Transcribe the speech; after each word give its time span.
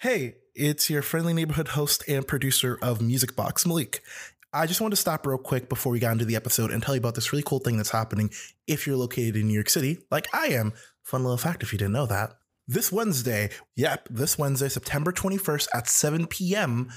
Hey, 0.00 0.36
it's 0.54 0.88
your 0.88 1.02
friendly 1.02 1.34
neighborhood 1.34 1.68
host 1.68 2.04
and 2.08 2.26
producer 2.26 2.78
of 2.80 3.02
Music 3.02 3.36
Box, 3.36 3.66
Malik. 3.66 4.02
I 4.50 4.66
just 4.66 4.80
wanted 4.80 4.96
to 4.96 5.00
stop 5.02 5.26
real 5.26 5.36
quick 5.36 5.68
before 5.68 5.92
we 5.92 5.98
got 5.98 6.12
into 6.12 6.24
the 6.24 6.36
episode 6.36 6.70
and 6.70 6.82
tell 6.82 6.94
you 6.94 7.00
about 7.00 7.16
this 7.16 7.34
really 7.34 7.42
cool 7.42 7.58
thing 7.58 7.76
that's 7.76 7.90
happening 7.90 8.30
if 8.66 8.86
you're 8.86 8.96
located 8.96 9.36
in 9.36 9.48
New 9.48 9.52
York 9.52 9.68
City, 9.68 9.98
like 10.10 10.26
I 10.32 10.46
am. 10.46 10.72
Fun 11.02 11.22
little 11.22 11.36
fact 11.36 11.62
if 11.62 11.70
you 11.74 11.78
didn't 11.78 11.92
know 11.92 12.06
that. 12.06 12.39
This 12.70 12.92
Wednesday, 12.92 13.50
yep, 13.74 14.06
this 14.12 14.38
Wednesday, 14.38 14.68
September 14.68 15.10
21st 15.10 15.66
at 15.74 15.88
7 15.88 16.28
p.m., 16.28 16.88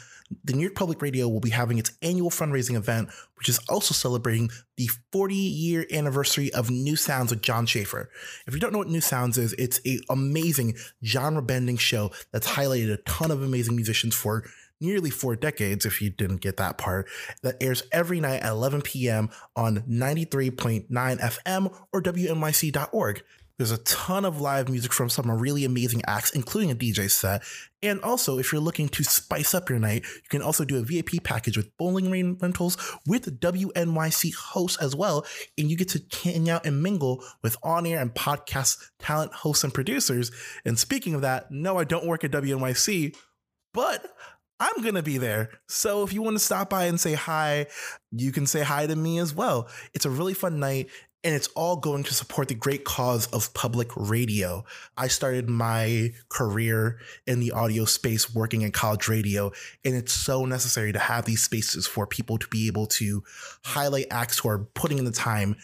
the 0.43 0.53
New 0.53 0.61
York 0.61 0.75
Public 0.75 1.01
Radio 1.01 1.27
will 1.27 1.39
be 1.39 1.49
having 1.49 1.79
its 1.79 1.93
annual 2.03 2.29
fundraising 2.29 2.75
event, 2.75 3.09
which 3.37 3.49
is 3.49 3.59
also 3.67 3.95
celebrating 3.95 4.51
the 4.77 4.87
40 5.11 5.33
year 5.33 5.87
anniversary 5.91 6.53
of 6.53 6.69
New 6.69 6.95
Sounds 6.95 7.31
with 7.31 7.41
John 7.41 7.65
Schaefer. 7.65 8.11
If 8.45 8.53
you 8.53 8.59
don't 8.59 8.71
know 8.71 8.77
what 8.77 8.87
New 8.87 9.01
Sounds 9.01 9.39
is, 9.39 9.53
it's 9.53 9.81
an 9.83 10.01
amazing 10.11 10.75
genre 11.03 11.41
bending 11.41 11.77
show 11.77 12.11
that's 12.31 12.49
highlighted 12.49 12.93
a 12.93 12.97
ton 12.97 13.31
of 13.31 13.41
amazing 13.41 13.75
musicians 13.75 14.13
for 14.13 14.43
nearly 14.79 15.09
four 15.09 15.35
decades, 15.35 15.87
if 15.87 16.03
you 16.03 16.11
didn't 16.11 16.41
get 16.41 16.57
that 16.57 16.77
part, 16.77 17.07
that 17.41 17.55
airs 17.61 17.81
every 17.91 18.19
night 18.19 18.41
at 18.41 18.51
11 18.51 18.83
p.m. 18.83 19.29
on 19.55 19.77
93.9 19.89 20.87
FM 20.89 21.75
or 21.91 22.01
WNYC.org. 22.01 23.23
There's 23.57 23.71
a 23.71 23.77
ton 23.79 24.25
of 24.25 24.41
live 24.41 24.67
music 24.67 24.91
from 24.91 25.09
some 25.09 25.29
really 25.29 25.63
amazing 25.63 26.01
acts, 26.07 26.31
including 26.31 26.71
a 26.71 26.75
DJ 26.75 27.09
set. 27.09 27.43
And 27.83 28.01
also, 28.01 28.39
if 28.39 28.51
you're 28.51 28.61
looking 28.61 28.89
to 28.89 29.03
spice 29.03 29.53
up 29.53 29.69
your 29.69 29.77
night, 29.77 30.03
you 30.05 30.29
can 30.29 30.41
also 30.41 30.65
do 30.65 30.77
a 30.77 30.81
VIP 30.81 31.23
package 31.23 31.55
with 31.55 31.75
bowling 31.77 32.09
rain 32.09 32.37
rentals 32.41 32.77
with 33.05 33.39
WNYC 33.39 34.33
hosts 34.33 34.81
as 34.81 34.95
well. 34.95 35.25
And 35.57 35.69
you 35.69 35.77
get 35.77 35.89
to 35.89 36.01
hang 36.23 36.49
out 36.49 36.65
and 36.65 36.81
mingle 36.81 37.23
with 37.43 37.55
on 37.61 37.85
air 37.85 37.99
and 37.99 38.13
podcast 38.13 38.77
talent 38.99 39.33
hosts 39.33 39.63
and 39.63 39.73
producers. 39.73 40.31
And 40.65 40.79
speaking 40.79 41.13
of 41.13 41.21
that, 41.21 41.51
no, 41.51 41.77
I 41.77 41.83
don't 41.83 42.07
work 42.07 42.23
at 42.23 42.31
WNYC, 42.31 43.15
but 43.73 44.03
I'm 44.59 44.81
going 44.81 44.95
to 44.95 45.03
be 45.03 45.17
there. 45.17 45.49
So 45.67 46.03
if 46.03 46.13
you 46.13 46.21
want 46.21 46.37
to 46.37 46.43
stop 46.43 46.69
by 46.69 46.85
and 46.85 46.99
say 46.99 47.13
hi, 47.13 47.67
you 48.11 48.31
can 48.31 48.47
say 48.47 48.61
hi 48.61 48.87
to 48.87 48.95
me 48.95 49.19
as 49.19 49.35
well. 49.35 49.67
It's 49.93 50.05
a 50.05 50.09
really 50.09 50.33
fun 50.33 50.59
night 50.59 50.89
and 51.23 51.33
it's 51.33 51.47
all 51.55 51.77
going 51.77 52.03
to 52.03 52.13
support 52.13 52.49
the 52.49 52.55
great 52.55 52.83
cause 52.83 53.27
of 53.27 53.53
public 53.53 53.89
radio. 53.95 54.65
I 54.97 55.07
started 55.07 55.49
my 55.49 56.13
career 56.29 56.99
in 57.25 57.39
the 57.39 57.51
audio 57.51 57.85
space 57.85 58.33
working 58.33 58.61
in 58.61 58.71
college 58.71 59.07
radio, 59.07 59.51
and 59.85 59.95
it's 59.95 60.11
so 60.11 60.45
necessary 60.45 60.91
to 60.91 60.99
have 60.99 61.25
these 61.25 61.41
spaces 61.41 61.87
for 61.87 62.05
people 62.05 62.37
to 62.37 62.47
be 62.47 62.67
able 62.67 62.87
to 62.87 63.23
highlight 63.63 64.07
acts 64.11 64.39
who 64.39 64.49
are 64.49 64.59
putting 64.59 64.97
in 64.97 65.05
the 65.05 65.11
time 65.11 65.55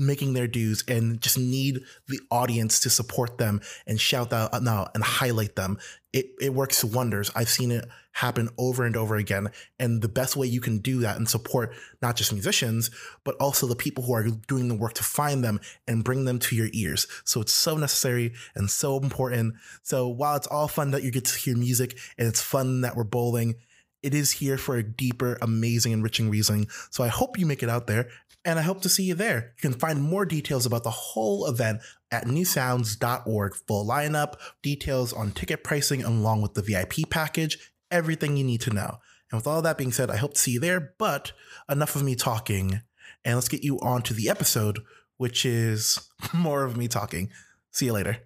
making 0.00 0.32
their 0.32 0.48
dues 0.48 0.82
and 0.88 1.20
just 1.20 1.38
need 1.38 1.80
the 2.08 2.18
audience 2.30 2.80
to 2.80 2.90
support 2.90 3.38
them 3.38 3.60
and 3.86 4.00
shout 4.00 4.32
out 4.32 4.52
and 4.52 5.04
highlight 5.04 5.54
them. 5.56 5.78
It, 6.12 6.30
it 6.40 6.54
works 6.54 6.82
wonders. 6.82 7.30
I've 7.36 7.48
seen 7.48 7.70
it 7.70 7.84
happen 8.12 8.48
over 8.58 8.84
and 8.84 8.96
over 8.96 9.16
again. 9.16 9.48
And 9.78 10.02
the 10.02 10.08
best 10.08 10.36
way 10.36 10.46
you 10.46 10.60
can 10.60 10.78
do 10.78 11.00
that 11.00 11.16
and 11.16 11.28
support 11.28 11.72
not 12.02 12.16
just 12.16 12.32
musicians, 12.32 12.90
but 13.24 13.36
also 13.36 13.66
the 13.66 13.76
people 13.76 14.02
who 14.02 14.14
are 14.14 14.26
doing 14.48 14.68
the 14.68 14.74
work 14.74 14.94
to 14.94 15.04
find 15.04 15.44
them 15.44 15.60
and 15.86 16.02
bring 16.02 16.24
them 16.24 16.38
to 16.40 16.56
your 16.56 16.68
ears. 16.72 17.06
So 17.24 17.40
it's 17.40 17.52
so 17.52 17.76
necessary 17.76 18.32
and 18.54 18.68
so 18.68 18.98
important. 18.98 19.54
So 19.82 20.08
while 20.08 20.36
it's 20.36 20.48
all 20.48 20.66
fun 20.66 20.90
that 20.90 21.02
you 21.02 21.10
get 21.10 21.26
to 21.26 21.38
hear 21.38 21.56
music 21.56 21.96
and 22.18 22.26
it's 22.26 22.42
fun 22.42 22.80
that 22.80 22.96
we're 22.96 23.04
bowling, 23.04 23.54
it 24.02 24.14
is 24.14 24.32
here 24.32 24.56
for 24.56 24.76
a 24.76 24.82
deeper, 24.82 25.38
amazing, 25.42 25.92
enriching 25.92 26.30
reason. 26.30 26.66
So 26.90 27.04
I 27.04 27.08
hope 27.08 27.38
you 27.38 27.46
make 27.46 27.62
it 27.62 27.68
out 27.68 27.86
there 27.86 28.08
and 28.44 28.58
I 28.58 28.62
hope 28.62 28.80
to 28.82 28.88
see 28.88 29.04
you 29.04 29.14
there. 29.14 29.52
You 29.56 29.70
can 29.70 29.78
find 29.78 30.02
more 30.02 30.24
details 30.24 30.66
about 30.66 30.82
the 30.82 30.90
whole 30.90 31.46
event 31.46 31.80
at 32.10 32.24
newsounds.org. 32.24 33.54
Full 33.54 33.86
lineup, 33.86 34.34
details 34.62 35.12
on 35.12 35.32
ticket 35.32 35.62
pricing 35.62 36.02
along 36.02 36.42
with 36.42 36.54
the 36.54 36.62
VIP 36.62 37.10
package, 37.10 37.72
everything 37.90 38.36
you 38.36 38.44
need 38.44 38.62
to 38.62 38.72
know. 38.72 38.98
And 39.30 39.38
with 39.38 39.46
all 39.46 39.62
that 39.62 39.78
being 39.78 39.92
said, 39.92 40.10
I 40.10 40.16
hope 40.16 40.34
to 40.34 40.40
see 40.40 40.52
you 40.52 40.60
there, 40.60 40.94
but 40.98 41.32
enough 41.68 41.94
of 41.96 42.02
me 42.02 42.14
talking. 42.14 42.80
And 43.24 43.34
let's 43.36 43.48
get 43.48 43.62
you 43.62 43.78
on 43.80 44.02
to 44.02 44.14
the 44.14 44.28
episode, 44.28 44.80
which 45.18 45.44
is 45.44 46.08
more 46.34 46.64
of 46.64 46.76
me 46.76 46.88
talking. 46.88 47.30
See 47.70 47.86
you 47.86 47.92
later. 47.92 48.18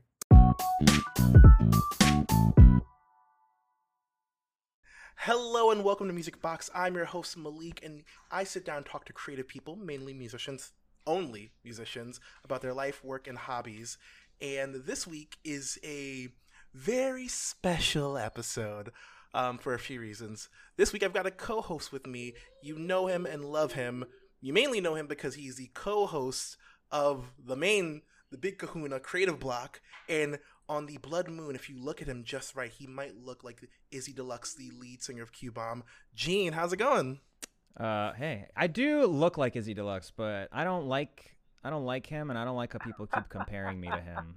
Hello 5.27 5.71
and 5.71 5.83
welcome 5.83 6.07
to 6.07 6.12
Music 6.12 6.43
Box. 6.43 6.69
I'm 6.75 6.97
your 6.97 7.07
host 7.07 7.39
Malik, 7.39 7.81
and 7.83 8.03
I 8.31 8.45
sit 8.45 8.67
down 8.67 8.77
and 8.77 8.85
talk 8.85 9.07
to 9.07 9.15
creative 9.15 9.49
people, 9.49 9.75
mainly 9.75 10.12
musicians, 10.12 10.73
only 11.07 11.51
musicians, 11.65 12.21
about 12.45 12.61
their 12.61 12.75
life, 12.75 13.03
work, 13.03 13.27
and 13.27 13.39
hobbies. 13.39 13.97
And 14.43 14.85
this 14.85 15.07
week 15.07 15.39
is 15.43 15.79
a 15.83 16.29
very 16.75 17.27
special 17.27 18.19
episode 18.19 18.91
um, 19.33 19.57
for 19.57 19.73
a 19.73 19.79
few 19.79 19.99
reasons. 19.99 20.51
This 20.77 20.93
week 20.93 21.03
I've 21.03 21.15
got 21.15 21.25
a 21.25 21.31
co-host 21.31 21.91
with 21.91 22.06
me. 22.06 22.35
You 22.62 22.79
know 22.79 23.06
him 23.06 23.25
and 23.25 23.47
love 23.47 23.73
him. 23.73 24.05
You 24.43 24.53
mainly 24.53 24.83
know 24.83 24.95
him 24.95 25.06
because 25.06 25.37
he's 25.37 25.56
the 25.56 25.71
co-host 25.73 26.59
of 26.91 27.33
the 27.43 27.56
main, 27.56 28.03
the 28.31 28.37
Big 28.37 28.59
Kahuna 28.59 29.01
Creative 29.01 29.41
Block, 29.41 29.81
and 30.06 30.39
on 30.69 30.87
the 30.87 30.97
Blood 30.99 31.29
Moon, 31.29 31.55
if 31.55 31.69
you 31.69 31.77
look 31.79 32.01
at 32.01 32.09
him 32.09 32.25
just 32.25 32.57
right, 32.57 32.71
he 32.71 32.87
might 32.87 33.17
look 33.17 33.45
like 33.45 33.69
Izzy 33.91 34.13
Deluxe, 34.13 34.55
the 34.55 34.71
lead 34.79 35.03
singer 35.03 35.23
of 35.23 35.33
Q 35.33 35.53
Bomb. 35.53 35.85
Gene, 36.15 36.53
how's 36.53 36.73
it 36.73 36.79
going? 36.79 37.21
Uh, 37.77 38.13
hey, 38.13 38.47
I 38.57 38.67
do 38.67 39.07
look 39.07 39.37
like 39.37 39.57
Izzy 39.57 39.75
Deluxe, 39.75 40.13
but 40.17 40.49
I 40.53 40.65
don't 40.65 40.87
like 40.87 41.35
I 41.65 41.71
don't 41.71 41.87
like 41.87 42.07
him, 42.07 42.29
and 42.29 42.39
I 42.39 42.45
don't 42.45 42.57
like 42.57 42.75
how 42.75 42.79
people 42.79 43.07
keep 43.07 43.29
comparing 43.31 43.81
me 43.81 43.89
to 43.89 44.01
him. 44.01 44.37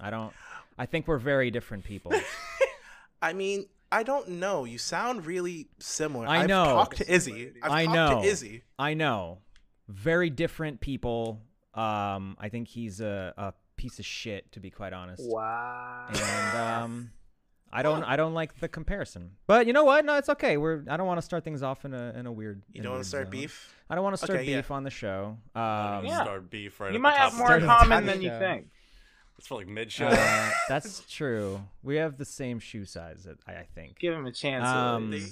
I 0.00 0.10
don't. 0.10 0.32
I 0.78 0.86
think 0.86 1.08
we're 1.08 1.18
very 1.18 1.50
different 1.50 1.82
people. 1.82 2.12
I 3.22 3.32
mean, 3.32 3.66
I 3.90 4.04
don't 4.04 4.28
know. 4.28 4.64
You 4.64 4.78
sound 4.78 5.26
really 5.26 5.68
similar. 5.80 6.28
I 6.28 6.46
know. 6.46 6.62
I've 6.62 6.68
talked 6.68 6.96
to 6.98 7.12
Izzy. 7.12 7.52
I've 7.62 7.72
I 7.72 7.84
talked 7.84 7.94
know. 7.94 8.22
to 8.22 8.28
Izzy. 8.28 8.62
I 8.78 8.94
know. 8.94 9.38
Very 9.88 10.30
different 10.30 10.80
people. 10.80 11.40
Um, 11.74 12.36
I 12.38 12.48
think 12.48 12.68
he's 12.68 13.00
a, 13.00 13.34
a 13.36 13.52
piece 13.78 13.98
of 13.98 14.04
shit, 14.04 14.52
to 14.52 14.60
be 14.60 14.68
quite 14.70 14.92
honest. 14.92 15.22
Wow. 15.26 16.06
And 16.10 16.58
um, 16.58 17.10
I 17.72 17.82
don't 17.82 18.02
I 18.04 18.16
don't 18.16 18.34
like 18.34 18.60
the 18.60 18.68
comparison. 18.68 19.32
But 19.46 19.66
you 19.66 19.72
know 19.72 19.84
what? 19.84 20.04
No, 20.04 20.16
it's 20.16 20.28
okay. 20.28 20.56
We're 20.58 20.84
I 20.88 20.96
don't 20.98 21.06
want 21.06 21.18
to 21.18 21.22
start 21.22 21.44
things 21.44 21.62
off 21.62 21.84
in 21.86 21.94
a 21.94 22.12
in 22.16 22.26
a 22.26 22.32
weird. 22.32 22.62
You 22.72 22.82
don't 22.82 22.92
want 22.92 23.04
to 23.04 23.08
start 23.08 23.24
zone. 23.26 23.30
beef? 23.30 23.74
I 23.88 23.94
don't 23.94 24.04
want 24.04 24.14
to 24.18 24.22
start 24.24 24.40
Okay, 24.40 24.50
yeah. 24.50 24.56
beef 24.58 24.70
on 24.70 24.84
the 24.84 24.90
show. 24.90 25.38
Um, 25.54 26.04
Yeah. 26.04 26.22
Start 26.24 26.50
beef 26.50 26.78
right 26.80 26.90
you 26.92 26.96
at 26.96 27.00
might 27.00 27.12
the 27.14 27.18
have 27.20 27.30
top 27.32 27.38
more 27.38 27.54
in 27.56 27.60
the- 27.62 27.66
Start 27.66 27.80
common 27.88 28.06
than 28.06 28.20
you 28.22 28.28
show. 28.28 28.38
think. 28.38 28.66
It's 29.38 29.46
for 29.46 29.54
like 29.58 29.68
mid 29.68 29.92
show. 29.92 30.08
uh, 30.08 30.50
that's 30.68 31.00
true. 31.08 31.60
We 31.82 31.96
have 31.96 32.16
the 32.18 32.24
same 32.24 32.58
shoe 32.58 32.84
size, 32.84 33.26
I 33.46 33.52
I 33.52 33.66
think. 33.74 33.98
Give 33.98 34.12
him 34.14 34.26
a 34.26 34.32
chance. 34.32 34.66
Um, 34.66 35.10
Lily. 35.10 35.26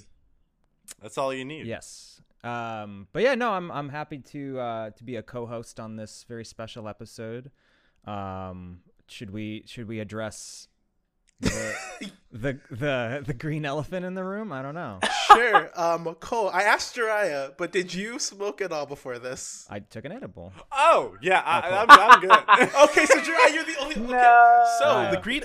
That's 1.02 1.18
all 1.18 1.34
you 1.34 1.44
need. 1.44 1.66
Yes. 1.66 2.20
Um, 2.44 3.08
but 3.12 3.22
yeah, 3.22 3.34
no, 3.34 3.50
I'm 3.50 3.72
I'm 3.72 3.88
happy 3.88 4.18
to 4.18 4.60
uh, 4.60 4.90
to 4.90 5.02
be 5.04 5.16
a 5.16 5.22
co-host 5.22 5.80
on 5.80 5.96
this 5.96 6.24
very 6.28 6.44
special 6.44 6.86
episode. 6.86 7.50
Um, 8.06 8.80
should 9.08 9.30
we 9.30 9.64
should 9.66 9.88
we 9.88 10.00
address 10.00 10.68
the, 11.40 11.74
the 12.32 12.58
the 12.70 13.22
the 13.26 13.34
green 13.34 13.64
elephant 13.64 14.04
in 14.06 14.14
the 14.14 14.24
room? 14.24 14.52
I 14.52 14.62
don't 14.62 14.74
know. 14.74 15.00
sure. 15.28 15.70
Um, 15.78 16.14
Cole, 16.20 16.48
I 16.50 16.62
asked 16.62 16.96
Jhariah, 16.96 17.56
but 17.56 17.72
did 17.72 17.92
you 17.92 18.18
smoke 18.18 18.60
at 18.60 18.72
all 18.72 18.86
before 18.86 19.18
this? 19.18 19.66
I 19.68 19.80
took 19.80 20.04
an 20.04 20.12
edible. 20.12 20.52
Oh 20.72 21.16
yeah, 21.20 21.42
I, 21.44 21.60
cool. 21.60 21.78
I'm, 21.78 22.10
I'm 22.12 22.20
good. 22.20 22.74
okay, 22.90 23.06
so 23.06 23.18
Jhariah, 23.20 23.54
you're 23.54 23.64
the 23.64 23.76
only. 23.80 23.94
Okay. 23.96 24.12
No. 24.12 24.64
So 24.80 25.02
No. 25.04 25.10
the 25.10 25.20
green, 25.20 25.42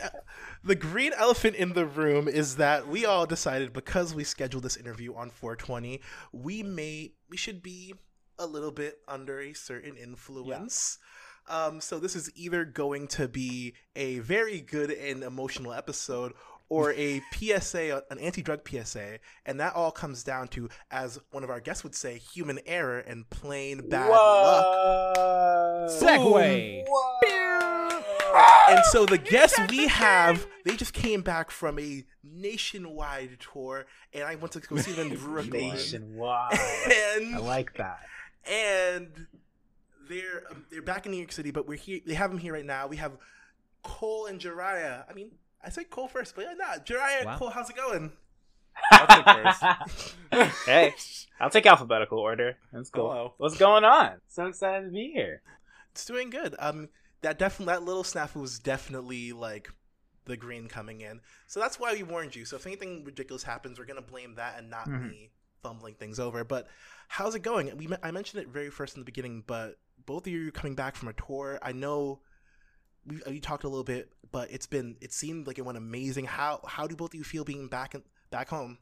the 0.64 0.76
green 0.76 1.14
elephant 1.18 1.56
in 1.56 1.74
the 1.74 1.86
room 1.86 2.28
is 2.28 2.56
that 2.58 2.88
we 2.88 3.06
all 3.06 3.26
decided 3.26 3.74
because 3.74 4.14
we 4.14 4.24
scheduled 4.24 4.64
this 4.64 4.78
interview 4.78 5.14
on 5.16 5.30
420, 5.30 6.00
we 6.32 6.64
may 6.64 7.14
we 7.30 7.38
should 7.38 7.62
be 7.62 7.94
a 8.40 8.46
little 8.46 8.72
bit 8.72 9.00
under 9.08 9.40
a 9.40 9.54
certain 9.54 9.98
influence. 9.98 10.98
Um, 11.50 11.82
so 11.82 12.00
this 12.00 12.16
is 12.16 12.32
either 12.36 12.64
going 12.66 13.08
to 13.10 13.28
be 13.28 13.74
a 13.96 14.20
very 14.20 14.62
good 14.62 14.90
and 14.92 15.24
emotional 15.24 15.74
episode 15.74 16.34
or 16.70 16.94
a 16.94 17.22
PSA, 17.34 18.04
an 18.10 18.18
anti-drug 18.20 18.62
PSA, 18.68 19.20
and 19.46 19.60
that 19.60 19.76
all 19.76 19.92
comes 19.92 20.24
down 20.24 20.48
to, 20.50 20.70
as 20.90 21.20
one 21.32 21.44
of 21.44 21.50
our 21.50 21.60
guests 21.60 21.84
would 21.84 21.96
say, 21.96 22.18
human 22.18 22.60
error 22.66 23.00
and 23.00 23.30
plain 23.30 23.90
bad 23.90 24.10
luck. 24.10 24.66
Whoa. 25.18 25.88
Segue. 25.90 26.86
And 28.70 28.80
so 28.92 29.06
the 29.06 29.18
guests 29.18 29.60
we 29.70 29.88
have, 29.88 30.48
they 30.64 30.78
just 30.78 30.94
came 30.94 31.22
back 31.22 31.52
from 31.52 31.78
a 31.78 32.06
nationwide 32.24 33.38
tour, 33.42 33.86
and 34.14 34.24
I 34.24 34.36
went 34.36 34.54
to 34.54 34.62
go 34.62 34.78
see 34.78 34.94
them 34.94 35.12
in 35.12 35.18
Brooklyn. 35.20 35.70
Nationwide. 35.70 36.58
And 37.18 37.36
I 37.36 37.40
like 37.40 37.76
that. 37.76 38.00
and 38.50 39.28
they're 40.12 40.44
um, 40.52 40.66
they're 40.70 40.82
back 40.82 41.06
in 41.06 41.12
New 41.12 41.18
York 41.18 41.32
City, 41.32 41.52
but 41.52 41.68
we're 41.68 41.78
here. 41.78 42.00
They 42.06 42.14
have 42.14 42.30
them 42.32 42.40
here 42.40 42.54
right 42.54 42.66
now. 42.66 42.88
We 42.88 42.98
have 42.98 43.14
Cole 43.84 44.26
and 44.28 44.40
Jhariah. 44.40 45.04
I 45.10 45.14
mean, 45.14 45.32
I 45.64 45.70
say 45.70 45.84
Cole 45.84 46.08
first, 46.08 46.36
but 46.36 46.46
yeah, 46.46 46.54
nah, 46.54 46.84
Jhariah, 46.84 47.26
Wow. 47.26 47.38
Cole, 47.38 47.50
how's 47.50 47.70
it 47.70 47.76
going? 47.76 48.12
I'll 48.92 49.08
take 49.08 49.26
first. 49.26 49.64
hey, 50.66 50.94
I'll 51.40 51.50
take 51.50 51.66
alphabetical 51.66 52.20
order. 52.20 52.58
That's 52.72 52.90
cool. 52.90 53.10
Hello. 53.12 53.34
What's 53.38 53.58
going 53.58 53.84
on? 53.84 54.22
So 54.28 54.46
excited 54.46 54.86
to 54.86 54.92
be 54.92 55.12
here. 55.14 55.42
It's 55.92 56.06
doing 56.06 56.30
good. 56.30 56.56
Um, 56.58 56.90
that 57.22 57.38
definitely 57.38 57.74
that 57.74 57.84
little 57.84 58.04
snafu 58.04 58.38
was 58.42 58.60
definitely 58.60 59.34
like 59.34 59.70
the 60.26 60.38
green 60.38 60.68
coming 60.68 61.02
in. 61.02 61.20
So 61.48 61.60
that's 61.60 61.80
why 61.80 61.94
we 61.94 62.04
warned 62.04 62.36
you. 62.36 62.46
So 62.46 62.56
if 62.56 62.66
anything 62.66 63.04
ridiculous 63.04 63.44
happens, 63.44 63.78
we're 63.78 63.86
gonna 63.86 64.02
blame 64.02 64.36
that 64.36 64.58
and 64.58 64.70
not 64.70 64.88
Mhm. 64.88 65.10
me 65.10 65.32
fumbling 65.62 65.96
things 65.96 66.20
over. 66.20 66.44
But 66.44 66.68
how's 67.08 67.36
it 67.36 67.42
going? 67.42 67.76
We 67.78 67.88
I 68.04 68.12
mentioned 68.12 68.42
it 68.42 68.50
very 68.50 68.70
first 68.70 68.96
in 68.96 69.02
the 69.02 69.06
beginning, 69.06 69.44
but 69.46 69.78
both 70.06 70.28
of 70.28 70.34
you 70.34 70.48
are 70.48 70.52
coming 70.52 70.76
back 70.76 70.96
from 70.96 71.10
a 71.10 71.14
tour. 71.14 71.60
I 71.62 71.72
know 71.72 72.22
we 73.06 73.18
uh, 73.24 73.32
we 73.32 73.40
talked 73.40 73.64
a 73.64 73.70
little 73.70 73.84
bit, 73.84 74.12
but 74.32 74.52
it's 74.52 74.68
been 74.68 74.98
it 75.02 75.14
seemed 75.14 75.48
like 75.48 75.58
it 75.58 75.66
went 75.66 75.78
amazing. 75.78 76.26
How 76.26 76.62
how 76.68 76.88
do 76.88 76.96
both 76.96 77.12
of 77.12 77.16
you 77.16 77.24
feel 77.24 77.44
being 77.44 77.68
back 77.68 77.96
in, 77.96 78.04
back 78.30 78.50
home? 78.50 78.78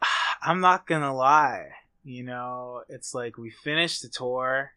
I'm 0.42 0.60
not 0.60 0.86
gonna 0.86 1.14
lie. 1.14 1.68
You 2.02 2.24
know, 2.24 2.82
it's 2.88 3.14
like 3.14 3.36
we 3.36 3.50
finished 3.50 4.02
the 4.02 4.08
tour, 4.08 4.72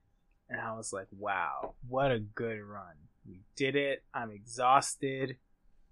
and 0.50 0.60
I 0.60 0.76
was 0.76 0.92
like, 0.92 1.08
wow, 1.18 1.76
what 1.88 2.12
a 2.12 2.20
good 2.20 2.62
run. 2.62 2.96
We 3.26 3.42
did 3.56 3.76
it. 3.78 4.04
I'm 4.14 4.32
exhausted. 4.32 5.38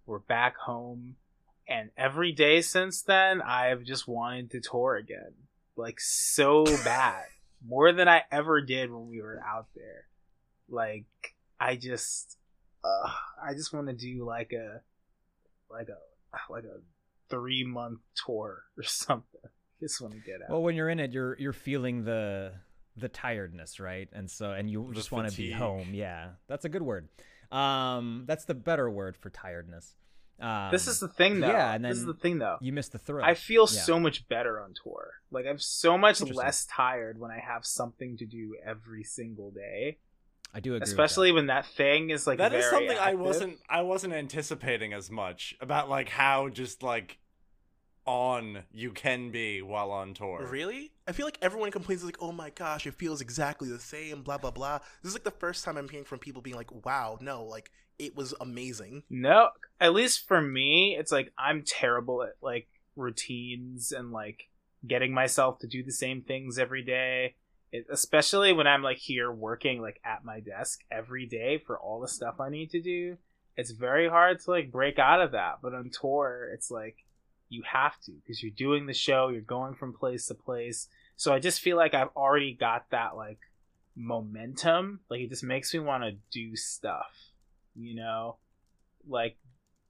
We're 0.06 0.20
back 0.20 0.58
home. 0.58 1.16
And 1.72 1.90
every 1.96 2.34
day 2.34 2.62
since 2.62 3.02
then, 3.02 3.42
I've 3.42 3.84
just 3.84 4.06
wanted 4.06 4.52
to 4.52 4.60
tour 4.60 4.98
again. 4.98 5.34
Like, 5.78 6.02
so 6.02 6.66
bad. 6.84 7.24
More 7.66 7.94
than 7.94 8.10
I 8.10 8.24
ever 8.32 8.62
did 8.62 8.92
when 8.92 9.08
we 9.08 9.22
were 9.22 9.42
out 9.48 9.68
there. 9.76 10.06
Like, 10.68 11.06
I 11.60 11.78
just. 11.78 12.38
Uh, 12.84 13.10
I 13.42 13.54
just 13.54 13.74
want 13.74 13.88
to 13.88 13.94
do 13.94 14.26
like 14.26 14.52
a. 14.52 14.82
Like 15.70 15.88
a. 15.88 16.52
Like 16.52 16.64
a 16.66 16.82
three 17.30 17.64
month 17.64 18.00
tour 18.26 18.64
or 18.78 18.84
something. 18.84 19.42
Just 19.80 20.02
want 20.02 20.14
to 20.14 20.20
get 20.20 20.42
out. 20.44 20.50
Well, 20.50 20.64
when 20.64 20.76
you're 20.76 20.90
in 20.90 21.00
it, 21.00 21.12
you're 21.12 21.38
you're 21.40 21.54
feeling 21.54 22.04
the 22.04 22.52
the 22.98 23.10
tiredness, 23.10 23.80
right? 23.80 24.10
And 24.14 24.30
so 24.30 24.52
and 24.52 24.70
you 24.70 24.92
just 24.94 25.12
want 25.12 25.30
to 25.30 25.36
be 25.36 25.52
home. 25.52 25.94
Yeah, 25.94 26.32
that's 26.48 26.66
a 26.66 26.70
good 26.70 26.84
word. 26.84 27.08
Um, 27.52 28.26
that's 28.28 28.46
the 28.46 28.54
better 28.54 28.90
word 28.90 29.18
for 29.18 29.30
tiredness. 29.30 29.96
Um, 30.42 30.72
this 30.72 30.88
is 30.88 31.00
the 31.00 31.08
thing, 31.08 31.40
though. 31.40 31.48
yeah, 31.48 31.74
and 31.74 31.86
this 31.86 31.98
is 31.98 32.06
the 32.06 32.14
thing, 32.14 32.40
though. 32.40 32.58
you 32.62 32.74
missed 32.74 32.92
the 32.92 32.98
thrill. 33.00 33.24
I 33.24 33.34
feel 33.36 33.68
Yeah. 33.72 33.82
so 33.82 34.00
much 34.00 34.28
better 34.28 34.60
on 34.62 34.74
tour. 34.84 35.12
Like 35.30 35.46
I'm 35.46 35.60
so 35.60 35.98
much 35.98 36.22
less 36.22 36.66
tired 36.66 37.20
when 37.20 37.32
I 37.32 37.40
have 37.40 37.66
something 37.66 38.18
to 38.18 38.26
do 38.26 38.56
every 38.66 39.04
single 39.04 39.52
day. 39.52 39.98
I 40.54 40.60
do 40.60 40.72
agree. 40.72 40.80
with 40.80 40.82
that. 40.82 40.90
Especially 40.90 41.32
when 41.32 41.48
that 41.48 41.66
thing 41.66 42.10
is 42.10 42.28
like 42.28 42.40
that 42.40 42.54
is 42.54 42.66
very 42.66 42.88
something 42.88 42.98
I 42.98 43.14
wasn't 43.14 43.60
I 43.70 43.84
wasn't 43.84 44.14
anticipating 44.14 44.92
as 44.94 45.10
much 45.10 45.56
about 45.62 45.90
like 45.90 46.10
how 46.10 46.50
just 46.50 46.84
like 46.84 47.20
on 48.06 48.64
you 48.72 48.92
can 48.92 49.32
be 49.32 49.62
while 49.62 49.92
on 49.92 50.14
tour. 50.14 50.46
Really? 50.50 50.92
I 51.08 51.12
feel 51.12 51.26
like 51.26 51.38
everyone 51.42 51.72
complains 51.72 52.04
like, 52.04 52.18
"Oh 52.22 52.32
my 52.32 52.50
gosh, 52.50 52.88
it 52.88 52.96
feels 52.96 53.22
exactly 53.22 53.70
the 53.70 53.80
same." 53.80 54.22
Blah 54.24 54.38
blah 54.38 54.52
blah. 54.52 54.80
This 55.02 55.10
is 55.10 55.14
like 55.14 55.24
the 55.24 55.32
first 55.32 55.64
time 55.64 55.78
I'm 55.78 55.90
hearing 55.90 56.06
from 56.06 56.20
people 56.20 56.42
being 56.42 56.56
like, 56.56 56.86
"Wow, 56.86 57.18
no, 57.22 57.44
like 57.44 57.72
it 58.00 58.16
was 58.16 58.34
amazing." 58.42 59.04
No, 59.10 59.50
at 59.80 59.94
least 59.94 60.28
for 60.28 60.42
me, 60.42 60.96
it's 60.98 61.12
like 61.12 61.32
I'm 61.38 61.64
terrible 61.64 62.24
at 62.24 62.36
like 62.42 62.68
routines 62.96 63.92
and 63.92 64.12
like 64.12 64.50
getting 64.88 65.14
myself 65.14 65.60
to 65.60 65.68
do 65.68 65.84
the 65.84 65.92
same 65.92 66.22
things 66.22 66.58
every 66.58 66.84
day. 66.84 67.36
It, 67.72 67.86
especially 67.90 68.52
when 68.52 68.68
I'm 68.68 68.84
like 68.84 68.98
here 68.98 69.32
working 69.32 69.82
like 69.82 70.02
at 70.04 70.26
my 70.26 70.40
desk 70.40 70.82
every 70.92 71.26
day 71.26 71.58
for 71.58 71.80
all 71.80 72.02
the 72.02 72.08
stuff 72.08 72.40
I 72.40 72.50
need 72.50 72.72
to 72.72 72.82
do. 72.82 73.18
It's 73.56 73.72
very 73.72 74.10
hard 74.10 74.40
to 74.42 74.52
like 74.52 74.72
break 74.72 74.98
out 74.98 75.22
of 75.22 75.34
that. 75.34 75.60
But 75.62 75.74
on 75.74 75.90
tour, 75.90 76.50
it's 76.54 76.72
like 76.72 77.06
you 77.52 77.64
have 77.72 78.00
to 78.00 78.14
because 78.14 78.42
you're 78.42 78.52
doing 78.56 78.86
the 78.86 78.94
show, 78.94 79.28
you're 79.28 79.42
going 79.42 79.76
from 79.76 79.94
place 79.94 80.26
to 80.28 80.34
place. 80.34 80.88
So 81.18 81.34
I 81.34 81.40
just 81.40 81.60
feel 81.60 81.76
like 81.76 81.94
I've 81.94 82.16
already 82.16 82.54
got 82.54 82.90
that 82.92 83.16
like 83.16 83.40
momentum. 83.96 85.02
Like 85.10 85.20
it 85.20 85.30
just 85.30 85.44
makes 85.44 85.74
me 85.74 85.82
want 85.82 86.04
to 86.04 86.14
do 86.32 86.56
stuff, 86.56 87.12
you 87.76 87.96
know? 87.96 88.38
Like 89.08 89.38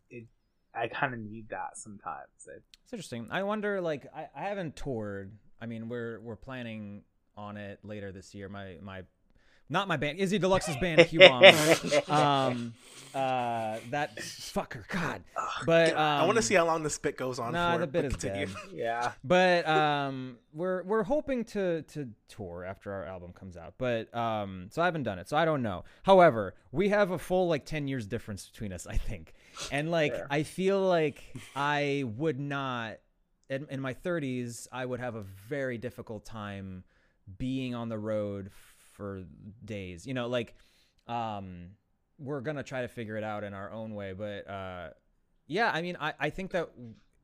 it 0.10 0.26
I 0.74 0.88
kind 0.88 1.14
of 1.14 1.20
need 1.20 1.50
that 1.50 1.78
sometimes. 1.78 2.30
It's 2.84 2.94
interesting. 2.94 3.28
I 3.30 3.44
wonder, 3.44 3.82
like, 3.82 4.08
I, 4.16 4.28
I 4.36 4.44
haven't 4.44 4.76
toured. 4.76 5.34
I 5.62 5.66
mean, 5.66 5.90
we're 5.90 6.20
we're 6.22 6.36
planning 6.36 7.04
on 7.38 7.58
it 7.58 7.80
later 7.84 8.12
this 8.12 8.34
year. 8.34 8.50
My 8.50 8.78
my, 8.82 9.04
not 9.72 9.88
my 9.88 9.98
band, 9.98 10.20
Izzy 10.20 10.38
Deluxe's 10.38 10.78
band, 10.78 11.08
Q 11.08 11.20
Bomb. 11.20 11.44
um, 12.10 12.74
uh, 13.16 13.78
that 13.90 14.18
fucker, 14.18 14.88
God. 14.90 15.24
But 15.66 15.94
um, 15.94 15.98
I 15.98 16.26
want 16.26 16.36
to 16.38 16.42
see 16.42 16.56
how 16.56 16.66
long 16.66 16.84
this 16.84 16.98
bit 16.98 17.18
goes 17.18 17.40
on 17.40 17.54
Nah, 17.54 17.74
for. 17.74 17.80
the 17.80 17.88
bit 17.88 18.06
is 18.06 18.16
continue. 18.16 18.48
dead. 18.48 18.56
yeah. 18.74 19.12
But 19.24 19.68
um, 19.68 20.38
we're 20.54 20.84
we're 20.84 21.04
hoping 21.04 21.46
to 21.46 21.82
to 21.84 22.10
tour 22.28 22.66
after 22.66 22.92
our 22.92 23.06
album 23.06 23.34
comes 23.34 23.58
out. 23.58 23.76
But 23.78 24.14
um, 24.16 24.68
so 24.72 24.82
I 24.82 24.86
haven't 24.86 25.04
done 25.04 25.20
it, 25.20 25.30
so 25.30 25.38
I 25.38 25.46
don't 25.46 25.62
know. 25.64 25.84
However, 26.04 26.54
we 26.72 26.90
have 26.90 27.12
a 27.12 27.18
full 27.18 27.48
like 27.48 27.66
ten 27.66 27.88
years 27.88 28.06
difference 28.08 28.48
between 28.48 28.74
us, 28.74 28.86
I 28.86 28.98
think, 28.98 29.34
and 29.72 29.90
like 29.90 30.14
Fair. 30.14 30.28
I 30.30 30.44
feel 30.44 30.82
like 30.82 31.24
I 31.56 32.04
would 32.18 32.40
not 32.40 32.98
in, 33.50 33.68
in 33.70 33.82
my 33.82 33.94
thirties, 33.94 34.68
I 34.72 34.86
would 34.86 35.00
have 35.00 35.16
a 35.16 35.24
very 35.24 35.78
difficult 35.78 36.26
time 36.26 36.84
being 37.38 37.76
on 37.76 37.90
the 37.90 37.98
road 37.98 38.52
for 39.02 39.24
days. 39.66 40.06
You 40.06 40.14
know, 40.14 40.28
like 40.28 40.54
um, 41.08 41.70
we're 42.20 42.42
gonna 42.42 42.62
try 42.62 42.82
to 42.84 42.88
figure 42.88 43.18
it 43.18 43.24
out 43.24 43.44
in 43.44 43.56
our 43.56 43.72
own 43.72 43.96
way, 43.96 44.14
but 44.14 44.48
uh, 44.48 44.90
yeah, 45.48 45.72
I 45.74 45.82
mean, 45.82 45.98
I, 46.00 46.14
I 46.20 46.30
think 46.30 46.52
that 46.52 46.70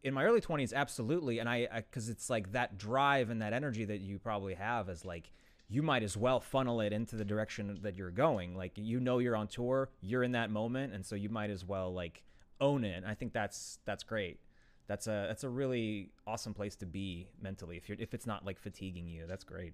in 0.03 0.13
my 0.13 0.23
early 0.23 0.41
20s, 0.41 0.73
absolutely. 0.73 1.39
And 1.39 1.47
I, 1.47 1.67
because 1.75 2.09
it's 2.09 2.29
like 2.29 2.51
that 2.53 2.77
drive 2.77 3.29
and 3.29 3.41
that 3.41 3.53
energy 3.53 3.85
that 3.85 3.99
you 3.99 4.19
probably 4.19 4.53
have 4.55 4.89
is 4.89 5.05
like, 5.05 5.31
you 5.69 5.83
might 5.83 6.03
as 6.03 6.15
well 6.15 6.39
funnel 6.39 6.81
it 6.81 6.93
into 6.93 7.15
the 7.15 7.25
direction 7.25 7.79
that 7.83 7.95
you're 7.95 8.11
going. 8.11 8.55
Like, 8.55 8.73
you 8.75 8.99
know, 8.99 9.19
you're 9.19 9.35
on 9.35 9.47
tour, 9.47 9.89
you're 10.01 10.23
in 10.23 10.31
that 10.31 10.49
moment. 10.49 10.93
And 10.93 11.05
so 11.05 11.15
you 11.15 11.29
might 11.29 11.49
as 11.49 11.65
well 11.65 11.93
like 11.93 12.23
own 12.59 12.83
it. 12.83 12.97
And 12.97 13.05
I 13.05 13.13
think 13.13 13.33
that's, 13.33 13.79
that's 13.85 14.03
great. 14.03 14.39
That's 14.87 15.07
a, 15.07 15.25
that's 15.27 15.43
a 15.43 15.49
really 15.49 16.11
awesome 16.25 16.53
place 16.53 16.75
to 16.77 16.85
be 16.85 17.27
mentally. 17.41 17.77
If 17.77 17.89
you're, 17.89 17.97
if 17.99 18.13
it's 18.13 18.25
not 18.25 18.45
like 18.45 18.59
fatiguing 18.59 19.07
you, 19.07 19.25
that's 19.27 19.43
great. 19.43 19.73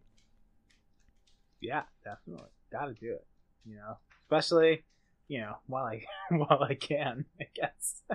Yeah, 1.64 1.84
definitely. 2.04 2.50
Got 2.72 2.86
to 2.86 2.94
do 2.94 3.14
it, 3.14 3.26
you 3.66 3.76
know. 3.76 3.98
Especially, 4.26 4.84
you 5.28 5.40
know, 5.42 5.56
while 5.68 5.86
I 5.86 6.04
while 6.36 6.62
I 6.62 6.76
can, 6.76 7.26
I 7.40 7.46
guess. 7.56 8.04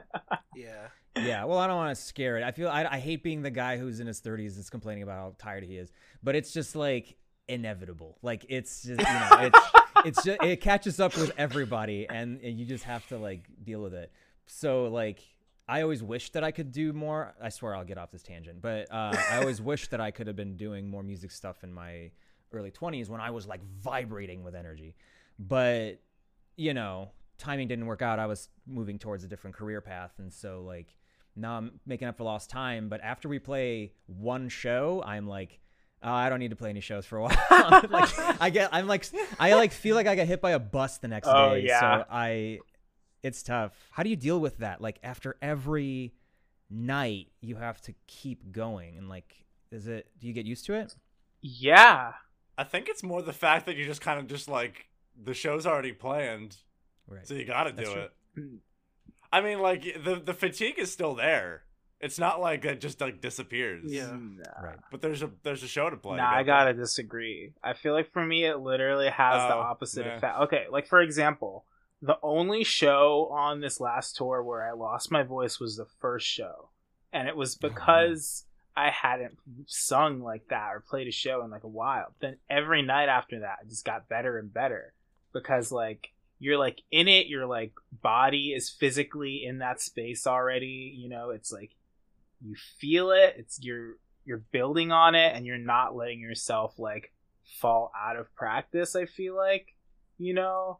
Yeah. 0.56 0.88
yeah, 1.16 1.44
well, 1.44 1.58
I 1.58 1.68
don't 1.68 1.76
want 1.76 1.96
to 1.96 2.02
scare 2.02 2.36
it. 2.36 2.42
I 2.42 2.50
feel 2.50 2.68
I, 2.68 2.84
I 2.84 2.98
hate 2.98 3.22
being 3.22 3.42
the 3.42 3.50
guy 3.50 3.76
who's 3.76 4.00
in 4.00 4.08
his 4.08 4.20
30s 4.20 4.56
that's 4.56 4.70
complaining 4.70 5.04
about 5.04 5.14
how 5.14 5.34
tired 5.38 5.62
he 5.62 5.76
is, 5.76 5.92
but 6.20 6.34
it's 6.34 6.52
just 6.52 6.74
like 6.74 7.16
inevitable. 7.46 8.18
Like 8.22 8.44
it's 8.48 8.82
just 8.82 8.98
you 8.98 9.06
know 9.06 9.38
it's 9.42 9.58
it's 10.04 10.24
just 10.24 10.42
it 10.42 10.60
catches 10.60 10.98
up 10.98 11.16
with 11.16 11.30
everybody, 11.38 12.08
and, 12.10 12.40
and 12.40 12.58
you 12.58 12.66
just 12.66 12.82
have 12.84 13.06
to 13.08 13.18
like 13.18 13.44
deal 13.62 13.80
with 13.80 13.94
it. 13.94 14.10
So 14.46 14.86
like 14.88 15.20
I 15.68 15.82
always 15.82 16.02
wish 16.02 16.30
that 16.30 16.42
I 16.42 16.50
could 16.50 16.72
do 16.72 16.92
more. 16.92 17.34
I 17.40 17.50
swear 17.50 17.76
I'll 17.76 17.84
get 17.84 17.98
off 17.98 18.10
this 18.10 18.24
tangent, 18.24 18.60
but 18.60 18.90
uh, 18.90 19.14
I 19.30 19.38
always 19.38 19.62
wish 19.62 19.86
that 19.88 20.00
I 20.00 20.10
could 20.10 20.26
have 20.26 20.36
been 20.36 20.56
doing 20.56 20.90
more 20.90 21.04
music 21.04 21.30
stuff 21.30 21.62
in 21.62 21.72
my 21.72 22.10
early 22.52 22.70
20s 22.70 23.08
when 23.08 23.20
I 23.20 23.30
was 23.30 23.46
like 23.46 23.60
vibrating 23.80 24.42
with 24.44 24.54
energy. 24.54 24.94
But 25.38 26.00
you 26.56 26.74
know, 26.74 27.10
timing 27.38 27.68
didn't 27.68 27.86
work 27.86 28.02
out. 28.02 28.18
I 28.18 28.26
was 28.26 28.48
moving 28.66 28.98
towards 28.98 29.24
a 29.24 29.28
different 29.28 29.56
career 29.56 29.80
path, 29.80 30.12
and 30.18 30.32
so 30.32 30.62
like 30.66 30.96
now 31.36 31.56
I'm 31.56 31.78
making 31.86 32.08
up 32.08 32.16
for 32.16 32.24
lost 32.24 32.50
time. 32.50 32.88
But 32.88 33.00
after 33.02 33.28
we 33.28 33.38
play 33.38 33.92
one 34.06 34.48
show, 34.48 35.02
I'm 35.06 35.28
like, 35.28 35.60
oh, 36.02 36.10
I 36.12 36.28
don't 36.28 36.40
need 36.40 36.50
to 36.50 36.56
play 36.56 36.70
any 36.70 36.80
shows 36.80 37.06
for 37.06 37.18
a 37.18 37.22
while. 37.28 37.82
like 37.90 38.10
I 38.40 38.50
get, 38.50 38.70
I'm 38.72 38.88
like, 38.88 39.06
I 39.38 39.54
like 39.54 39.70
feel 39.72 39.94
like 39.94 40.06
I 40.08 40.16
got 40.16 40.26
hit 40.26 40.40
by 40.40 40.50
a 40.52 40.58
bus 40.58 40.98
the 40.98 41.06
next 41.08 41.28
Oh, 41.30 41.54
day. 41.54 41.60
yeah. 41.66 41.80
So 41.80 42.04
I, 42.10 42.58
it's 43.22 43.42
tough. 43.44 43.72
How 43.92 44.02
do 44.02 44.10
you 44.10 44.16
deal 44.16 44.40
with 44.40 44.58
that? 44.58 44.80
Like 44.80 44.98
after 45.04 45.36
every 45.40 46.12
night, 46.70 47.28
you 47.40 47.54
have 47.56 47.80
to 47.82 47.94
keep 48.08 48.50
going, 48.52 48.96
and 48.96 49.08
like, 49.08 49.44
is 49.70 49.86
it? 49.86 50.08
Do 50.18 50.26
you 50.26 50.32
get 50.32 50.44
used 50.46 50.64
to 50.66 50.74
it? 50.74 50.96
yeah, 51.40 52.14
I 52.58 52.64
think 52.64 52.88
it's 52.88 53.02
more 53.02 53.22
the 53.22 53.32
fact 53.32 53.66
that 53.66 53.76
you 53.76 53.84
just 53.86 54.00
kind 54.02 54.18
of 54.18 54.26
just 54.26 54.48
like 54.48 54.88
the 55.16 55.32
show's 55.32 55.64
already 55.66 55.92
planned, 55.92 56.56
Right. 57.06 57.26
so 57.26 57.32
you 57.34 57.44
got 57.44 57.64
to 57.64 57.72
do 57.72 57.84
true. 57.84 58.02
it. 58.02 58.12
I 59.32 59.40
mean, 59.40 59.60
like 59.60 59.82
the 60.04 60.16
the 60.16 60.34
fatigue 60.34 60.78
is 60.78 60.90
still 60.92 61.14
there. 61.14 61.62
It's 62.00 62.18
not 62.18 62.40
like 62.40 62.64
it 62.64 62.80
just 62.80 63.00
like 63.00 63.20
disappears. 63.20 63.92
Yeah. 63.92 64.06
Nah. 64.12 64.62
Right. 64.62 64.76
But 64.90 65.02
there's 65.02 65.22
a 65.22 65.30
there's 65.42 65.62
a 65.62 65.68
show 65.68 65.88
to 65.90 65.96
play. 65.96 66.16
Nah, 66.16 66.32
You 66.34 66.38
I 66.38 66.42
gotta 66.44 66.72
disagree. 66.74 67.52
I 67.62 67.72
feel 67.74 67.92
like 67.92 68.10
for 68.12 68.24
me, 68.24 68.44
it 68.44 68.58
literally 68.58 69.08
has 69.08 69.48
the 69.48 69.54
Oh, 69.54 69.60
opposite 69.60 70.06
yeah. 70.06 70.16
effect. 70.16 70.38
Okay, 70.42 70.64
like 70.70 70.86
for 70.86 71.00
example, 71.00 71.64
the 72.02 72.18
only 72.22 72.62
show 72.64 73.28
on 73.32 73.60
this 73.60 73.80
last 73.80 74.16
tour 74.16 74.42
where 74.42 74.62
I 74.68 74.72
lost 74.72 75.10
my 75.10 75.22
voice 75.24 75.58
was 75.60 75.76
the 75.76 75.86
first 76.00 76.26
show, 76.26 76.68
and 77.12 77.26
it 77.28 77.36
was 77.36 77.56
Oh, 77.62 77.68
because 77.68 78.44
I 78.78 78.90
hadn't 78.90 79.38
sung 79.66 80.20
like 80.20 80.48
that 80.48 80.70
or 80.72 80.80
played 80.80 81.08
a 81.08 81.12
show 81.12 81.42
in 81.44 81.50
like 81.50 81.64
a 81.64 81.68
while. 81.68 82.14
Then 82.20 82.36
every 82.48 82.82
night 82.82 83.08
after 83.08 83.40
that, 83.40 83.58
it 83.62 83.68
just 83.68 83.84
got 83.84 84.08
better 84.08 84.38
and 84.38 84.52
better 84.52 84.92
because 85.32 85.72
like 85.72 86.12
you're 86.38 86.58
like 86.58 86.82
in 86.90 87.08
it, 87.08 87.26
your 87.26 87.46
like 87.46 87.72
body 88.02 88.52
is 88.56 88.70
physically 88.70 89.44
in 89.44 89.58
that 89.58 89.80
space 89.80 90.26
already. 90.26 90.94
You 90.96 91.08
know, 91.08 91.30
it's 91.30 91.52
like 91.52 91.72
you 92.40 92.54
feel 92.78 93.10
it. 93.10 93.34
It's 93.36 93.58
you're 93.62 93.96
you're 94.24 94.44
building 94.52 94.92
on 94.92 95.14
it 95.14 95.34
and 95.34 95.46
you're 95.46 95.58
not 95.58 95.96
letting 95.96 96.20
yourself 96.20 96.78
like 96.78 97.12
fall 97.60 97.90
out 97.98 98.14
of 98.14 98.32
practice 98.34 98.94
i 98.94 99.06
feel 99.06 99.34
like 99.34 99.74
you 100.18 100.34
know 100.34 100.78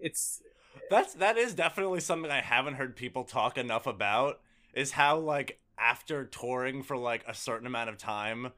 it's 0.00 0.42
That's 0.88 1.14
that 1.14 1.36
is 1.36 1.54
definitely 1.54 2.00
something 2.00 2.30
I 2.30 2.40
haven't 2.40 2.74
heard 2.74 2.96
people 2.96 3.24
talk 3.24 3.58
enough 3.58 3.86
about 3.86 4.40
is 4.74 4.92
how 4.92 5.18
like 5.18 5.59
after 5.80 6.24
touring 6.24 6.82
for 6.82 6.96
like 6.96 7.24
a 7.26 7.34
certain 7.34 7.66
amount 7.66 7.88
of 7.88 7.96
time 7.98 8.52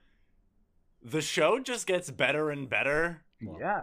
the 1.03 1.21
show 1.21 1.59
just 1.59 1.87
gets 1.87 2.11
better 2.11 2.51
and 2.51 2.69
better 2.69 3.23
yeah. 3.41 3.83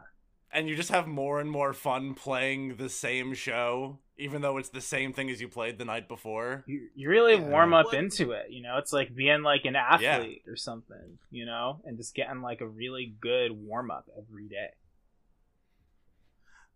and 0.51 0.69
you 0.69 0.75
just 0.75 0.89
have 0.89 1.07
more 1.07 1.39
and 1.39 1.51
more 1.51 1.73
fun 1.73 2.13
playing 2.13 2.75
the 2.77 2.89
same 2.89 3.33
show 3.33 3.99
even 4.17 4.41
though 4.41 4.57
it's 4.57 4.69
the 4.69 4.81
same 4.81 5.13
thing 5.13 5.29
as 5.29 5.39
you 5.39 5.47
played 5.47 5.77
the 5.77 5.85
night 5.85 6.09
before. 6.09 6.65
You, 6.67 6.89
you 6.93 7.09
really 7.09 7.35
Yeah. 7.35 7.47
warm 7.47 7.73
up 7.73 7.85
What- 7.85 7.95
into 7.95 8.31
it, 8.31 8.47
you 8.49 8.61
know. 8.61 8.77
It's 8.77 8.91
like 8.91 9.15
being 9.15 9.43
like 9.43 9.63
an 9.63 9.77
athlete 9.77 10.43
or 10.45 10.57
something, 10.57 11.17
you 11.31 11.45
know, 11.45 11.79
and 11.85 11.95
just 11.95 12.13
getting 12.15 12.41
like 12.41 12.59
a 12.59 12.67
really 12.67 13.15
good 13.21 13.53
warm 13.53 13.89
up 13.89 14.09
every 14.17 14.49
day. 14.49 14.71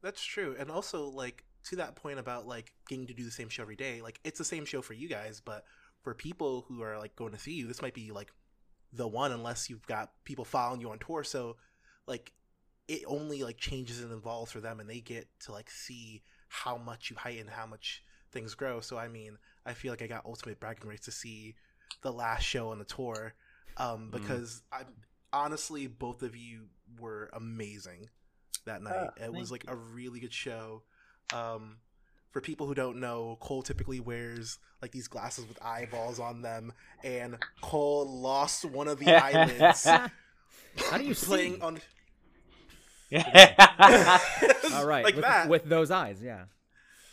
That's 0.02 0.24
true. 0.24 0.56
And 0.58 0.70
also 0.72 1.06
like 1.10 1.44
to 1.66 1.78
that 1.78 1.96
point 1.96 2.20
about 2.20 2.48
like 2.48 2.74
getting 2.88 3.08
to 3.08 3.14
do 3.14 3.24
the 3.24 3.32
same 3.32 3.50
show 3.50 3.64
every 3.64 3.76
day, 3.76 4.02
like 4.02 4.20
it's 4.24 4.38
the 4.38 4.46
same 4.46 4.66
show 4.66 4.82
for 4.82 4.94
you 4.94 5.08
guys, 5.08 5.42
but 5.44 5.66
for 6.04 6.14
people 6.14 6.66
who 6.68 6.82
are 6.82 6.98
like 7.00 7.16
going 7.16 7.32
to 7.32 7.40
see 7.40 7.54
you, 7.54 7.68
this 7.68 7.82
might 7.82 7.94
be 7.94 8.12
like 8.12 8.32
the 8.92 9.08
one 9.08 9.32
unless 9.32 9.70
you've 9.70 9.88
got 9.88 10.12
people 10.24 10.46
following 10.46 10.82
you 10.82 10.92
on 10.92 11.00
tour. 11.00 11.24
So 11.24 11.56
like 12.08 12.34
it 12.88 13.04
only 13.08 13.44
like 13.44 13.58
changes 13.58 14.02
and 14.02 14.12
evolves 14.12 14.52
for 14.52 14.60
them 14.60 14.80
and 14.80 14.90
they 14.90 15.00
get 15.00 15.28
to 15.42 15.52
like 15.52 15.70
see 15.70 16.22
how 16.50 16.78
much 16.78 17.10
you 17.10 17.16
heighten, 17.16 17.48
how 17.48 17.66
much 17.66 18.04
things 18.32 18.54
grow. 18.54 18.82
So 18.82 18.98
I 18.98 19.08
mean, 19.08 19.38
I 19.66 19.74
feel 19.74 19.92
like 19.92 20.02
I 20.02 20.08
got 20.08 20.26
ultimate 20.26 20.60
bragging 20.60 20.88
rights 20.88 21.06
to 21.06 21.12
see 21.12 21.56
the 22.02 22.12
last 22.12 22.44
show 22.44 22.70
on 22.70 22.80
the 22.80 22.86
tour. 22.86 23.34
Um, 23.78 24.10
because 24.12 24.62
I 24.72 24.84
honestly 25.32 25.88
both 25.88 26.22
of 26.22 26.36
you 26.36 26.66
were 27.00 27.30
amazing 27.34 28.10
that 28.66 28.84
night. 28.84 29.10
Ah, 29.20 29.24
it 29.24 29.34
was 29.34 29.50
thank 29.50 29.66
like 29.66 29.74
a 29.74 29.76
really 29.76 30.20
good 30.20 30.34
show. 30.34 30.84
Um, 31.34 31.78
for 32.34 32.42
people 32.42 32.68
who 32.68 32.74
don't 32.74 33.00
know, 33.00 33.38
Cole 33.40 33.62
typically 33.62 34.00
wears 34.02 34.58
like 34.82 34.92
these 34.92 35.08
glasses 35.08 35.48
with 35.48 35.58
eyeballs 35.64 36.20
on 36.20 36.42
them, 36.42 36.74
and 37.04 37.38
Cole 37.62 38.06
lost 38.06 38.66
one 38.66 38.88
of 38.90 39.00
the 39.00 39.16
eyelids 39.24 39.86
How 39.86 40.98
do 40.98 41.04
you 41.04 41.14
playing 41.16 41.56
see? 41.56 41.62
on. 41.62 41.80
All 44.74 44.86
right, 44.86 45.04
like 45.04 45.16
with, 45.16 45.24
that. 45.24 45.48
with 45.48 45.66
those 45.66 45.92
eyes, 45.92 46.18
yeah. 46.24 46.46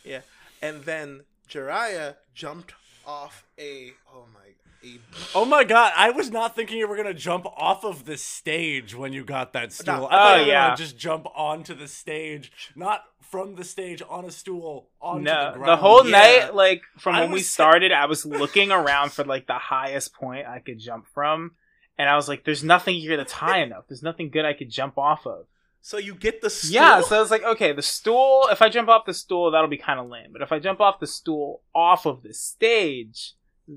yeah, 0.03 0.21
and 0.61 0.81
then 0.83 1.21
Jhariah 1.47 2.15
jumped 2.33 2.73
off 3.05 3.45
a 3.59 3.91
oh 4.13 4.25
my 4.33 4.39
a 4.83 4.99
Oh 5.35 5.45
my 5.45 5.63
god, 5.63 5.93
I 5.95 6.09
was 6.09 6.31
not 6.31 6.55
thinking 6.55 6.77
you 6.79 6.87
were 6.87 6.97
gonna 6.97 7.13
jump 7.13 7.45
off 7.45 7.83
of 7.83 8.05
the 8.05 8.17
stage 8.17 8.95
when 8.95 9.13
you 9.13 9.23
got 9.23 9.53
that 9.53 9.71
stool. 9.73 9.95
No. 9.95 10.07
I 10.07 10.09
thought 10.09 10.31
Oh, 10.31 10.35
you 10.37 10.41
were 10.41 10.47
yeah. 10.53 10.65
gonna 10.69 10.77
just 10.77 10.97
jump 10.97 11.27
onto 11.35 11.75
the 11.75 11.87
stage, 11.87 12.51
not 12.75 13.03
from 13.31 13.55
the 13.55 13.63
stage 13.63 14.03
on 14.07 14.25
a 14.25 14.31
stool 14.31 14.89
onto 15.01 15.23
no, 15.23 15.53
the 15.53 15.65
the, 15.65 15.77
whole 15.77 16.05
Yeah. 16.05 16.11
night, 16.11 16.53
like 16.55 16.81
from 16.99 17.15
I 17.15 17.21
when 17.21 17.31
we 17.31 17.41
started, 17.41 17.91
I 17.91 18.05
was 18.05 18.25
looking 18.25 18.71
around 18.71 19.13
for 19.13 19.23
like 19.23 19.47
the 19.47 19.53
highest 19.53 20.13
point 20.13 20.45
I 20.45 20.59
could 20.59 20.77
jump 20.79 21.07
from, 21.13 21.53
and 21.97 22.07
I 22.09 22.15
was 22.17 22.27
like, 22.27 22.43
"There's 22.43 22.63
nothing 22.63 22.95
here 22.95 23.17
that's 23.17 23.31
high 23.33 23.61
enough. 23.61 23.85
There's 23.87 24.03
nothing 24.03 24.29
good 24.29 24.45
I 24.45 24.53
could 24.53 24.69
jump 24.69 24.97
off 24.97 25.25
of." 25.25 25.45
So 25.83 25.97
you 25.97 26.13
get 26.13 26.41
the 26.41 26.49
stool. 26.51 26.73
Yeah, 26.73 27.01
so 27.01 27.17
I 27.17 27.19
was 27.21 27.31
like, 27.31 27.43
okay, 27.43 27.71
the 27.73 27.81
stool. 27.81 28.47
If 28.51 28.61
I 28.61 28.69
jump 28.69 28.87
off 28.87 29.05
the 29.07 29.15
stool, 29.15 29.49
that'll 29.49 29.67
be 29.67 29.77
kind 29.79 29.99
of 29.99 30.07
lame. 30.09 30.27
But 30.31 30.43
if 30.43 30.51
I 30.51 30.59
jump 30.59 30.79
off 30.79 30.99
the 30.99 31.07
stool 31.07 31.63
off 31.73 32.05
of 32.05 32.21
the 32.21 32.35
stage, 32.35 33.33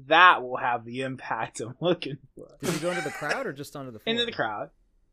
that 0.09 0.43
will 0.43 0.59
have 0.59 0.85
the 0.85 1.01
impact 1.01 1.61
I'm 1.61 1.77
looking 1.81 2.19
for. 2.35 2.49
Did 2.61 2.75
you 2.75 2.81
go 2.81 2.91
into 2.91 3.03
the 3.03 3.11
crowd 3.11 3.47
or 3.47 3.55
just 3.55 3.75
onto 3.75 3.91
the 3.91 4.01
floor? 4.01 4.11
Into 4.13 4.27
the 4.27 4.33
crowd. 4.33 4.69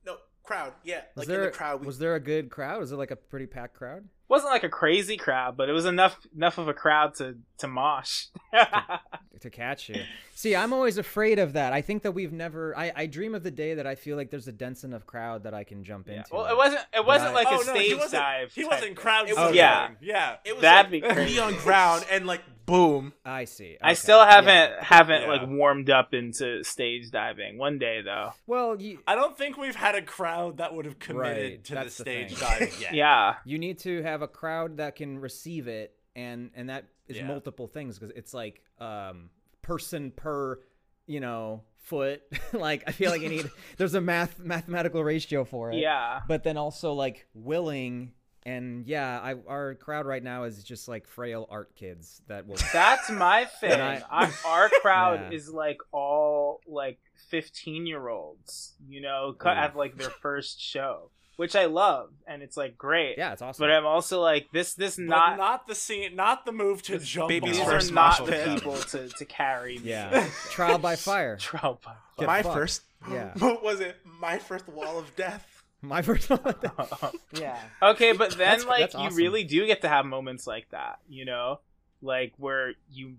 no 0.06 0.18
crowd. 0.44 0.74
Yeah, 0.84 1.02
Was 1.16 1.22
like 1.22 1.28
there 1.30 1.44
in 1.44 1.52
the 1.52 1.58
crowd. 1.58 1.80
We, 1.80 1.88
was 1.88 1.98
there 2.00 2.16
a 2.16 2.20
good 2.20 2.50
crowd? 2.50 2.80
Was 2.82 2.92
it 2.92 2.98
like 2.98 3.12
a 3.12 3.16
pretty 3.16 3.46
packed 3.46 3.76
crowd? 3.76 4.04
Wasn't 4.32 4.52
like 4.52 4.64
a 4.64 4.70
crazy 4.70 5.18
crowd, 5.18 5.56
but 5.58 5.70
it 5.70 5.74
was 5.74 5.86
enough 5.86 6.18
enough 6.36 6.58
of 6.58 6.68
a 6.68 6.74
crowd 6.74 7.14
to 7.16 7.38
to 7.60 7.68
mosh. 7.68 8.26
to 9.42 9.50
catch 9.50 9.90
you. 9.90 10.02
See, 10.36 10.56
I'm 10.56 10.72
always 10.74 10.98
afraid 10.98 11.40
of 11.40 11.54
that. 11.54 11.74
I 11.74 11.82
think 11.82 12.04
that 12.04 12.12
we've 12.14 12.32
never. 12.32 12.78
I, 12.78 12.92
I 12.96 13.06
dream 13.08 13.34
of 13.36 13.44
the 13.44 13.52
day 13.52 13.76
that 13.76 13.86
I 13.88 13.96
feel 13.96 14.18
like 14.18 14.30
there's 14.30 14.48
a 14.48 14.52
dense 14.52 14.84
enough 14.84 15.06
crowd 15.06 15.44
that 15.44 15.54
I 15.54 15.64
can 15.64 15.84
jump 15.84 16.08
Yeah. 16.08 16.18
into. 16.18 16.34
Well, 16.36 16.46
it 16.48 16.56
wasn't. 16.58 16.82
It 16.94 17.06
wasn't 17.06 17.32
I- 17.32 17.34
like 17.34 17.48
oh, 17.50 17.62
a 17.62 17.66
no, 17.66 17.74
he 17.74 17.90
stage 18.00 18.12
dive. 18.12 18.52
He 18.54 18.66
wasn't 18.66 18.96
crowd 18.96 19.30
It 19.30 19.36
was- 19.36 19.52
surfing. 19.52 19.56
yeah. 19.56 19.90
yeah. 20.02 20.36
it 20.46 20.54
was 20.54 20.62
That'd 20.62 20.92
like 20.92 21.02
be 21.04 21.14
crazy. 21.14 21.34
me 21.36 21.40
on 21.40 21.54
ground 21.56 22.06
and 22.12 22.26
like 22.26 22.42
boom. 22.68 23.14
I 23.26 23.46
see. 23.46 23.78
I 23.82 23.96
still 23.96 24.24
haven't 24.24 24.48
Yeah. 24.48 24.84
haven't 24.84 25.24
Yeah. 25.24 25.28
like 25.28 25.48
warmed 25.48 25.90
up 25.90 26.14
into 26.14 26.64
stage 26.64 27.10
diving. 27.12 27.58
One 27.58 27.80
day 27.80 28.02
though. 28.02 28.34
Well, 28.48 28.80
you 28.80 29.00
I 29.08 29.16
don't 29.16 29.38
think 29.38 29.58
we've 29.58 29.76
had 29.76 29.96
a 29.96 30.02
crowd 30.02 30.58
that 30.58 30.74
would 30.74 30.86
have 30.86 31.00
committed 31.00 31.52
Right, 31.52 31.64
to 31.66 31.70
the 31.72 31.76
that's 31.76 31.98
the 31.98 32.04
stage 32.04 32.30
thing. 32.36 32.48
diving 32.48 32.74
yet. 32.80 32.94
Yeah. 32.94 33.36
you 33.44 33.58
need 33.60 33.80
to 33.80 34.02
have 34.04 34.21
a 34.22 34.28
crowd 34.28 34.78
that 34.78 34.96
can 34.96 35.20
receive 35.20 35.68
it, 35.68 35.96
and 36.16 36.52
and 36.56 36.70
that 36.70 36.86
is 37.08 37.18
Yeah. 37.18 37.28
multiple 37.28 37.68
things 37.68 37.98
because 38.00 38.14
it's 38.16 38.34
like 38.34 38.62
um 38.80 39.30
person 39.62 40.12
per 40.12 40.60
you 41.08 41.20
know 41.20 41.64
foot. 41.78 42.22
like 42.54 42.84
I 42.88 42.92
feel 42.92 43.12
like 43.12 43.22
you 43.22 43.30
need 43.30 43.50
there's 43.78 43.94
a 43.96 44.02
math 44.02 44.40
mathematical 44.40 45.04
ratio 45.04 45.44
for 45.44 45.72
it. 45.72 45.78
Yeah. 45.78 46.22
but 46.28 46.44
then 46.44 46.58
also 46.58 46.94
like 46.94 47.28
willing 47.34 48.12
and 48.44 48.88
yeah 48.88 49.20
I, 49.22 49.36
our 49.48 49.76
crowd 49.76 50.08
right 50.08 50.24
now 50.24 50.44
is 50.46 50.64
just 50.64 50.88
like 50.88 51.06
frail 51.08 51.46
art 51.52 51.76
kids 51.76 52.22
that 52.28 52.48
will 52.48 52.56
That's 52.74 53.10
my 53.12 53.46
thing. 53.46 53.80
I- 53.80 54.32
Our- 54.46 54.70
crowd 54.82 55.28
Yeah. 55.32 55.38
is 55.38 55.50
like 55.50 55.78
all 55.92 56.62
like 56.68 57.00
15 57.30 57.86
year 57.86 58.08
olds, 58.10 58.74
you 58.88 59.02
know, 59.02 59.34
cut 59.38 59.58
have 59.58 59.76
like 59.76 59.96
their 59.98 60.10
first 60.10 60.60
show, 60.60 61.12
which 61.42 61.56
I 61.56 61.66
love, 61.66 62.12
and 62.28 62.44
it's 62.44 62.56
like 62.56 62.78
great. 62.78 63.18
yeah 63.18 63.34
it's 63.34 63.42
awesome 63.42 63.64
But 63.64 63.72
I'm 63.72 63.86
also 63.88 64.22
like 64.22 64.52
this. 64.52 64.76
This 64.76 64.98
But 64.98 65.06
not. 65.06 65.38
not, 65.38 65.66
the 65.68 65.74
scene, 65.74 66.16
not 66.16 66.46
the 66.46 66.52
move 66.52 66.84
to 66.84 67.00
jump. 67.00 67.30
baby's 67.30 67.58
these 67.58 67.62
are 67.68 67.72
first 67.72 67.92
not 67.92 68.24
the 68.24 68.32
pit. 68.32 68.48
people 68.48 68.76
to, 68.78 69.10
to 69.10 69.26
carry. 69.26 69.80
me. 69.80 69.90
yeah 69.90 70.30
trial 70.52 70.78
by 70.78 70.96
fire 70.96 71.38
Trout. 71.38 71.82
Get 72.20 72.28
my 72.28 72.44
fucked. 72.44 72.56
first. 72.56 72.82
Yeah. 73.10 73.34
What 73.40 73.64
was 73.64 73.80
it? 73.80 73.98
My 74.20 74.38
first 74.38 74.68
wall 74.68 75.00
of 75.00 75.16
death. 75.16 75.48
my 75.82 76.04
first 76.04 76.30
one 76.30 76.54
yeah 77.34 77.58
okay, 77.82 78.12
but 78.14 78.30
then 78.30 78.38
That's- 78.38 78.66
like 78.66 78.82
that's 78.82 78.94
you 78.94 79.00
awesome. 79.00 79.18
really 79.18 79.44
do 79.44 79.66
get 79.66 79.82
to 79.82 79.90
have 79.90 80.06
moments 80.06 80.46
like 80.46 80.70
that, 80.70 81.00
you 81.10 81.26
know, 81.26 81.60
like 82.04 82.34
where 82.38 82.74
you 82.92 83.16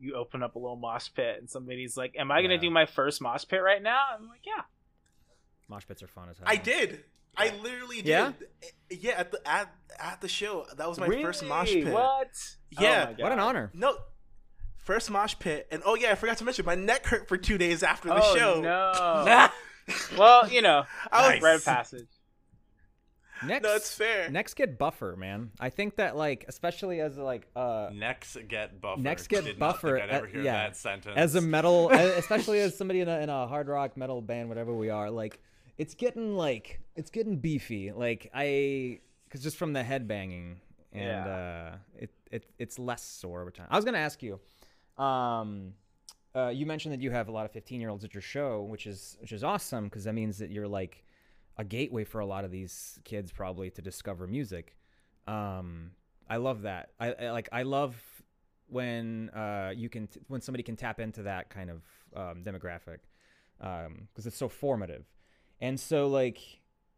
you 0.00 0.14
open 0.14 0.42
up 0.42 0.54
a 0.56 0.58
little 0.58 0.76
mosh 0.76 1.08
pit 1.14 1.36
and 1.38 1.50
somebody's 1.50 1.94
like, 1.98 2.14
"Am 2.18 2.30
I 2.30 2.40
gonna 2.40 2.54
Yeah. 2.54 2.60
do 2.60 2.70
my 2.70 2.86
first 2.86 3.20
mosh 3.20 3.44
pit 3.46 3.60
right 3.62 3.82
now?" 3.82 4.02
I'm 4.14 4.26
like, 4.26 4.40
"Yeah." 4.46 4.62
mosh 5.68 5.86
pits 5.86 6.02
are 6.02 6.06
fun 6.06 6.28
as 6.30 6.38
hell 6.38 6.46
I 6.48 6.56
did. 6.56 7.04
I 7.36 7.52
literally 7.62 7.96
did. 7.96 8.06
Yeah? 8.06 8.32
Yeah, 8.90 9.12
at 9.18 9.30
the 9.32 9.48
at, 9.48 9.72
at 9.98 10.20
the 10.20 10.28
show. 10.28 10.66
That 10.76 10.88
was 10.88 10.98
my 10.98 11.06
really? 11.06 11.22
first 11.22 11.44
mosh 11.44 11.72
pit. 11.72 11.92
What? 11.92 12.56
Yeah. 12.70 13.14
Oh 13.18 13.22
what 13.22 13.32
an 13.32 13.38
honor 13.38 13.70
No. 13.74 13.96
First 14.76 15.10
mosh 15.10 15.34
pit. 15.38 15.66
And 15.70 15.82
oh 15.84 15.96
yeah, 15.96 16.12
I 16.12 16.14
forgot 16.14 16.38
to 16.38 16.44
mention 16.44 16.64
my 16.64 16.76
neck 16.76 17.06
hurt 17.06 17.28
for 17.28 17.36
2 17.36 17.58
days 17.58 17.82
after 17.82 18.08
the 18.08 18.22
oh, 18.22 18.36
show. 18.36 18.60
No. 18.60 19.48
well, 20.18 20.48
you 20.48 20.62
know, 20.62 20.84
I 21.12 21.22
was, 21.22 21.30
Nice. 21.34 21.42
rite 21.42 21.54
of 21.56 21.64
passage. 21.64 22.08
next 23.44 23.64
No, 23.64 23.74
it's 23.74 23.94
fair. 23.94 24.30
next 24.30 24.54
get 24.54 24.78
buffer 24.78 25.14
man 25.16 25.50
I 25.60 25.68
think 25.68 25.96
that 25.96 26.16
like 26.16 26.44
especially 26.48 27.00
as 27.00 27.18
like 27.18 27.46
uh 27.54 27.90
Necks 27.92 28.36
get 28.48 28.80
buffer. 28.80 29.00
Necks 29.00 29.26
get 29.26 29.44
Did 29.44 29.58
not 29.58 29.74
buffer, 29.74 29.98
Think 29.98 30.10
I'd 30.10 30.14
ever 30.14 30.26
uh, 30.26 30.30
hear 30.30 30.42
yeah. 30.42 30.52
that 30.52 30.76
sentence. 30.76 31.14
as 31.16 31.34
a 31.34 31.40
metal 31.40 31.90
especially 31.92 32.60
as 32.60 32.76
somebody 32.76 33.00
in 33.00 33.08
a, 33.08 33.20
in 33.20 33.28
a 33.28 33.46
hard 33.46 33.68
rock 33.68 33.96
metal 33.96 34.22
band 34.22 34.48
whatever 34.48 34.72
we 34.72 34.90
are 34.90 35.10
like 35.10 35.38
it's 35.78 35.94
getting 35.94 36.36
like 36.36 36.80
it's 36.94 37.10
getting 37.10 37.36
beefy. 37.36 37.92
Like 37.92 38.30
i 38.34 39.00
because 39.24 39.42
just 39.42 39.56
from 39.56 39.72
the 39.72 39.82
head 39.82 40.06
banging 40.08 40.60
and 40.92 41.26
Yeah. 41.26 41.26
uh 41.72 41.76
it, 41.98 42.10
it 42.30 42.46
it's 42.58 42.78
less 42.78 43.02
sore 43.02 43.40
over 43.42 43.50
time. 43.50 43.66
I 43.70 43.76
was 43.76 43.84
gonna 43.84 43.98
ask 43.98 44.22
you 44.22 44.40
um 45.02 45.74
uh, 46.34 46.48
you 46.50 46.66
mentioned 46.66 46.92
that 46.92 47.00
you 47.00 47.10
have 47.10 47.28
a 47.28 47.32
lot 47.32 47.46
of 47.46 47.50
15 47.52 47.80
year 47.80 47.88
olds 47.88 48.04
at 48.04 48.12
your 48.12 48.20
show 48.20 48.62
which 48.62 48.86
is 48.86 49.16
which 49.20 49.32
is 49.32 49.42
awesome 49.42 49.84
because 49.84 50.04
that 50.04 50.12
means 50.12 50.36
that 50.38 50.50
you're 50.50 50.68
like 50.68 51.02
a 51.56 51.64
gateway 51.64 52.04
for 52.04 52.20
a 52.20 52.26
lot 52.26 52.44
of 52.44 52.50
these 52.50 52.98
kids 53.04 53.32
probably 53.32 53.70
to 53.70 53.80
discover 53.82 54.26
music. 54.26 54.76
Um 55.26 55.92
i 56.28 56.36
love 56.36 56.62
that. 56.62 56.90
I, 57.00 57.12
I 57.12 57.30
like 57.30 57.48
i 57.52 57.62
love 57.62 57.96
when 58.68 59.30
uh 59.30 59.72
you 59.74 59.88
can 59.88 60.06
t- 60.08 60.20
when 60.28 60.40
somebody 60.40 60.62
can 60.62 60.76
tap 60.76 61.00
into 61.00 61.22
that 61.22 61.50
kind 61.50 61.70
of 61.70 61.82
um, 62.14 62.42
demographic 62.42 62.98
um 63.60 64.08
because 64.08 64.26
it's 64.26 64.36
so 64.36 64.48
formative 64.48 65.04
and 65.60 65.78
so 65.80 66.06
like 66.08 66.38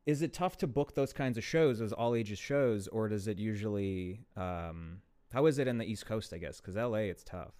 is 0.06 0.22
it 0.22 0.32
tough 0.32 0.56
to 0.58 0.66
book 0.66 0.94
those 0.94 1.12
kinds 1.12 1.36
of 1.38 1.44
shows 1.44 1.78
those 1.78 1.92
all 1.92 2.14
ages 2.14 2.38
shows 2.38 2.88
or 2.88 3.08
does 3.08 3.28
it 3.28 3.38
usually 3.38 4.20
um 4.36 5.00
how 5.32 5.46
is 5.46 5.58
it 5.58 5.68
in 5.68 5.78
the 5.78 5.84
east 5.84 6.06
coast 6.06 6.32
i 6.32 6.38
guess 6.38 6.60
because 6.60 6.76
la 6.76 6.94
it's 6.98 7.24
tough 7.24 7.54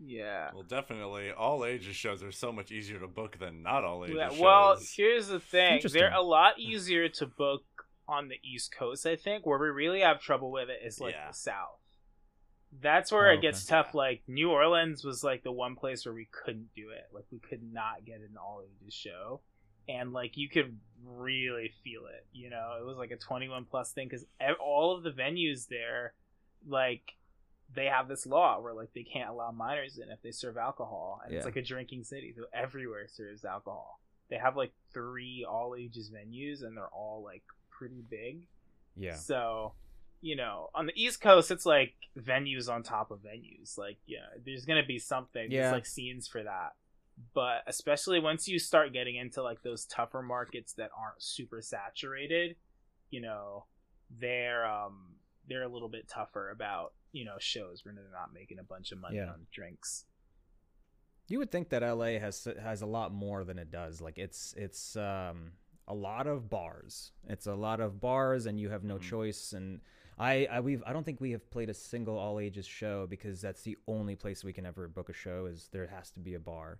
Yeah. 0.00 0.50
Well, 0.54 0.62
definitely, 0.62 1.32
all 1.32 1.64
ages 1.64 1.96
shows 1.96 2.22
are 2.22 2.30
so 2.30 2.52
much 2.52 2.70
easier 2.70 3.00
to 3.00 3.08
book 3.08 3.36
than 3.40 3.64
not 3.64 3.82
all 3.84 4.04
ages 4.04 4.16
Yeah, 4.16 4.28
shows. 4.28 4.38
well, 4.40 4.76
here's 4.96 5.26
the 5.26 5.40
thing. 5.40 5.80
They're 5.92 6.14
a 6.14 6.22
lot 6.22 6.60
easier 6.60 7.08
to 7.08 7.26
book 7.26 7.64
on 8.06 8.28
the 8.28 8.36
East 8.44 8.70
Coast, 8.70 9.06
I 9.06 9.16
think. 9.16 9.44
Where 9.44 9.58
we 9.58 9.66
really 9.70 10.02
have 10.02 10.20
trouble 10.20 10.52
with 10.52 10.68
it 10.70 10.86
is 10.86 11.00
like 11.00 11.14
Yeah. 11.14 11.26
the 11.32 11.34
South. 11.34 11.80
That's 12.80 13.10
where 13.10 13.28
Oh, 13.30 13.34
it 13.34 13.40
gets 13.42 13.66
okay. 13.66 13.82
tough. 13.82 13.92
Like 13.92 14.22
New 14.28 14.50
Orleans 14.52 15.02
was 15.02 15.24
like 15.24 15.42
the 15.42 15.50
one 15.50 15.74
place 15.74 16.06
where 16.06 16.14
we 16.14 16.28
couldn't 16.30 16.68
do 16.76 16.90
it. 16.90 17.06
Like 17.12 17.24
we 17.32 17.40
could 17.40 17.62
not 17.72 18.04
get 18.04 18.20
an 18.20 18.36
all 18.40 18.62
ages 18.62 18.94
show, 18.94 19.40
and 19.88 20.12
like 20.12 20.36
you 20.36 20.48
could 20.48 20.78
really 21.04 21.72
feel 21.84 22.02
it. 22.06 22.26
You 22.32 22.50
know, 22.50 22.74
it 22.80 22.84
was 22.84 22.96
like 22.98 23.10
a 23.10 23.16
21 23.16 23.64
plus 23.64 23.92
thing 23.92 24.08
because 24.08 24.26
all 24.60 24.96
of 24.96 25.02
the 25.02 25.10
venues 25.10 25.68
there 25.68 26.14
like 26.66 27.14
they 27.74 27.84
have 27.86 28.08
this 28.08 28.26
law 28.26 28.60
where 28.60 28.72
like 28.74 28.92
they 28.94 29.02
can't 29.04 29.28
allow 29.30 29.50
minors 29.50 29.98
in 29.98 30.08
if 30.10 30.22
they 30.22 30.30
serve 30.32 30.56
alcohol, 30.56 31.20
and 31.22 31.32
Yeah. 31.32 31.38
it's 31.38 31.44
like 31.46 31.56
a 31.56 31.62
drinking 31.62 32.04
city, 32.04 32.32
so 32.36 32.44
everywhere 32.52 33.06
serves 33.08 33.44
alcohol. 33.44 34.00
They 34.30 34.36
have 34.36 34.56
like 34.56 34.72
three 34.92 35.44
all 35.48 35.74
ages 35.78 36.10
venues, 36.10 36.62
and 36.62 36.76
they're 36.76 36.88
all 36.88 37.22
like 37.22 37.42
pretty 37.70 38.02
big. 38.08 38.40
Yeah. 38.96 39.14
So, 39.14 39.74
you 40.20 40.34
know, 40.34 40.70
on 40.74 40.86
the 40.86 40.92
East 40.96 41.20
Coast, 41.20 41.50
it's 41.50 41.64
like 41.66 41.94
venues 42.18 42.68
on 42.70 42.82
top 42.82 43.10
of 43.10 43.20
venues. 43.20 43.76
Like, 43.78 43.98
yeah, 44.06 44.26
there's 44.44 44.64
gonna 44.64 44.84
be 44.86 44.98
something. 44.98 45.50
Yeah. 45.50 45.62
There's 45.62 45.72
like 45.74 45.86
scenes 45.86 46.26
for 46.26 46.42
that. 46.42 46.72
But 47.34 47.62
especially 47.66 48.20
once 48.20 48.46
you 48.48 48.58
start 48.58 48.92
getting 48.92 49.16
into 49.16 49.42
like 49.42 49.62
those 49.62 49.84
tougher 49.86 50.22
markets 50.22 50.72
that 50.74 50.90
aren't 50.96 51.22
super 51.22 51.60
saturated, 51.62 52.56
you 53.10 53.20
know, 53.20 53.64
they're 54.20 54.64
um 54.66 55.14
they're 55.48 55.62
a 55.64 55.68
little 55.68 55.88
bit 55.88 56.08
tougher 56.08 56.50
about 56.50 56.92
you 57.12 57.24
know 57.24 57.36
shows 57.38 57.84
when 57.84 57.94
they're 57.94 58.04
not 58.12 58.32
making 58.32 58.58
a 58.58 58.62
bunch 58.62 58.92
of 58.92 58.98
money 58.98 59.16
Yeah. 59.16 59.30
on 59.30 59.46
drinks. 59.52 60.04
You 61.28 61.38
would 61.38 61.50
think 61.50 61.68
that 61.70 61.82
LA 61.82 62.18
has 62.18 62.46
has 62.62 62.82
a 62.82 62.86
lot 62.86 63.12
more 63.12 63.44
than 63.44 63.58
it 63.58 63.70
does. 63.70 64.00
Like 64.00 64.18
it's 64.18 64.54
it's 64.56 64.96
um 64.96 65.52
a 65.86 65.94
lot 65.94 66.26
of 66.26 66.48
bars. 66.50 67.12
It's 67.28 67.46
a 67.46 67.54
lot 67.54 67.80
of 67.80 68.00
bars 68.00 68.46
and 68.46 68.60
you 68.60 68.68
have 68.70 68.84
no 68.84 68.96
Mhm. 68.98 69.02
choice 69.02 69.52
and 69.52 69.80
I, 70.18 70.46
I 70.50 70.60
we've 70.60 70.82
I 70.86 70.92
don't 70.92 71.04
think 71.04 71.20
we 71.20 71.30
have 71.32 71.48
played 71.50 71.70
a 71.70 71.74
single 71.74 72.18
all 72.18 72.40
ages 72.40 72.66
show 72.66 73.06
because 73.06 73.40
that's 73.40 73.62
the 73.62 73.76
only 73.86 74.16
place 74.16 74.42
we 74.44 74.52
can 74.52 74.66
ever 74.66 74.88
book 74.88 75.08
a 75.08 75.12
show 75.12 75.46
is 75.46 75.68
there 75.72 75.86
has 75.86 76.10
to 76.12 76.20
be 76.20 76.34
a 76.34 76.40
bar. 76.40 76.78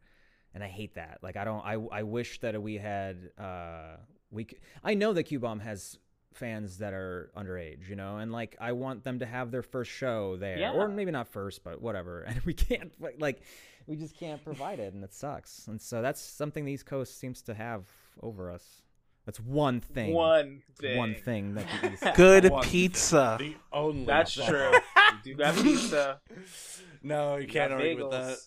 And 0.55 0.65
I 0.65 0.69
hate 0.69 0.95
that. 0.95 1.19
Like 1.23 1.37
I 1.37 1.45
don't 1.45 1.65
I 1.65 1.75
I 1.75 2.03
wish 2.03 2.41
that 2.41 2.61
we 2.61 2.77
had 2.79 3.31
uh 3.39 3.97
we 4.31 4.45
Could, 4.45 4.59
I 4.85 4.95
know 4.95 5.13
that 5.13 5.25
Q 5.25 5.39
Bomb 5.41 5.61
has 5.61 5.99
fans 6.35 6.79
that 6.79 6.93
are 6.93 7.31
underage, 7.37 7.89
you 7.89 7.97
know, 7.97 8.19
and 8.19 8.31
like 8.33 8.57
I 8.61 8.73
want 8.73 9.03
them 9.05 9.19
to 9.21 9.27
have 9.27 9.51
their 9.51 9.63
first 9.63 9.91
show 9.91 10.37
there, 10.37 10.59
Yeah. 10.59 10.73
or 10.73 10.89
maybe 10.89 11.11
not 11.11 11.29
first, 11.29 11.65
but 11.65 11.81
whatever. 11.81 12.23
And 12.29 12.41
we 12.45 12.55
can't 12.55 12.93
like 13.21 13.43
we 13.87 13.97
just 13.97 14.17
can't 14.19 14.43
provide 14.45 14.81
it, 14.81 14.93
and 14.93 15.03
it 15.03 15.15
sucks. 15.15 15.67
And 15.67 15.81
so 15.81 16.03
that's 16.03 16.21
something 16.21 16.65
the 16.67 16.73
East 16.73 16.85
Coast 16.87 17.19
seems 17.19 17.41
to 17.43 17.55
have 17.55 17.85
over 18.23 18.51
us. 18.51 18.83
That's 19.25 19.41
one 19.41 19.81
thing. 19.81 20.13
One 20.15 20.63
thing. 20.81 20.97
One 20.99 21.15
thing 21.15 21.55
that 21.55 21.67
the 21.83 21.93
East. 21.93 22.05
Good 22.15 22.51
One 22.51 22.63
thing. 22.63 22.71
pizza. 22.71 23.37
The 23.39 23.57
only. 23.73 24.05
That's 24.05 24.35
thing. 24.35 24.47
true. 24.49 24.73
you 25.15 25.19
do 25.25 25.35
got 25.35 25.55
pizza. 25.57 26.21
no, 27.03 27.37
you 27.37 27.43
You 27.43 27.49
can't 27.49 27.71
got 27.71 27.81
argue 27.81 28.03
with 28.09 28.11
that. 28.13 28.39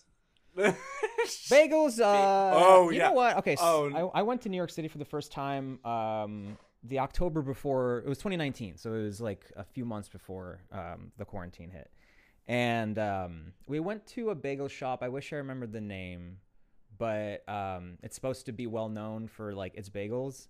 Bagels. 0.56 0.76
Bagels. 1.50 2.00
Uh, 2.00 2.52
Oh, 2.54 2.90
you 2.90 2.98
yeah. 2.98 3.08
know 3.08 3.12
what? 3.14 3.36
Okay, 3.38 3.56
so 3.56 3.90
Oh. 3.94 4.10
I, 4.14 4.20
I 4.20 4.22
went 4.22 4.42
to 4.42 4.48
New 4.48 4.56
York 4.56 4.70
City 4.70 4.88
for 4.88 4.98
the 4.98 5.04
first 5.04 5.32
time. 5.32 5.78
Um, 5.84 6.56
the 6.84 6.98
October 6.98 7.42
before 7.42 7.98
it 7.98 8.08
was 8.08 8.18
2019, 8.18 8.76
so 8.76 8.92
it 8.94 9.02
was 9.04 9.20
like 9.20 9.44
a 9.56 9.62
few 9.64 9.84
months 9.84 10.08
before 10.08 10.60
um, 10.72 11.12
the 11.16 11.24
quarantine 11.24 11.70
hit, 11.70 11.88
and 12.48 12.98
um, 12.98 13.52
we 13.68 13.78
went 13.78 14.04
to 14.08 14.30
a 14.30 14.34
bagel 14.34 14.66
shop. 14.66 15.00
I 15.02 15.08
wish 15.08 15.32
I 15.32 15.36
remembered 15.36 15.72
the 15.72 15.80
name, 15.80 16.38
but 16.98 17.48
um, 17.48 17.98
it's 18.02 18.16
supposed 18.16 18.46
to 18.46 18.52
be 18.52 18.66
well 18.66 18.88
known 18.88 19.28
for 19.28 19.54
like 19.54 19.76
its 19.76 19.90
bagels. 19.90 20.48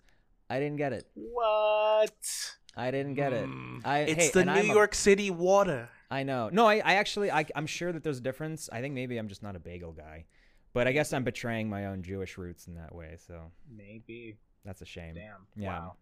I 0.49 0.59
didn't 0.59 0.77
get 0.79 0.95
it. 0.95 1.07
What? 1.15 2.13
I 2.77 2.91
didn't 2.91 3.15
get 3.15 3.33
it. 3.35 3.45
Hmm. 3.45 3.79
I, 3.85 3.99
It's 4.01 4.25
hey, 4.27 4.31
the 4.33 4.45
New 4.47 4.53
I'm 4.53 4.71
a- 4.71 4.75
York 4.75 4.95
City 4.95 5.31
water. 5.31 5.89
I 6.13 6.23
know. 6.25 6.51
No, 6.53 6.67
I, 6.67 6.77
I 6.85 6.95
actually, 6.95 7.31
I, 7.31 7.47
I'm 7.57 7.67
sure 7.67 7.91
that 7.93 8.03
there's 8.05 8.19
a 8.19 8.23
difference. 8.23 8.69
I 8.73 8.81
think 8.81 8.95
maybe 8.95 9.17
I'm 9.17 9.29
just 9.29 9.43
not 9.43 9.57
a 9.57 9.59
bagel 9.59 9.93
guy, 9.93 10.27
but 10.75 10.87
I 10.87 10.93
guess 10.93 11.13
I'm 11.13 11.25
betraying 11.25 11.71
my 11.71 11.87
own 11.87 12.03
Jewish 12.03 12.37
roots 12.37 12.67
in 12.67 12.75
that 12.75 12.95
way. 12.95 13.17
So 13.27 13.51
Maybe. 13.75 14.37
that's 14.65 14.83
a 14.83 14.85
shame. 14.87 15.15
Damn. 15.15 15.47
Yeah. 15.57 15.69
Wow. 15.79 15.95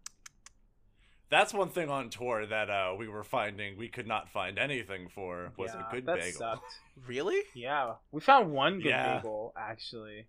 That's 1.29 1.53
one 1.53 1.69
thing 1.69 1.89
on 1.89 2.09
tour 2.09 2.45
that 2.45 2.69
uh, 2.69 2.93
we 2.99 3.07
were 3.07 3.23
finding 3.23 3.77
we 3.77 3.87
could 3.87 4.05
not 4.05 4.27
find 4.29 4.59
anything 4.59 5.07
for 5.15 5.53
was 5.57 5.71
Yeah, 5.73 5.87
a 5.87 5.91
good 5.93 6.05
that 6.07 6.19
bagel. 6.19 6.39
Sucked. 6.39 6.79
Really? 7.07 7.41
Yeah, 7.55 7.93
we 8.11 8.19
found 8.19 8.51
one 8.51 8.79
good 8.79 8.89
Yeah. 8.89 9.15
bagel 9.19 9.53
actually. 9.57 10.27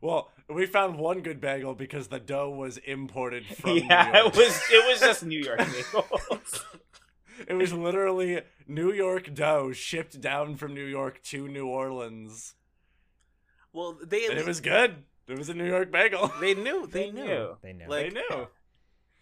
Well, 0.00 0.30
we 0.48 0.64
found 0.64 0.96
one 0.98 1.20
good 1.20 1.42
bagel 1.42 1.74
because 1.74 2.08
the 2.08 2.18
dough 2.18 2.48
was 2.48 2.78
imported 2.78 3.44
from 3.44 3.74
New 3.74 3.82
yeah, 3.82 4.22
York. 4.22 4.34
it 4.34 4.36
was 4.38 4.62
it 4.72 4.90
was 4.90 5.00
just 5.00 5.24
New 5.26 5.40
York 5.40 5.58
bagels. 5.60 6.64
It 7.48 7.54
was 7.54 7.72
literally 7.72 8.42
New 8.66 8.92
York 8.92 9.34
dough 9.34 9.72
shipped 9.72 10.20
down 10.20 10.56
from 10.56 10.74
New 10.74 10.84
York 10.84 11.22
to 11.24 11.48
New 11.48 11.66
Orleans, 11.66 12.54
Well, 13.72 13.98
they 14.02 14.26
and 14.26 14.38
it 14.38 14.46
was 14.46 14.60
good. 14.60 15.04
It 15.28 15.38
was 15.38 15.48
a 15.48 15.54
New 15.54 15.66
York 15.66 15.90
bagel. 15.92 16.32
they 16.40 16.54
knew 16.54 16.86
they, 16.86 17.04
They 17.06 17.10
knew. 17.10 17.24
knew. 17.24 17.56
They 17.62 17.72
know. 17.72 17.84
Like- 17.88 18.12
they 18.14 18.20
knew. 18.20 18.46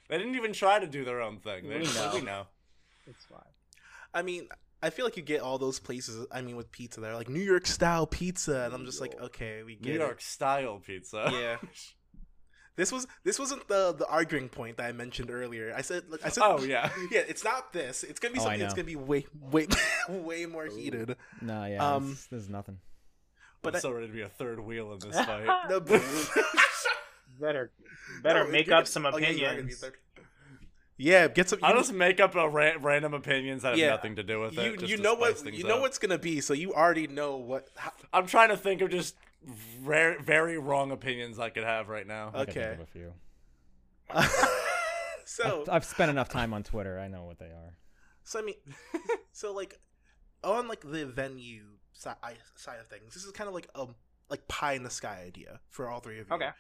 They 0.09 0.17
didn't 0.17 0.37
even 0.37 0.55
try 0.55 0.79
to 0.79 0.87
do 0.87 1.05
their 1.05 1.21
own 1.21 1.39
thing. 1.39 1.69
They 1.69 1.79
We 1.79 1.85
just 1.85 1.97
know. 1.97 2.11
we 2.15 2.21
know. 2.23 2.47
it's 3.07 3.25
fine. 3.27 3.41
I 4.15 4.23
mean, 4.23 4.49
I 4.83 4.89
feel 4.89 5.05
like 5.05 5.19
you 5.19 5.23
get 5.23 5.43
all 5.43 5.59
those 5.59 5.79
places. 5.79 6.27
I 6.33 6.41
mean, 6.41 6.57
with 6.57 6.73
pizza, 6.73 7.01
they're 7.01 7.15
like 7.15 7.29
New 7.29 7.43
York 7.43 7.67
style 7.67 8.07
pizza, 8.07 8.63
and 8.65 8.73
I'm 8.73 8.87
just 8.87 9.03
like, 9.03 9.21
okay, 9.21 9.63
we 9.65 9.75
get 9.75 9.85
New 9.85 9.93
get 9.99 10.01
York 10.01 10.21
style 10.23 10.79
pizza. 10.79 11.29
Yeah. 11.31 11.57
This 12.79 12.93
was 12.93 13.07
this 13.25 13.39
wasn't 13.39 13.67
the 13.69 13.93
the 13.93 14.07
arguing 14.07 14.49
point 14.49 14.77
that 14.79 14.87
I 14.87 14.93
mentioned 14.93 15.31
earlier. 15.31 15.75
I 15.77 15.83
said 15.83 16.05
I 16.25 16.29
said 16.31 16.43
Oh 16.45 16.63
yeah. 16.63 16.91
yeah, 17.11 17.23
it's 17.29 17.43
not 17.45 17.73
this. 17.73 18.05
It's 18.05 18.21
gonna 18.21 18.33
be 18.35 18.39
Oh, 18.41 18.45
something 18.45 18.61
that's 18.61 18.73
gonna 18.73 18.85
be 18.87 18.97
way 18.97 19.27
way 19.51 19.67
way 20.09 20.47
more 20.47 20.67
heated. 20.67 21.17
No, 21.43 21.65
yeah. 21.67 21.85
Um, 21.95 22.11
this, 22.11 22.27
this 22.29 22.43
is 22.45 22.49
nothing. 22.49 22.79
But 23.63 23.75
I'm 23.75 23.79
I- 23.79 23.81
so 23.81 23.91
ready 23.91 24.07
to 24.07 24.13
be 24.13 24.23
a 24.23 24.29
third 24.29 24.61
wheel 24.61 24.93
in 24.93 25.01
this 25.01 25.21
fight. 25.27 25.47
No, 25.69 25.81
Better 27.41 27.71
better 28.23 28.45
No, 28.45 28.51
make 28.51 28.67
up 28.69 28.71
gonna- 28.71 28.87
some 28.87 29.07
oh, 29.07 29.17
yeah, 29.19 29.31
you 29.31 29.45
are 29.47 29.51
gonna 29.51 29.63
be 29.65 29.73
opinions. 29.75 29.79
third. 29.81 29.95
Yeah, 30.97 31.29
get 31.29 31.49
some. 31.49 31.61
I'll 31.63 31.73
You, 31.75 31.81
just 31.81 31.93
make 31.93 32.19
up 32.19 32.35
a 32.35 32.49
ra- 32.49 32.73
random 32.81 33.15
opinions 33.15 33.63
that 33.63 33.71
have 33.71 33.79
Yeah. 33.79 33.91
nothing 33.91 34.17
to 34.17 34.25
do 34.25 34.41
with 34.41 34.59
it. 34.59 34.65
you, 34.65 34.77
just 34.77 34.91
you 34.91 34.97
to 34.97 35.03
know 35.03 35.17
spice 35.17 35.45
what 35.45 35.55
you 35.55 35.63
know 35.65 35.77
up. 35.77 35.81
what's 35.83 35.99
gonna 35.99 36.19
be, 36.19 36.41
so 36.41 36.55
you 36.55 36.75
already 36.75 37.07
know 37.07 37.37
what. 37.37 37.69
How, 37.77 37.93
I'm 38.13 38.27
trying 38.27 38.49
to 38.49 38.57
think 38.57 38.81
of 38.81 38.91
just 38.91 39.15
rare, 39.83 40.21
very 40.21 40.59
wrong 40.59 40.91
opinions 40.91 41.39
I 41.39 41.51
could 41.51 41.65
have 41.65 41.89
right 41.89 42.07
now. 42.07 42.29
I 42.35 42.45
can 42.45 42.55
think 42.55 42.57
Okay. 42.59 42.73
of 42.73 42.81
a 42.81 42.87
few. 42.87 43.13
so 45.25 45.63
I've, 45.63 45.69
I've 45.69 45.85
spent 45.85 46.11
enough 46.11 46.29
time 46.29 46.55
on 46.55 46.63
Twitter. 46.63 46.99
I 46.99 47.09
know 47.09 47.25
what 47.25 47.39
they 47.39 47.47
are. 47.47 47.77
So 48.25 48.39
I 48.39 48.43
mean, 48.43 48.57
so 49.33 49.53
like 49.53 49.79
on 50.45 50.69
like 50.69 50.81
the 50.81 51.07
venue 51.07 51.65
side 51.93 52.17
side 52.57 52.81
of 52.81 52.87
things, 52.87 53.15
this 53.15 53.25
is 53.25 53.33
kind 53.33 53.49
of 53.49 53.55
like 53.55 53.69
a 53.75 53.87
like 54.31 54.47
pie 54.49 54.75
in 54.75 54.83
the 54.83 54.91
sky 54.91 55.23
idea 55.27 55.61
for 55.69 55.89
all 55.89 56.01
three 56.01 56.19
of 56.21 56.29
you. 56.29 56.35
Okay. 56.35 56.51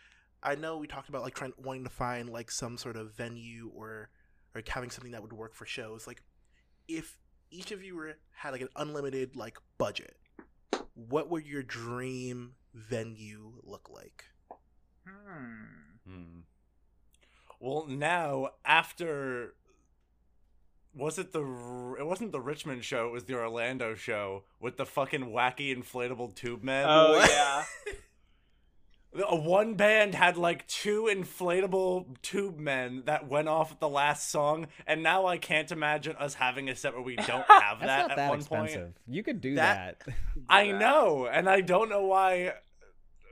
I 0.42 0.54
know 0.54 0.78
we 0.78 0.86
talked 0.86 1.08
about 1.08 1.22
like 1.22 1.34
trying 1.34 1.52
wanting 1.58 1.84
to 1.84 1.90
find 1.90 2.28
like 2.30 2.50
some 2.50 2.78
sort 2.78 2.96
of 2.96 3.12
venue 3.14 3.70
or 3.74 4.10
or 4.54 4.62
having 4.68 4.90
something 4.90 5.12
that 5.12 5.22
would 5.22 5.32
work 5.32 5.54
for 5.54 5.66
shows. 5.66 6.06
Like 6.06 6.22
if 6.86 7.18
each 7.50 7.70
of 7.72 7.82
you 7.82 7.96
were 7.96 8.14
had 8.32 8.50
like 8.52 8.60
an 8.60 8.68
unlimited 8.76 9.36
like 9.36 9.58
budget, 9.78 10.16
what 10.94 11.28
would 11.30 11.46
your 11.46 11.62
dream 11.62 12.54
venue 12.74 13.52
look 13.64 13.88
like? 13.92 14.24
Hmm. 15.06 16.08
Hmm. 16.08 16.38
Well, 17.60 17.86
now 17.88 18.50
after 18.64 19.54
was 20.94 21.18
it 21.18 21.32
the 21.32 21.40
it 21.98 22.06
wasn't 22.06 22.32
the 22.32 22.40
Richmond 22.40 22.84
show, 22.84 23.06
it 23.08 23.12
was 23.12 23.24
the 23.24 23.34
Orlando 23.34 23.94
show 23.94 24.44
with 24.60 24.76
the 24.76 24.86
fucking 24.86 25.26
wacky 25.26 25.76
inflatable 25.76 26.34
tube 26.34 26.62
men. 26.62 26.86
Oh 26.88 27.12
What? 27.14 27.30
yeah. 27.30 27.64
A 29.26 29.34
one 29.34 29.74
band 29.74 30.14
had 30.14 30.36
like 30.36 30.66
two 30.68 31.08
inflatable 31.10 32.20
tube 32.20 32.58
men 32.58 33.02
that 33.06 33.26
went 33.26 33.48
off 33.48 33.72
at 33.72 33.80
the 33.80 33.88
last 33.88 34.30
song, 34.30 34.66
and 34.86 35.02
now 35.02 35.24
I 35.26 35.38
can't 35.38 35.72
imagine 35.72 36.14
us 36.16 36.34
having 36.34 36.68
a 36.68 36.76
set 36.76 36.92
where 36.92 37.02
we 37.02 37.16
don't 37.16 37.44
have 37.48 37.80
that 37.80 37.86
not 37.86 38.10
at 38.10 38.16
that 38.16 38.28
one 38.28 38.38
expensive. 38.40 38.82
point. 38.82 38.96
You 39.06 39.22
could 39.22 39.40
do 39.40 39.54
That- 39.54 40.00
that. 40.04 40.14
I 40.48 40.72
know, 40.72 41.26
and 41.26 41.48
I 41.48 41.62
don't 41.62 41.88
know 41.88 42.04
why 42.04 42.52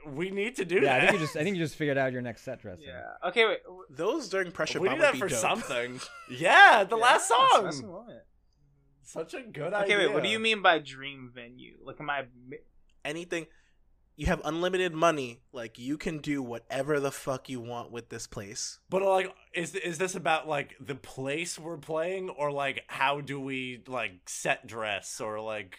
we 0.07 0.31
need 0.31 0.57
to 0.57 0.65
do 0.65 0.77
yeah, 0.77 0.95
I 0.97 1.01
that. 1.01 1.01
think 1.11 1.13
you 1.21 1.27
just 1.27 1.37
I 1.37 1.43
think 1.45 1.57
you 1.57 1.63
just 1.63 1.77
figured 1.77 1.99
out 1.99 2.11
your 2.13 2.23
next 2.23 2.43
set 2.43 2.63
dressing. 2.63 2.87
Yeah. 2.87 3.29
Okay. 3.29 3.45
Wait. 3.47 3.59
Those 3.91 4.29
during 4.31 4.53
pressure 4.53 4.81
we 4.81 4.89
need 4.89 5.01
that 5.03 5.17
for 5.17 5.29
dope. 5.29 5.39
something. 5.39 6.01
Yeah, 6.31 6.85
the 6.85 6.97
last 6.97 7.29
song. 7.29 7.65
that's 7.65 7.83
what 7.83 8.25
Such 9.03 9.35
a 9.35 9.43
good 9.43 9.75
Okay. 9.75 9.77
idea. 9.77 9.97
Okay, 9.97 10.07
wait. 10.07 10.15
What 10.15 10.23
do 10.23 10.29
you 10.31 10.39
mean 10.39 10.63
by 10.63 10.79
dream 10.79 11.31
venue? 11.35 11.77
Like, 11.85 12.01
am 12.01 12.09
I? 12.09 12.25
Anything. 13.05 13.47
You 14.17 14.27
have 14.27 14.41
unlimited 14.47 14.95
money, 14.95 15.41
like 15.53 15.79
you 15.79 15.99
can 15.99 16.19
do 16.19 16.43
whatever 16.43 17.01
the 17.01 17.11
fuck 17.13 17.51
you 17.51 17.61
want 17.61 17.93
with 17.93 18.09
this 18.09 18.27
place. 18.27 18.79
But 18.89 19.03
like, 19.03 19.35
is 19.53 19.75
is 19.75 19.99
this 19.99 20.15
about 20.15 20.49
like 20.49 20.75
the 20.81 20.95
place 20.95 21.59
we're 21.59 21.77
playing, 21.77 22.31
or 22.31 22.51
like 22.51 22.85
how 22.87 23.21
do 23.21 23.39
we 23.39 23.83
like 23.87 24.13
set 24.27 24.67
dress, 24.67 25.21
or 25.21 25.41
like? 25.41 25.79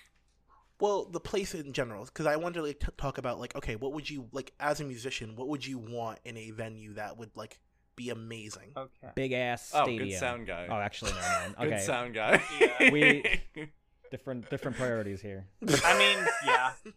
Well, 0.80 1.06
the 1.06 1.20
place 1.20 1.56
in 1.56 1.74
general, 1.74 2.06
because 2.06 2.28
I 2.28 2.36
wanted 2.36 2.60
to 2.60 2.62
like, 2.62 2.80
t- 2.80 2.88
talk 2.98 3.18
about 3.18 3.40
like, 3.40 3.56
okay, 3.56 3.76
what 3.76 3.94
would 3.94 4.08
you 4.08 4.28
like 4.32 4.54
as 4.60 4.80
a 4.80 4.84
musician? 4.84 5.36
What 5.36 5.48
would 5.48 5.66
you 5.66 5.80
want 5.80 6.20
in 6.24 6.38
a 6.38 6.52
venue 6.52 6.94
that 6.94 7.18
would 7.18 7.32
like 7.36 7.60
be 7.96 8.12
amazing? 8.12 8.74
Okay. 8.78 9.12
Big 9.16 9.32
ass 9.32 9.72
Oh, 9.74 9.86
stadium. 9.86 10.10
good 10.10 10.20
sound 10.20 10.46
guy. 10.46 10.68
Oh, 10.70 10.76
actually, 10.76 11.14
never 11.14 11.56
mind. 11.56 11.56
Good 11.72 11.82
sound 11.82 12.14
guy. 12.14 12.44
Yeah. 12.62 12.92
We- 12.92 13.42
different 14.12 14.48
different 14.52 14.78
priorities 14.78 15.20
here. 15.22 15.48
I 15.84 15.98
mean, 15.98 16.28
yeah. 16.46 16.74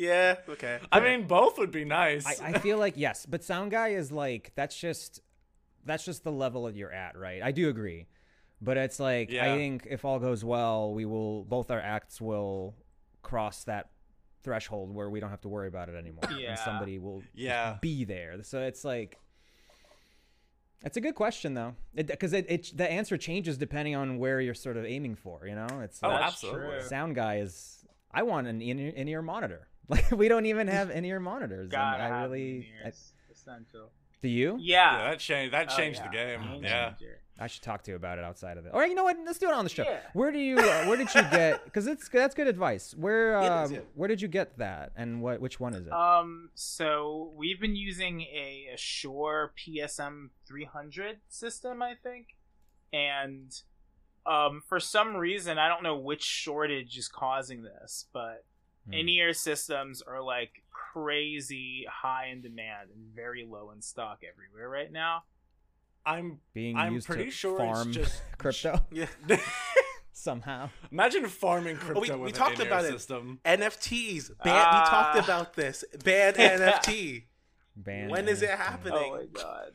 Yeah. 0.00 0.36
Okay. 0.48 0.78
I 0.90 1.00
mean, 1.00 1.26
both 1.26 1.58
would 1.58 1.70
be 1.70 1.84
nice. 1.84 2.26
I, 2.26 2.48
I 2.48 2.58
feel 2.58 2.78
like 2.78 2.94
yes, 2.96 3.26
but 3.26 3.44
sound 3.44 3.70
guy 3.70 3.88
is 3.88 4.10
like 4.10 4.52
that's 4.54 4.74
just 4.78 5.20
that's 5.84 6.04
just 6.04 6.24
the 6.24 6.32
level 6.32 6.64
that 6.64 6.74
you're 6.76 6.92
at, 6.92 7.16
right? 7.18 7.42
I 7.42 7.52
do 7.52 7.68
agree, 7.68 8.06
But 8.62 8.76
it's 8.78 8.98
like 9.00 9.30
Yeah. 9.30 9.52
I 9.52 9.56
think 9.56 9.86
if 9.90 10.04
all 10.04 10.18
goes 10.18 10.44
well, 10.44 10.92
we 10.94 11.04
will 11.04 11.44
both 11.44 11.70
our 11.70 11.80
acts 11.80 12.20
will 12.20 12.74
cross 13.22 13.64
that 13.64 13.90
threshold 14.42 14.94
where 14.94 15.10
we 15.10 15.20
don't 15.20 15.28
have 15.30 15.42
to 15.42 15.48
worry 15.48 15.68
about 15.68 15.88
it 15.90 15.94
anymore, 15.96 16.24
Yeah. 16.34 16.50
and 16.50 16.58
somebody 16.58 16.98
will 16.98 17.22
Yeah. 17.34 17.76
be 17.82 18.04
there. 18.04 18.42
So 18.42 18.62
it's 18.62 18.84
like. 18.84 19.18
It's 20.82 20.96
a 20.96 21.00
good 21.02 21.14
question 21.14 21.52
though, 21.52 21.74
because 21.94 22.32
it, 22.32 22.46
it, 22.48 22.72
the 22.74 22.90
answer 22.90 23.18
changes 23.18 23.58
depending 23.58 23.94
on 23.96 24.16
where 24.18 24.40
you're 24.40 24.54
sort 24.54 24.78
of 24.78 24.86
aiming 24.86 25.14
for. 25.14 25.46
You 25.46 25.54
know, 25.54 25.66
it's 25.82 26.00
Oh, 26.02 26.08
like, 26.08 26.22
absolutely. 26.24 26.80
sound 26.82 27.14
guy 27.14 27.36
is. 27.40 27.84
I 28.12 28.22
want 28.22 28.46
an 28.46 28.62
in 28.62 28.78
in 28.78 29.06
ear 29.08 29.20
monitor. 29.22 29.68
Like 29.90 30.10
we 30.12 30.28
don't 30.28 30.46
even 30.46 30.68
have 30.68 30.90
in 30.90 31.04
ear 31.04 31.20
monitors. 31.20 31.64
and 31.64 31.70
Gotta 31.72 32.02
I 32.04 32.22
really. 32.22 32.68
I, 32.84 32.92
essential. 33.32 33.90
do 34.22 34.28
you? 34.28 34.56
Yeah, 34.60 34.98
Yeah. 34.98 35.10
that 35.10 35.18
changed. 35.18 35.54
That 35.54 35.72
Oh, 35.72 35.76
changed 35.76 36.00
yeah. 36.00 36.06
the 36.06 36.12
game. 36.12 36.40
Game 36.52 36.62
Yeah. 36.64 36.90
changer. 36.90 37.20
I 37.42 37.46
should 37.46 37.62
talk 37.62 37.82
to 37.84 37.90
you 37.90 37.96
about 37.96 38.18
it 38.18 38.24
outside 38.24 38.58
of 38.58 38.66
it. 38.66 38.74
All 38.74 38.78
right, 38.80 38.90
you 38.90 38.94
know 38.94 39.04
what? 39.04 39.16
Let's 39.24 39.38
do 39.38 39.48
it 39.48 39.54
on 39.54 39.64
the 39.64 39.70
show. 39.70 39.84
Yeah. 39.84 40.00
Where 40.12 40.30
do 40.30 40.38
you? 40.38 40.58
Uh, 40.58 40.84
where 40.84 40.98
did 40.98 41.08
you 41.14 41.22
get? 41.22 41.64
Because 41.64 41.86
it's 41.86 42.06
that's 42.10 42.34
good 42.34 42.46
advice. 42.48 42.94
Where? 42.94 43.32
It 43.40 43.46
Um, 43.46 43.64
is, 43.64 43.72
yeah. 43.72 43.78
Where 43.94 44.08
did 44.08 44.20
you 44.20 44.28
get 44.28 44.58
that? 44.58 44.92
And 44.94 45.22
what? 45.22 45.40
Which 45.40 45.58
one 45.58 45.74
is 45.74 45.86
it? 45.86 45.92
Um, 45.92 46.50
so 46.54 47.32
we've 47.34 47.58
been 47.58 47.76
using 47.76 48.20
a, 48.20 48.68
a 48.74 48.76
Shure 48.76 49.52
PSM 49.56 50.28
300 50.46 51.20
system, 51.28 51.80
I 51.82 51.94
think, 51.94 52.36
and 52.92 53.50
um, 54.26 54.62
for 54.68 54.78
some 54.78 55.16
reason, 55.16 55.56
I 55.58 55.66
don't 55.68 55.82
know 55.82 55.96
which 55.96 56.22
shortage 56.22 56.98
is 56.98 57.08
causing 57.08 57.62
this, 57.62 58.04
but 58.12 58.44
Hmm. 58.86 58.94
in-ear 58.94 59.32
systems 59.34 60.00
are 60.02 60.22
like 60.22 60.62
crazy 60.70 61.86
high 61.90 62.26
in 62.32 62.40
demand 62.40 62.90
and 62.94 63.14
very 63.14 63.44
low 63.44 63.70
in 63.70 63.82
stock 63.82 64.20
everywhere 64.28 64.68
right 64.68 64.90
now. 64.90 65.24
I'm 66.06 66.40
Being 66.54 66.76
I'm 66.76 66.94
used 66.94 67.06
pretty 67.06 67.26
to 67.26 67.30
sure 67.30 67.58
farm 67.58 67.88
it's 67.88 67.96
just 67.96 68.22
crypto 68.38 68.80
Yeah. 68.90 69.06
somehow. 70.12 70.70
Imagine 70.90 71.26
farming 71.26 71.76
crypto 71.76 72.00
we- 72.00 72.10
we 72.10 72.28
an 72.30 72.34
talked 72.34 72.54
in-ear 72.60 72.72
about 72.72 72.84
it. 72.84 72.92
system. 72.92 73.38
NFTs. 73.44 74.30
Ban- 74.42 74.54
Ah. 74.54 74.82
we 74.84 74.90
talked 74.90 75.28
about 75.28 75.54
this. 75.54 75.84
Ban 76.04 76.34
NFT. 76.34 77.24
Band 77.76 78.10
When 78.10 78.28
is 78.28 78.42
it 78.42 78.50
happening? 78.50 78.94
Oh 78.98 79.16
my 79.16 79.24
god! 79.32 79.72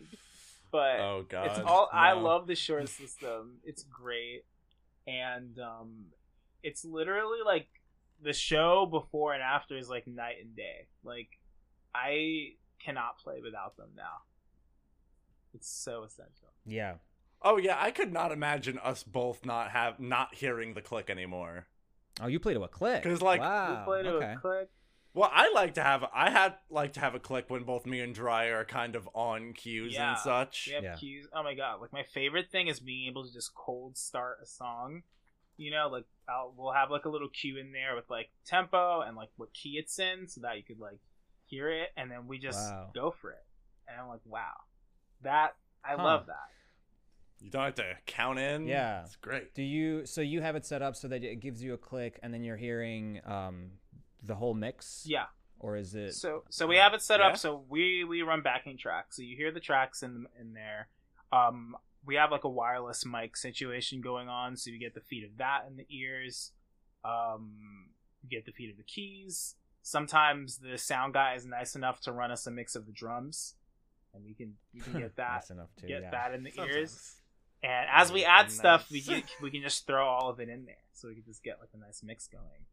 But 0.71 0.99
Oh 0.99 1.25
god. 1.27 1.47
it's 1.47 1.59
all 1.59 1.89
I 1.91 2.11
love 2.13 2.45
the 2.47 2.55
Shure 2.55 2.85
system. 2.85 3.57
It's 3.63 3.83
great, 3.83 4.43
and 5.07 5.57
um, 5.59 6.05
it's 6.61 6.83
literally 6.83 7.39
like 7.45 7.67
the 8.21 8.33
show 8.33 8.85
before 8.85 9.33
and 9.33 9.43
after 9.43 9.77
is 9.77 9.89
like 9.89 10.07
night 10.07 10.35
and 10.41 10.55
day. 10.55 10.87
Like 11.03 11.39
I 11.93 12.53
cannot 12.79 13.17
play 13.19 13.41
without 13.43 13.77
them 13.77 13.89
now. 13.95 14.23
It's 15.53 15.69
so 15.69 16.03
essential. 16.03 16.49
Yeah. 16.65 16.95
Oh 17.41 17.57
yeah, 17.57 17.77
I 17.79 17.91
could 17.91 18.11
not 18.11 18.31
imagine 18.31 18.79
us 18.79 19.03
both 19.03 19.45
not 19.45 19.71
have 19.71 19.99
not 19.99 20.35
hearing 20.35 20.73
the 20.73 20.81
click 20.81 21.09
anymore. 21.09 21.67
Oh, 22.21 22.27
you 22.27 22.39
played 22.39 22.53
to 22.55 22.63
a 22.63 22.67
click. 22.67 23.03
'Cause, 23.03 23.21
like, 23.21 23.41
we 23.41 23.45
wow. 23.45 23.83
play 23.85 24.03
to 24.03 24.09
okay. 24.15 24.33
a 24.33 24.37
click. 24.37 24.69
Well, 25.13 25.29
I 25.31 25.49
like 25.53 25.75
to 25.75 25.83
have 25.83 26.03
I 26.13 26.29
had 26.29 26.57
like 26.69 26.93
to 26.93 26.99
have 26.99 27.15
a 27.15 27.19
click 27.19 27.49
when 27.49 27.63
both 27.63 27.85
me 27.85 28.01
and 28.01 28.13
Dry 28.13 28.45
are 28.47 28.65
kind 28.65 28.95
of 28.95 29.07
on 29.13 29.53
cues 29.53 29.93
Yeah. 29.93 30.09
and 30.11 30.19
such. 30.19 30.67
We 30.67 30.73
have 30.73 30.83
Yeah. 30.83 30.95
cues. 30.95 31.27
Oh 31.33 31.43
my 31.43 31.53
god! 31.55 31.79
Like 31.81 31.93
my 31.93 32.03
favorite 32.03 32.49
thing 32.49 32.67
is 32.67 32.79
being 32.81 33.07
able 33.07 33.25
to 33.25 33.31
just 33.31 33.53
cold 33.55 33.97
start 33.97 34.39
a 34.43 34.45
song. 34.45 35.03
You 35.57 35.71
know, 35.71 35.87
like 35.91 36.05
I'll, 36.27 36.53
we'll 36.57 36.73
have 36.73 36.91
like 36.91 37.05
a 37.05 37.09
little 37.09 37.29
cue 37.29 37.57
in 37.57 37.71
there 37.71 37.95
with 37.95 38.09
like 38.09 38.29
tempo 38.45 39.01
and 39.01 39.15
like 39.15 39.29
what 39.37 39.53
key 39.53 39.77
it's 39.77 39.97
in, 39.99 40.27
so 40.27 40.41
that 40.41 40.57
you 40.57 40.63
could 40.63 40.79
like 40.79 40.99
hear 41.45 41.69
it, 41.69 41.89
and 41.95 42.09
then 42.11 42.27
we 42.27 42.39
just 42.39 42.59
Wow. 42.59 42.91
go 42.93 43.11
for 43.11 43.31
it. 43.31 43.45
And 43.87 43.99
I'm 44.01 44.07
like, 44.07 44.25
wow, 44.25 44.53
that 45.21 45.55
I 45.83 45.95
Huh. 45.95 46.03
love 46.03 46.25
that. 46.27 46.49
You 47.39 47.51
don't 47.51 47.63
have 47.65 47.75
to 47.75 47.93
count 48.05 48.39
in. 48.39 48.65
Yeah. 48.65 49.03
It's 49.03 49.15
great. 49.17 49.53
Do 49.53 49.61
you? 49.61 50.05
So 50.05 50.21
you 50.21 50.41
have 50.41 50.55
it 50.55 50.65
set 50.65 50.81
up 50.81 50.95
so 50.95 51.07
that 51.09 51.23
it 51.23 51.39
gives 51.41 51.61
you 51.63 51.73
a 51.73 51.77
click, 51.77 52.19
and 52.23 52.33
then 52.33 52.43
you're 52.43 52.57
hearing 52.57 53.21
um 53.25 53.71
the 54.23 54.35
whole 54.35 54.53
mix. 54.53 55.03
Yeah. 55.05 55.25
Or 55.59 55.77
is 55.77 55.95
it? 55.95 56.13
So 56.15 56.43
so 56.49 56.65
we 56.67 56.77
have 56.77 56.93
it 56.93 57.01
set 57.01 57.19
Yeah. 57.19 57.27
up 57.27 57.37
so 57.37 57.63
we 57.69 58.03
we 58.03 58.21
run 58.23 58.41
backing 58.41 58.77
tracks. 58.77 59.15
So 59.17 59.21
you 59.21 59.35
hear 59.37 59.51
the 59.51 59.59
tracks 59.59 60.01
in 60.03 60.25
in 60.39 60.53
there. 60.53 60.89
Um 61.31 61.75
we 62.05 62.15
have 62.15 62.31
like 62.31 62.43
a 62.43 62.49
wireless 62.49 63.05
mic 63.05 63.35
situation 63.37 64.01
going 64.01 64.29
on, 64.29 64.57
so 64.57 64.69
you 64.69 64.79
get 64.79 64.93
the 64.93 65.01
feed 65.01 65.23
of 65.23 65.37
that 65.37 65.65
in 65.67 65.77
the 65.77 65.85
ears. 65.89 66.51
Um 67.03 67.89
you 68.23 68.29
get 68.29 68.45
the 68.45 68.51
feed 68.51 68.71
of 68.71 68.77
the 68.77 68.83
keys. 68.83 69.55
Sometimes 69.81 70.57
the 70.57 70.77
sound 70.77 71.13
guy 71.13 71.35
is 71.35 71.45
nice 71.45 71.75
enough 71.75 72.01
to 72.01 72.11
run 72.11 72.31
us 72.31 72.47
a 72.47 72.51
mix 72.51 72.75
of 72.75 72.85
the 72.85 72.91
drums. 72.91 73.55
And 74.13 74.23
we 74.25 74.33
can 74.33 74.53
you 74.73 74.81
can 74.81 74.93
get 74.93 75.15
that 75.17 75.33
Nice 75.33 75.49
enough 75.49 75.75
to 75.77 75.87
get 75.87 76.01
yeah. 76.03 76.11
that 76.11 76.33
in 76.33 76.43
the 76.43 76.51
Sometimes. 76.51 76.75
ears. 76.75 77.15
And 77.63 77.87
as 77.91 78.11
we 78.11 78.23
add 78.23 78.51
stuff, 78.51 78.91
we 78.91 79.01
get, 79.01 79.23
we 79.41 79.49
can 79.49 79.63
just 79.63 79.87
throw 79.87 80.05
all 80.05 80.29
of 80.29 80.39
it 80.39 80.49
in 80.49 80.65
there, 80.65 80.75
so 80.93 81.07
we 81.07 81.15
can 81.15 81.23
just 81.23 81.43
get 81.43 81.57
like 81.59 81.69
a 81.73 81.77
nice 81.77 82.03
mix 82.03 82.27
going. 82.27 82.65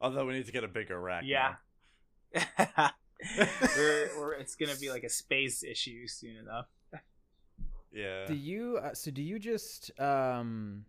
Although 0.00 0.26
we 0.26 0.34
need 0.34 0.46
to 0.46 0.52
get 0.52 0.64
a 0.64 0.68
bigger 0.68 1.00
rack. 1.00 1.22
Yeah. 1.24 1.54
we're, 3.76 4.10
we're, 4.18 4.32
it's 4.34 4.56
gonna 4.56 4.74
be 4.76 4.90
like 4.90 5.04
a 5.04 5.08
space 5.08 5.62
issue 5.62 6.08
soon 6.08 6.36
enough. 6.36 6.66
Yeah. 7.94 8.26
Do 8.26 8.34
you? 8.34 8.78
Uh, 8.82 8.92
so 8.94 9.10
do 9.10 9.22
you 9.22 9.38
just? 9.38 9.90
Um. 10.00 10.84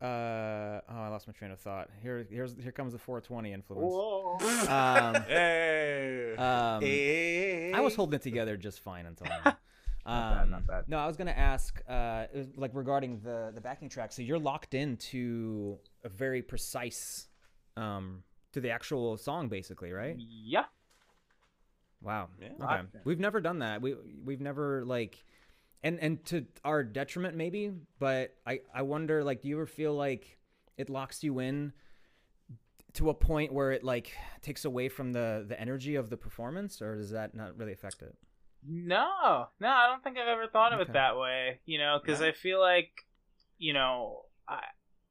Uh. 0.00 0.04
Oh, 0.06 0.80
I 0.88 1.08
lost 1.08 1.26
my 1.26 1.32
train 1.32 1.50
of 1.50 1.60
thought. 1.60 1.88
Here, 2.02 2.26
here's 2.30 2.54
here 2.60 2.72
comes 2.72 2.92
the 2.92 2.98
420 2.98 3.52
influence. 3.52 3.92
Whoa. 3.92 4.36
Um. 4.68 5.22
Hey. 5.28 6.34
Um. 6.36 6.82
Hey. 6.82 7.72
I 7.72 7.80
was 7.80 7.94
holding 7.94 8.14
it 8.16 8.22
together 8.22 8.56
just 8.56 8.80
fine 8.80 9.06
until 9.06 9.26
now. 9.44 9.56
Not 10.06 10.34
bad, 10.34 10.42
Um, 10.42 10.50
not 10.50 10.66
bad. 10.66 10.84
No, 10.88 10.98
I 10.98 11.06
was 11.06 11.16
gonna 11.16 11.32
ask, 11.32 11.82
uh, 11.88 12.26
like 12.56 12.70
regarding 12.74 13.20
the 13.20 13.50
the 13.54 13.60
backing 13.60 13.88
track. 13.88 14.12
So 14.12 14.22
you're 14.22 14.38
locked 14.38 14.74
into 14.74 15.78
a 16.04 16.08
very 16.08 16.42
precise, 16.42 17.28
um, 17.76 18.22
to 18.52 18.60
the 18.60 18.70
actual 18.70 19.16
song, 19.18 19.48
basically, 19.48 19.92
right? 19.92 20.16
Yeah. 20.18 20.64
Wow. 22.00 22.28
Yeah. 22.40 22.48
Okay. 22.60 22.82
We've 23.04 23.18
never 23.20 23.40
done 23.40 23.58
that. 23.58 23.82
We 23.82 23.96
we've 24.24 24.40
never 24.40 24.84
like, 24.84 25.22
and 25.82 25.98
and 26.00 26.24
to 26.26 26.46
our 26.64 26.82
detriment 26.84 27.36
maybe. 27.36 27.72
But 27.98 28.34
I 28.46 28.60
I 28.74 28.82
wonder 28.82 29.24
like, 29.24 29.42
do 29.42 29.48
you 29.48 29.56
ever 29.56 29.66
feel 29.66 29.94
like 29.94 30.38
it 30.76 30.90
locks 30.90 31.22
you 31.24 31.38
in 31.38 31.72
to 32.94 33.10
a 33.10 33.14
point 33.14 33.52
where 33.52 33.70
it 33.72 33.84
like 33.84 34.12
takes 34.42 34.64
away 34.64 34.88
from 34.88 35.12
the 35.12 35.44
the 35.46 35.60
energy 35.60 35.94
of 35.94 36.10
the 36.10 36.16
performance, 36.16 36.80
or 36.82 36.96
does 36.96 37.10
that 37.10 37.34
not 37.34 37.56
really 37.56 37.72
affect 37.72 38.02
it? 38.02 38.16
No, 38.66 39.46
no, 39.60 39.68
I 39.68 39.86
don't 39.86 40.02
think 40.02 40.18
I've 40.18 40.28
ever 40.28 40.48
thought 40.48 40.72
of 40.72 40.80
Okay. 40.80 40.88
it 40.88 40.92
that 40.92 41.16
way. 41.16 41.60
You 41.64 41.78
know, 41.78 41.98
because 42.02 42.20
No? 42.20 42.26
I 42.26 42.32
feel 42.32 42.60
like, 42.60 42.90
you 43.56 43.72
know, 43.72 44.22
I, 44.48 44.62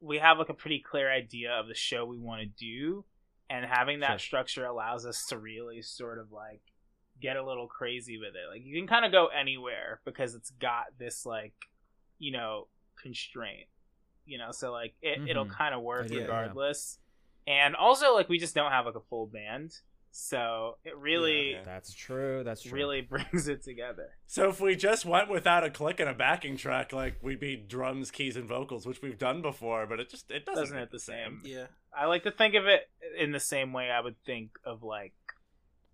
we 0.01 0.17
have 0.19 0.37
like 0.37 0.49
a 0.49 0.53
pretty 0.53 0.79
clear 0.81 1.11
idea 1.11 1.51
of 1.53 1.67
the 1.67 1.73
show 1.73 2.05
we 2.05 2.17
want 2.19 2.41
to 2.41 2.47
do, 2.47 3.05
and 3.49 3.65
having 3.65 4.01
that 4.01 4.19
Sure. 4.19 4.19
structure 4.19 4.65
allows 4.65 5.05
us 5.05 5.25
to 5.27 5.37
really 5.37 5.81
sort 5.81 6.19
of 6.19 6.31
like 6.31 6.61
get 7.21 7.37
a 7.37 7.45
little 7.45 7.67
crazy 7.67 8.17
with 8.17 8.35
it. 8.35 8.49
Like 8.51 8.63
you 8.63 8.77
can 8.79 8.87
kind 8.87 9.05
of 9.05 9.11
go 9.11 9.27
anywhere 9.27 10.01
because 10.05 10.35
it's 10.35 10.51
got 10.51 10.85
this 10.99 11.25
like, 11.25 11.53
you 12.19 12.31
know, 12.31 12.67
constraint. 13.01 13.67
You 14.25 14.37
know, 14.37 14.51
so 14.51 14.71
like 14.71 14.93
it, 15.01 15.27
it'll 15.29 15.45
Mhm. 15.45 15.51
kind 15.51 15.73
of 15.73 15.81
work 15.81 16.09
yeah. 16.09 16.19
regardless. 16.21 16.99
And 17.47 17.75
also, 17.77 18.13
like 18.13 18.27
we 18.27 18.39
just 18.39 18.53
don't 18.55 18.71
have 18.71 18.85
like 18.85 18.95
a 18.95 18.99
full 19.09 19.25
band, 19.25 19.71
so 20.11 20.77
it 20.83 20.97
really, 20.97 21.51
Yeah. 21.53 21.63
That's 21.63 21.93
true. 21.93 22.43
That's 22.43 22.63
true. 22.63 22.73
really 22.73 22.99
brings 23.09 23.47
it 23.47 23.63
together. 23.63 24.09
So 24.25 24.49
if 24.49 24.59
we 24.59 24.75
just 24.75 25.05
went 25.05 25.29
without 25.29 25.63
a 25.63 25.69
click 25.69 26.01
and 26.01 26.09
a 26.09 26.13
backing 26.13 26.57
track, 26.57 26.91
like 26.91 27.19
we'd 27.23 27.39
be 27.39 27.55
drums, 27.55 28.11
keys, 28.11 28.35
and 28.35 28.45
vocals, 28.45 28.85
which 28.85 29.01
we've 29.01 29.17
done 29.17 29.41
before, 29.41 29.85
but 29.87 29.99
it 30.01 30.09
just 30.09 30.29
it 30.29 30.45
doesn't, 30.45 30.63
Doesn't 30.63 30.75
hit 30.77 30.81
hit 30.83 30.91
the 30.91 30.99
same. 30.99 31.41
Yeah. 31.45 31.67
I 31.97 32.07
like 32.07 32.23
to 32.23 32.31
think 32.31 32.53
of 32.55 32.65
it 32.67 32.89
in 33.17 33.31
the 33.31 33.39
same 33.39 33.71
way 33.71 33.89
I 33.89 34.01
would 34.01 34.21
think 34.25 34.51
of 34.65 34.83
like, 34.83 35.13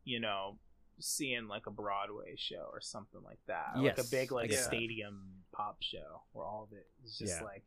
you 0.05 0.19
know, 0.19 0.57
seeing 0.99 1.47
like 1.47 1.65
a 1.67 1.71
Broadway 1.71 2.35
show 2.37 2.67
or 2.71 2.81
something 2.81 3.21
like 3.23 3.39
that. 3.47 3.73
Like 3.77 3.97
a 3.97 4.03
big 4.09 4.31
like 4.31 4.49
get 4.49 4.57
that. 4.59 4.65
stadium 4.65 5.21
pop 5.51 5.77
show 5.81 6.21
where 6.33 6.45
all 6.45 6.67
of 6.71 6.77
it 6.77 6.87
is 7.05 7.17
just 7.17 7.39
Yeah. 7.39 7.43
like 7.45 7.63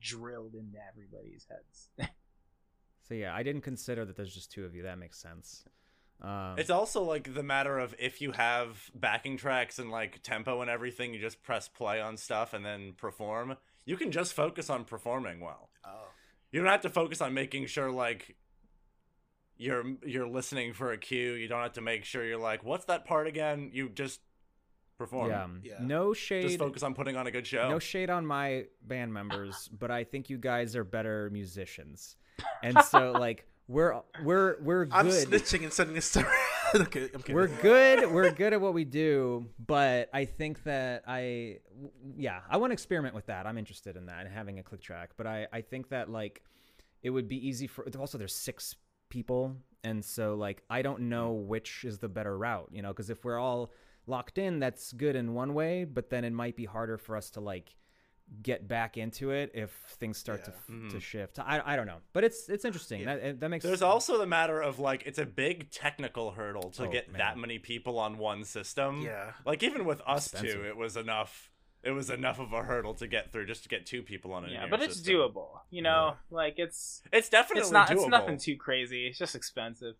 drilled 0.00 0.54
into 0.54 0.78
everybody's 0.90 1.46
heads. 1.48 2.10
So 3.08 3.14
yeah, 3.14 3.34
I 3.34 3.42
didn't 3.42 3.62
consider 3.62 4.04
that 4.04 4.16
there's 4.16 4.32
just 4.32 4.52
two 4.52 4.64
of 4.64 4.72
you. 4.72 4.84
That 4.84 4.96
makes 4.96 5.18
sense. 5.18 5.64
Um, 6.22 6.54
It's 6.58 6.70
also 6.70 7.02
like 7.02 7.34
the 7.34 7.42
matter 7.42 7.76
of 7.76 7.92
if 7.98 8.20
you 8.20 8.30
have 8.30 8.88
backing 8.94 9.36
tracks 9.36 9.80
and 9.80 9.90
like 9.90 10.22
tempo 10.22 10.60
and 10.60 10.70
everything, 10.70 11.12
you 11.12 11.20
just 11.20 11.42
press 11.42 11.66
play 11.66 12.00
on 12.00 12.16
stuff 12.16 12.52
and 12.52 12.64
then 12.64 12.92
perform. 12.96 13.56
You 13.84 13.96
can 13.96 14.12
just 14.12 14.32
focus 14.32 14.70
on 14.70 14.84
performing 14.84 15.40
well. 15.40 15.70
Oh. 15.84 16.06
You 16.52 16.60
don't 16.60 16.70
have 16.70 16.82
to 16.82 16.88
focus 16.88 17.20
on 17.20 17.34
making 17.34 17.66
sure 17.66 17.90
like 17.90 18.36
you're 19.60 19.84
you're 20.04 20.26
listening 20.26 20.72
for 20.72 20.90
a 20.92 20.98
cue. 20.98 21.34
You 21.34 21.46
don't 21.46 21.62
have 21.62 21.74
to 21.74 21.82
make 21.82 22.04
sure 22.04 22.24
you're 22.24 22.38
like, 22.38 22.64
what's 22.64 22.86
that 22.86 23.04
part 23.04 23.26
again? 23.26 23.70
You 23.72 23.90
just 23.90 24.20
perform. 24.96 25.28
yeah, 25.30 25.46
Yeah. 25.62 25.86
no 25.86 26.14
shade. 26.14 26.42
Just 26.42 26.58
focus 26.58 26.82
on 26.82 26.94
putting 26.94 27.16
on 27.16 27.26
a 27.26 27.30
good 27.30 27.46
show. 27.46 27.68
No 27.68 27.78
shade 27.78 28.08
on 28.10 28.26
my 28.26 28.64
band 28.82 29.12
members, 29.12 29.68
but 29.78 29.90
I 29.90 30.04
think 30.04 30.30
you 30.30 30.38
guys 30.38 30.74
are 30.76 30.84
better 30.84 31.28
musicians. 31.30 32.16
And 32.62 32.78
so 32.84 33.12
like 33.12 33.46
we're 33.68 34.00
we're 34.24 34.56
we're 34.62 34.86
good. 34.86 34.94
I'm 34.94 35.06
snitching 35.08 35.62
and 35.62 35.72
sending 35.72 35.94
this 35.94 36.10
to 36.12 36.20
okay, 36.74 37.10
I'm 37.14 37.20
kidding. 37.20 37.34
we're 37.34 37.48
good. 37.48 38.10
We're 38.10 38.30
good 38.32 38.54
at 38.54 38.60
what 38.62 38.72
we 38.72 38.86
do, 38.86 39.46
but 39.66 40.08
I 40.14 40.24
think 40.24 40.64
that 40.64 41.02
I 41.06 41.58
yeah, 42.16 42.40
I 42.48 42.56
want 42.56 42.70
to 42.70 42.72
experiment 42.72 43.14
with 43.14 43.26
that. 43.26 43.46
I'm 43.46 43.58
interested 43.58 43.96
in 43.96 44.06
that 44.06 44.24
and 44.24 44.34
having 44.34 44.58
a 44.58 44.62
click 44.62 44.80
track. 44.80 45.10
But 45.18 45.26
I, 45.26 45.46
I 45.52 45.60
think 45.60 45.90
that 45.90 46.10
like, 46.10 46.42
it 47.02 47.10
would 47.10 47.28
be 47.28 47.46
easy 47.46 47.66
for. 47.66 47.86
Also, 47.98 48.16
there's 48.16 48.34
six 48.34 48.74
people, 49.10 49.56
and 49.84 50.04
so 50.04 50.34
like, 50.34 50.62
I 50.70 50.82
don't 50.82 51.02
know 51.08 51.32
which 51.32 51.84
is 51.84 51.98
the 51.98 52.08
better 52.08 52.36
route. 52.36 52.68
You 52.72 52.82
know, 52.82 52.88
because 52.88 53.10
if 53.10 53.24
we're 53.24 53.38
all 53.38 53.70
locked 54.06 54.38
in, 54.38 54.58
that's 54.60 54.92
good 54.92 55.16
in 55.16 55.34
one 55.34 55.54
way, 55.54 55.84
but 55.84 56.10
then 56.10 56.24
it 56.24 56.32
might 56.32 56.56
be 56.56 56.64
harder 56.64 56.96
for 56.96 57.16
us 57.16 57.30
to 57.30 57.40
like 57.40 57.74
get 58.42 58.68
back 58.68 58.96
into 58.96 59.32
it 59.32 59.50
if 59.54 59.72
things 59.98 60.16
start 60.16 60.44
to 60.44 60.52
Yeah. 60.52 60.66
to 60.66 60.72
mm-hmm. 60.72 60.98
shift. 60.98 61.38
I, 61.40 61.60
I 61.64 61.76
don't 61.76 61.86
know, 61.86 61.98
but 62.12 62.22
it's 62.22 62.48
it's 62.48 62.64
interesting. 62.64 63.00
Yeah. 63.02 63.16
That 63.16 63.40
that 63.40 63.48
makes 63.48 63.64
There's 63.64 63.82
also 63.82 64.18
the 64.18 64.26
matter 64.26 64.60
of 64.60 64.78
like 64.78 65.02
it's 65.04 65.18
a 65.18 65.26
big 65.26 65.70
technical 65.70 66.30
hurdle 66.30 66.70
to 66.72 66.84
Oh, 66.86 66.90
get 66.90 67.10
man. 67.10 67.18
that 67.18 67.38
many 67.38 67.58
people 67.58 67.98
on 67.98 68.18
one 68.18 68.44
system. 68.44 69.02
Yeah. 69.02 69.32
Like 69.44 69.62
even 69.62 69.84
with 69.84 70.00
us 70.06 70.32
Expensive. 70.32 70.60
two, 70.60 70.66
it 70.66 70.76
was 70.76 70.96
enough. 70.96 71.50
It 71.82 71.92
was 71.92 72.10
enough 72.10 72.38
of 72.38 72.52
a 72.52 72.62
hurdle 72.62 72.92
to 72.94 73.06
get 73.06 73.32
through 73.32 73.46
just 73.46 73.62
to 73.62 73.68
get 73.70 73.86
two 73.86 74.02
people 74.02 74.32
on 74.34 74.44
it. 74.44 74.52
Yeah, 74.52 74.66
but 74.68 74.82
it's 74.82 74.96
system. 74.96 75.14
doable. 75.14 75.60
You 75.70 75.80
know, 75.82 76.16
like 76.30 76.54
it's 76.58 77.02
It's 77.12 77.28
definitely 77.30 77.62
it's 77.62 77.70
not 77.70 77.88
doable. 77.88 77.94
it's 77.96 78.08
nothing 78.08 78.36
too 78.38 78.56
crazy. 78.56 79.06
It's 79.06 79.18
just 79.18 79.34
expensive. 79.34 79.96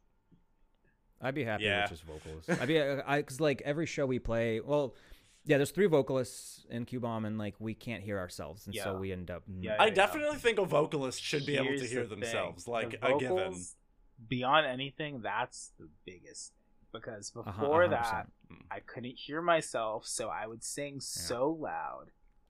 I'd 1.23 1.35
be 1.35 1.45
happy 1.45 1.65
Yeah. 1.65 1.83
with 1.83 1.91
just 1.91 2.03
vocals. 2.05 2.49
I'd 2.49 2.69
be, 2.69 2.81
I, 2.81 3.23
cause 3.23 3.41
like 3.41 3.63
every 3.65 3.87
show 3.87 4.07
we 4.07 4.19
play, 4.19 4.61
well, 4.61 4.95
yeah, 5.45 5.57
there's 5.57 5.71
three 5.71 5.87
vocalists 5.87 6.67
in 6.71 6.85
Q 6.85 7.01
Bomb, 7.01 7.25
and 7.25 7.39
like 7.39 7.55
we 7.59 7.73
can't 7.75 8.03
hear 8.03 8.19
ourselves, 8.19 8.67
and 8.67 8.75
so 8.77 8.97
we 8.99 9.11
end 9.13 9.31
up. 9.31 9.43
Yeah, 9.59 9.77
I 9.79 9.87
yeah. 9.87 9.95
definitely 9.95 10.37
think 10.37 10.59
a 10.59 10.65
vocalist 10.67 11.23
should 11.23 11.47
be 11.47 11.57
able 11.57 11.77
to 11.79 11.87
hear 11.87 12.03
the 12.03 12.11
thing. 12.11 12.21
themselves, 12.21 12.65
The 12.65 12.71
like 12.71 12.99
a 13.03 13.17
given. 13.19 13.55
Beyond 14.29 14.67
anything, 14.67 15.23
that's 15.23 15.73
the 15.79 15.89
biggest 16.05 16.53
thing. 16.53 16.57
Because 16.93 17.33
Uh-huh, 17.35 17.51
before 17.53 17.85
100%. 17.87 17.91
that, 17.91 18.27
Mm. 18.51 18.63
I 18.71 18.81
couldn't 18.81 19.17
hear 19.17 19.41
myself, 19.43 20.07
so 20.07 20.29
I 20.29 20.47
would 20.47 20.63
sing 20.65 21.01
so 21.01 21.51
loud. 21.51 22.07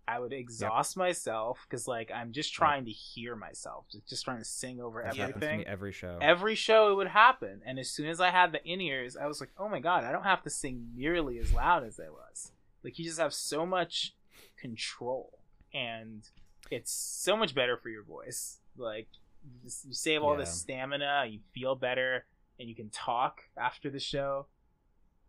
I 0.09 0.19
would 0.19 0.33
exhaust 0.33 0.97
myself 0.97 1.65
because, 1.69 1.87
like, 1.87 2.11
I'm 2.11 2.33
just 2.33 2.53
trying 2.53 2.85
to 2.87 2.91
hear 2.91 3.37
myself, 3.37 3.85
just- 3.93 4.09
just 4.09 4.25
trying 4.25 4.39
to 4.39 4.45
sing 4.45 4.81
over 4.81 5.03
that 5.03 5.15
happens 5.15 5.41
to 5.41 5.47
everything. 5.47 5.67
every 5.69 5.93
show. 5.93 6.19
Every 6.21 6.55
show 6.57 6.91
it 6.91 6.97
would 6.97 7.09
happen, 7.09 7.63
and 7.65 7.79
as 7.79 7.91
soon 7.91 8.09
as 8.09 8.21
I 8.21 8.31
had 8.31 8.51
the 8.53 8.65
in 8.65 8.81
ears, 8.81 9.17
I 9.17 9.27
was 9.27 9.41
like, 9.41 9.51
"Oh 9.57 9.69
my 9.69 9.79
god, 9.79 10.03
I 10.05 10.11
don't 10.11 10.25
have 10.25 10.43
to 10.45 10.51
sing 10.51 10.91
nearly 10.97 11.39
as 11.39 11.53
loud 11.53 11.85
as 11.85 12.01
I 12.01 12.09
was." 12.09 12.51
Like 12.83 12.99
you 12.99 13.05
just 13.05 13.21
have 13.21 13.33
so 13.35 13.65
much 13.65 14.15
control, 14.57 15.39
and 15.73 16.29
it's 16.71 16.91
so 16.91 17.37
much 17.37 17.55
better 17.55 17.77
for 17.77 17.89
your 17.89 18.03
voice. 18.03 18.59
Like 18.77 19.07
you, 19.45 19.61
just, 19.63 19.85
you 19.85 19.95
save 19.95 20.23
all 20.23 20.33
Yeah. 20.33 20.41
this 20.41 20.61
stamina, 20.61 21.27
you 21.29 21.39
feel 21.55 21.75
better, 21.77 22.25
and 22.59 22.69
you 22.69 22.75
can 22.75 22.91
talk 22.91 23.43
after 23.57 23.91
the 23.91 24.01
show. 24.01 24.47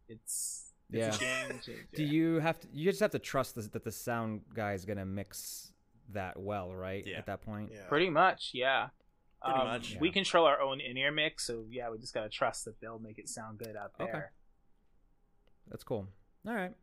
It's, 0.10 0.72
it's 0.92 1.18
a 1.18 1.20
game 1.20 1.60
changer. 1.66 1.88
Do 1.96 2.04
you 2.04 2.40
have 2.40 2.60
to? 2.60 2.68
You 2.74 2.90
just 2.90 3.00
have 3.02 3.12
to 3.12 3.20
trust 3.20 3.56
this, 3.56 3.68
that 3.68 3.84
the 3.84 3.92
sound 3.92 4.42
guy 4.54 4.74
is 4.74 4.86
gonna 4.86 5.06
mix 5.06 5.72
that 6.14 6.38
well, 6.40 6.74
right? 6.76 7.06
Yeah. 7.06 7.18
At 7.18 7.26
that 7.28 7.42
point. 7.42 7.70
Yeah. 7.74 7.84
Pretty 7.88 8.10
much, 8.10 8.52
yeah. 8.54 8.90
Pretty 9.44 9.60
Um, 9.60 9.68
much. 9.68 9.98
We 10.00 10.10
Yeah. 10.10 10.14
control 10.14 10.46
our 10.46 10.60
own 10.62 10.82
in-ear 10.82 11.12
mix, 11.12 11.46
so 11.48 11.66
yeah, 11.70 11.90
we 11.90 11.98
just 11.98 12.14
gotta 12.14 12.30
trust 12.30 12.66
that 12.66 12.80
they'll 12.82 13.00
make 13.00 13.18
it 13.18 13.30
sound 13.30 13.58
good 13.60 13.76
out 13.76 13.94
there. 13.98 14.08
Okay. 14.08 14.26
That's 15.70 15.84
cool. 15.84 16.08
All 16.48 16.54
right. 16.54 16.74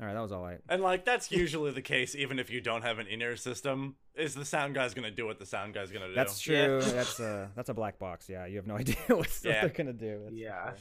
All 0.00 0.06
right. 0.06 0.14
That 0.14 0.20
was 0.20 0.32
all 0.32 0.42
right. 0.42 0.60
And 0.68 0.82
like 0.82 1.04
that's 1.04 1.30
usually 1.42 1.72
the 1.72 1.82
case, 1.82 2.14
even 2.14 2.38
if 2.38 2.50
you 2.50 2.60
don't 2.60 2.82
have 2.82 2.98
an 2.98 3.06
in-ear 3.06 3.36
system. 3.36 3.96
Is 4.14 4.34
the 4.34 4.44
sound 4.44 4.74
guy's 4.76 4.94
gonna 4.94 5.10
do 5.10 5.26
what 5.26 5.40
the 5.40 5.46
sound 5.46 5.74
guy's 5.74 5.90
gonna 5.90 6.08
do? 6.08 6.14
That's 6.14 6.38
true. 6.38 6.80
that's 6.84 7.18
a 7.18 7.50
that's 7.56 7.68
a 7.68 7.74
black 7.74 7.98
box. 7.98 8.28
Yeah, 8.28 8.46
you 8.46 8.56
have 8.56 8.66
no 8.66 8.76
idea 8.76 8.94
what, 9.08 9.18
what 9.18 9.40
Yeah. 9.42 9.60
they're 9.62 9.70
gonna 9.70 9.92
do. 9.92 10.20
That's 10.24 10.36
Yeah. 10.36 10.64
sure. 10.70 10.76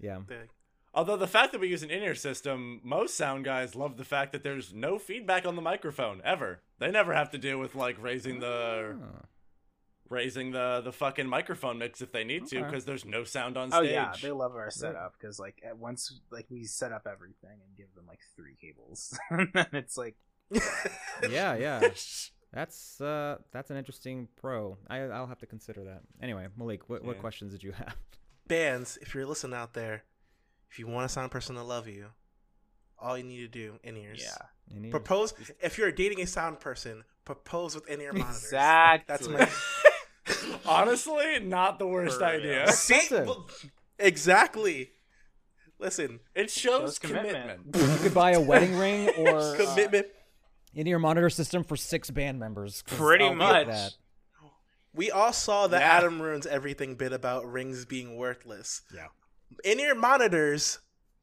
Yeah. 0.00 0.18
The- 0.26 0.48
Although 0.94 1.16
the 1.16 1.26
fact 1.26 1.52
that 1.52 1.60
we 1.60 1.68
use 1.68 1.82
an 1.82 1.90
in-ear 1.90 2.14
system, 2.14 2.80
most 2.84 3.16
sound 3.16 3.44
guys 3.46 3.74
love 3.74 3.96
the 3.96 4.04
fact 4.04 4.32
that 4.32 4.42
there's 4.42 4.74
no 4.74 4.98
feedback 4.98 5.46
on 5.46 5.56
the 5.56 5.62
microphone 5.62 6.20
ever. 6.22 6.60
They 6.80 6.90
never 6.90 7.14
have 7.14 7.30
to 7.30 7.38
deal 7.38 7.58
with 7.58 7.74
like 7.74 7.96
raising 8.02 8.40
the 8.40 8.96
Oh. 9.00 9.24
raising 10.10 10.50
the 10.52 10.82
the 10.84 10.92
fucking 10.92 11.26
microphone 11.26 11.78
mix 11.78 12.02
if 12.02 12.12
they 12.12 12.24
need 12.24 12.46
to 12.48 12.62
because 12.62 12.84
there's 12.84 13.06
no 13.06 13.24
sound 13.24 13.56
on 13.56 13.70
stage. 13.70 13.80
Oh 13.80 13.84
yeah, 13.84 14.12
they 14.20 14.32
love 14.32 14.54
our 14.54 14.70
setup 14.70 15.14
because 15.18 15.38
like 15.38 15.62
at 15.66 15.78
once 15.78 16.20
like 16.30 16.46
we 16.50 16.64
set 16.64 16.92
up 16.92 17.06
everything 17.10 17.58
and 17.66 17.76
give 17.76 17.94
them 17.94 18.04
like 18.06 18.20
three 18.36 18.56
cables, 18.60 19.18
and 19.30 19.48
then 19.54 19.68
it's 19.72 19.96
like 19.96 20.16
yeah, 21.30 21.54
yeah. 21.56 21.80
That's 22.54 23.00
uh, 23.00 23.38
that's 23.50 23.70
an 23.70 23.78
interesting 23.78 24.28
pro. 24.36 24.76
I 24.90 24.98
I'll 24.98 25.26
have 25.26 25.38
to 25.38 25.46
consider 25.46 25.84
that. 25.84 26.02
Anyway, 26.20 26.46
Malik, 26.58 26.86
what, 26.86 27.02
what 27.02 27.18
questions 27.18 27.52
did 27.52 27.62
you 27.62 27.72
have? 27.72 27.96
Bands, 28.46 28.98
if 29.00 29.14
you're 29.14 29.24
listening 29.24 29.54
out 29.56 29.72
there, 29.72 30.02
if 30.72 30.78
you 30.78 30.86
want 30.88 31.04
a 31.04 31.08
sound 31.08 31.30
person 31.30 31.54
to 31.56 31.62
love 31.62 31.86
you, 31.86 32.06
all 32.98 33.16
you 33.18 33.24
need 33.24 33.40
to 33.40 33.48
do 33.48 33.74
in 33.84 33.96
ears. 33.96 34.20
yeah, 34.24 34.76
Any- 34.76 34.90
Propose 34.90 35.34
if 35.60 35.76
you're 35.78 35.92
dating 35.92 36.20
a 36.22 36.26
sound 36.26 36.58
person, 36.60 37.04
propose 37.24 37.74
with 37.74 37.86
in 37.88 38.00
ear 38.00 38.12
monitors. 38.12 38.42
exactly. 38.44 39.04
That's 39.06 39.28
my 39.28 39.48
Honestly, 40.66 41.40
not 41.40 41.78
the 41.78 41.86
worst 41.86 42.18
For 42.18 42.24
idea. 42.24 42.68
See, 42.72 43.00
well, 43.10 43.48
exactly. 43.98 44.90
Listen, 45.78 46.20
It 46.34 46.50
shows, 46.50 46.80
Shows 46.82 46.98
commitment. 47.00 47.72
commitment. 47.72 47.76
you 47.98 48.02
could 48.04 48.14
buy 48.14 48.32
a 48.32 48.40
wedding 48.40 48.78
ring 48.78 49.08
or 49.18 49.28
uh, 49.40 49.56
commitment. 49.56 50.06
in-ear 50.74 50.98
monitor 51.00 51.28
system 51.28 51.64
for 51.64 51.76
six 51.76 52.08
band 52.10 52.38
members. 52.38 52.82
Pretty 52.86 53.24
I'll 53.24 53.34
much. 53.34 53.66
that. 53.66 53.92
We 54.94 55.10
all 55.10 55.32
saw 55.32 55.66
the 55.66 55.78
Yeah. 55.78 55.96
Adam 55.98 56.22
ruins 56.22 56.46
everything 56.46 56.94
bit 56.94 57.12
about 57.12 57.50
rings 57.50 57.84
being 57.84 58.16
worthless. 58.16 58.82
Yeah. 58.94 59.06
In 59.64 59.80
ear 59.80 59.94
monitors, 59.94 60.78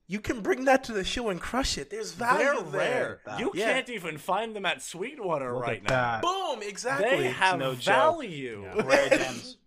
you 0.07 0.19
can 0.19 0.41
bring 0.41 0.65
that 0.65 0.83
to 0.85 0.91
the 0.93 1.03
show 1.03 1.29
and 1.29 1.39
crush 1.39 1.77
it. 1.77 1.89
There's 1.89 2.11
value 2.13 2.45
They're 2.45 2.71
there. 2.71 3.19
rare. 3.27 3.39
You 3.39 3.51
Yeah. 3.53 3.73
can't 3.73 3.89
even 3.89 4.17
find 4.17 4.55
them 4.55 4.65
at 4.65 4.81
Sweetwater 4.81 5.53
Look 5.53 5.63
right 5.63 5.77
at 5.77 5.83
now. 5.83 5.89
that. 5.89 6.21
Boom, 6.23 6.61
exactly. 6.63 7.09
They 7.17 7.27
have 7.31 7.59
no 7.59 7.73
value. 7.73 8.63
Yeah. 8.75 8.81
Rare 8.85 9.09
gems. 9.09 9.57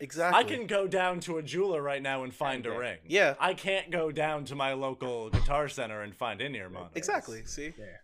exactly. 0.00 0.38
I 0.38 0.44
can 0.44 0.66
go 0.66 0.86
down 0.86 1.20
to 1.20 1.38
a 1.38 1.42
jeweler 1.42 1.82
right 1.82 2.00
now 2.02 2.22
and 2.22 2.32
find 2.32 2.64
a 2.66 2.70
ring. 2.78 2.98
Yeah. 3.06 3.34
I 3.40 3.54
can't 3.54 3.90
go 3.90 4.12
down 4.12 4.44
to 4.46 4.54
my 4.54 4.74
local 4.74 5.30
guitar 5.30 5.68
center 5.68 6.02
and 6.02 6.14
find 6.14 6.40
in-ear 6.40 6.68
monitors. 6.68 6.92
Exactly. 6.96 7.44
See? 7.46 7.70
There. 7.76 8.02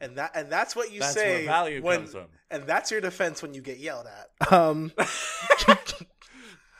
And 0.00 0.18
that 0.18 0.32
and 0.34 0.50
that's 0.50 0.74
what 0.76 0.92
you 0.92 1.00
That's 1.00 1.14
say 1.14 1.36
where 1.38 1.46
value 1.46 1.80
when 1.82 2.00
comes 2.00 2.12
from. 2.12 2.26
and 2.50 2.64
that's 2.64 2.90
your 2.90 3.00
defense 3.00 3.42
when 3.42 3.54
you 3.54 3.62
get 3.62 3.78
yelled 3.78 4.06
at. 4.06 4.52
Um 4.52 4.92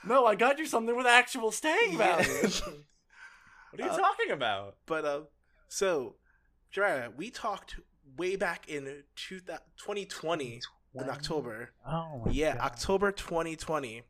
No, 0.07 0.27
I 0.27 0.35
got 0.35 0.59
you 0.59 0.67
something 0.67 0.97
with 0.97 1.07
actual 1.07 1.51
staying 1.51 1.97
value. 1.99 2.29
what 2.43 3.81
are 3.81 3.85
you 3.85 3.91
Uh, 3.91 3.97
talking 3.97 4.31
about? 4.31 4.77
But 4.87 5.05
uh, 5.05 5.21
so, 5.69 6.17
Joanna, 6.71 7.11
we 7.17 7.31
talked 7.31 7.77
way 8.17 8.37
back 8.37 8.69
in 8.69 9.03
two, 9.17 9.41
2020 9.41 10.61
in 10.95 11.09
October. 11.11 11.71
Oh 11.87 12.23
my 12.25 12.31
Yeah, 12.33 12.55
God. 12.55 12.63
October 12.65 13.13
2020. 13.13 14.03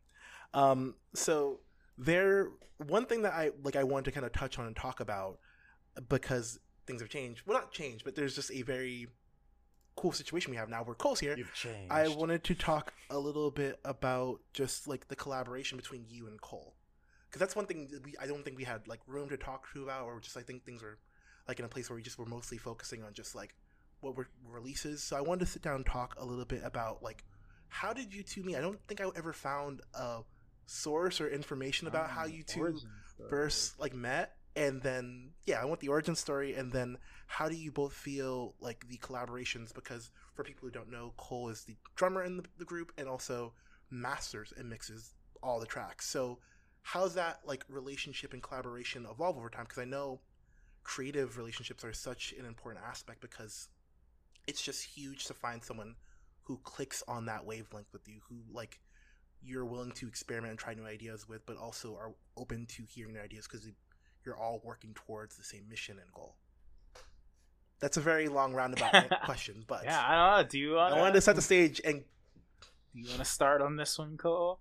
Um, 0.52 0.94
so 1.14 1.60
there, 1.96 2.48
one 2.78 3.06
thing 3.06 3.22
that 3.22 3.32
I 3.32 3.52
like, 3.62 3.76
I 3.76 3.84
wanted 3.84 4.06
to 4.06 4.12
kind 4.12 4.26
of 4.26 4.32
touch 4.32 4.58
on 4.58 4.66
and 4.66 4.76
talk 4.76 5.00
about 5.00 5.38
because 6.08 6.58
things 6.86 7.00
have 7.00 7.08
changed. 7.10 7.42
Well, 7.46 7.58
not 7.58 7.72
changed, 7.72 8.04
but 8.04 8.14
there's 8.14 8.34
just 8.34 8.50
a 8.52 8.62
very 8.62 9.08
cool 9.96 10.12
situation 10.12 10.50
we 10.50 10.56
have 10.56 10.68
now. 10.68 10.82
We're 10.82 10.94
Cole's 10.94 11.20
here. 11.20 11.36
You've 11.36 11.54
changed. 11.54 11.90
I 11.90 12.08
wanted 12.08 12.44
to 12.44 12.54
talk 12.54 12.92
a 13.10 13.18
little 13.18 13.50
bit 13.50 13.78
about 13.84 14.40
just 14.52 14.88
like 14.88 15.08
the 15.08 15.16
collaboration 15.16 15.76
between 15.76 16.04
you 16.08 16.26
and 16.26 16.40
Cole, 16.40 16.74
because 17.28 17.40
that's 17.40 17.56
one 17.56 17.66
thing 17.66 17.88
that 17.92 18.04
we 18.04 18.14
I 18.20 18.26
don't 18.26 18.44
think 18.44 18.56
we 18.56 18.64
had 18.64 18.86
like 18.88 19.00
room 19.06 19.28
to 19.28 19.36
talk 19.36 19.72
to 19.72 19.82
about, 19.82 20.04
or 20.04 20.20
just 20.20 20.36
I 20.36 20.42
think 20.42 20.64
things 20.64 20.82
were 20.82 20.98
like 21.48 21.58
in 21.58 21.64
a 21.64 21.68
place 21.68 21.90
where 21.90 21.96
we 21.96 22.02
just 22.02 22.18
were 22.18 22.26
mostly 22.26 22.58
focusing 22.58 23.02
on 23.02 23.12
just 23.12 23.34
like 23.34 23.54
what 24.00 24.16
were 24.16 24.28
releases. 24.48 25.02
So 25.02 25.16
I 25.16 25.20
wanted 25.20 25.46
to 25.46 25.50
sit 25.52 25.62
down 25.62 25.76
and 25.76 25.86
talk 25.86 26.16
a 26.18 26.24
little 26.24 26.44
bit 26.44 26.62
about 26.64 27.02
like 27.02 27.24
how 27.68 27.92
did 27.92 28.14
you 28.14 28.22
two 28.22 28.42
meet? 28.42 28.56
I 28.56 28.60
don't 28.60 28.78
think 28.86 29.00
I 29.00 29.06
ever 29.16 29.32
found 29.32 29.80
a 29.94 30.20
source 30.66 31.20
or 31.20 31.28
information 31.28 31.88
about 31.88 32.08
how 32.08 32.22
ah, 32.22 32.26
you 32.26 32.42
two 32.42 32.78
first 33.28 33.78
like 33.78 33.94
met 33.94 34.36
and 34.56 34.82
then 34.82 35.30
yeah 35.44 35.60
i 35.60 35.64
want 35.64 35.80
the 35.80 35.88
origin 35.88 36.14
story 36.14 36.54
and 36.54 36.72
then 36.72 36.96
how 37.26 37.48
do 37.48 37.56
you 37.56 37.72
both 37.72 37.92
feel 37.92 38.54
like 38.60 38.86
the 38.88 38.98
collaborations? 38.98 39.74
Because 39.74 40.10
for 40.34 40.44
people 40.44 40.66
who 40.66 40.72
don't 40.72 40.90
know 40.90 41.12
cole 41.16 41.48
is 41.48 41.64
the 41.64 41.76
drummer 41.96 42.22
in 42.22 42.36
the, 42.36 42.44
the 42.58 42.64
group 42.64 42.92
and 42.98 43.08
also 43.08 43.52
masters 43.90 44.52
and 44.56 44.68
mixes 44.68 45.14
all 45.42 45.60
the 45.60 45.66
tracks. 45.66 46.06
So 46.06 46.38
how's 46.82 47.14
that 47.14 47.40
like 47.44 47.64
relationship 47.68 48.32
and 48.32 48.42
collaboration 48.42 49.06
evolve 49.10 49.36
over 49.36 49.48
time? 49.48 49.64
Because 49.64 49.82
i 49.82 49.84
know 49.84 50.20
creative 50.82 51.38
relationships 51.38 51.84
are 51.84 51.92
such 51.92 52.34
an 52.38 52.44
important 52.44 52.84
aspect 52.86 53.20
because 53.20 53.68
it's 54.46 54.60
just 54.60 54.84
huge 54.84 55.24
to 55.24 55.34
find 55.34 55.64
someone 55.64 55.94
who 56.42 56.60
clicks 56.62 57.02
on 57.08 57.24
that 57.24 57.46
wavelength 57.46 57.90
with 57.92 58.06
you 58.06 58.20
who 58.28 58.36
like 58.52 58.80
you're 59.42 59.64
willing 59.64 59.92
to 59.92 60.06
experiment 60.06 60.50
and 60.50 60.58
try 60.58 60.72
new 60.74 60.86
ideas 60.86 61.28
with, 61.28 61.44
but 61.46 61.56
also 61.56 61.96
are 61.96 62.14
open 62.36 62.66
to 62.66 62.82
hearing 62.88 63.14
their 63.14 63.24
ideas 63.24 63.46
because 63.50 63.66
you're 64.24 64.36
all 64.36 64.60
working 64.64 64.94
towards 64.94 65.36
the 65.36 65.44
same 65.44 65.68
mission 65.68 65.98
and 65.98 66.12
goal. 66.12 66.36
That's 67.80 67.96
a 67.96 68.00
very 68.00 68.28
long 68.28 68.54
roundabout 68.54 69.10
question, 69.24 69.64
but 69.66 69.84
Yeah, 69.84 70.02
I 70.06 70.14
don't 70.36 70.42
know. 70.44 70.48
Do 70.48 70.58
you? 70.58 70.72
Wanna, 70.74 70.96
wanted 70.96 71.14
to 71.14 71.20
set 71.20 71.36
the 71.36 71.42
stage 71.42 71.80
and 71.84 72.02
Do 72.94 73.00
you 73.00 73.08
want 73.08 73.18
to 73.18 73.24
start 73.24 73.60
on 73.60 73.76
this 73.76 73.98
one, 73.98 74.16
Cole? 74.16 74.60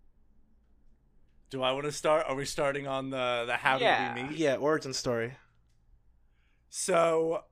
Do 1.50 1.62
I 1.62 1.72
want 1.72 1.86
to 1.86 1.92
start? 1.92 2.26
Are 2.28 2.36
we 2.36 2.46
starting 2.46 2.88
on 2.88 3.12
the 3.12 3.44
the 3.48 3.56
how 3.56 3.78
Yeah. 3.78 4.14
did 4.14 4.24
we 4.24 4.30
meet? 4.30 4.38
Yeah, 4.40 4.56
origin 4.56 4.94
story. 4.94 5.34
So 6.70 7.44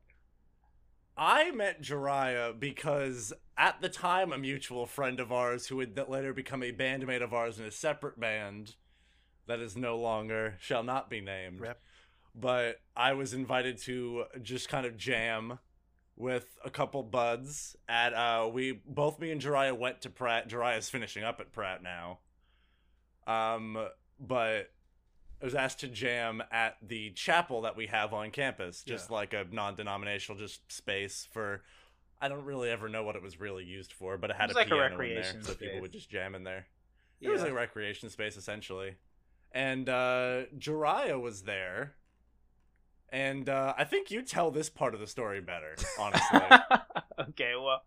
I 1.15 1.51
met 1.51 1.81
Jhariah 1.83 2.59
because 2.59 3.31
at 3.57 3.79
the 3.81 3.89
time 3.89 4.33
a 4.33 4.37
mutual 4.39 4.87
friend 4.87 5.19
of 5.19 5.31
ours 5.31 5.67
who 5.67 5.75
would 5.77 5.99
later 6.09 6.33
become 6.33 6.63
a 6.63 6.71
bandmate 6.71 7.21
of 7.21 7.33
ours 7.33 7.59
in 7.59 7.65
a 7.65 7.71
separate 7.71 8.19
band 8.19 8.75
that 9.45 9.59
is 9.59 9.77
no 9.77 9.97
longer 9.97 10.55
shall 10.59 10.81
not 10.83 11.09
be 11.09 11.21
named. 11.21 11.59
Rep. 11.59 11.79
But 12.33 12.79
I 12.95 13.13
was 13.13 13.33
invited 13.33 13.77
to 13.79 14.25
just 14.41 14.69
kind 14.69 14.85
of 14.85 14.97
jam 14.97 15.59
with 16.15 16.57
a 16.63 16.69
couple 16.69 17.01
buds 17.03 17.75
at 17.89 18.13
uh 18.13 18.47
we 18.51 18.73
both 18.85 19.19
me 19.19 19.31
and 19.31 19.41
Jhariah 19.41 19.77
went 19.77 20.01
to 20.01 20.09
Pratt. 20.09 20.49
Jhariah's 20.49 20.89
finishing 20.89 21.23
up 21.23 21.39
at 21.39 21.51
Pratt 21.51 21.81
now. 21.81 22.19
Um 23.27 23.77
but 24.19 24.71
I 25.41 25.45
was 25.45 25.55
asked 25.55 25.79
to 25.79 25.87
jam 25.87 26.43
at 26.51 26.77
the 26.81 27.09
chapel 27.11 27.61
that 27.61 27.75
we 27.75 27.87
have 27.87 28.13
on 28.13 28.29
campus, 28.29 28.83
just 28.83 29.09
Yeah. 29.09 29.15
like 29.15 29.33
a 29.33 29.45
non-denominational 29.49 30.39
just 30.39 30.71
space 30.71 31.27
for. 31.31 31.63
I 32.23 32.27
don't 32.27 32.45
really 32.45 32.69
ever 32.69 32.87
know 32.87 33.01
what 33.01 33.15
it 33.15 33.23
was 33.23 33.39
really 33.39 33.63
used 33.63 33.91
for, 33.93 34.15
but 34.19 34.29
it 34.29 34.35
had 34.35 34.51
It 34.51 34.53
a 34.55 34.59
like 34.59 34.67
a 34.67 34.69
piano 34.69 34.85
in 34.85 34.91
recreation 34.91 35.41
there, 35.41 35.53
so 35.53 35.55
people 35.55 35.81
would 35.81 35.91
just 35.91 36.07
jam 36.07 36.35
in 36.35 36.43
there. 36.43 36.67
It 37.19 37.29
was 37.29 37.41
a 37.41 37.51
recreation 37.51 38.09
space 38.11 38.37
essentially, 38.37 38.97
and 39.51 39.89
uh, 39.89 40.43
Jhariah 40.57 41.19
was 41.19 41.41
there, 41.43 41.95
and 43.11 43.49
uh, 43.49 43.73
I 43.77 43.83
think 43.83 44.11
you 44.11 44.21
tell 44.21 44.51
this 44.51 44.69
part 44.69 44.93
of 44.93 44.99
the 44.99 45.07
story 45.07 45.41
better, 45.41 45.75
honestly. 45.99 46.39
okay, 47.29 47.53
well, 47.61 47.81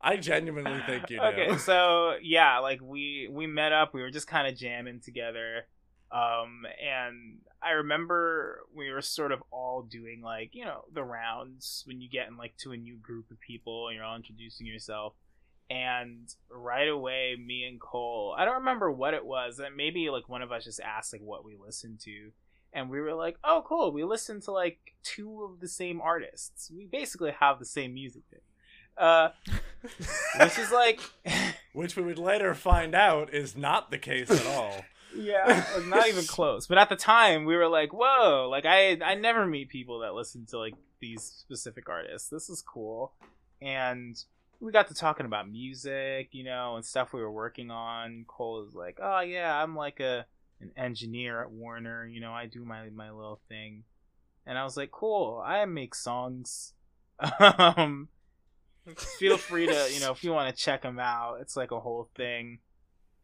I 0.00 0.16
genuinely 0.16 0.80
think 0.86 1.10
you 1.10 1.18
do. 1.18 1.24
okay, 1.24 1.56
so 1.58 2.14
yeah, 2.22 2.58
like 2.58 2.80
we 2.82 3.28
we 3.30 3.46
met 3.46 3.72
up. 3.72 3.94
We 3.94 4.02
were 4.02 4.10
just 4.10 4.26
kind 4.26 4.46
of 4.46 4.56
jamming 4.56 5.00
together, 5.00 5.66
um, 6.12 6.66
and 6.82 7.38
I 7.62 7.70
remember 7.72 8.60
we 8.74 8.90
were 8.90 9.02
sort 9.02 9.32
of 9.32 9.42
all 9.50 9.82
doing 9.82 10.22
like 10.22 10.50
you 10.54 10.64
know 10.64 10.82
the 10.92 11.04
rounds 11.04 11.82
when 11.86 12.00
you 12.00 12.08
get 12.08 12.28
in 12.28 12.36
like 12.36 12.56
to 12.58 12.72
a 12.72 12.76
new 12.76 12.96
group 12.96 13.30
of 13.30 13.40
people 13.40 13.88
and 13.88 13.96
you're 13.96 14.04
all 14.04 14.16
introducing 14.16 14.66
yourself. 14.66 15.14
And 15.68 16.28
right 16.50 16.88
away, 16.88 17.36
me 17.36 17.62
and 17.62 17.80
Cole, 17.80 18.34
I 18.36 18.44
don't 18.44 18.56
remember 18.56 18.90
what 18.90 19.14
it 19.14 19.24
was. 19.24 19.60
And 19.60 19.76
maybe 19.76 20.10
like 20.10 20.28
one 20.28 20.42
of 20.42 20.50
us 20.50 20.64
just 20.64 20.80
asked 20.80 21.12
like 21.12 21.22
what 21.22 21.44
we 21.44 21.56
listened 21.56 22.00
to, 22.00 22.32
and 22.72 22.90
we 22.90 23.00
were 23.00 23.14
like, 23.14 23.36
"Oh, 23.44 23.64
cool! 23.66 23.92
We 23.92 24.04
listened 24.04 24.42
to 24.44 24.52
like 24.52 24.94
two 25.02 25.42
of 25.44 25.60
the 25.60 25.68
same 25.68 26.00
artists. 26.00 26.70
We 26.74 26.86
basically 26.86 27.32
have 27.38 27.58
the 27.58 27.64
same 27.64 27.94
music." 27.94 28.22
Thing. 28.30 28.40
Uh, 28.96 29.30
which 30.40 30.58
is 30.58 30.70
like 30.70 31.00
Which 31.72 31.96
we 31.96 32.02
would 32.02 32.18
later 32.18 32.54
find 32.54 32.94
out 32.94 33.32
is 33.32 33.56
not 33.56 33.90
the 33.90 33.98
case 33.98 34.30
at 34.30 34.46
all. 34.46 34.84
yeah 35.16 35.64
not 35.86 36.08
even 36.08 36.24
close 36.24 36.68
but 36.68 36.78
at 36.78 36.88
the 36.88 36.96
time 36.96 37.44
we 37.44 37.56
were 37.56 37.66
like 37.66 37.92
whoa 37.92 38.48
like 38.48 38.64
i 38.64 38.96
i 39.04 39.14
never 39.14 39.46
meet 39.46 39.68
people 39.68 40.00
that 40.00 40.14
listen 40.14 40.46
to 40.46 40.58
like 40.58 40.74
these 41.00 41.22
specific 41.22 41.88
artists 41.88 42.28
this 42.28 42.48
is 42.48 42.62
cool 42.62 43.12
and 43.60 44.24
we 44.60 44.70
got 44.70 44.86
to 44.88 44.94
talking 44.94 45.26
about 45.26 45.50
music 45.50 46.28
you 46.32 46.44
know 46.44 46.76
and 46.76 46.84
stuff 46.84 47.12
we 47.12 47.20
were 47.20 47.32
working 47.32 47.70
on 47.70 48.24
cole 48.28 48.60
was 48.60 48.74
like 48.74 48.98
oh 49.02 49.20
yeah 49.20 49.60
i'm 49.60 49.74
like 49.74 49.98
a 50.00 50.24
an 50.60 50.70
engineer 50.76 51.42
at 51.42 51.50
warner 51.50 52.06
you 52.06 52.20
know 52.20 52.32
i 52.32 52.46
do 52.46 52.64
my 52.64 52.88
my 52.90 53.10
little 53.10 53.40
thing. 53.48 53.84
And 54.46 54.58
i 54.58 54.64
was 54.64 54.76
like 54.76 54.90
cool 54.90 55.42
i 55.44 55.64
make 55.64 55.94
songs. 55.94 56.72
Um 57.40 58.08
feel 59.18 59.36
free 59.36 59.66
to 59.66 59.88
you 59.92 60.00
know 60.00 60.10
if 60.10 60.24
you 60.24 60.32
want 60.32 60.54
to 60.54 60.62
check 60.62 60.82
them 60.82 60.98
out 60.98 61.38
it's 61.40 61.56
like 61.56 61.70
a 61.70 61.80
whole 61.80 62.08
thing. 62.16 62.58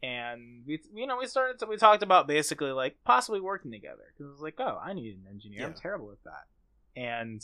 And 0.03 0.61
we 0.67 0.79
you 0.93 1.07
know 1.07 1.17
we 1.17 1.25
started 1.27 1.57
to 1.59 1.65
we 1.65 1.77
talked 1.77 2.03
about 2.03 2.27
basically 2.27 2.71
like 2.71 2.97
possibly 3.03 3.41
working 3.41 3.71
together 3.71 4.03
because 4.13 4.27
it 4.29 4.31
was 4.33 4.41
like 4.41 4.55
oh 4.59 4.79
i 4.83 4.93
need 4.93 5.15
an 5.15 5.25
engineer 5.29 5.65
i'm 5.65 5.73
terrible 5.73 6.11
at 6.11 6.23
that. 6.25 6.99
And 7.01 7.41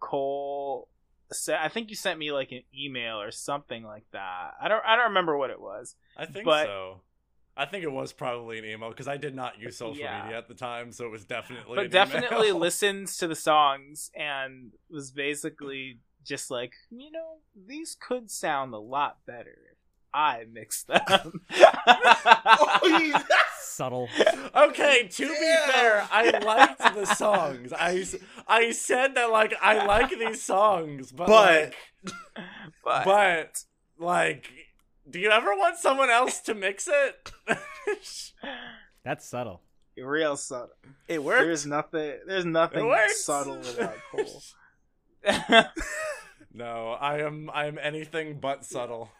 cole 0.00 0.88
said 1.32 1.58
i 1.62 1.68
think 1.68 1.88
you 1.88 1.96
sent 1.96 2.18
me 2.18 2.30
like 2.30 2.52
an 2.52 2.62
email 2.78 3.20
or 3.20 3.30
something 3.30 3.82
like 3.84 4.04
that. 4.12 4.50
I 4.60 4.68
don't 4.68 4.84
i 4.86 4.94
don't 4.96 5.06
remember 5.08 5.36
what 5.38 5.48
it 5.50 5.60
was 5.60 5.96
I 6.16 6.26
think 6.26 6.44
But- 6.44 6.66
so. 6.66 7.00
I 7.56 7.66
think 7.66 7.84
it 7.84 7.92
was 7.92 8.12
probably 8.12 8.58
an 8.58 8.64
email 8.64 8.88
because 8.90 9.06
I 9.08 9.16
did 9.16 9.34
not 9.34 9.58
use 9.60 9.76
social 9.76 9.96
Yeah. 10.02 10.22
media 10.24 10.38
at 10.38 10.48
the 10.48 10.54
time, 10.54 10.90
so 10.92 11.04
it 11.04 11.10
was 11.10 11.24
definitely. 11.24 11.76
but 11.76 11.84
an 11.86 11.90
definitely 11.90 12.48
email. 12.48 12.58
listens 12.66 13.16
to 13.18 13.28
the 13.28 13.36
songs 13.36 14.10
and 14.14 14.72
was 14.90 15.10
basically 15.12 15.98
just 16.24 16.50
like 16.50 16.72
you 16.90 17.10
know 17.12 17.36
these 17.66 17.94
could 18.00 18.30
sound 18.30 18.72
a 18.72 18.78
lot 18.78 19.18
better 19.26 19.58
if 19.70 19.76
i 20.14 20.42
mixed 20.50 20.86
them 20.86 21.02
oh, 21.54 23.00
yeah. 23.02 23.22
Subtle. 23.60 24.08
Okay, 24.54 25.08
to 25.08 25.26
be 25.28 25.34
Damn. 25.34 25.68
fair, 25.70 26.08
I 26.12 26.30
liked 26.38 26.78
the 26.94 27.06
songs. 27.06 27.72
I, 27.72 28.04
I 28.46 28.70
said 28.70 29.16
that 29.16 29.30
like 29.32 29.52
I 29.60 29.84
like 29.84 30.10
these 30.10 30.40
songs, 30.42 31.10
but 31.10 31.26
But- 31.26 31.72
like, 32.04 32.14
but, 32.84 33.04
but 33.04 33.64
like, 33.98 34.48
do 35.08 35.18
you 35.18 35.30
ever 35.30 35.54
want 35.54 35.76
someone 35.78 36.10
else 36.10 36.40
to 36.42 36.54
mix 36.54 36.88
it? 36.90 37.32
That's 39.04 39.26
subtle. 39.26 39.60
real 39.96 40.36
subtle 40.36 40.70
It 41.08 41.22
worked. 41.22 41.42
there's 41.44 41.66
nothing 41.66 42.14
there's 42.26 42.44
nothing 42.46 42.86
works. 42.86 43.24
subtle 43.24 43.60
about 43.68 43.94
cole 44.10 44.42
no, 46.52 46.90
I 47.00 47.20
am 47.20 47.50
I 47.52 47.66
am 47.66 47.78
anything 47.78 48.38
but 48.40 48.64
subtle. 48.64 49.10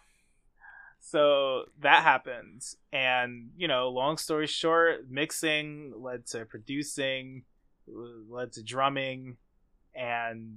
so 1.01 1.65
that 1.81 2.03
happened 2.03 2.63
and 2.93 3.51
you 3.57 3.69
know 3.69 3.89
long 3.91 4.17
story 4.19 4.47
short 4.47 5.09
mixing 5.11 5.93
led 5.97 6.27
to 6.27 6.45
producing 6.47 7.45
led 7.87 8.53
to 8.53 8.63
drumming 8.63 9.37
and 9.95 10.57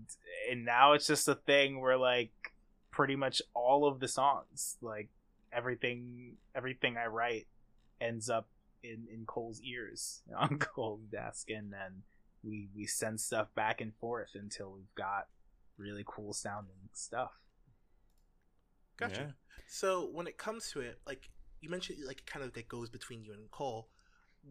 and 0.50 0.66
now 0.66 0.94
it's 0.94 1.08
just 1.08 1.28
a 1.28 1.36
thing 1.36 1.80
where 1.82 1.98
like 1.98 2.32
pretty 2.92 3.16
much 3.16 3.42
all 3.54 3.88
of 3.88 4.00
the 4.00 4.08
songs 4.08 4.78
like 4.82 5.10
everything 5.58 6.34
everything 6.56 6.96
i 6.98 7.08
write 7.08 7.48
ends 8.00 8.30
up 8.30 8.48
in 8.84 9.08
in 9.12 9.26
cole's 9.26 9.60
ears 9.62 10.22
on 10.38 10.60
cole's 10.60 11.06
desk 11.12 11.50
and 11.50 11.74
then 11.74 12.04
we 12.44 12.70
we 12.76 12.86
send 12.86 13.20
stuff 13.20 13.48
back 13.56 13.82
and 13.82 13.94
forth 13.96 14.32
until 14.36 14.72
we've 14.72 14.94
got 14.96 15.28
really 15.78 16.04
cool 16.06 16.32
sounding 16.32 16.90
stuff 16.94 17.32
Gotcha. 18.98 19.22
Yeah. 19.22 19.32
So 19.68 20.10
when 20.12 20.28
it 20.28 20.38
comes 20.38 20.72
to 20.72 20.82
it, 20.82 21.00
like 21.06 21.30
you 21.62 21.70
mentioned, 21.70 22.00
like 22.06 22.26
kind 22.26 22.44
of 22.44 22.56
like 22.56 22.68
goes 22.68 22.90
between 22.90 23.24
you 23.24 23.34
and 23.34 23.50
Cole. 23.52 23.90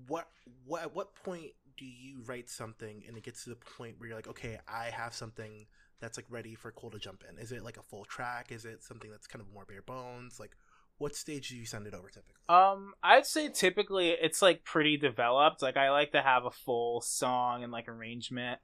What 0.07 0.29
what 0.65 0.83
at 0.83 0.95
what 0.95 1.15
point 1.15 1.53
do 1.77 1.85
you 1.85 2.23
write 2.25 2.49
something 2.49 3.03
and 3.07 3.17
it 3.17 3.23
gets 3.23 3.45
to 3.45 3.51
the 3.51 3.57
point 3.57 3.99
where 3.99 4.09
you're 4.09 4.17
like, 4.17 4.29
okay, 4.29 4.59
I 4.69 4.91
have 4.91 5.15
something 5.15 5.67
that's 6.01 6.17
like 6.17 6.27
ready 6.29 6.55
for 6.55 6.71
Cole 6.71 6.91
to 6.91 6.99
jump 6.99 7.25
in? 7.29 7.39
Is 7.39 7.53
it 7.53 7.65
like 7.65 7.77
a 7.77 7.83
full 7.83 8.05
track? 8.05 8.53
Is 8.53 8.65
it 8.65 8.83
something 8.83 9.11
that's 9.11 9.27
kind 9.27 9.43
of 9.43 9.53
more 9.53 9.65
bare 9.65 9.83
bones? 9.83 10.39
Like, 10.39 10.57
what 10.99 11.15
stage 11.15 11.49
do 11.49 11.57
you 11.57 11.67
send 11.67 11.87
it 11.87 11.95
over 11.95 12.09
typically? 12.09 12.35
Um, 12.49 12.95
I'd 13.03 13.27
say 13.27 13.49
typically 13.49 14.11
it's 14.11 14.41
like 14.41 14.65
pretty 14.65 14.97
developed. 14.97 15.63
Like 15.63 15.77
I 15.77 15.91
like 15.91 16.13
to 16.13 16.23
have 16.23 16.45
a 16.45 16.51
full 16.51 17.01
song 17.01 17.63
and 17.63 17.73
like 17.73 17.89
arrangement. 17.89 18.61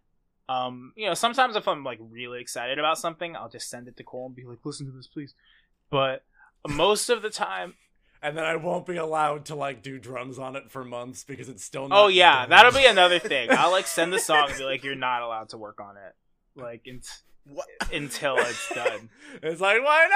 Um, 0.48 0.92
you 0.96 1.06
know, 1.06 1.14
sometimes 1.14 1.56
if 1.56 1.68
I'm 1.68 1.84
like 1.84 1.98
really 2.00 2.40
excited 2.40 2.78
about 2.78 2.98
something, 2.98 3.36
I'll 3.36 3.48
just 3.48 3.68
send 3.70 3.88
it 3.88 3.96
to 3.96 4.04
Cole 4.04 4.26
and 4.26 4.36
be 4.36 4.44
like, 4.44 4.58
"Listen 4.64 4.86
to 4.86 4.92
this, 4.92 5.06
please." 5.06 5.34
But 5.90 6.24
most 6.68 7.10
of 7.10 7.22
the 7.22 7.30
time, 7.30 7.74
And 8.24 8.36
then 8.36 8.44
I 8.44 8.54
won't 8.54 8.86
be 8.86 8.96
allowed 8.96 9.46
to 9.46 9.56
like 9.56 9.82
do 9.82 9.98
drums 9.98 10.38
on 10.38 10.54
it 10.54 10.70
for 10.70 10.84
months 10.84 11.24
because 11.24 11.48
it's 11.48 11.64
still. 11.64 11.88
Not 11.88 12.04
oh 12.04 12.06
yeah, 12.06 12.42
done. 12.42 12.50
that'll 12.50 12.72
be 12.72 12.86
another 12.86 13.18
thing. 13.18 13.48
I'll 13.50 13.72
like 13.72 13.88
send 13.88 14.12
the 14.12 14.20
song 14.20 14.48
and 14.48 14.56
be 14.56 14.64
like, 14.64 14.84
"You're 14.84 14.94
not 14.94 15.22
allowed 15.22 15.48
to 15.48 15.58
work 15.58 15.80
on 15.80 15.96
it," 15.96 16.14
like 16.54 16.86
in- 16.86 17.00
What? 17.44 17.66
until 17.92 18.36
it's 18.38 18.68
done. 18.74 19.10
It's 19.42 19.60
like 19.60 19.82
why 19.82 20.08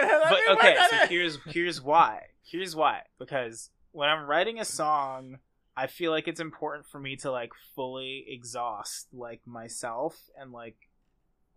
not? 0.00 0.22
But 0.30 0.32
me 0.32 0.54
okay, 0.54 0.76
so 0.90 1.06
here's 1.06 1.38
here's 1.46 1.80
why. 1.80 2.22
Here's 2.42 2.74
why. 2.74 3.02
Because 3.18 3.70
when 3.92 4.08
I'm 4.08 4.26
writing 4.26 4.58
a 4.58 4.64
song, 4.64 5.38
I 5.76 5.86
feel 5.86 6.10
like 6.10 6.26
it's 6.26 6.40
important 6.40 6.86
for 6.86 6.98
me 6.98 7.16
to 7.16 7.30
like 7.30 7.52
fully 7.74 8.24
exhaust 8.28 9.08
like 9.12 9.40
myself 9.46 10.18
and 10.38 10.52
like 10.52 10.76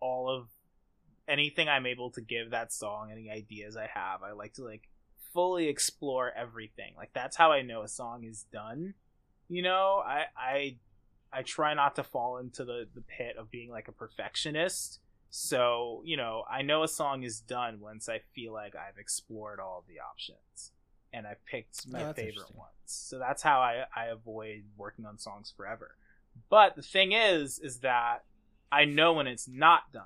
all 0.00 0.28
of 0.28 0.48
anything 1.28 1.68
I'm 1.68 1.86
able 1.86 2.10
to 2.12 2.20
give 2.20 2.50
that 2.50 2.72
song, 2.72 3.10
any 3.10 3.30
ideas 3.30 3.76
I 3.76 3.88
have. 3.92 4.22
I 4.22 4.32
like 4.32 4.54
to 4.54 4.64
like 4.64 4.88
fully 5.32 5.68
explore 5.68 6.32
everything. 6.32 6.94
Like 6.96 7.10
that's 7.12 7.36
how 7.36 7.52
I 7.52 7.62
know 7.62 7.82
a 7.82 7.88
song 7.88 8.24
is 8.24 8.44
done. 8.52 8.94
You 9.48 9.62
know, 9.62 10.02
I 10.04 10.24
I 10.36 10.76
I 11.32 11.42
try 11.42 11.74
not 11.74 11.96
to 11.96 12.04
fall 12.04 12.38
into 12.38 12.64
the 12.64 12.86
the 12.94 13.02
pit 13.02 13.36
of 13.38 13.50
being 13.50 13.70
like 13.70 13.88
a 13.88 13.92
perfectionist. 13.92 15.00
So, 15.30 16.02
you 16.04 16.16
know, 16.16 16.44
I 16.50 16.62
know 16.62 16.82
a 16.82 16.88
song 16.88 17.22
is 17.22 17.40
done 17.40 17.80
once 17.80 18.08
I 18.08 18.20
feel 18.34 18.52
like 18.52 18.74
I've 18.74 18.98
explored 18.98 19.60
all 19.60 19.84
the 19.86 20.00
options 20.00 20.72
and 21.12 21.26
I've 21.26 21.44
picked 21.44 21.90
my 21.90 22.04
Oh, 22.04 22.12
favorite 22.12 22.54
ones. 22.54 22.70
So 22.86 23.18
that's 23.18 23.42
how 23.42 23.60
I, 23.60 23.84
I 23.94 24.06
avoid 24.06 24.64
working 24.76 25.04
on 25.04 25.18
songs 25.18 25.52
forever. 25.56 25.96
But 26.48 26.76
the 26.76 26.82
thing 26.82 27.12
is, 27.12 27.58
is 27.58 27.78
that 27.78 28.24
I 28.70 28.84
know 28.84 29.14
when 29.14 29.26
it's 29.26 29.48
not 29.48 29.92
done. 29.92 30.04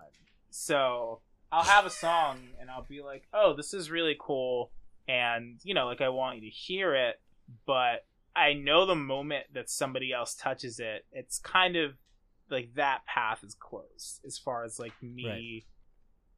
So 0.51 1.21
I'll 1.53 1.65
have 1.65 1.87
a 1.87 1.91
song 1.91 2.39
and 2.61 2.71
I'll 2.71 2.87
be 2.89 3.03
like, 3.03 3.27
oh, 3.33 3.55
this 3.55 3.75
is 3.75 3.91
really 3.91 4.17
cool. 4.19 4.71
And, 5.09 5.61
you 5.65 5.75
know, 5.75 5.87
like 5.87 6.01
I 6.01 6.09
want 6.09 6.37
you 6.37 6.43
to 6.43 6.57
hear 6.57 6.95
it, 6.95 7.21
but 7.67 8.05
I 8.35 8.53
know 8.53 8.87
the 8.87 8.95
moment 8.95 9.47
that 9.55 9.69
somebody 9.69 10.13
else 10.13 10.35
touches 10.35 10.79
it, 10.79 11.05
it's 11.13 11.39
kind 11.39 11.77
of 11.77 11.95
like 12.51 12.75
that 12.75 13.05
path 13.07 13.43
is 13.45 13.55
closed 13.55 14.21
as 14.27 14.39
far 14.39 14.65
as 14.65 14.79
like 14.79 14.93
me 15.03 15.67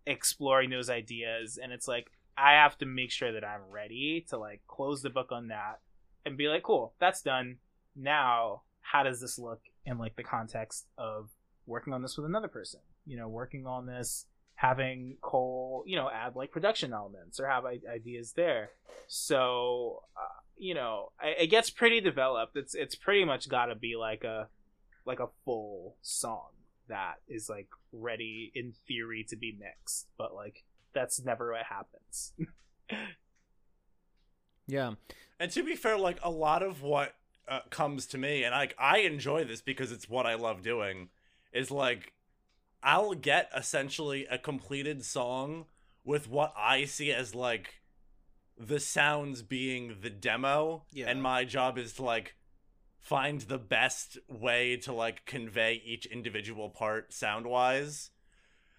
exploring 0.06 0.70
those 0.70 0.90
ideas 0.90 1.58
and 1.62 1.72
it's 1.72 1.86
like 1.86 2.10
I 2.36 2.52
have 2.52 2.78
to 2.78 2.86
make 2.86 3.10
sure 3.10 3.32
that 3.32 3.44
I'm 3.44 3.60
ready 3.70 4.24
to 4.30 4.38
like 4.38 4.62
close 4.66 5.02
the 5.02 5.10
book 5.10 5.30
on 5.32 5.48
that 5.48 5.80
and 6.24 6.36
be 6.38 6.48
like, 6.48 6.62
cool, 6.62 6.94
that's 6.98 7.20
done. 7.20 7.56
Now, 7.94 8.62
how 8.80 9.02
does 9.02 9.20
this 9.20 9.38
look 9.38 9.60
in 9.84 9.98
like 9.98 10.16
the 10.16 10.22
context 10.22 10.86
of 10.96 11.28
working 11.66 11.92
on 11.92 12.00
this 12.00 12.16
with 12.16 12.24
another 12.24 12.48
person? 12.48 12.80
You 13.06 13.18
know, 13.18 13.28
working 13.28 13.66
on 13.66 13.84
this, 13.84 14.24
having 14.54 15.18
Cole, 15.20 15.84
you 15.86 15.96
know, 15.96 16.08
add 16.10 16.34
like 16.34 16.52
production 16.52 16.94
elements 16.94 17.38
or 17.38 17.46
have 17.48 17.66
I- 17.66 17.80
ideas 17.92 18.32
there. 18.32 18.70
So, 19.08 20.02
uh, 20.16 20.40
you 20.56 20.72
know, 20.74 21.12
I- 21.20 21.36
it 21.42 21.46
gets 21.48 21.68
pretty 21.68 22.00
developed. 22.00 22.56
It's 22.56 22.74
it's 22.74 22.94
pretty 22.94 23.26
much 23.26 23.48
got 23.48 23.66
to 23.66 23.74
be 23.74 23.94
like 23.96 24.24
a 24.24 24.48
like 25.04 25.20
a 25.20 25.28
full 25.44 25.96
song 26.02 26.50
that 26.88 27.14
is 27.28 27.48
like 27.48 27.68
ready 27.92 28.50
in 28.54 28.72
theory 28.86 29.24
to 29.28 29.36
be 29.36 29.56
mixed, 29.58 30.08
but 30.18 30.34
like 30.34 30.64
that's 30.94 31.22
never 31.22 31.52
what 31.52 31.64
happens. 31.66 32.32
Yeah. 34.66 34.92
And 35.40 35.50
to 35.52 35.62
be 35.64 35.74
fair, 35.74 35.98
like 35.98 36.18
a 36.22 36.30
lot 36.30 36.62
of 36.62 36.82
what 36.82 37.14
uh, 37.48 37.60
comes 37.70 38.06
to 38.06 38.18
me, 38.18 38.44
and 38.44 38.52
like 38.52 38.74
I 38.78 38.98
enjoy 38.98 39.44
this 39.44 39.60
because 39.60 39.92
it's 39.92 40.08
what 40.08 40.26
I 40.26 40.34
love 40.34 40.62
doing, 40.62 41.08
is 41.52 41.70
like 41.70 42.12
I'll 42.82 43.14
get 43.14 43.50
essentially 43.56 44.26
a 44.26 44.38
completed 44.38 45.04
song 45.04 45.66
with 46.04 46.28
what 46.28 46.52
I 46.56 46.84
see 46.84 47.12
as 47.12 47.34
like 47.34 47.82
the 48.56 48.78
sounds 48.80 49.42
being 49.42 49.96
the 50.00 50.10
demo, 50.10 50.84
Yeah. 50.92 51.08
and 51.10 51.22
my 51.22 51.44
job 51.44 51.76
is 51.78 51.92
to 51.94 52.02
like 52.04 52.36
find 53.02 53.42
the 53.42 53.58
best 53.58 54.16
way 54.28 54.76
to 54.78 54.92
like 54.92 55.26
convey 55.26 55.82
each 55.84 56.06
individual 56.06 56.70
part 56.70 57.12
sound 57.12 57.46
wise. 57.46 58.10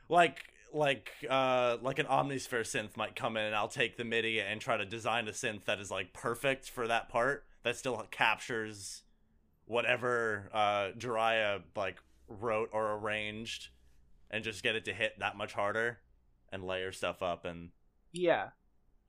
Like 0.09 0.39
like 0.73 1.11
uh 1.29 1.77
like 1.83 1.99
an 1.99 2.07
omnisphere 2.07 2.61
synth 2.61 2.97
might 2.97 3.15
come 3.15 3.37
in 3.37 3.43
and 3.43 3.55
I'll 3.55 3.67
take 3.67 3.97
the 3.97 4.03
MIDI 4.03 4.41
and 4.41 4.59
try 4.59 4.75
to 4.77 4.85
design 4.85 5.27
a 5.27 5.31
synth 5.31 5.65
that 5.65 5.79
is 5.79 5.91
like 5.91 6.13
perfect 6.13 6.69
for 6.69 6.87
that 6.87 7.09
part 7.09 7.45
that 7.61 7.75
still 7.75 8.01
captures 8.09 9.03
whatever 9.65 10.49
uh 10.51 10.87
Jhariah 10.97 11.61
like 11.75 11.97
wrote 12.27 12.69
or 12.73 12.93
arranged 12.93 13.67
and 14.31 14.43
just 14.43 14.63
get 14.63 14.75
it 14.75 14.85
to 14.85 14.93
hit 14.93 15.19
that 15.19 15.37
much 15.37 15.53
harder 15.53 15.99
and 16.51 16.65
layer 16.65 16.91
stuff 16.91 17.21
up 17.21 17.45
and 17.45 17.69
yeah, 18.13 18.49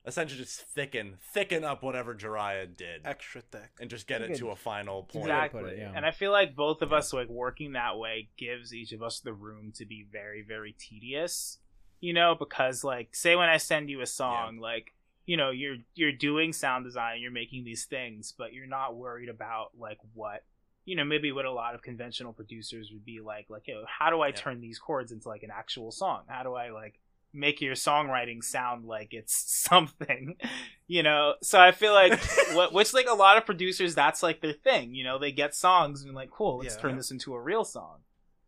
essentially 0.07 0.39
just 0.39 0.61
thicken 0.61 1.17
thicken 1.33 1.63
up 1.63 1.81
whatever 1.83 2.13
Jhariah 2.15 2.75
did 2.75 3.01
Extra 3.05 3.41
thick. 3.41 3.71
and 3.79 3.89
just 3.89 4.07
get 4.07 4.21
it 4.21 4.29
Good. 4.29 4.37
to 4.37 4.49
a 4.49 4.55
final 4.55 5.03
point. 5.03 5.25
Exactly. 5.25 5.63
put 5.63 5.73
it, 5.73 5.79
yeah. 5.79 5.91
And 5.95 6.05
I 6.05 6.11
feel 6.11 6.31
like 6.31 6.55
both 6.55 6.81
of 6.81 6.93
us 6.93 7.11
like 7.13 7.27
working 7.29 7.73
that 7.73 7.97
way 7.97 8.29
gives 8.37 8.73
each 8.73 8.91
of 8.91 9.01
us 9.01 9.19
the 9.19 9.33
room 9.33 9.71
to 9.75 9.85
be 9.85 10.05
very 10.11 10.41
very 10.41 10.73
tedious. 10.77 11.59
You 12.01 12.13
know, 12.13 12.35
because 12.37 12.83
like 12.83 13.15
say 13.15 13.35
when 13.35 13.49
I 13.49 13.57
send 13.57 13.89
you 13.89 14.01
a 14.01 14.05
song, 14.05 14.59
like 14.59 14.93
you 15.25 15.37
know 15.37 15.49
you're 15.49 15.77
you're 15.95 16.11
doing 16.11 16.53
sound 16.53 16.85
design, 16.85 17.21
you're 17.21 17.31
making 17.31 17.63
these 17.63 17.85
things, 17.85 18.33
but 18.37 18.53
you're 18.53 18.67
not 18.67 18.95
worried 18.95 19.29
about 19.29 19.69
like 19.77 19.97
what 20.13 20.43
you 20.83 20.95
know 20.95 21.03
maybe 21.03 21.31
what 21.31 21.45
a 21.45 21.51
lot 21.51 21.73
of 21.73 21.81
conventional 21.81 22.31
producers 22.31 22.91
would 22.93 23.03
be 23.05 23.21
like 23.21 23.47
like 23.49 23.63
yo, 23.67 23.83
how 23.87 24.11
do 24.11 24.21
I 24.21 24.27
Yeah. 24.27 24.33
turn 24.35 24.61
these 24.61 24.77
chords 24.77 25.11
into 25.11 25.27
like 25.29 25.41
an 25.41 25.49
actual 25.51 25.89
song? 25.91 26.25
How 26.27 26.43
do 26.43 26.53
I 26.53 26.69
like 26.69 26.99
make 27.35 27.61
your 27.61 27.75
songwriting 27.75 28.43
sound 28.43 28.85
like 28.85 29.09
it's 29.13 29.35
something 29.63 30.35
you 30.87 31.03
know? 31.03 31.33
So 31.43 31.59
i 31.59 31.71
feel 31.71 31.93
like 31.93 32.19
what 32.53 32.73
which 32.73 32.93
like 32.93 33.07
a 33.09 33.13
lot 33.15 33.37
of 33.37 33.45
producers 33.45 33.93
that's 33.95 34.23
like 34.23 34.41
their 34.41 34.53
thing 34.53 34.93
you 34.95 35.03
know? 35.03 35.19
They 35.19 35.31
get 35.31 35.53
songs 35.55 36.03
and 36.03 36.13
like 36.15 36.31
cool 36.31 36.59
let's 36.59 36.75
Yeah. 36.75 36.81
turn 36.81 36.95
this 36.97 37.11
into 37.11 37.33
a 37.33 37.41
real 37.41 37.63
song. 37.65 37.99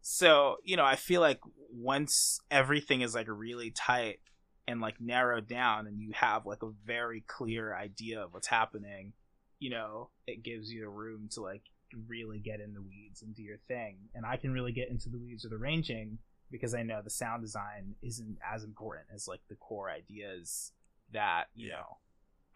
So 0.02 0.58
you 0.64 0.78
know 0.78 0.86
i 0.86 0.96
feel 0.96 1.22
like 1.22 1.40
once 1.72 2.40
everything 2.50 3.02
is 3.02 3.14
like 3.14 3.28
really 3.30 3.72
tight 3.72 4.20
and 4.68 4.82
like 4.82 5.00
narrowed 5.00 5.48
down 5.48 5.88
and 5.88 6.00
you 6.00 6.12
have 6.14 6.46
like 6.46 6.64
a 6.64 6.72
very 6.86 7.22
clear 7.28 7.76
idea 7.76 8.22
of 8.24 8.34
what's 8.34 8.48
happening 8.48 9.14
you 9.60 9.70
know 9.70 10.10
it 10.28 10.44
gives 10.44 10.72
you 10.72 10.82
the 10.82 10.90
room 10.90 11.28
to 11.32 11.42
like 11.42 11.62
really 12.08 12.40
get 12.40 12.60
in 12.60 12.74
the 12.74 12.82
weeds 12.82 13.22
and 13.22 13.34
do 13.34 13.42
your 13.42 13.58
thing. 13.68 13.98
And 14.14 14.26
i 14.26 14.36
can 14.38 14.52
really 14.52 14.72
get 14.74 14.90
into 14.90 15.10
the 15.10 15.18
weeds 15.20 15.46
of 15.46 15.52
the 15.52 15.58
ranging 15.58 16.20
because 16.52 16.74
i 16.74 16.82
know 16.84 17.02
the 17.04 17.10
sound 17.10 17.42
design 17.42 17.96
isn't 18.02 18.38
as 18.54 18.64
important 18.64 19.06
as 19.14 19.28
like 19.28 19.42
the 19.50 19.56
core 19.56 19.90
ideas 19.90 20.72
that 21.12 21.46
you 21.56 21.70
Yeah. 21.70 21.76
know 21.76 21.98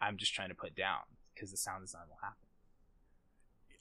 i'm 0.00 0.16
just 0.16 0.34
trying 0.34 0.48
to 0.50 0.54
put 0.54 0.74
down 0.74 1.00
because 1.34 1.50
the 1.50 1.56
sound 1.56 1.82
design 1.82 2.02
will 2.08 2.18
happen 2.22 2.36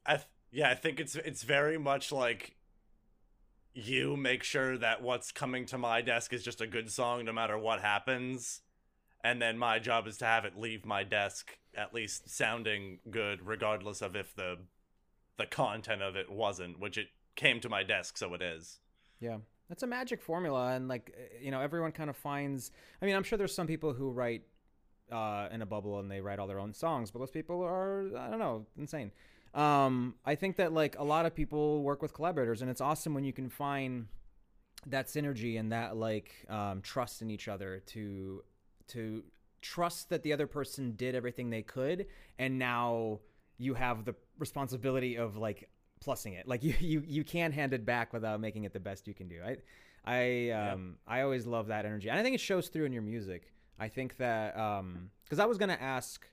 I 0.05 0.16
th- 0.16 0.28
yeah, 0.51 0.70
I 0.72 0.74
think 0.76 0.99
it's 0.99 1.16
it's 1.16 1.43
very 1.43 1.78
much 1.78 2.12
like 2.12 2.55
you 3.74 4.18
make 4.18 4.43
sure 4.43 4.78
that 4.78 5.01
what's 5.01 5.32
coming 5.32 5.66
to 5.68 5.78
my 5.78 6.01
desk 6.01 6.34
is 6.34 6.43
just 6.43 6.59
a 6.59 6.68
good 6.68 6.91
song 6.91 7.24
no 7.26 7.32
matter 7.32 7.57
what 7.57 7.82
happens. 7.82 8.62
And 9.24 9.39
then 9.41 9.57
my 9.57 9.78
job 9.80 10.07
is 10.07 10.18
to 10.18 10.26
have 10.26 10.43
it 10.45 10.57
leave 10.57 10.86
my 10.86 11.03
desk 11.03 11.57
at 11.76 11.93
least 11.93 12.30
sounding 12.30 12.99
good 13.09 13.45
regardless 13.45 14.01
of 14.01 14.16
if 14.16 14.36
the 14.36 14.57
the 15.38 15.45
content 15.45 16.01
of 16.01 16.16
it 16.16 16.32
wasn't, 16.32 16.80
which 16.80 16.97
it 16.97 17.09
came 17.36 17.59
to 17.62 17.70
my 17.70 17.84
desk 17.84 18.18
so 18.18 18.34
it 18.34 18.41
is. 18.41 18.80
Yeah. 19.20 19.38
That's 19.72 19.84
a 19.84 19.88
magic 19.88 20.22
formula. 20.22 20.74
And, 20.74 20.89
like, 20.89 21.15
you 21.41 21.49
know, 21.49 21.61
everyone 21.61 21.93
kind 21.93 22.09
of 22.09 22.17
finds. 22.17 22.74
I 23.01 23.05
mean, 23.05 23.15
I'm 23.15 23.24
sure 23.24 23.38
there's 23.38 23.55
some 23.55 23.67
people 23.67 23.93
who 23.93 24.11
write 24.11 24.41
uh, 25.09 25.47
in 25.49 25.61
a 25.61 25.65
bubble 25.65 25.97
and 25.99 26.11
they 26.11 26.19
write 26.19 26.39
all 26.39 26.47
their 26.47 26.59
own 26.59 26.74
songs, 26.74 27.09
but 27.09 27.19
those 27.19 27.32
people 27.32 27.63
are, 27.63 28.09
I 28.17 28.30
don't 28.30 28.39
know, 28.39 28.65
insane. 28.78 29.11
Um, 29.53 30.15
I 30.26 30.36
think 30.36 30.57
that, 30.57 30.74
like, 30.74 30.99
a 30.99 31.05
lot 31.05 31.26
of 31.26 31.34
people 31.34 31.84
work 31.84 32.01
with 32.01 32.13
collaborators, 32.13 32.61
and 32.61 32.69
it's 32.69 32.82
awesome 32.82 33.13
when 33.13 33.24
you 33.24 33.32
can 33.32 33.47
find 33.47 34.07
that 34.88 35.07
synergy 35.07 35.57
and 35.57 35.72
that, 35.72 35.95
like, 35.95 36.34
um, 36.49 36.82
trust 36.82 37.22
in 37.22 37.32
each 37.32 37.47
other 37.47 37.82
to, 37.88 38.43
to, 38.89 39.24
trust 39.61 40.09
that 40.09 40.24
the 40.24 40.34
other 40.34 40.47
person 40.47 40.95
did 40.95 41.13
everything 41.13 41.51
they 41.51 41.61
could 41.61 42.07
and 42.39 42.57
now 42.57 43.19
you 43.59 43.76
have 43.76 44.05
the 44.05 44.15
responsibility 44.39 45.17
of 45.17 45.38
like 45.38 45.69
plussing 46.03 46.37
it. 46.37 46.47
Like 46.47 46.63
you 46.67 46.75
you 46.79 47.03
you 47.05 47.23
can't 47.23 47.53
hand 47.53 47.73
it 47.73 47.85
back 47.85 48.13
without 48.13 48.39
making 48.39 48.63
it 48.63 48.73
the 48.73 48.79
best 48.79 49.07
you 49.07 49.13
can 49.13 49.27
do. 49.27 49.41
I 49.43 49.57
I 50.05 50.49
um 50.51 50.97
I 51.07 51.21
always 51.21 51.45
love 51.45 51.67
that 51.67 51.85
energy. 51.85 52.09
And 52.09 52.19
I 52.19 52.23
think 52.23 52.35
it 52.35 52.41
shows 52.41 52.67
through 52.69 52.85
in 52.85 52.93
your 52.93 53.03
music. 53.03 53.51
I 53.79 53.87
think 53.87 54.17
that 54.17 54.57
um 54.57 55.11
cuz 55.29 55.39
I 55.39 55.45
was 55.45 55.57
going 55.57 55.69
to 55.69 55.81
ask 55.81 56.27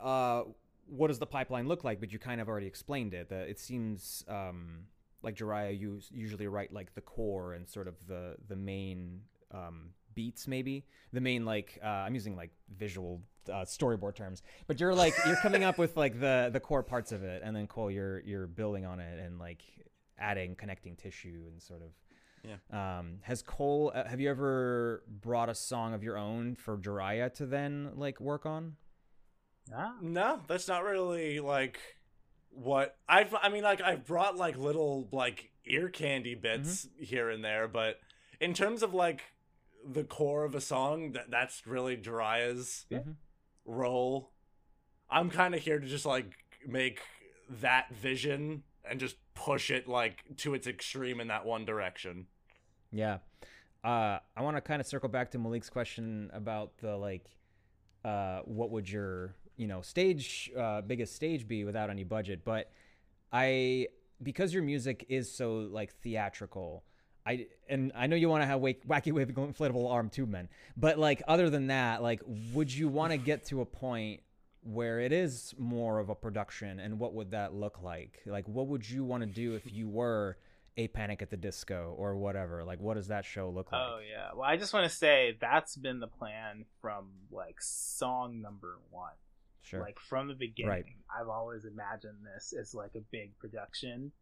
uh 0.00 0.44
what 0.86 1.08
does 1.08 1.18
the 1.18 1.26
pipeline 1.26 1.66
look 1.66 1.82
like, 1.82 1.98
but 1.98 2.12
you 2.12 2.18
kind 2.18 2.40
of 2.40 2.48
already 2.48 2.66
explained 2.66 3.14
it. 3.14 3.28
That 3.28 3.48
it 3.48 3.58
seems 3.58 4.24
um 4.28 4.86
like 5.22 5.36
Jhariah 5.36 5.78
you 5.78 6.00
usually 6.10 6.46
write 6.46 6.72
like 6.72 6.94
the 6.94 7.00
core 7.00 7.54
and 7.54 7.68
sort 7.68 7.88
of 7.88 8.06
the 8.06 8.36
the 8.48 8.56
main 8.56 9.22
um 9.50 9.90
beats 10.14 10.46
maybe 10.46 10.84
the 11.12 11.20
main 11.20 11.44
like 11.44 11.78
uh, 11.82 11.86
i'm 11.86 12.14
using 12.14 12.36
like 12.36 12.50
visual 12.76 13.20
uh, 13.48 13.64
storyboard 13.64 14.14
terms 14.14 14.42
but 14.66 14.80
you're 14.80 14.94
like 14.94 15.14
you're 15.26 15.36
coming 15.36 15.64
up 15.64 15.76
with 15.76 15.96
like 15.96 16.18
the 16.18 16.48
the 16.52 16.60
core 16.60 16.82
parts 16.82 17.12
of 17.12 17.22
it 17.22 17.42
and 17.44 17.54
then 17.54 17.66
cole 17.66 17.90
you're 17.90 18.20
you're 18.20 18.46
building 18.46 18.86
on 18.86 19.00
it 19.00 19.18
and 19.18 19.38
like 19.38 19.62
adding 20.18 20.54
connecting 20.54 20.96
tissue 20.96 21.44
and 21.50 21.60
sort 21.60 21.82
of 21.82 21.90
yeah 22.42 22.98
um 22.98 23.18
has 23.22 23.42
cole 23.42 23.92
uh, 23.94 24.04
have 24.08 24.20
you 24.20 24.30
ever 24.30 25.02
brought 25.08 25.50
a 25.50 25.54
song 25.54 25.92
of 25.92 26.02
your 26.02 26.16
own 26.16 26.54
for 26.54 26.78
Jhariah 26.78 27.32
to 27.34 27.46
then 27.46 27.90
like 27.96 28.20
work 28.20 28.46
on. 28.46 28.76
No, 30.02 30.40
that's 30.46 30.68
not 30.68 30.84
really 30.84 31.40
like 31.40 31.78
what 32.50 32.96
I've. 33.08 33.34
I 33.34 33.48
mean, 33.48 33.62
like 33.62 33.80
I've 33.80 34.06
brought 34.06 34.36
like 34.36 34.56
little 34.58 35.08
like 35.10 35.50
ear 35.64 35.88
candy 35.88 36.34
bits 36.34 36.86
here 36.98 37.30
and 37.30 37.42
there, 37.44 37.66
but 37.66 37.98
in 38.40 38.52
terms 38.52 38.82
of 38.82 38.92
like 38.92 39.22
the 39.86 40.04
core 40.04 40.44
of 40.44 40.54
a 40.54 40.60
song, 40.60 41.12
that 41.12 41.30
that's 41.30 41.66
really 41.66 41.96
Jhariah's 41.96 42.86
Yeah. 42.88 43.00
role. 43.64 44.30
I'm 45.10 45.30
kind 45.30 45.54
of 45.54 45.60
here 45.60 45.78
to 45.78 45.86
just 45.86 46.06
like 46.06 46.32
make 46.66 47.00
that 47.48 47.90
vision 47.94 48.62
and 48.88 48.98
just 48.98 49.16
push 49.34 49.70
it 49.70 49.86
like 49.88 50.22
to 50.38 50.54
its 50.54 50.66
extreme 50.66 51.20
in 51.20 51.28
that 51.28 51.44
one 51.44 51.64
direction. 51.64 52.26
Yeah. 52.90 53.18
Uh, 53.82 54.18
I 54.36 54.42
want 54.42 54.56
to 54.56 54.60
kind 54.62 54.80
of 54.80 54.86
circle 54.86 55.08
back 55.10 55.30
to 55.32 55.38
Malik's 55.38 55.68
question 55.68 56.30
about 56.32 56.78
the 56.78 56.96
like, 56.96 57.26
uh, 58.04 58.40
what 58.44 58.70
would 58.70 58.88
your 58.90 59.34
you 59.56 59.66
know 59.66 59.82
stage 59.82 60.50
uh, 60.58 60.80
biggest 60.80 61.14
stage 61.14 61.46
be 61.46 61.64
without 61.64 61.90
any 61.90 62.04
budget? 62.04 62.44
But 62.44 62.70
I 63.32 63.88
because 64.22 64.54
your 64.54 64.62
music 64.62 65.04
is 65.08 65.30
so 65.30 65.56
like 65.70 65.92
theatrical. 66.00 66.84
I 67.26 67.46
and 67.68 67.92
I 67.94 68.06
know 68.06 68.16
you 68.16 68.28
want 68.28 68.42
to 68.42 68.46
have 68.46 68.60
wake, 68.60 68.86
wacky 68.86 69.12
wave 69.12 69.28
inflatable 69.28 69.90
arm 69.90 70.10
tube 70.10 70.28
men, 70.28 70.48
but 70.76 70.98
like 70.98 71.22
other 71.26 71.48
than 71.50 71.68
that, 71.68 72.02
like 72.02 72.20
would 72.52 72.72
you 72.72 72.88
want 72.88 73.12
to 73.12 73.18
get 73.18 73.46
to 73.46 73.60
a 73.60 73.66
point 73.66 74.20
where 74.62 75.00
it 75.00 75.12
is 75.12 75.54
more 75.58 75.98
of 75.98 76.08
a 76.08 76.14
production, 76.14 76.80
and 76.80 76.98
what 76.98 77.14
would 77.14 77.30
that 77.30 77.54
look 77.54 77.82
like? 77.82 78.20
Like 78.26 78.46
what 78.48 78.66
would 78.66 78.88
you 78.88 79.04
want 79.04 79.22
to 79.22 79.26
do 79.26 79.54
if 79.54 79.72
you 79.72 79.88
were 79.88 80.36
a 80.76 80.88
Panic 80.88 81.22
at 81.22 81.30
the 81.30 81.36
Disco 81.36 81.94
or 81.96 82.16
whatever? 82.16 82.64
Like 82.64 82.80
what 82.80 82.94
does 82.94 83.08
that 83.08 83.24
show 83.24 83.48
look 83.48 83.72
like? 83.72 83.80
Oh 83.80 84.00
yeah. 84.06 84.30
Well, 84.34 84.48
I 84.48 84.56
just 84.56 84.74
want 84.74 84.90
to 84.90 84.94
say 84.94 85.36
that's 85.40 85.76
been 85.76 86.00
the 86.00 86.08
plan 86.08 86.64
from 86.80 87.08
like 87.30 87.56
song 87.60 88.40
number 88.42 88.78
one. 88.90 89.12
Sure. 89.62 89.80
Like 89.80 89.98
from 89.98 90.28
the 90.28 90.34
beginning, 90.34 90.70
right. 90.70 90.84
I've 91.18 91.28
always 91.28 91.64
imagined 91.64 92.18
this 92.34 92.52
as 92.52 92.74
like 92.74 92.94
a 92.96 93.00
big 93.10 93.38
production, 93.38 94.12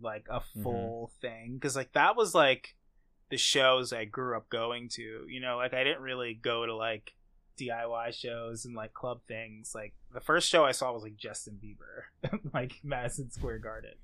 like 0.00 0.26
a 0.30 0.40
Mm-hmm. 0.40 0.62
full 0.62 1.10
thing. 1.20 1.54
Because 1.54 1.76
like 1.76 1.92
that 1.92 2.16
was 2.16 2.34
like 2.34 2.74
the 3.30 3.36
shows 3.36 3.92
I 3.92 4.04
grew 4.04 4.36
up 4.36 4.48
going 4.50 4.88
to. 4.90 5.24
You 5.28 5.40
know, 5.40 5.56
like 5.56 5.74
I 5.74 5.84
didn't 5.84 6.02
really 6.02 6.34
go 6.34 6.66
to 6.66 6.74
like 6.74 7.14
DIY 7.58 8.14
shows 8.14 8.64
and 8.64 8.74
like 8.74 8.92
club 8.94 9.20
things. 9.28 9.72
Like 9.74 9.94
the 10.12 10.20
first 10.20 10.48
show 10.48 10.64
I 10.64 10.72
saw 10.72 10.92
was 10.92 11.02
like 11.02 11.16
Justin 11.16 11.58
Bieber, 11.62 12.40
like 12.54 12.74
Madison 12.82 13.30
Square 13.30 13.58
Garden, 13.58 13.94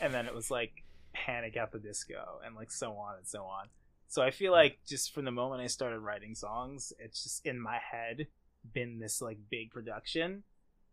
and 0.00 0.12
then 0.12 0.26
it 0.26 0.34
was 0.34 0.50
like 0.50 0.84
Panic 1.12 1.56
at 1.56 1.72
the 1.72 1.78
Disco, 1.78 2.40
and 2.44 2.54
like 2.56 2.70
so 2.70 2.92
on 2.92 3.16
and 3.16 3.26
so 3.26 3.44
on. 3.44 3.68
So 4.08 4.22
I 4.22 4.30
feel 4.30 4.52
like 4.52 4.78
just 4.86 5.12
from 5.12 5.26
the 5.26 5.30
moment 5.30 5.60
I 5.60 5.66
started 5.66 5.98
writing 5.98 6.34
songs, 6.34 6.94
it's 6.98 7.22
just 7.22 7.44
in 7.44 7.60
my 7.60 7.78
head 7.92 8.26
been 8.72 8.98
this 8.98 9.20
like 9.20 9.38
big 9.50 9.70
production. 9.70 10.44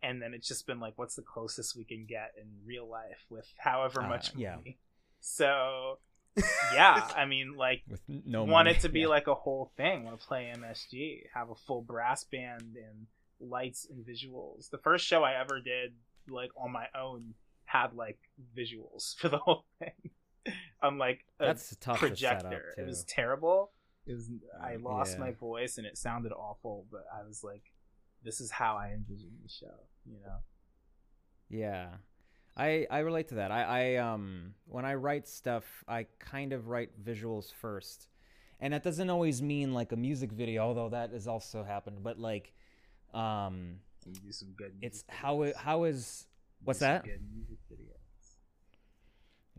And 0.07 0.21
then 0.21 0.33
it's 0.35 0.47
just 0.47 0.67
been 0.67 0.79
like, 0.79 0.93
what's 0.97 1.15
the 1.15 1.23
closest 1.23 1.75
we 1.75 1.83
can 1.83 2.05
get 2.05 2.33
in 2.39 2.47
real 2.65 2.87
life 2.87 3.25
with 3.29 3.51
however 3.57 4.01
Uh, 4.03 4.07
much 4.07 4.35
yeah. 4.35 4.55
money? 4.57 4.77
So 5.19 5.99
yeah, 6.73 7.09
I 7.15 7.25
mean, 7.25 7.55
like 7.55 7.81
With 7.87 8.01
no 8.07 8.41
want 8.43 8.65
money. 8.67 8.71
it 8.71 8.81
to 8.81 8.89
be 8.89 9.01
Yeah. 9.01 9.07
like 9.07 9.27
a 9.27 9.33
whole 9.33 9.71
thing. 9.77 10.03
Want 10.03 10.19
to 10.19 10.27
play 10.27 10.51
MSG, 10.55 11.27
have 11.33 11.49
a 11.49 11.55
full 11.55 11.81
brass 11.81 12.23
band 12.25 12.75
and 12.75 13.07
lights 13.39 13.87
and 13.89 14.05
visuals. 14.05 14.69
The 14.69 14.77
first 14.77 15.05
show 15.05 15.23
I 15.23 15.39
ever 15.39 15.59
did, 15.59 15.93
like 16.27 16.51
on 16.57 16.71
my 16.71 16.87
own, 16.93 17.33
had 17.65 17.93
like 17.95 18.19
visuals 18.55 19.15
for 19.19 19.29
the 19.29 19.37
whole 19.39 19.65
thing. 19.79 20.11
I'm 20.81 20.97
like 20.99 21.25
a 21.39 21.45
That's 21.47 21.75
tough 21.77 21.99
to 22.01 22.07
projector. 22.07 22.75
It 22.77 22.85
was 22.85 23.03
terrible. 23.05 23.71
It 24.05 24.13
was 24.13 24.29
I 24.61 24.75
lost 24.75 25.13
Yeah. 25.13 25.19
my 25.25 25.31
voice 25.31 25.79
and 25.79 25.87
it 25.87 25.97
sounded 25.97 26.31
awful, 26.31 26.85
but 26.91 27.05
I 27.11 27.23
was 27.23 27.43
like, 27.43 27.63
this 28.25 28.41
is 28.41 28.51
how 28.51 28.75
I 28.75 28.91
envision 28.93 29.29
the 29.41 29.49
show. 29.49 29.75
You 30.05 30.17
know. 30.25 30.37
Yeah. 31.49 31.87
I 32.57 32.87
I 32.89 32.99
relate 32.99 33.27
to 33.29 33.35
that. 33.35 33.51
I, 33.51 33.63
I 33.63 33.95
um 33.97 34.53
when 34.65 34.83
I 34.85 34.95
write 34.95 35.27
stuff, 35.27 35.63
I 35.87 36.07
kind 36.19 36.51
of 36.53 36.67
write 36.67 36.89
visuals 37.01 37.53
first. 37.53 38.07
And 38.59 38.73
that 38.73 38.83
doesn't 38.83 39.09
always 39.09 39.41
mean 39.41 39.73
like 39.73 39.91
a 39.91 39.95
music 39.97 40.31
video, 40.31 40.63
although 40.63 40.89
that 40.89 41.11
has 41.11 41.27
also 41.27 41.63
happened, 41.63 42.03
but 42.03 42.17
like 42.17 42.53
um 43.13 43.77
You 44.05 44.13
do 44.13 44.31
some 44.31 44.49
good. 44.57 44.73
it's 44.81 45.03
how 45.09 45.43
it, 45.43 45.55
how 45.55 45.83
is 45.83 46.25
what's 46.63 46.79
that? 46.79 47.03
Good 47.03 47.21
music 47.33 47.57
videos. 47.71 48.37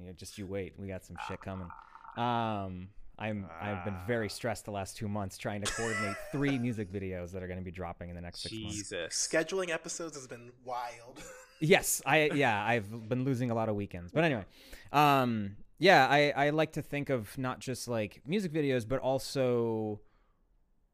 Yeah, 0.02 0.12
just 0.12 0.38
you 0.38 0.46
wait. 0.46 0.74
We 0.78 0.88
got 0.88 1.04
some 1.04 1.16
shit 1.28 1.40
coming. 1.40 1.68
Um 2.16 2.88
I'm 3.18 3.46
I've 3.60 3.84
been 3.84 3.96
very 4.06 4.28
stressed 4.28 4.64
the 4.66 4.70
last 4.72 4.96
2 4.98 5.08
months 5.08 5.38
trying 5.38 5.62
to 5.62 5.72
coordinate 5.72 6.16
3 6.32 6.58
music 6.58 6.92
videos 6.92 7.32
that 7.32 7.42
are 7.42 7.46
going 7.46 7.58
to 7.58 7.64
be 7.64 7.70
dropping 7.70 8.10
in 8.10 8.14
the 8.14 8.20
next 8.20 8.40
6 8.42 8.54
months. 8.54 8.76
Jesus. 8.76 9.28
Scheduling 9.32 9.70
episodes 9.70 10.16
has 10.16 10.26
been 10.26 10.52
wild. 10.64 11.22
Yes, 11.58 12.02
I 12.04 12.28
yeah, 12.34 12.62
I've 12.62 13.08
been 13.08 13.24
losing 13.24 13.50
a 13.50 13.54
lot 13.54 13.70
of 13.70 13.76
weekends. 13.76 14.12
But 14.12 14.24
anyway, 14.24 14.44
um 14.92 15.56
yeah, 15.78 16.06
I 16.06 16.30
I 16.36 16.50
like 16.50 16.72
to 16.72 16.82
think 16.82 17.08
of 17.08 17.36
not 17.38 17.60
just 17.60 17.88
like 17.88 18.20
music 18.26 18.52
videos 18.52 18.86
but 18.86 19.00
also 19.00 20.00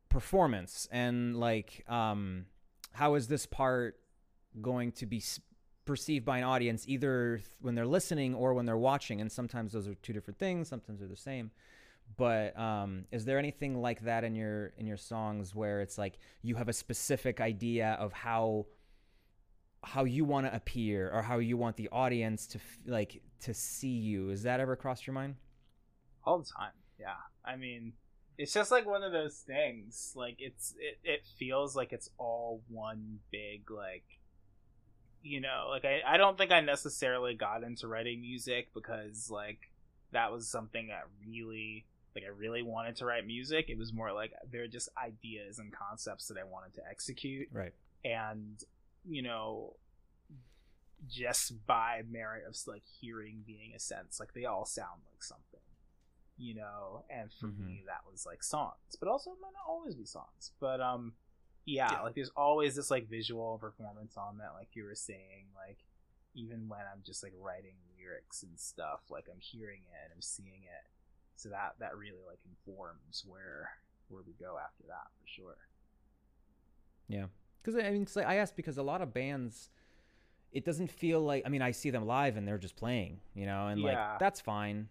performance 0.08 0.86
and 0.92 1.36
like 1.36 1.84
um 1.88 2.46
how 2.92 3.14
is 3.14 3.26
this 3.26 3.46
part 3.46 3.98
going 4.60 4.92
to 4.92 5.06
be 5.06 5.16
s- 5.16 5.40
perceived 5.86 6.24
by 6.24 6.38
an 6.38 6.44
audience 6.44 6.84
either 6.86 7.38
th- 7.38 7.48
when 7.60 7.74
they're 7.74 7.86
listening 7.86 8.34
or 8.34 8.52
when 8.54 8.66
they're 8.66 8.76
watching 8.76 9.20
and 9.20 9.32
sometimes 9.32 9.72
those 9.72 9.88
are 9.88 9.94
two 9.96 10.12
different 10.12 10.38
things, 10.38 10.68
sometimes 10.68 11.00
they're 11.00 11.08
the 11.08 11.16
same. 11.16 11.50
But 12.16 12.58
um, 12.58 13.04
is 13.10 13.24
there 13.24 13.38
anything 13.38 13.80
like 13.80 14.02
that 14.02 14.24
in 14.24 14.34
your 14.34 14.72
in 14.76 14.86
your 14.86 14.96
songs 14.96 15.54
where 15.54 15.80
it's 15.80 15.98
like 15.98 16.18
you 16.42 16.56
have 16.56 16.68
a 16.68 16.72
specific 16.72 17.40
idea 17.40 17.96
of 18.00 18.12
how 18.12 18.66
how 19.84 20.04
you 20.04 20.24
want 20.24 20.46
to 20.46 20.54
appear 20.54 21.10
or 21.12 21.22
how 21.22 21.38
you 21.38 21.56
want 21.56 21.76
the 21.76 21.88
audience 21.90 22.46
to 22.48 22.58
like 22.86 23.22
to 23.40 23.54
see 23.54 23.88
you? 23.88 24.30
Is 24.30 24.42
that 24.42 24.60
ever 24.60 24.76
crossed 24.76 25.06
your 25.06 25.14
mind? 25.14 25.36
All 26.24 26.38
the 26.38 26.44
time 26.44 26.72
yeah. 27.02 27.16
I 27.44 27.56
mean 27.56 27.92
it's 28.38 28.54
just 28.54 28.70
like 28.70 28.86
one 28.86 29.02
of 29.02 29.12
those 29.12 29.36
things 29.46 30.12
like 30.16 30.36
it's 30.38 30.74
it, 30.78 30.98
it 31.04 31.26
feels 31.38 31.76
like 31.76 31.92
it's 31.92 32.08
all 32.16 32.62
one 32.68 33.18
big 33.30 33.70
like 33.70 34.04
you 35.22 35.40
know 35.40 35.66
like 35.68 35.84
I, 35.84 36.00
I 36.06 36.16
don't 36.16 36.38
think 36.38 36.50
i 36.50 36.60
necessarily 36.60 37.34
got 37.34 37.62
into 37.62 37.86
writing 37.86 38.22
music 38.22 38.68
because 38.74 39.28
like 39.30 39.58
that 40.12 40.32
was 40.32 40.48
something 40.48 40.88
that 40.88 41.04
really 41.28 41.84
like 42.14 42.24
i 42.24 42.28
really 42.28 42.62
wanted 42.62 42.96
to 42.96 43.06
write 43.06 43.26
music. 43.26 43.66
It 43.70 43.78
was 43.78 43.92
more 43.92 44.12
like 44.12 44.32
they're 44.50 44.66
just 44.68 44.88
ideas 44.96 45.58
and 45.58 45.72
concepts 45.72 46.28
that 46.28 46.36
i 46.38 46.44
wanted 46.44 46.74
to 46.74 46.82
execute. 46.90 47.48
Right. 47.52 47.72
And 48.04 48.62
you 49.08 49.22
know 49.22 49.76
just 51.08 51.66
by 51.66 52.02
merit 52.08 52.44
of 52.46 52.56
like 52.66 52.82
hearing 53.00 53.42
being 53.46 53.72
a 53.74 53.78
sense 53.80 54.20
like 54.20 54.32
they 54.34 54.44
all 54.44 54.64
sound 54.64 55.00
like 55.10 55.22
something 55.22 55.60
you 56.38 56.54
know? 56.54 57.04
And 57.10 57.30
for 57.32 57.48
Mhm. 57.48 57.66
me 57.66 57.82
that 57.86 58.10
was 58.10 58.24
like 58.24 58.42
songs. 58.42 58.96
But 58.98 59.08
also 59.08 59.32
it 59.32 59.40
might 59.40 59.52
not 59.52 59.68
always 59.68 59.94
be 59.94 60.06
songs. 60.06 60.52
But 60.60 60.80
um 60.80 61.14
yeah, 61.66 61.92
Yeah. 61.92 62.00
like 62.02 62.14
there's 62.14 62.30
always 62.30 62.74
this 62.74 62.90
like 62.90 63.06
visual 63.06 63.58
performance 63.58 64.16
on 64.16 64.38
that 64.38 64.54
like 64.54 64.74
you 64.74 64.84
were 64.84 64.94
saying 64.96 65.46
like 65.54 65.78
even 66.34 66.68
when 66.68 66.80
i'm 66.92 67.02
just 67.04 67.22
like 67.22 67.34
writing 67.36 67.76
lyrics 67.96 68.42
and 68.42 68.58
stuff 68.58 69.02
like 69.10 69.28
i'm 69.30 69.38
hearing 69.38 69.82
it 69.84 70.04
and 70.04 70.12
i'm 70.14 70.22
seeing 70.22 70.62
it 70.64 70.86
so 71.42 71.48
that 71.48 71.74
that 71.80 71.96
really 71.96 72.22
like 72.26 72.38
informs 72.48 73.24
where 73.26 73.70
where 74.08 74.22
we 74.26 74.32
go 74.34 74.56
after 74.62 74.84
that 74.86 75.08
for 75.20 75.26
sure 75.26 75.56
yeah 77.08 77.24
because 77.62 77.76
i 77.82 77.90
mean 77.90 78.02
it's 78.02 78.14
like 78.16 78.26
i 78.26 78.36
asked 78.36 78.56
because 78.56 78.78
a 78.78 78.82
lot 78.82 79.02
of 79.02 79.12
bands 79.12 79.70
it 80.52 80.64
doesn't 80.64 80.90
feel 80.90 81.20
like 81.20 81.42
i 81.44 81.48
mean 81.48 81.62
i 81.62 81.70
see 81.70 81.90
them 81.90 82.06
live 82.06 82.36
and 82.36 82.46
they're 82.46 82.58
just 82.58 82.76
playing 82.76 83.18
you 83.34 83.46
know 83.46 83.66
and 83.68 83.80
Yeah. 83.82 83.86
like 83.88 84.18
that's 84.20 84.40
fine 84.40 84.88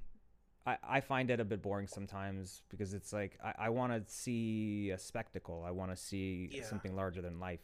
I, 0.65 0.77
I 0.83 0.99
find 1.01 1.31
it 1.31 1.39
a 1.39 1.45
bit 1.45 1.63
boring 1.63 1.87
sometimes 1.87 2.61
because 2.69 2.93
it's 2.93 3.11
like 3.11 3.39
I, 3.43 3.53
I 3.65 3.69
want 3.69 3.93
to 3.93 4.13
see 4.13 4.91
a 4.91 4.97
spectacle. 4.99 5.63
I 5.65 5.71
want 5.71 5.89
to 5.89 5.97
see 5.97 6.49
Yeah. 6.51 6.63
something 6.69 6.95
larger 6.95 7.19
than 7.19 7.39
life, 7.39 7.61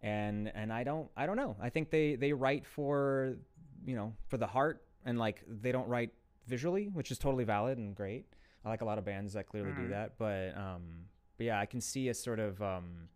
and 0.00 0.50
and 0.54 0.72
I 0.72 0.82
don't 0.82 1.10
I 1.14 1.26
don't 1.26 1.36
know. 1.36 1.56
I 1.60 1.68
think 1.68 1.90
they 1.90 2.14
they 2.16 2.32
write 2.32 2.64
for 2.66 3.36
you 3.84 3.94
know 3.96 4.14
for 4.28 4.38
the 4.38 4.46
heart 4.46 4.82
and 5.04 5.18
like 5.18 5.42
they 5.46 5.72
don't 5.72 5.86
write 5.88 6.14
visually, 6.46 6.88
which 6.92 7.10
is 7.10 7.18
totally 7.18 7.44
valid 7.44 7.78
and 7.78 7.94
great. 7.94 8.26
I 8.64 8.68
like 8.68 8.80
a 8.82 8.84
lot 8.84 8.98
of 8.98 9.04
bands 9.04 9.32
that 9.32 9.46
clearly 9.48 9.72
do 9.72 9.86
Mhm. 9.86 9.90
that, 9.90 10.18
but 10.18 10.56
um 10.56 11.06
but 11.36 11.46
yeah, 11.46 11.58
I 11.60 11.66
can 11.66 11.80
see 11.80 12.08
a 12.08 12.14
sort 12.14 12.38
of 12.38 12.60
um 12.62 13.08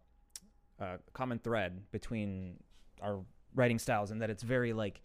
uh, 0.80 0.98
common 1.14 1.38
thread 1.38 1.90
between 1.90 2.58
our 3.00 3.24
writing 3.54 3.78
styles 3.78 4.10
and 4.10 4.20
that 4.20 4.28
it's 4.28 4.42
very 4.42 4.72
like 4.74 5.00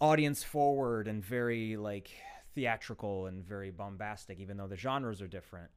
audience 0.00 0.42
forward 0.44 1.08
and 1.08 1.24
very 1.24 1.76
like 1.76 2.10
theatrical 2.54 3.26
and 3.26 3.44
very 3.44 3.70
bombastic 3.70 4.38
even 4.38 4.56
though 4.56 4.68
the 4.68 4.76
genres 4.76 5.20
are 5.20 5.26
different 5.28 5.70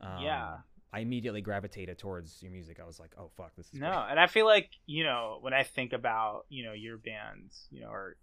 um, 0.00 0.22
Yeah. 0.22 0.58
i 0.92 1.00
immediately 1.00 1.40
gravitated 1.40 1.98
towards 1.98 2.42
your 2.42 2.52
music 2.52 2.78
i 2.80 2.84
was 2.84 3.00
like 3.00 3.10
oh 3.18 3.28
fuck 3.36 3.54
this 3.56 3.66
is 3.72 3.80
No, 3.80 3.88
great. 3.88 4.10
and 4.10 4.20
I 4.20 4.26
feel 4.28 4.46
like 4.46 4.70
you 4.86 5.02
know 5.04 5.38
when 5.40 5.52
I 5.52 5.64
think 5.64 5.92
about 5.92 6.46
you 6.48 6.64
know 6.64 6.72
your 6.72 6.96
band, 6.96 7.50
you 7.70 7.80
know, 7.80 7.88
or 7.90 8.16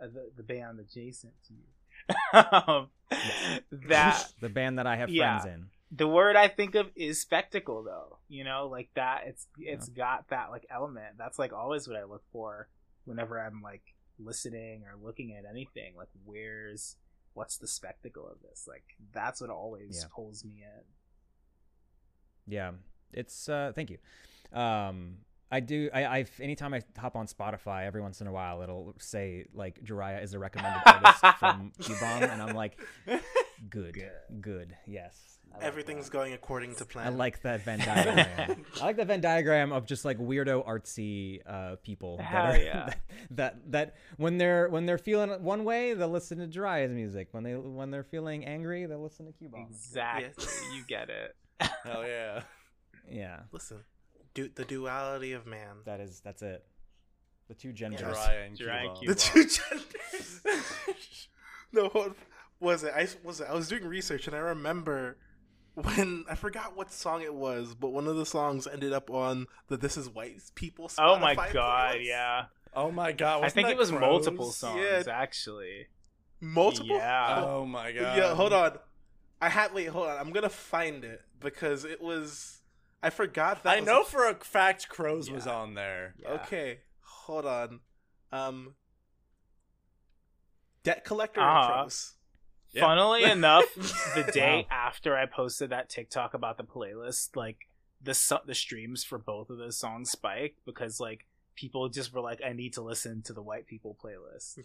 uh, 0.00 0.06
the 0.06 0.30
the 0.36 0.42
band 0.44 0.78
adjacent 0.80 1.34
to 1.48 1.52
you, 1.54 1.64
that 3.72 4.28
the 4.40 4.48
band 4.48 4.78
that 4.78 4.86
i 4.86 4.96
have 4.96 5.10
Yeah. 5.10 5.40
friends 5.40 5.44
in 5.44 5.66
the 5.92 6.08
word 6.08 6.34
I 6.34 6.48
think 6.48 6.74
of 6.74 6.90
is 6.96 7.20
spectacle, 7.20 7.84
though. 7.84 8.18
You 8.28 8.44
know, 8.44 8.66
like 8.68 8.90
that. 8.94 9.22
It's 9.26 9.46
it's 9.58 9.88
got 9.88 10.28
that 10.28 10.50
like 10.50 10.66
element. 10.70 11.16
That's 11.16 11.38
like 11.38 11.52
always 11.52 11.86
what 11.86 11.96
I 11.96 12.04
look 12.04 12.24
for 12.32 12.68
whenever 13.04 13.38
I'm 13.40 13.62
like 13.62 13.82
listening 14.18 14.82
or 14.84 14.96
looking 15.00 15.34
at 15.36 15.44
anything. 15.48 15.94
Like, 15.96 16.08
where's 16.24 16.96
what's 17.34 17.58
the 17.58 17.68
spectacle 17.68 18.26
of 18.26 18.40
this? 18.42 18.66
Like, 18.66 18.84
that's 19.12 19.40
what 19.40 19.50
always 19.50 20.02
Yeah. 20.02 20.08
pulls 20.14 20.44
me 20.44 20.62
in. 20.62 20.82
Yeah, 22.46 22.72
it's 23.12 23.48
uh 23.48 23.72
thank 23.74 23.90
you. 23.90 23.98
Um 24.52 25.18
I 25.50 25.60
do 25.60 25.90
I 25.92 26.06
I've 26.06 26.30
anytime 26.40 26.74
I 26.74 26.82
hop 26.98 27.16
on 27.16 27.26
Spotify 27.26 27.86
every 27.86 28.00
once 28.00 28.20
in 28.20 28.26
a 28.26 28.32
while 28.32 28.62
it'll 28.62 28.94
say 28.98 29.46
like 29.54 29.82
Jhariah 29.84 30.22
is 30.22 30.34
a 30.34 30.38
recommended 30.38 30.82
artist 30.86 31.38
from 31.38 31.72
QBomb 31.80 32.32
and 32.32 32.42
I'm 32.42 32.54
like 32.54 32.80
good. 33.70 33.94
Good. 33.94 34.40
Good. 34.40 34.76
Yes. 34.86 35.38
Like 35.52 35.62
Everything's 35.62 36.06
that. 36.06 36.12
going 36.12 36.32
according 36.34 36.74
to 36.76 36.84
plan. 36.84 37.06
I 37.06 37.10
like 37.10 37.42
that 37.42 37.62
Venn 37.62 37.78
diagram. 37.84 38.64
I 38.80 38.84
like 38.84 38.96
that 38.96 39.06
Venn 39.06 39.20
diagram 39.20 39.72
of 39.72 39.86
just 39.86 40.04
like 40.04 40.18
weirdo 40.18 40.66
artsy 40.66 41.40
uh, 41.46 41.76
people 41.82 42.18
that, 42.18 42.34
are, 42.34 42.56
yeah. 42.62 42.92
that 43.30 43.70
that 43.70 43.94
when 44.16 44.38
they're 44.38 44.68
when 44.68 44.86
they're 44.86 44.98
feeling 44.98 45.30
one 45.42 45.64
way 45.64 45.94
they'll 45.94 46.08
listen 46.08 46.38
to 46.38 46.46
Jhariah's 46.46 46.92
music. 46.92 47.28
When 47.30 47.44
they 47.44 47.54
when 47.54 47.90
they're 47.90 48.04
feeling 48.04 48.44
angry 48.44 48.86
they'll 48.86 49.02
listen 49.02 49.26
to 49.26 49.32
QBomb. 49.32 49.70
Exactly, 49.70 50.46
you 50.74 50.84
get 50.86 51.08
it. 51.08 51.36
Hell 51.84 52.04
yeah. 52.06 52.42
Yeah, 53.10 53.40
Listen, 53.52 53.78
du- 54.36 54.50
the 54.54 54.64
duality 54.64 55.32
of 55.32 55.46
man. 55.46 55.78
that 55.84 55.98
is 56.00 56.20
that's 56.20 56.42
it. 56.42 56.64
The 57.48 57.54
two 57.54 57.72
genders. 57.72 58.00
Jhariah 58.02 58.46
and 58.46 58.58
Jhariah 58.58 58.88
and 58.88 58.90
QBomb. 58.96 59.06
The 59.06 59.14
two 59.14 59.46
genders. 59.46 60.40
no, 61.72 61.88
what 61.88 62.12
was 62.60 62.84
it? 62.84 62.92
I 62.94 63.08
was 63.24 63.40
it? 63.40 63.48
I 63.50 63.54
was 63.54 63.68
doing 63.68 63.84
research 63.84 64.26
and 64.26 64.36
I 64.36 64.40
remember 64.40 65.16
when 65.74 66.24
I 66.30 66.34
forgot 66.34 66.76
what 66.76 66.90
song 66.92 67.22
it 67.22 67.34
was, 67.34 67.74
but 67.74 67.88
one 67.90 68.06
of 68.06 68.16
the 68.16 68.26
songs 68.26 68.66
ended 68.66 68.92
up 68.92 69.10
on 69.10 69.46
the 69.68 69.76
"This 69.76 69.96
Is 69.96 70.08
White 70.08 70.40
People." 70.54 70.88
Song. 70.88 71.04
Oh 71.08 71.18
my 71.18 71.34
god, 71.34 71.96
playlist. 71.96 72.06
yeah. 72.06 72.44
Oh 72.74 72.90
my 72.90 73.12
god! 73.12 73.44
I 73.44 73.48
think 73.48 73.68
it 73.68 73.76
was 73.76 73.90
Crows? 73.90 74.00
multiple 74.00 74.50
songs 74.52 74.80
Yeah. 74.82 75.02
actually. 75.12 75.86
multiple. 76.40 76.96
Yeah. 76.96 77.44
Oh 77.46 77.64
my 77.66 77.92
god! 77.92 78.16
yeah. 78.18 78.34
Hold 78.34 78.52
on, 78.52 78.78
I 79.40 79.48
had 79.48 79.72
wait. 79.74 79.86
Hold 79.86 80.08
on, 80.08 80.18
I'm 80.18 80.30
gonna 80.32 80.48
find 80.48 81.04
it 81.04 81.20
because 81.40 81.84
it 81.84 82.00
was. 82.00 82.55
I 83.02 83.10
forgot 83.10 83.62
that. 83.64 83.76
I 83.76 83.80
know 83.80 84.02
a- 84.02 84.04
for 84.04 84.28
a 84.28 84.34
fact 84.34 84.88
Crows 84.88 85.30
was 85.30 85.46
on 85.46 85.74
there. 85.74 86.14
Yeah. 86.18 86.30
Okay, 86.42 86.80
hold 87.02 87.46
on. 87.46 87.80
Um, 88.32 88.74
debt 90.82 91.04
collector 91.04 91.40
Uh-huh. 91.40 91.58
and 91.58 91.72
crows. 91.72 92.14
Yeah. 92.72 92.82
Funnily 92.82 93.24
enough, 93.30 93.64
the 94.14 94.22
day 94.34 94.66
Wow. 94.70 94.76
after 94.76 95.16
I 95.16 95.26
posted 95.26 95.70
that 95.70 95.88
TikTok 95.88 96.34
about 96.34 96.56
the 96.58 96.64
playlist, 96.64 97.36
like 97.36 97.68
the 98.02 98.14
su- 98.14 98.38
the 98.46 98.54
streams 98.54 99.04
for 99.04 99.18
both 99.18 99.50
of 99.50 99.58
those 99.58 99.78
songs 99.78 100.10
spiked 100.10 100.64
because 100.66 101.00
like 101.00 101.26
people 101.54 101.88
just 101.88 102.12
were 102.12 102.20
like, 102.20 102.40
I 102.44 102.52
need 102.52 102.74
to 102.74 102.82
listen 102.82 103.22
to 103.22 103.32
the 103.32 103.42
white 103.42 103.66
people 103.66 103.96
playlist. 104.02 104.58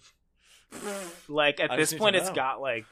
like 1.30 1.60
at 1.60 1.72
I 1.72 1.78
this 1.78 1.94
point, 1.94 2.16
it's 2.16 2.30
got 2.32 2.60
like 2.62 2.86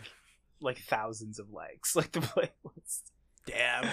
like 0.61 0.79
thousands 0.79 1.39
of 1.39 1.49
likes, 1.51 1.95
like 1.95 2.11
the 2.11 2.19
playlist. 2.21 3.01
Damn. 3.45 3.89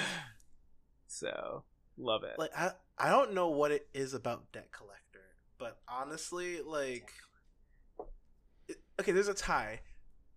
So 1.09 1.63
love 1.97 2.25
it. 2.25 2.39
Like 2.39 2.51
I, 2.57 2.73
I 2.99 3.11
don't 3.11 3.33
know 3.35 3.49
what 3.49 3.71
it 3.71 3.89
is 3.95 4.15
about 4.15 4.51
debt 4.53 4.71
collector, 4.73 5.25
but 5.59 5.79
honestly, 5.89 6.61
like, 6.63 7.11
it- 8.69 8.81
okay, 9.01 9.13
there's 9.13 9.29
a 9.29 9.35
tie. 9.35 9.81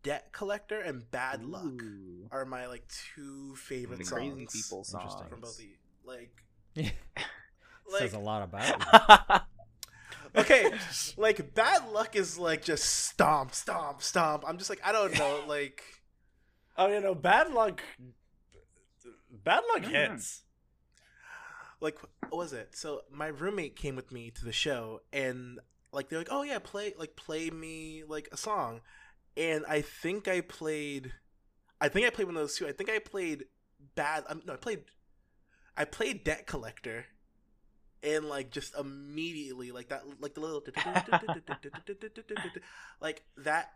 Debt 0.01 0.32
collector 0.32 0.80
and 0.80 1.09
bad 1.11 1.43
luck 1.43 1.82
are 2.32 2.45
my 2.45 2.67
like 2.67 2.88
two 3.13 3.55
favorite 3.57 3.97
Crazy 3.97 4.09
songs 4.09 4.51
people 4.53 4.84
songs. 4.86 5.03
Interesting. 5.03 5.28
from 5.28 5.41
both 5.41 5.57
the 5.57 5.76
like 6.05 6.32
like 7.91 7.99
Says 7.99 8.13
a 8.13 8.20
lot 8.20 8.43
about 8.43 8.80
you. 9.36 9.39
okay 10.41 10.72
like 11.17 11.53
bad 11.53 11.89
luck 11.89 12.15
is 12.15 12.38
like 12.38 12.63
just 12.63 12.84
stomp 12.86 13.53
stomp 13.53 14.01
stomp 14.01 14.43
i'm 14.47 14.57
just 14.59 14.70
like 14.70 14.80
i 14.86 14.91
don't 14.91 15.17
know 15.17 15.43
like 15.47 15.82
Oh, 16.78 16.88
you 16.88 17.01
know, 17.01 17.13
bad 17.13 17.51
luck. 17.51 17.82
Bad 19.43 19.63
luck 19.74 19.84
Mhm. 19.84 19.91
hits. 19.91 20.43
Like 21.82 21.97
what 22.30 22.38
was 22.38 22.53
it? 22.53 22.75
So 22.75 23.01
my 23.11 23.27
roommate 23.27 23.75
came 23.75 23.95
with 23.95 24.11
me 24.11 24.32
to 24.32 24.45
the 24.45 24.51
show 24.51 25.01
and 25.13 25.59
like 25.91 26.09
they're 26.09 26.19
like 26.19 26.30
oh 26.32 26.43
yeah 26.43 26.59
play 26.59 26.93
like 26.97 27.15
play 27.15 27.49
me 27.49 28.03
like 28.07 28.30
a 28.32 28.38
song. 28.38 28.82
And 29.38 29.63
i 29.69 29.82
think 29.82 30.27
i 30.27 30.41
played 30.41 31.13
i 31.80 31.88
think 31.88 32.05
i 32.05 32.09
played 32.09 32.25
one 32.25 32.36
of 32.36 32.41
those 32.41 32.57
two. 32.57 32.67
I 32.67 32.71
think 32.71 32.89
i 32.89 32.99
played 32.99 33.45
bad 33.95 34.23
um, 34.27 34.41
no 34.45 34.53
i 34.53 34.57
played 34.57 34.84
i 35.77 35.86
played 35.86 36.23
debt 36.23 36.45
collector 36.45 37.05
and 38.03 38.25
like 38.25 38.51
just 38.51 38.77
immediately 38.77 39.71
like 39.71 39.89
that 39.89 40.03
like 40.19 40.34
the 40.34 40.41
little 40.41 40.61
like 43.01 43.23
that 43.38 43.73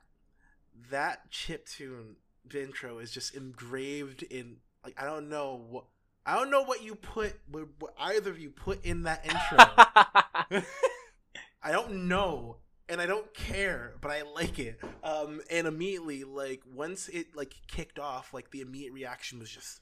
that 0.90 1.30
chip 1.30 1.66
tune 1.66 2.16
intro 2.54 3.00
is 3.00 3.12
just 3.12 3.36
engraved 3.36 4.24
in 4.24 4.58
like 4.84 5.02
i 5.02 5.06
don't 5.06 5.30
know 5.30 5.62
what 5.70 5.86
I 6.26 6.36
don't 6.36 6.50
know 6.50 6.64
what 6.64 6.84
you 6.84 6.96
put, 6.96 7.34
what, 7.50 7.68
what 7.80 7.94
either 8.00 8.32
of 8.32 8.40
you 8.40 8.50
put 8.50 8.86
in 8.86 9.04
that 9.04 9.26
intro. 9.26 10.64
I 11.62 11.72
don't 11.72 12.08
know, 12.08 12.58
and 12.90 13.02
I 13.02 13.06
don't 13.06 13.34
care, 13.34 13.96
but 14.02 14.12
I 14.12 14.22
like 14.24 14.60
it. 14.60 14.80
Um, 15.04 15.42
and 15.50 15.68
immediately, 15.68 16.24
like 16.24 16.62
once 16.66 17.08
it 17.10 17.36
like 17.36 17.54
kicked 17.68 18.00
off, 18.00 18.34
like 18.34 18.52
the 18.52 18.62
immediate 18.62 18.94
reaction 18.94 19.40
was 19.40 19.50
just, 19.50 19.82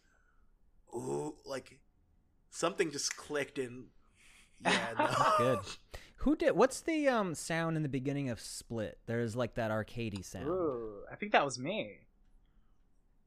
ooh, 0.96 1.36
like 1.46 1.80
something 2.50 2.92
just 2.92 3.16
clicked, 3.18 3.58
and 3.60 3.86
yeah, 4.64 4.94
no. 4.98 5.34
Good. 5.38 5.60
Who 6.18 6.36
did? 6.36 6.56
What's 6.56 6.82
the 6.82 7.08
um 7.08 7.34
sound 7.34 7.78
in 7.78 7.84
the 7.84 7.90
beginning 7.90 8.30
of 8.30 8.40
Split? 8.40 9.00
There's 9.08 9.36
like 9.36 9.56
that 9.56 9.72
arcadey 9.72 10.24
sound. 10.24 10.48
Ooh, 10.48 11.02
I 11.12 11.16
think 11.16 11.32
that 11.32 11.44
was 11.44 11.58
me. 11.58 11.98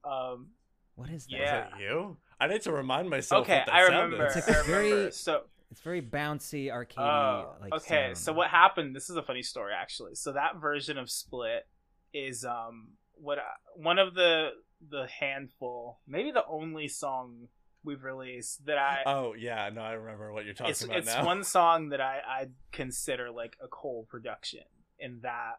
Um, 0.04 0.50
What 0.94 1.10
is 1.10 1.26
that? 1.26 1.32
Yeah. 1.32 1.64
Is 1.66 1.72
that 1.72 1.80
you? 1.80 2.16
I 2.44 2.48
need 2.48 2.62
to 2.62 2.72
remind 2.72 3.08
myself. 3.10 3.42
okay, 3.42 3.58
what 3.58 3.66
that 3.66 3.74
I 3.74 3.86
sound 3.88 4.12
remember. 4.12 4.26
is. 4.26 4.36
It's 4.36 4.48
I 4.48 4.50
like 4.52 4.66
remember. 4.66 4.88
very- 5.00 5.12
So, 5.12 5.42
It's 5.70 5.80
very 5.80 6.02
bouncy, 6.02 6.66
arcadey. 6.66 6.98
oh, 6.98 7.56
like 7.60 7.72
okay. 7.74 8.04
sound. 8.06 8.18
So 8.18 8.32
what 8.32 8.50
happened? 8.50 8.94
This 8.94 9.10
is 9.10 9.16
a 9.16 9.22
funny 9.22 9.42
story, 9.42 9.72
actually. 9.76 10.14
So 10.14 10.32
that 10.32 10.56
version 10.60 10.98
of 10.98 11.10
Split 11.10 11.66
is 12.12 12.44
um 12.44 12.92
what 13.14 13.38
I, 13.38 13.42
one 13.76 13.98
of 13.98 14.14
the 14.14 14.50
the 14.88 15.06
handful, 15.20 16.00
maybe 16.06 16.30
the 16.30 16.44
only 16.46 16.88
song 16.88 17.48
we've 17.82 18.04
released 18.04 18.66
that 18.66 18.78
I. 18.78 19.02
Oh 19.06 19.34
yeah, 19.34 19.70
no, 19.72 19.80
I 19.82 19.92
remember 19.92 20.32
what 20.32 20.44
you're 20.44 20.54
talking 20.54 20.70
it's 20.72 20.82
about 20.84 20.96
it's 20.98 21.06
now. 21.14 21.24
one 21.24 21.42
song 21.44 21.88
that 21.90 22.00
I 22.00 22.20
I 22.26 22.46
consider 22.72 23.30
like 23.30 23.56
a 23.62 23.68
Cole 23.68 24.06
production 24.08 24.62
in 24.98 25.20
that 25.22 25.54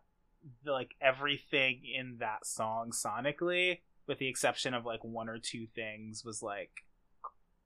the, 0.63 0.71
like 0.71 0.95
everything 1.01 1.81
in 1.93 2.17
that 2.19 2.45
song 2.45 2.91
sonically, 2.91 3.79
with 4.07 4.19
the 4.19 4.27
exception 4.27 4.73
of 4.73 4.85
like 4.85 5.03
one 5.03 5.29
or 5.29 5.39
two 5.39 5.67
things, 5.75 6.23
was 6.23 6.41
like 6.41 6.71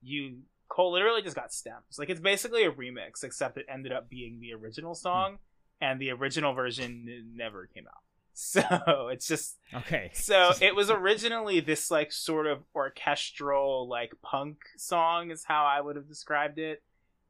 you 0.02 0.38
Cole 0.68 0.92
literally 0.92 1.20
just 1.20 1.36
got 1.36 1.52
stems. 1.52 1.98
Like 1.98 2.08
it's 2.08 2.20
basically 2.20 2.64
a 2.64 2.70
remix, 2.70 3.24
except 3.24 3.58
it 3.58 3.66
ended 3.68 3.92
up 3.92 4.08
being 4.08 4.40
the 4.40 4.54
original 4.54 4.94
hmm. 4.94 4.98
song, 4.98 5.38
and 5.80 6.00
the 6.00 6.10
original 6.10 6.54
version 6.54 7.32
never 7.34 7.68
came 7.74 7.86
out. 7.86 8.02
So 8.32 9.08
it's 9.08 9.26
just 9.26 9.58
Okay. 9.74 10.10
so 10.14 10.52
it 10.62 10.74
was 10.74 10.88
originally 10.88 11.60
this 11.60 11.90
like 11.90 12.10
sort 12.10 12.46
of 12.46 12.60
orchestral 12.74 13.86
like 13.86 14.12
punk 14.22 14.58
song 14.78 15.30
is 15.30 15.44
how 15.44 15.66
I 15.66 15.80
would 15.80 15.96
have 15.96 16.08
described 16.08 16.58
it. 16.58 16.82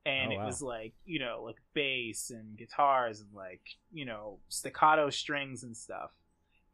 And 0.07 0.31
Oh, 0.31 0.35
it 0.35 0.39
wow. 0.39 0.47
was 0.47 0.63
like, 0.63 0.93
you 1.05 1.19
know, 1.19 1.43
like 1.45 1.57
bass 1.75 2.31
and 2.31 2.57
guitars 2.57 3.21
and 3.21 3.31
like, 3.35 3.63
you 3.91 4.05
know, 4.05 4.39
staccato 4.51 5.11
strings 5.11 5.65
and 5.65 5.77
stuff. 5.77 6.13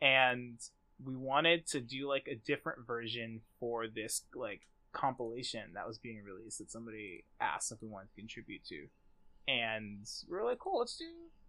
And 0.02 0.58
we 1.04 1.14
wanted 1.14 1.66
to 1.68 1.80
do 1.80 2.08
like 2.08 2.28
a 2.30 2.36
different 2.36 2.86
version 2.86 3.40
for 3.60 3.86
this 3.88 4.22
like 4.34 4.62
compilation 4.92 5.72
that 5.74 5.86
was 5.86 5.98
being 5.98 6.22
released 6.24 6.58
that 6.58 6.70
somebody 6.70 7.24
asked 7.40 7.70
if 7.70 7.82
we 7.82 7.88
wanted 7.88 8.08
to 8.14 8.20
contribute 8.20 8.64
to. 8.64 8.86
And 9.48 10.06
we 10.28 10.36
were 10.36 10.44
like, 10.44 10.58
cool, 10.58 10.80
let's 10.80 10.96
do 10.96 11.04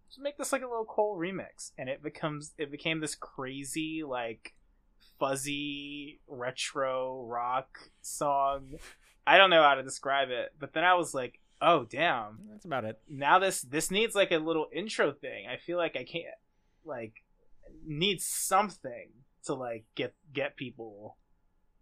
let's 0.08 0.18
make 0.18 0.38
this 0.38 0.52
like 0.52 0.62
a 0.62 0.66
little 0.66 0.84
Cole 0.84 1.18
remix. 1.18 1.72
And 1.78 1.88
it 1.88 2.02
becomes 2.02 2.52
it 2.58 2.70
became 2.70 3.00
this 3.00 3.14
crazy, 3.14 4.02
like 4.06 4.54
fuzzy 5.18 6.20
retro 6.28 7.24
rock 7.26 7.78
song. 8.00 8.74
I 9.26 9.36
don't 9.36 9.50
know 9.50 9.62
how 9.62 9.74
to 9.74 9.82
describe 9.82 10.30
it, 10.30 10.54
but 10.58 10.72
then 10.72 10.84
I 10.84 10.94
was 10.94 11.14
like, 11.14 11.40
oh 11.60 11.84
damn. 11.84 12.38
That's 12.50 12.64
about 12.64 12.84
it. 12.84 13.00
Now 13.08 13.38
this 13.38 13.62
this 13.62 13.90
needs 13.90 14.14
like 14.14 14.30
a 14.30 14.38
little 14.38 14.68
intro 14.72 15.12
thing. 15.12 15.46
I 15.46 15.56
feel 15.56 15.78
like 15.78 15.96
I 15.96 16.04
can't 16.04 16.26
like 16.84 17.24
need 17.86 18.20
something 18.20 19.08
to 19.44 19.54
like 19.54 19.84
get 19.94 20.14
get 20.32 20.56
people 20.56 21.16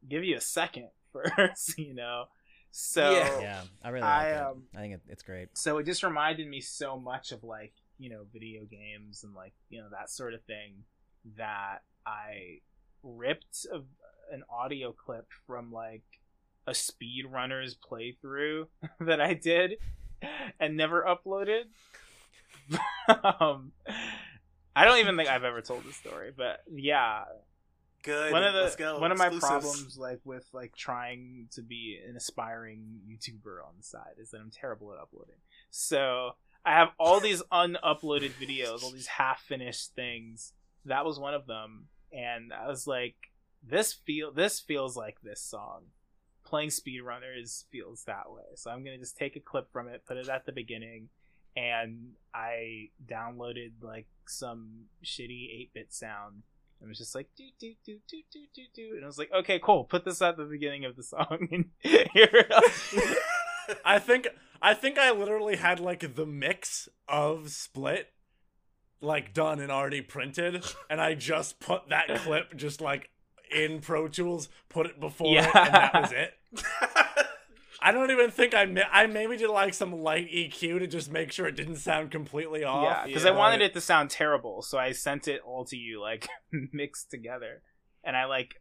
give 0.09 0.25
you 0.25 0.37
a 0.37 0.41
second 0.41 0.89
first, 1.13 1.79
you 1.79 1.95
know. 1.95 2.25
So 2.71 3.11
Yeah. 3.13 3.41
Yeah, 3.41 3.61
I 3.83 3.89
really 3.89 4.07
I, 4.07 4.17
like 4.17 4.35
it. 4.35 4.47
um, 4.47 4.63
I 4.75 4.79
think 4.81 4.95
it, 4.95 5.01
it's 5.09 5.23
great. 5.23 5.49
so 5.55 5.79
it 5.79 5.85
just 5.85 6.03
reminded 6.03 6.47
me 6.47 6.61
so 6.61 6.99
much 6.99 7.33
of 7.33 7.43
like 7.43 7.73
you 7.99 8.11
know 8.11 8.27
video 8.33 8.65
games 8.65 9.25
and 9.25 9.35
like 9.35 9.55
you 9.71 9.81
know 9.81 9.89
that 9.91 10.11
sort 10.11 10.35
of 10.35 10.43
thing 10.45 10.85
that 11.39 11.79
i 12.05 12.59
ripped 13.03 13.67
a, 13.73 13.77
an 14.35 14.43
audio 14.51 14.93
clip 14.93 15.27
from 15.47 15.73
like 15.73 16.03
a 16.67 16.73
speedrunner's 16.73 17.75
playthrough 17.75 18.67
that 19.01 19.21
i 19.21 19.33
did 19.33 19.77
and 20.61 20.77
never 20.77 21.05
uploaded 21.09 21.63
um 23.41 23.73
i 24.75 24.85
don't 24.85 24.99
even 24.99 25.17
think 25.17 25.31
i've 25.31 25.45
ever 25.45 25.63
told 25.63 25.83
this 25.85 25.97
story 25.97 26.33
but 26.37 26.61
yeah 26.71 27.23
good. 28.07 28.33
one 28.33 28.45
of 28.45 28.55
the 28.55 28.63
Let's 28.63 28.77
go. 28.77 28.99
one 28.99 29.13
of 29.13 29.19
my 29.19 29.29
problems 29.29 29.99
like 29.99 30.21
with 30.25 30.49
like 30.53 30.75
trying 30.77 31.49
to 31.53 31.63
be 31.63 31.99
an 32.09 32.17
aspiring 32.17 33.01
YouTuber 33.07 33.67
on 33.67 33.75
the 33.77 33.83
side 33.83 34.15
is 34.21 34.31
that 34.31 34.39
I'm 34.39 34.51
terrible 34.51 34.93
at 34.93 34.99
uploading. 34.99 35.37
So 35.71 36.31
I 36.65 36.73
have 36.73 36.89
all 36.99 37.21
these 37.21 37.43
unuploaded 37.53 38.33
videos, 38.41 38.83
all 38.83 38.91
these 38.91 39.07
half 39.09 39.41
finished 39.41 39.95
things. 39.95 40.53
That 40.85 41.05
was 41.05 41.19
one 41.19 41.35
of 41.35 41.47
them, 41.47 41.89
and 42.13 42.53
I 42.53 42.69
was 42.69 42.87
like, 42.87 43.17
this 43.63 43.93
feel 43.93 44.33
this 44.33 44.61
feels 44.61 44.97
like 44.97 45.21
this 45.23 45.43
song. 45.43 45.87
Playing 46.45 46.71
speedrunners 46.71 47.65
feels 47.73 48.05
that 48.05 48.31
way. 48.31 48.45
So 48.55 48.71
I'm 48.71 48.85
gonna 48.85 48.99
just 48.99 49.17
take 49.17 49.37
a 49.37 49.41
clip 49.41 49.73
from 49.73 49.89
it, 49.89 50.05
put 50.07 50.17
it 50.17 50.29
at 50.29 50.47
the 50.47 50.53
beginning, 50.53 51.09
and 51.57 52.13
I 52.33 52.91
downloaded 53.05 53.73
like 53.83 54.07
some 54.27 54.87
shitty 55.05 55.69
8-bit 55.75 55.93
sound 55.93 56.43
and 56.81 56.87
it 56.87 56.89
was 56.89 56.99
just 56.99 57.15
like 57.15 57.29
do 57.37 57.45
do 57.59 57.73
do 57.85 57.99
do 58.09 58.23
do 58.33 58.41
do 58.55 58.63
do, 58.75 58.93
and 58.97 59.05
I 59.05 59.07
was 59.07 59.19
like, 59.19 59.31
okay, 59.33 59.59
cool. 59.63 59.85
Put 59.85 60.05
this 60.05 60.21
at 60.23 60.37
the 60.37 60.45
beginning 60.45 60.85
of 60.85 60.97
the 60.97 61.03
song, 61.03 61.49
and 61.51 61.65
here. 62.13 62.47
I 63.85 63.99
think 63.99 64.29
I 64.63 64.75
think 64.75 64.99
I 64.99 65.11
literally 65.11 65.57
had 65.57 65.81
like 65.81 66.15
the 66.15 66.27
mix 66.27 66.89
of 67.09 67.51
Split 67.51 68.09
like 69.01 69.35
done 69.35 69.61
and 69.61 69.71
already 69.71 70.01
printed 70.01 70.65
and 70.89 71.01
I 71.01 71.15
just 71.15 71.61
put 71.61 71.89
that 71.91 72.09
clip 72.21 72.57
just 72.57 72.81
like 72.81 73.11
in 73.55 73.81
Pro 73.81 74.09
Tools, 74.09 74.49
put 74.69 74.87
it 74.87 74.99
before 75.01 75.35
Yeah. 75.35 75.49
it, 75.49 75.57
and 75.57 75.75
that 75.75 75.95
was 75.95 76.13
it. 76.13 76.35
I 77.81 77.93
don't 77.93 78.11
even 78.11 78.31
think 78.31 78.55
I 78.55 78.65
ma- 78.65 78.81
I 78.91 79.07
maybe 79.07 79.37
did 79.37 79.51
like 79.51 79.75
some 79.75 79.93
light 80.03 80.31
EQ 80.31 80.79
to 80.81 80.87
just 80.87 81.11
make 81.11 81.31
sure 81.33 81.47
it 81.47 81.57
didn't 81.57 81.77
sound 81.77 82.11
completely 82.11 82.65
off. 82.65 82.85
Yeah, 82.85 83.07
because 83.07 83.27
I 83.27 83.31
wanted 83.33 83.61
it 83.63 83.75
to 83.75 83.81
sound 83.81 84.11
terrible, 84.11 84.63
so 84.63 84.79
I 84.79 84.93
sent 84.93 85.29
it 85.29 85.41
all 85.45 85.65
to 85.67 85.77
you 85.77 86.01
like 86.01 86.27
mixed 86.73 87.11
together, 87.11 87.63
and 88.03 88.17
I 88.17 88.25
like 88.25 88.55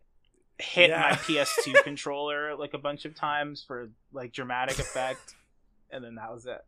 hit 0.59 0.89
Yeah. 0.89 1.01
my 1.01 1.11
PS2 1.17 1.73
controller 1.83 2.55
like 2.55 2.73
a 2.73 2.77
bunch 2.77 3.05
of 3.05 3.15
times 3.15 3.63
for 3.65 3.89
like 4.11 4.33
dramatic 4.33 4.79
effect, 4.79 5.35
and 5.91 6.03
then 6.03 6.15
that 6.15 6.31
was 6.33 6.45
it. 6.45 6.61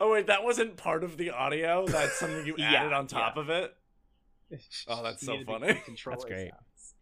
Oh 0.00 0.12
wait, 0.12 0.26
that 0.26 0.44
wasn't 0.44 0.76
part 0.76 1.02
of 1.02 1.16
the 1.16 1.30
audio. 1.30 1.86
That's 1.86 2.18
something 2.18 2.44
you 2.46 2.54
Yeah, 2.58 2.72
added 2.74 2.92
on 2.92 3.06
top 3.06 3.36
yeah. 3.36 3.42
of 3.42 3.48
it. 3.50 3.74
Oh, 4.86 5.02
that's 5.02 5.24
so 5.24 5.38
funny. 5.46 5.68
That's 5.88 6.24
great. 6.26 6.50
sounds. 6.50 6.94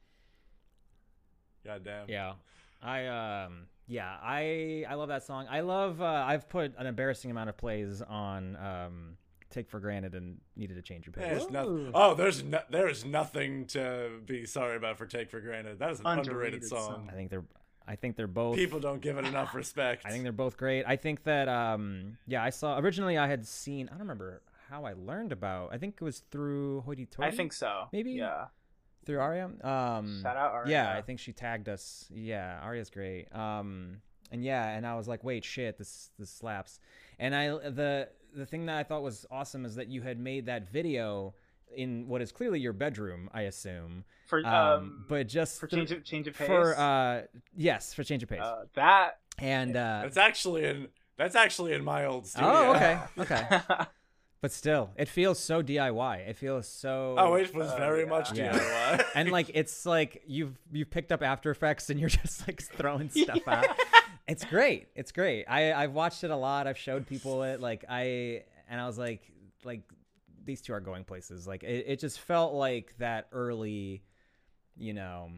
God 1.64 1.84
damn. 1.84 2.08
Yeah. 2.08 2.34
I 2.82 3.06
um 3.06 3.66
yeah, 3.90 4.16
I 4.22 4.84
I 4.88 4.94
love 4.94 5.08
that 5.08 5.24
song. 5.24 5.46
I 5.50 5.60
love 5.60 6.00
uh 6.00 6.04
I've 6.04 6.48
put 6.48 6.74
an 6.78 6.86
embarrassing 6.86 7.30
amount 7.30 7.48
of 7.50 7.56
plays 7.56 8.00
on 8.02 8.56
um 8.56 9.16
Take 9.50 9.68
for 9.68 9.80
Granted 9.80 10.14
and 10.14 10.38
Needed 10.56 10.76
to 10.76 10.82
Change 10.82 11.06
Your 11.06 11.12
Pace. 11.12 11.24
There's 11.40 11.50
no- 11.50 11.68
Ooh. 11.68 11.90
oh, 11.92 12.14
there's 12.14 12.44
no, 12.44 12.60
there's 12.70 13.04
nothing 13.04 13.66
to 13.66 14.20
be 14.24 14.46
sorry 14.46 14.76
about 14.76 14.96
for 14.96 15.06
Take 15.06 15.28
for 15.28 15.40
Granted. 15.40 15.80
That 15.80 15.90
is 15.90 15.98
an 15.98 16.06
underrated, 16.06 16.30
Underrated 16.30 16.64
song. 16.68 16.86
song. 16.92 17.08
I 17.10 17.14
think 17.16 17.30
they're 17.30 17.44
I 17.88 17.96
think 17.96 18.14
they're 18.14 18.28
both 18.28 18.54
People 18.54 18.78
don't 18.78 19.00
give 19.00 19.18
it 19.18 19.24
enough 19.26 19.52
respect. 19.54 20.02
I 20.06 20.10
think 20.10 20.22
they're 20.22 20.30
both 20.32 20.56
great. 20.56 20.84
I 20.86 20.94
think 20.94 21.24
that 21.24 21.48
um 21.48 22.16
yeah, 22.28 22.44
I 22.44 22.50
saw 22.50 22.78
originally 22.78 23.18
I 23.18 23.26
had 23.26 23.44
seen 23.44 23.88
I 23.88 23.92
don't 23.92 24.00
remember 24.02 24.42
how 24.68 24.84
I 24.84 24.92
learned 24.92 25.32
about 25.32 25.70
I 25.74 25.78
think 25.78 25.96
it 26.00 26.04
was 26.04 26.20
through 26.30 26.82
Hoity 26.82 27.06
Toity. 27.06 27.32
I 27.32 27.36
think 27.36 27.52
so. 27.52 27.88
Maybe? 27.92 28.12
Yeah. 28.12 28.44
Through 29.10 29.20
Arya. 29.20 29.44
Um 29.62 30.20
Shout 30.22 30.36
out 30.36 30.52
Aria. 30.52 30.70
Yeah, 30.70 30.92
I 30.96 31.02
think 31.02 31.18
she 31.20 31.32
tagged 31.32 31.68
us. 31.68 32.06
Yeah, 32.14 32.60
Aria's 32.62 32.90
great. 32.90 33.26
Um, 33.34 34.00
and 34.32 34.44
yeah, 34.44 34.68
and 34.76 34.86
I 34.86 34.94
was 34.94 35.08
like, 35.08 35.24
wait, 35.24 35.44
shit, 35.44 35.76
this 35.78 36.10
this 36.18 36.30
slaps. 36.30 36.78
And 37.18 37.34
I 37.34 37.48
the 37.48 38.08
the 38.34 38.46
thing 38.46 38.66
that 38.66 38.76
I 38.76 38.84
thought 38.84 39.02
was 39.02 39.26
awesome 39.30 39.64
is 39.64 39.74
that 39.74 39.88
you 39.88 40.02
had 40.02 40.18
made 40.20 40.46
that 40.46 40.70
video 40.70 41.34
in 41.76 42.06
what 42.08 42.20
is 42.22 42.32
clearly 42.32 42.58
your 42.60 42.72
bedroom, 42.72 43.28
I 43.32 43.42
assume. 43.42 44.04
for 44.26 44.38
Um, 44.46 44.54
um, 44.54 45.04
but 45.08 45.26
just 45.28 45.58
for 45.60 45.66
the- 45.66 45.76
change 45.76 45.90
of 45.92 46.04
change 46.04 46.26
of 46.28 46.34
pace. 46.36 46.46
for 46.46 46.78
uh 46.78 47.22
yes 47.56 47.92
for 47.94 48.04
change 48.04 48.22
of 48.22 48.28
pace. 48.28 48.40
uh, 48.40 48.64
that. 48.74 49.18
and 49.38 49.76
uh, 49.76 50.00
That's 50.02 50.16
actually 50.16 50.64
in 50.64 50.88
that's 51.16 51.34
actually 51.34 51.72
in 51.74 51.84
my 51.84 52.06
old 52.06 52.26
studio. 52.26 52.48
oh 52.50 52.74
okay 52.74 52.98
okay, 53.18 53.60
but 54.40 54.52
still, 54.52 54.90
it 54.96 55.08
feels 55.08 55.38
so 55.38 55.62
DIY. 55.62 56.28
It 56.28 56.36
feels 56.36 56.66
so. 56.68 57.14
Oh, 57.18 57.34
it 57.34 57.54
was 57.54 57.70
Oh, 57.72 57.76
very 57.76 58.02
yeah. 58.04 58.08
much 58.08 58.32
Yeah. 58.32 58.58
DIY. 58.58 59.04
and 59.14 59.30
like 59.30 59.50
it's 59.54 59.84
like 59.86 60.22
you've 60.26 60.56
you've 60.72 60.90
picked 60.90 61.12
up 61.12 61.22
After 61.22 61.50
Effects 61.50 61.90
and 61.90 61.98
you're 62.00 62.08
just 62.22 62.46
like 62.46 62.62
throwing 62.62 63.10
stuff 63.10 63.46
out. 63.46 63.66
It's 64.28 64.44
great. 64.44 64.88
It's 64.94 65.12
great. 65.12 65.44
I 65.48 65.72
I've 65.72 65.92
watched 65.92 66.24
it 66.24 66.30
a 66.30 66.36
lot. 66.36 66.66
I've 66.66 66.78
showed 66.78 67.06
people 67.06 67.42
it. 67.42 67.60
Like 67.60 67.84
I 67.88 68.44
and 68.68 68.80
I 68.80 68.86
was 68.86 68.96
like 68.98 69.22
like 69.64 69.82
these 70.44 70.62
two 70.62 70.72
are 70.72 70.80
going 70.80 71.04
places. 71.04 71.46
Like 71.46 71.62
it, 71.62 71.84
it 71.86 72.00
just 72.00 72.18
felt 72.20 72.54
like 72.54 72.94
that 72.98 73.28
early, 73.32 74.02
you 74.76 74.94
know, 74.94 75.30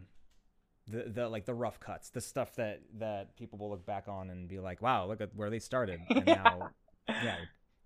the 0.87 1.05
the 1.09 1.29
like 1.29 1.45
the 1.47 1.55
rough 1.55 1.81
cuts, 1.81 2.11
the 2.11 2.21
stuff 2.21 2.55
that 2.57 2.83
that 2.99 3.37
people 3.37 3.59
will 3.59 3.71
look 3.71 3.85
back 3.87 4.07
on 4.09 4.31
and 4.31 4.47
be 4.49 4.59
like, 4.61 4.81
wow, 4.83 5.07
look 5.07 5.21
at 5.21 5.35
where 5.35 5.51
they 5.51 5.59
started, 5.59 6.01
and 6.11 6.25
now 6.27 6.71
yeah, 7.09 7.37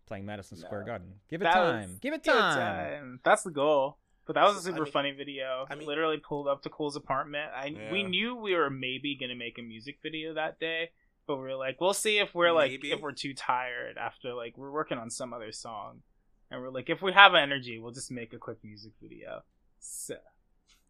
playing 0.07 0.25
Madison 0.27 0.57
Square 0.57 0.81
No. 0.81 0.87
Garden. 0.87 1.21
Give 1.29 1.41
it 1.41 1.45
That 1.45 1.57
was- 1.59 1.87
time. 1.87 1.99
Give 2.01 2.15
it 2.15 2.23
Give 2.23 2.35
it 2.35 2.39
time. 2.39 2.55
time. 2.59 3.21
That's 3.25 3.43
the 3.43 3.51
goal. 3.51 3.99
But 4.27 4.35
that 4.35 4.45
was 4.45 4.57
a 4.57 4.61
So, 4.61 4.71
I 4.71 4.73
super 4.73 4.85
mean- 4.85 4.93
funny 4.93 5.11
video. 5.13 5.67
I 5.71 5.75
mean- 5.77 5.87
literally 5.87 6.19
pulled 6.19 6.49
up 6.49 6.63
to 6.63 6.69
Cole's 6.71 6.97
apartment. 6.97 7.53
I 7.55 7.89
we 7.93 8.03
knew 8.03 8.35
we 8.35 8.55
were 8.55 8.71
maybe 8.71 9.15
gonna 9.17 9.37
make 9.37 9.59
a 9.59 9.63
music 9.63 9.99
video 10.03 10.35
that 10.35 10.59
day, 10.59 10.91
but 11.27 11.37
we 11.37 11.43
were 11.43 11.55
like, 11.55 11.81
we'll 11.81 11.95
see 11.95 12.19
if 12.19 12.35
we're 12.35 12.51
like 12.53 12.71
Maybe. 12.73 12.91
if 12.93 13.01
we're 13.01 13.13
too 13.13 13.35
tired 13.35 13.97
after 13.99 14.33
like 14.35 14.57
we're 14.59 14.73
working 14.73 14.99
on 14.99 15.11
some 15.11 15.33
other 15.33 15.53
song, 15.53 16.03
and 16.51 16.61
we're 16.61 16.71
like, 16.71 16.91
if 16.91 17.03
we 17.03 17.13
have 17.13 17.35
energy, 17.35 17.79
we'll 17.79 17.93
just 17.93 18.11
make 18.11 18.33
a 18.33 18.39
quick 18.39 18.59
music 18.65 18.93
video. 19.01 19.43
So, 19.79 20.17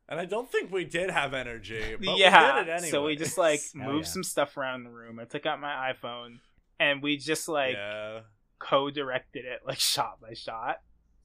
and 0.08 0.18
I 0.18 0.24
don't 0.24 0.50
think 0.50 0.70
we 0.72 0.84
did 0.86 1.10
have 1.10 1.34
energy, 1.34 1.96
but 1.96 2.16
yeah, 2.16 2.58
we 2.58 2.60
did 2.64 2.68
it 2.68 2.72
anyway. 2.72 2.90
so 2.90 3.04
we 3.04 3.16
just 3.16 3.36
like 3.36 3.60
Oh, 3.74 3.78
moved 3.92 4.06
yeah. 4.06 4.12
some 4.12 4.24
stuff 4.24 4.56
around 4.56 4.84
the 4.84 4.90
room. 4.90 5.18
I 5.20 5.24
took 5.26 5.44
out 5.44 5.60
my 5.60 5.92
iPhone, 5.92 6.40
and 6.80 7.02
we 7.02 7.18
just 7.18 7.48
like 7.48 7.74
yeah. 7.74 8.20
Co-directed 8.58 9.44
it 9.44 9.60
like 9.66 9.78
shot 9.94 10.20
by 10.20 10.34
shot, 10.34 10.80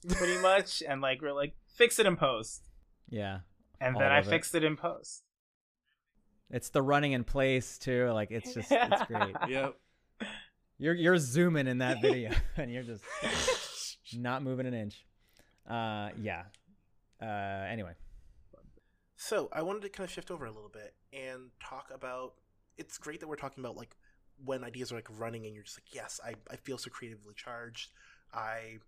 pretty 0.07 0.41
much, 0.41 0.81
and 0.87 1.01
like 1.01 1.21
we're 1.21 1.33
like 1.33 1.53
fix 1.75 1.99
it 1.99 2.05
in 2.05 2.15
post. 2.15 2.67
Yeah. 3.09 3.39
and 3.79 3.95
then 3.95 4.11
I 4.11 4.19
of 4.19 4.27
it. 4.27 4.29
fixed 4.29 4.55
it 4.55 4.63
in 4.63 4.77
post. 4.77 5.23
It's 6.49 6.69
the 6.69 6.81
running 6.81 7.13
in 7.13 7.23
place 7.23 7.77
too. 7.77 8.09
Like 8.11 8.31
it's 8.31 8.53
just 8.53 8.71
it's 8.71 9.03
great. 9.07 9.35
Yep. 9.49 9.75
You're 10.77 10.93
you're 10.95 11.17
zooming 11.17 11.67
in 11.67 11.77
that 11.79 12.01
video 12.01 12.31
and 12.57 12.71
you're 12.71 12.83
just 12.83 13.03
not 14.13 14.43
moving 14.43 14.65
an 14.65 14.73
inch. 14.73 15.05
Uh 15.69 16.09
yeah. 16.21 16.43
Uh 17.21 17.25
anyway. 17.69 17.93
So 19.15 19.49
I 19.53 19.61
wanted 19.61 19.83
to 19.83 19.89
kind 19.89 20.05
of 20.07 20.11
shift 20.11 20.31
over 20.31 20.45
a 20.45 20.51
little 20.51 20.71
bit 20.71 20.93
and 21.13 21.51
talk 21.63 21.89
about. 21.93 22.33
It's 22.77 22.97
great 22.97 23.19
that 23.19 23.27
we're 23.27 23.35
talking 23.35 23.63
about 23.63 23.75
like 23.77 23.95
when 24.43 24.63
ideas 24.63 24.91
are 24.91 24.95
like 24.95 25.07
running 25.17 25.45
and 25.45 25.53
you're 25.53 25.63
just 25.63 25.77
like, 25.77 25.93
yes, 25.93 26.19
I, 26.25 26.35
I 26.51 26.55
feel 26.55 26.77
so 26.77 26.89
creatively 26.89 27.33
charged. 27.35 27.91
I 28.33 28.79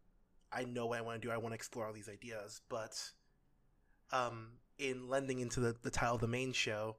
I 0.51 0.66
know 0.66 0.86
what 0.86 0.99
I 0.99 1.01
want 1.01 1.22
to 1.22 1.28
do. 1.28 1.32
I 1.32 1.38
want 1.38 1.51
to 1.51 1.56
explore 1.56 1.88
all 1.88 1.93
these 1.93 2.10
ideas. 2.10 2.62
But 2.70 3.01
um, 4.12 4.49
in 4.78 5.10
lending 5.10 5.39
into 5.39 5.60
the, 5.60 5.76
the 5.82 5.89
title 5.89 6.16
of 6.16 6.22
the 6.22 6.28
main 6.28 6.54
show, 6.54 6.97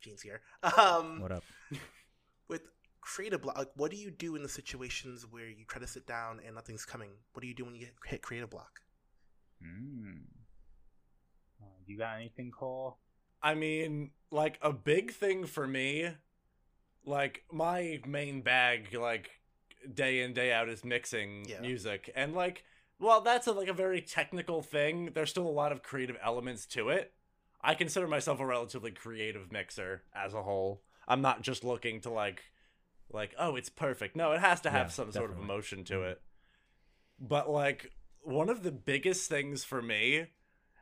Gene's 0.00 0.22
here. 0.22 0.40
Um, 0.62 1.20
What 1.20 1.32
up? 1.32 1.44
with 2.48 2.62
creative 3.00 3.42
block, 3.42 3.58
like 3.58 3.70
what 3.76 3.90
do 3.90 3.96
you 3.96 4.10
do 4.10 4.36
in 4.36 4.42
the 4.42 4.48
situations 4.48 5.26
where 5.30 5.46
you 5.48 5.64
try 5.66 5.80
to 5.80 5.86
sit 5.86 6.06
down 6.06 6.40
and 6.44 6.54
nothing's 6.54 6.84
coming? 6.84 7.10
What 7.32 7.42
do 7.42 7.48
you 7.48 7.54
do 7.54 7.64
when 7.64 7.74
you 7.74 7.80
get 7.80 7.92
hit 8.06 8.22
creative 8.22 8.50
block? 8.50 8.80
Mm. 9.62 10.22
Uh, 11.62 11.66
you 11.86 11.98
got 11.98 12.16
anything, 12.16 12.50
Cole? 12.50 12.98
I 13.42 13.54
mean, 13.54 14.10
like 14.30 14.58
a 14.62 14.72
big 14.72 15.12
thing 15.12 15.44
for 15.46 15.66
me, 15.66 16.08
like 17.04 17.44
my 17.52 18.00
main 18.06 18.42
bag, 18.42 18.94
like 18.94 19.30
day 19.92 20.22
in 20.22 20.32
day 20.32 20.52
out, 20.52 20.68
is 20.68 20.84
mixing 20.84 21.44
Yeah. 21.46 21.60
music, 21.60 22.10
and 22.14 22.34
like, 22.34 22.64
well, 22.98 23.20
that's 23.20 23.46
a, 23.46 23.52
like 23.52 23.68
a 23.68 23.72
very 23.74 24.00
technical 24.00 24.62
thing. 24.62 25.10
There's 25.14 25.30
still 25.30 25.46
a 25.46 25.50
lot 25.50 25.72
of 25.72 25.82
creative 25.82 26.16
elements 26.22 26.66
to 26.66 26.88
it. 26.90 27.12
I 27.60 27.74
consider 27.74 28.06
myself 28.06 28.40
a 28.40 28.46
relatively 28.46 28.90
creative 28.90 29.50
mixer 29.50 30.02
as 30.14 30.34
a 30.34 30.42
whole. 30.42 30.82
I'm 31.08 31.20
not 31.22 31.42
just 31.42 31.64
looking 31.64 32.00
to 32.02 32.10
like, 32.10 32.42
like, 33.12 33.34
oh, 33.38 33.56
it's 33.56 33.68
perfect. 33.68 34.16
No, 34.16 34.32
it 34.32 34.40
has 34.40 34.60
to 34.62 34.70
have 34.70 34.86
Yeah, 34.86 34.92
some 34.92 35.12
sort 35.12 35.30
of 35.30 35.38
emotion 35.38 35.84
to 35.84 35.94
Mhm. 35.94 36.10
it. 36.12 36.22
But 37.18 37.48
like, 37.50 37.92
one 38.20 38.48
of 38.48 38.62
the 38.62 38.72
biggest 38.72 39.28
things 39.28 39.64
for 39.64 39.82
me 39.82 40.26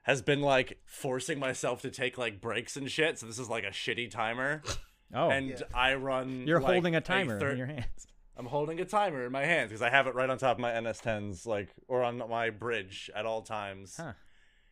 has 0.05 0.23
been 0.23 0.41
like 0.41 0.81
forcing 0.85 1.39
myself 1.39 1.83
to 1.83 1.91
take 1.91 2.19
like 2.19 2.41
breaks 2.41 2.77
and 2.77 2.91
shit. 2.91 3.19
So 3.19 3.27
this 3.27 3.39
is 3.39 3.49
like 3.49 3.65
a 3.65 3.69
shitty 3.71 4.11
timer, 4.11 4.63
Oh. 5.15 5.31
and 5.31 5.51
Yeah. 5.51 5.57
I 5.75 5.95
run. 5.95 6.47
you're 6.47 6.61
like, 6.61 6.73
holding 6.73 6.97
a 6.97 7.01
timer 7.01 7.39
thir- 7.39 7.51
in 7.51 7.59
your 7.59 7.67
hands. 7.67 8.07
I'm 8.37 8.47
holding 8.47 8.81
a 8.81 8.85
timer 8.87 9.27
in 9.27 9.33
my 9.33 9.45
hands 9.45 9.69
because 9.69 9.83
I 9.83 9.91
have 9.91 10.07
it 10.07 10.15
right 10.15 10.29
on 10.31 10.39
top 10.39 10.57
of 10.57 10.61
my 10.61 10.71
NS10s, 10.73 11.47
like 11.47 11.69
or 11.87 12.03
on 12.03 12.17
my 12.31 12.49
bridge 12.51 13.11
at 13.15 13.27
all 13.27 13.43
times. 13.43 13.97
Huh. 13.99 14.13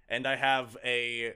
And 0.08 0.26
I 0.26 0.36
have 0.36 0.76
a 0.84 1.34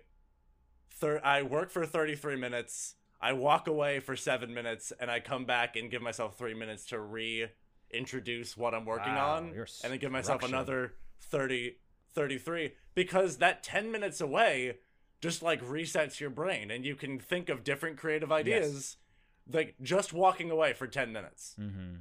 thir- 0.91 1.21
I 1.23 1.43
work 1.43 1.71
for 1.71 1.85
33 1.85 2.37
minutes. 2.37 2.95
I 3.21 3.33
walk 3.35 3.69
away 3.69 4.01
for 4.01 4.17
seven 4.17 4.53
minutes, 4.55 4.93
and 4.99 5.11
I 5.11 5.21
come 5.21 5.45
back 5.45 5.77
and 5.77 5.91
give 5.91 6.03
myself 6.03 6.37
three 6.37 6.55
minutes 6.55 6.87
to 6.87 6.99
reintroduce 6.99 8.57
what 8.57 8.75
I'm 8.75 8.85
working 8.85 9.15
Wow, 9.15 9.37
on, 9.37 9.45
and 9.55 9.93
then 9.93 9.99
give 9.99 10.11
myself 10.13 10.43
another 10.43 10.95
30, 11.23 11.77
33 12.15 12.73
because 12.95 13.39
that 13.39 13.63
10 13.63 13.91
minutes 13.93 14.21
away 14.21 14.79
just 15.25 15.43
like 15.43 15.63
resets 15.63 16.21
your 16.21 16.29
brain, 16.29 16.71
and 16.71 16.85
you 16.85 16.95
can 16.95 17.19
think 17.19 17.49
of 17.49 17.65
different 17.65 17.97
creative 17.97 18.31
ideas. 18.31 18.99
Like 19.51 19.75
just 19.83 20.13
walking 20.13 20.51
away 20.51 20.75
for 20.75 20.87
10 20.87 21.13
minutes. 21.15 21.57
Mhm. 21.59 22.01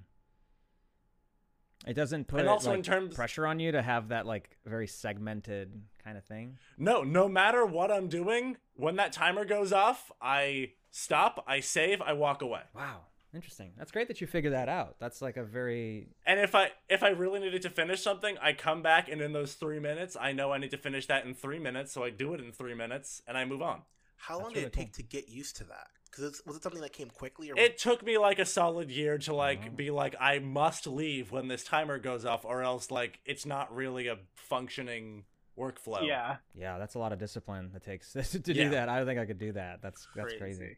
It 1.87 1.93
doesn't 1.93 2.27
put 2.27 2.41
And 2.41 2.49
also 2.49 2.73
in 2.73 2.83
terms- 2.83 3.15
pressure 3.15 3.47
on 3.47 3.59
you 3.61 3.71
to 3.71 3.81
have 3.81 4.09
that 4.09 4.25
like 4.25 4.57
very 4.65 4.87
segmented 4.87 5.83
kind 6.03 6.17
of 6.17 6.25
thing. 6.25 6.57
No, 6.77 7.03
no 7.03 7.27
matter 7.29 7.65
what 7.65 7.91
I'm 7.91 8.07
doing, 8.09 8.57
when 8.75 8.97
that 8.97 9.13
timer 9.13 9.45
goes 9.45 9.71
off, 9.71 10.11
I 10.21 10.73
stop, 10.91 11.43
I 11.47 11.61
save, 11.61 12.01
I 12.01 12.11
walk 12.13 12.41
away. 12.41 12.63
Wow. 12.73 13.05
Interesting. 13.33 13.71
That's 13.77 13.91
great 13.91 14.07
that 14.09 14.21
you 14.21 14.27
figured 14.27 14.53
that 14.53 14.69
out. 14.69 14.97
That's 14.99 15.21
like 15.21 15.37
a 15.37 15.43
very 15.43 16.07
And 16.25 16.39
if 16.39 16.53
I 16.53 16.71
if 16.89 17.01
I 17.01 17.09
really 17.09 17.39
needed 17.39 17.61
to 17.63 17.69
finish 17.69 18.01
something, 18.01 18.37
I 18.41 18.53
come 18.53 18.81
back 18.81 19.09
and 19.09 19.21
in 19.21 19.33
those 19.33 19.53
3 19.53 19.79
minutes, 19.79 20.15
I 20.19 20.33
know 20.33 20.51
I 20.51 20.57
need 20.59 20.71
to 20.71 20.77
finish 20.77 21.07
that 21.07 21.25
in 21.25 21.33
3 21.33 21.57
minutes, 21.59 21.91
so 21.91 22.03
I 22.03 22.09
do 22.11 22.33
it 22.33 22.39
in 22.39 22.51
3 22.51 22.73
minutes 22.75 23.21
and 23.27 23.37
I 23.37 23.45
move 23.45 23.61
on. 23.61 23.81
How 24.17 24.35
That's 24.37 24.43
long 24.43 24.53
really 24.53 24.61
did 24.65 24.67
it 24.67 24.73
take 24.73 24.93
to 24.93 25.03
get 25.03 25.27
used 25.29 25.55
to 25.57 25.63
that? 25.65 25.87
Because 26.09 26.43
was 26.45 26.55
it 26.55 26.61
something 26.63 26.81
that 26.81 26.93
came 26.93 27.09
quickly, 27.09 27.49
or 27.51 27.57
It 27.57 27.79
took 27.79 28.05
me 28.05 28.19
like 28.19 28.37
a 28.37 28.45
solid 28.45 28.91
year 28.91 29.17
to 29.17 29.33
like 29.33 29.61
Oh. 29.65 29.69
be 29.71 29.89
like 29.89 30.15
I 30.19 30.37
must 30.37 30.85
leave 30.85 31.31
when 31.31 31.47
this 31.47 31.63
timer 31.63 31.97
goes 31.97 32.23
off 32.25 32.45
or 32.45 32.61
else 32.61 32.91
like 32.91 33.19
it's 33.25 33.47
not 33.47 33.73
really 33.75 34.05
a 34.07 34.19
functioning 34.35 35.23
workflow. 35.57 36.05
Yeah, 36.07 36.37
Yeah, 36.53 36.77
that's 36.77 36.93
a 36.95 36.99
lot 36.99 37.13
of 37.13 37.19
discipline 37.19 37.71
that 37.73 37.83
takes 37.83 38.13
to 38.13 38.21
Yeah. 38.53 38.63
do 38.65 38.69
that. 38.69 38.89
I 38.89 38.97
don't 38.97 39.07
think 39.07 39.19
I 39.19 39.25
could 39.25 39.39
do 39.39 39.53
that. 39.53 39.81
That's 39.81 40.07
that's 40.15 40.35
crazy. 40.35 40.77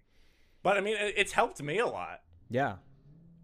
But 0.64 0.78
I 0.78 0.82
mean, 0.82 0.96
it's 0.98 1.34
helped 1.34 1.62
me 1.62 1.80
a 1.80 1.86
lot. 1.86 2.22
Yeah. 2.50 2.76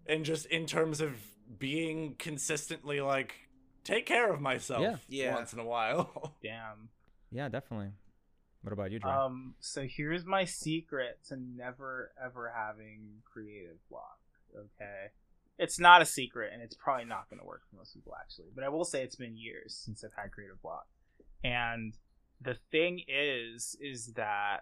And 0.06 0.24
just 0.24 0.46
in 0.46 0.66
terms 0.66 1.00
of 1.00 1.12
being 1.58 2.14
consistently 2.18 3.00
like 3.00 3.34
take 3.84 4.06
care 4.06 4.32
of 4.32 4.40
myself 4.40 4.82
Yeah. 4.82 4.96
Yeah. 5.08 5.34
once 5.34 5.52
in 5.52 5.58
a 5.58 5.64
while. 5.64 6.36
Damn. 6.42 6.88
Yeah, 7.30 7.48
definitely. 7.48 7.90
What 8.62 8.72
about 8.72 8.92
you, 8.92 9.00
Dre? 9.00 9.10
Um. 9.10 9.54
So 9.60 9.86
here's 9.88 10.24
my 10.24 10.44
secret 10.44 11.18
to 11.28 11.36
never 11.36 12.12
ever 12.22 12.52
having 12.54 13.22
creative 13.24 13.78
block. 13.90 14.18
Okay. 14.56 15.10
It's 15.58 15.78
not 15.78 16.00
a 16.02 16.06
secret, 16.06 16.50
and 16.52 16.62
it's 16.62 16.74
probably 16.76 17.04
not 17.04 17.28
going 17.28 17.40
to 17.40 17.46
work 17.46 17.62
for 17.70 17.76
most 17.76 17.92
people 17.94 18.14
actually. 18.20 18.48
But 18.54 18.64
I 18.64 18.68
will 18.68 18.84
say 18.84 19.02
it's 19.02 19.16
been 19.16 19.36
years 19.36 19.74
since 19.84 20.04
I've 20.04 20.12
had 20.16 20.30
creative 20.32 20.60
block, 20.62 20.86
and 21.42 21.94
the 22.40 22.56
thing 22.70 23.02
is, 23.08 23.76
is 23.80 24.12
that 24.16 24.60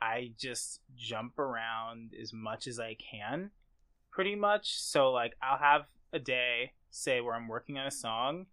I 0.00 0.32
just 0.38 0.80
jump 0.96 1.38
around 1.38 2.12
as 2.20 2.32
much 2.32 2.66
as 2.66 2.78
I 2.78 2.96
can, 2.96 3.50
pretty 4.16 4.34
much. 4.34 4.80
So 4.80 5.12
like 5.12 5.36
I'll 5.42 5.58
have 5.58 5.82
a 6.12 6.18
day, 6.18 6.72
say 6.90 7.20
where 7.20 7.34
I'm 7.34 7.48
working 7.48 7.78
on 7.78 7.86
a 7.86 7.90
song, 7.90 8.46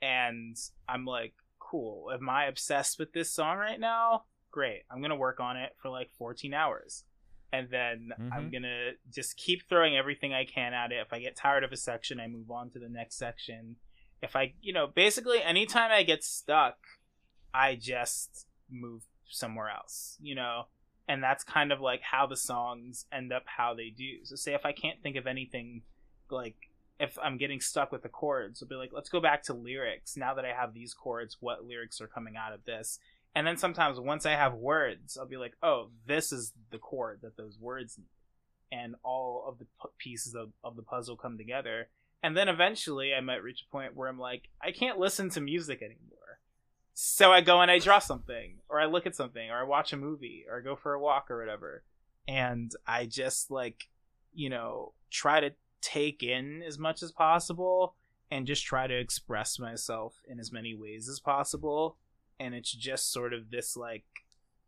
and 0.00 0.56
I'm 0.88 1.04
like, 1.04 1.34
cool. 1.58 2.12
Am 2.12 2.30
I 2.30 2.46
obsessed 2.46 2.98
with 2.98 3.12
this 3.12 3.28
song 3.28 3.58
right 3.58 3.78
now? 3.80 4.22
Great. 4.52 4.84
I'm 4.90 5.02
gonna 5.02 5.16
work 5.16 5.40
on 5.40 5.56
it 5.56 5.72
for 5.82 5.88
like 5.88 6.10
14 6.16 6.54
hours, 6.54 7.04
and 7.52 7.68
then 7.68 8.12
I'm 8.32 8.48
Mhm. 8.48 8.52
gonna 8.52 8.92
just 9.12 9.36
keep 9.36 9.68
throwing 9.68 9.96
everything 9.96 10.32
I 10.32 10.44
can 10.44 10.72
at 10.74 10.92
it. 10.92 11.04
If 11.04 11.12
I 11.12 11.18
get 11.18 11.34
tired 11.36 11.64
of 11.64 11.72
a 11.72 11.76
section, 11.76 12.20
I 12.20 12.28
move 12.28 12.50
on 12.50 12.70
to 12.70 12.78
the 12.78 12.88
next 12.88 13.16
section. 13.16 13.76
If 14.22 14.36
I, 14.36 14.54
you 14.60 14.72
know, 14.72 14.86
basically 14.86 15.42
anytime 15.42 15.90
I 15.90 16.04
get 16.04 16.22
stuck, 16.22 16.76
I 17.52 17.74
just 17.74 18.46
move 18.70 19.02
somewhere 19.28 19.70
else, 19.70 20.16
you 20.20 20.36
know? 20.36 20.68
And 21.10 21.20
that's 21.20 21.42
kind 21.42 21.72
of 21.72 21.80
like 21.80 22.02
how 22.02 22.28
the 22.28 22.36
songs 22.36 23.04
end 23.12 23.32
up 23.32 23.42
how 23.44 23.74
they 23.74 23.90
do. 23.90 24.18
So, 24.22 24.36
say 24.36 24.54
if 24.54 24.64
I 24.64 24.70
can't 24.70 25.02
think 25.02 25.16
of 25.16 25.26
anything, 25.26 25.82
like 26.30 26.54
if 27.00 27.18
I'm 27.20 27.36
getting 27.36 27.60
stuck 27.60 27.90
with 27.90 28.04
the 28.04 28.08
chords, 28.08 28.62
I'll 28.62 28.68
be 28.68 28.76
like, 28.76 28.92
let's 28.92 29.08
go 29.08 29.20
back 29.20 29.42
to 29.44 29.52
lyrics. 29.52 30.16
Now 30.16 30.34
that 30.34 30.44
I 30.44 30.52
have 30.52 30.72
these 30.72 30.94
chords, 30.94 31.38
what 31.40 31.64
lyrics 31.64 32.00
are 32.00 32.06
coming 32.06 32.36
out 32.36 32.52
of 32.52 32.64
this? 32.64 33.00
And 33.34 33.44
then 33.44 33.56
sometimes 33.56 33.98
once 33.98 34.24
I 34.24 34.36
have 34.36 34.54
words, 34.54 35.18
I'll 35.18 35.26
be 35.26 35.36
like, 35.36 35.54
oh, 35.64 35.88
this 36.06 36.30
is 36.30 36.52
the 36.70 36.78
chord 36.78 37.20
that 37.22 37.36
those 37.36 37.58
words 37.58 37.98
need. 37.98 38.06
And 38.70 38.94
all 39.02 39.46
of 39.48 39.58
the 39.58 39.66
pieces 39.98 40.36
of, 40.36 40.50
of 40.62 40.76
the 40.76 40.82
puzzle 40.82 41.16
come 41.16 41.38
together. 41.38 41.88
And 42.22 42.36
then 42.36 42.48
eventually 42.48 43.14
I 43.14 43.20
might 43.20 43.42
reach 43.42 43.64
a 43.66 43.72
point 43.72 43.96
where 43.96 44.08
I'm 44.08 44.20
like, 44.20 44.44
I 44.62 44.70
can't 44.70 44.98
listen 44.98 45.28
to 45.30 45.40
music 45.40 45.82
anymore. 45.82 46.19
So 46.94 47.32
I 47.32 47.40
go 47.40 47.60
and 47.60 47.70
I 47.70 47.78
draw 47.78 47.98
something, 47.98 48.56
or 48.68 48.80
I 48.80 48.86
look 48.86 49.06
at 49.06 49.16
something, 49.16 49.50
or 49.50 49.58
I 49.58 49.62
watch 49.64 49.92
a 49.92 49.96
movie, 49.96 50.44
or 50.48 50.58
I 50.58 50.62
go 50.62 50.76
for 50.76 50.92
a 50.92 51.00
walk 51.00 51.30
or 51.30 51.38
whatever. 51.38 51.82
And 52.28 52.70
I 52.86 53.06
just 53.06 53.50
like, 53.50 53.88
you 54.32 54.50
know, 54.50 54.92
try 55.10 55.40
to 55.40 55.52
take 55.80 56.22
in 56.22 56.62
as 56.62 56.78
much 56.78 57.02
as 57.02 57.10
possible 57.10 57.94
and 58.30 58.46
just 58.46 58.64
try 58.64 58.86
to 58.86 58.94
express 58.98 59.58
myself 59.58 60.14
in 60.28 60.38
as 60.38 60.52
many 60.52 60.74
ways 60.74 61.08
as 61.08 61.20
possible. 61.20 61.96
And 62.38 62.54
it's 62.54 62.72
just 62.72 63.12
sort 63.12 63.32
of 63.32 63.50
this 63.50 63.76
like, 63.76 64.04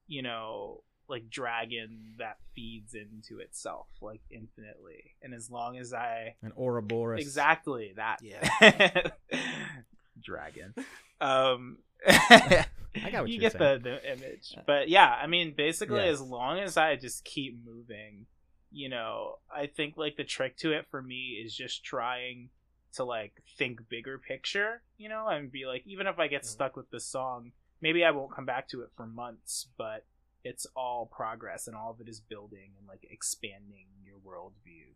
you 0.06 0.22
know, 0.22 0.82
like 1.08 1.28
dragon 1.28 2.14
that 2.18 2.38
feeds 2.54 2.94
into 2.94 3.40
itself 3.40 3.88
like 4.00 4.22
infinitely. 4.30 5.14
And 5.22 5.34
as 5.34 5.50
long 5.50 5.76
as 5.76 5.92
I 5.92 6.36
An 6.42 6.52
Ouroboros. 6.56 7.20
exactly 7.20 7.92
that 7.96 8.20
Yeah. 8.22 9.10
dragon 10.22 10.74
um 11.20 11.78
I 12.08 13.10
got 13.10 13.22
what 13.22 13.30
you 13.30 13.38
get 13.38 13.52
saying. 13.52 13.82
the, 13.82 13.90
the 14.02 14.12
image 14.12 14.54
but 14.66 14.88
yeah 14.88 15.08
i 15.22 15.26
mean 15.26 15.54
basically 15.56 15.96
Yes. 16.04 16.14
as 16.14 16.20
long 16.20 16.58
as 16.58 16.76
i 16.76 16.96
just 16.96 17.24
keep 17.24 17.58
moving 17.64 18.26
you 18.70 18.88
know 18.88 19.36
i 19.54 19.66
think 19.66 19.96
like 19.96 20.16
the 20.16 20.24
trick 20.24 20.56
to 20.58 20.72
it 20.72 20.86
for 20.90 21.00
me 21.02 21.40
is 21.44 21.54
just 21.54 21.84
trying 21.84 22.50
to 22.94 23.04
like 23.04 23.32
think 23.56 23.88
bigger 23.88 24.18
picture 24.18 24.82
you 24.98 25.08
know 25.08 25.26
and 25.28 25.50
be 25.50 25.64
like 25.66 25.82
even 25.86 26.06
if 26.06 26.18
i 26.18 26.26
get 26.26 26.42
Mhm. 26.42 26.46
stuck 26.46 26.76
with 26.76 26.90
this 26.90 27.06
song 27.06 27.52
maybe 27.80 28.04
i 28.04 28.10
won't 28.10 28.34
come 28.34 28.44
back 28.46 28.68
to 28.68 28.82
it 28.82 28.90
for 28.96 29.06
months 29.06 29.68
but 29.78 30.04
it's 30.44 30.66
all 30.76 31.06
progress 31.06 31.66
and 31.68 31.76
all 31.76 31.92
of 31.92 32.00
it 32.00 32.08
is 32.08 32.20
building 32.20 32.72
and 32.78 32.86
like 32.88 33.06
expanding 33.10 33.86
your 34.04 34.16
worldview 34.18 34.88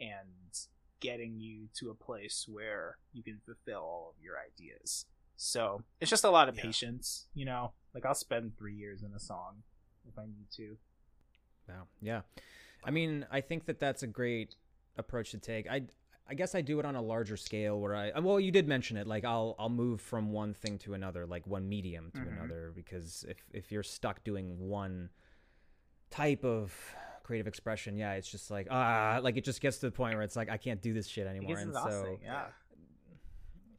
and 0.00 0.58
getting 1.00 1.38
you 1.40 1.68
to 1.74 1.90
a 1.90 1.94
place 1.94 2.46
where 2.48 2.98
you 3.12 3.22
can 3.22 3.40
fulfill 3.44 3.80
all 3.80 4.14
of 4.16 4.22
your 4.22 4.34
ideas. 4.38 5.06
So 5.36 5.82
it's 6.00 6.10
just 6.10 6.24
a 6.24 6.30
lot 6.30 6.48
of 6.48 6.56
Yeah. 6.56 6.62
patience, 6.62 7.26
you 7.34 7.44
know. 7.44 7.72
Like 7.94 8.04
I'll 8.06 8.14
spend 8.14 8.56
three 8.56 8.74
years 8.74 9.02
in 9.02 9.12
a 9.12 9.20
song 9.20 9.62
if 10.08 10.18
I 10.18 10.26
need 10.26 10.50
to. 10.56 10.76
Wow. 11.68 11.86
Yeah. 12.00 12.22
I 12.84 12.90
mean, 12.90 13.26
I 13.30 13.40
think 13.40 13.66
that 13.66 13.78
that's 13.80 14.02
a 14.02 14.06
great 14.06 14.56
approach 14.96 15.30
to 15.32 15.38
take. 15.38 15.68
I 15.68 15.86
I 16.26 16.32
guess 16.34 16.54
I 16.54 16.62
do 16.62 16.78
it 16.80 16.86
on 16.86 16.96
a 16.96 17.02
larger 17.02 17.36
scale 17.36 17.78
where 17.80 17.94
I 17.94 18.18
well, 18.18 18.40
you 18.40 18.50
did 18.50 18.66
mention 18.66 18.96
it. 18.96 19.06
Like 19.06 19.24
I'll 19.24 19.54
I'll 19.58 19.68
move 19.68 20.00
from 20.00 20.32
one 20.32 20.54
thing 20.54 20.78
to 20.80 20.94
another, 20.94 21.26
like 21.26 21.46
one 21.46 21.68
medium 21.68 22.10
to 22.12 22.20
Mhm. 22.20 22.32
another 22.32 22.72
because 22.74 23.24
if 23.28 23.38
if 23.52 23.70
you're 23.72 23.82
stuck 23.82 24.24
doing 24.24 24.58
one 24.58 25.10
type 26.10 26.44
of 26.44 26.94
creative 27.24 27.48
expression, 27.48 27.96
yeah, 27.96 28.12
it's 28.12 28.30
just 28.30 28.50
like 28.50 28.68
ah, 28.70 29.18
like 29.20 29.36
it 29.36 29.44
just 29.44 29.60
gets 29.60 29.78
to 29.78 29.86
the 29.86 29.92
point 29.92 30.14
where 30.14 30.22
it's 30.22 30.36
like 30.36 30.48
I 30.48 30.56
can't 30.56 30.80
do 30.80 30.92
this 30.92 31.08
shit 31.08 31.26
anymore. 31.26 31.58
And 31.58 31.74
so 31.74 32.18
yeah. 32.22 32.44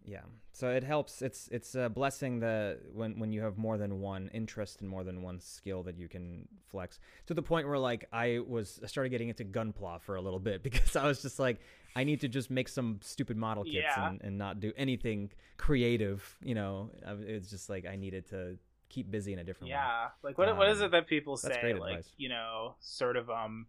yeah 0.06 0.20
so 0.56 0.70
it 0.70 0.86
helps 0.86 1.22
it's 1.22 1.50
it's 1.52 1.76
a 1.76 1.90
blessing 1.90 2.40
that 2.40 2.80
when 2.94 3.20
when 3.20 3.34
you 3.34 3.42
have 3.42 3.58
more 3.58 3.78
than 3.78 4.00
one 4.00 4.30
interest 4.34 4.80
and 4.80 4.90
more 4.90 5.04
than 5.04 5.22
one 5.22 5.38
skill 5.38 5.84
that 5.84 5.98
you 5.98 6.08
can 6.08 6.48
flex 6.72 6.98
to 7.28 7.34
the 7.34 7.42
point 7.42 7.68
where 7.68 7.78
like 7.78 8.06
i 8.14 8.40
was 8.48 8.80
i 8.82 8.88
started 8.88 9.10
getting 9.10 9.28
into 9.28 9.44
gunpla 9.44 10.02
for 10.02 10.16
a 10.16 10.22
little 10.22 10.40
bit 10.40 10.64
because 10.70 10.96
i 10.96 11.06
was 11.06 11.22
just 11.22 11.40
like 11.40 11.60
i 11.98 12.06
need 12.06 12.22
to 12.22 12.30
just 12.30 12.50
make 12.50 12.70
some 12.70 13.00
stupid 13.02 13.36
model 13.36 13.66
kits 13.66 13.76
Yeah. 13.76 14.08
and, 14.08 14.22
and 14.24 14.38
not 14.38 14.62
do 14.62 14.72
anything 14.78 15.30
creative 15.58 16.38
you 16.42 16.56
know 16.56 16.90
it's 17.28 17.50
just 17.50 17.70
like 17.70 17.86
i 17.86 17.98
needed 17.98 18.26
to 18.30 18.58
keep 18.96 19.12
busy 19.12 19.34
in 19.34 19.40
a 19.40 19.44
different 19.44 19.72
way 19.72 19.78
Yeah. 19.78 20.10
Like 20.24 20.38
what 20.38 20.56
what 20.58 20.70
is 20.70 20.80
Um, 20.80 20.86
it 20.86 20.92
that 20.92 21.08
people 21.08 21.36
that's 21.36 21.56
say? 21.56 21.62
great 21.62 21.80
Like, 21.80 22.00
advice. 22.00 22.14
you 22.18 22.30
know, 22.30 22.76
sort 22.80 23.18
of 23.18 23.30
um 23.30 23.68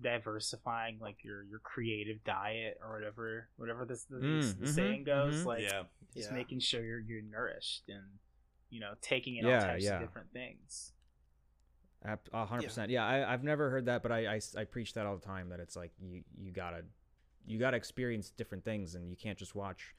diversifying 0.00 0.98
like 1.00 1.22
your 1.22 1.44
your 1.44 1.60
creative 1.60 2.24
diet 2.24 2.78
or 2.82 2.94
whatever 2.94 3.48
whatever 3.56 3.84
this 3.84 4.04
the, 4.04 4.16
Mm, 4.16 4.54
the 4.60 4.66
mhm, 4.66 4.66
saying 4.66 5.04
goes. 5.04 5.42
mhm. 5.42 5.46
Like 5.46 5.62
yeah. 5.62 5.82
just 6.14 6.30
Yeah. 6.30 6.36
making 6.36 6.60
sure 6.60 6.82
you're 6.84 7.00
you're 7.00 7.22
nourished 7.22 7.88
and 7.88 8.04
you 8.70 8.80
know, 8.80 8.94
taking 9.02 9.36
in 9.36 9.44
Yeah, 9.44 9.60
all 9.60 9.66
types 9.66 9.84
yeah. 9.84 9.94
of 9.96 10.00
different 10.00 10.32
things. 10.32 10.92
A 12.32 12.46
hundred 12.46 12.64
percent. 12.64 12.90
Yeah, 12.90 13.06
I, 13.06 13.32
I've 13.32 13.44
never 13.44 13.70
heard 13.70 13.84
that, 13.86 14.02
but 14.02 14.10
I 14.10 14.40
I 14.56 14.64
preach 14.64 14.94
that 14.94 15.06
all 15.06 15.14
the 15.16 15.24
time. 15.24 15.50
That 15.50 15.60
it's 15.60 15.76
like 15.76 15.92
you 16.00 16.24
you 16.36 16.50
gotta 16.50 16.84
you 17.46 17.60
gotta 17.60 17.76
experience 17.76 18.30
different 18.30 18.64
things, 18.64 18.96
and 18.96 19.08
you 19.08 19.16
can't 19.16 19.38
just 19.38 19.54
watch 19.54 19.94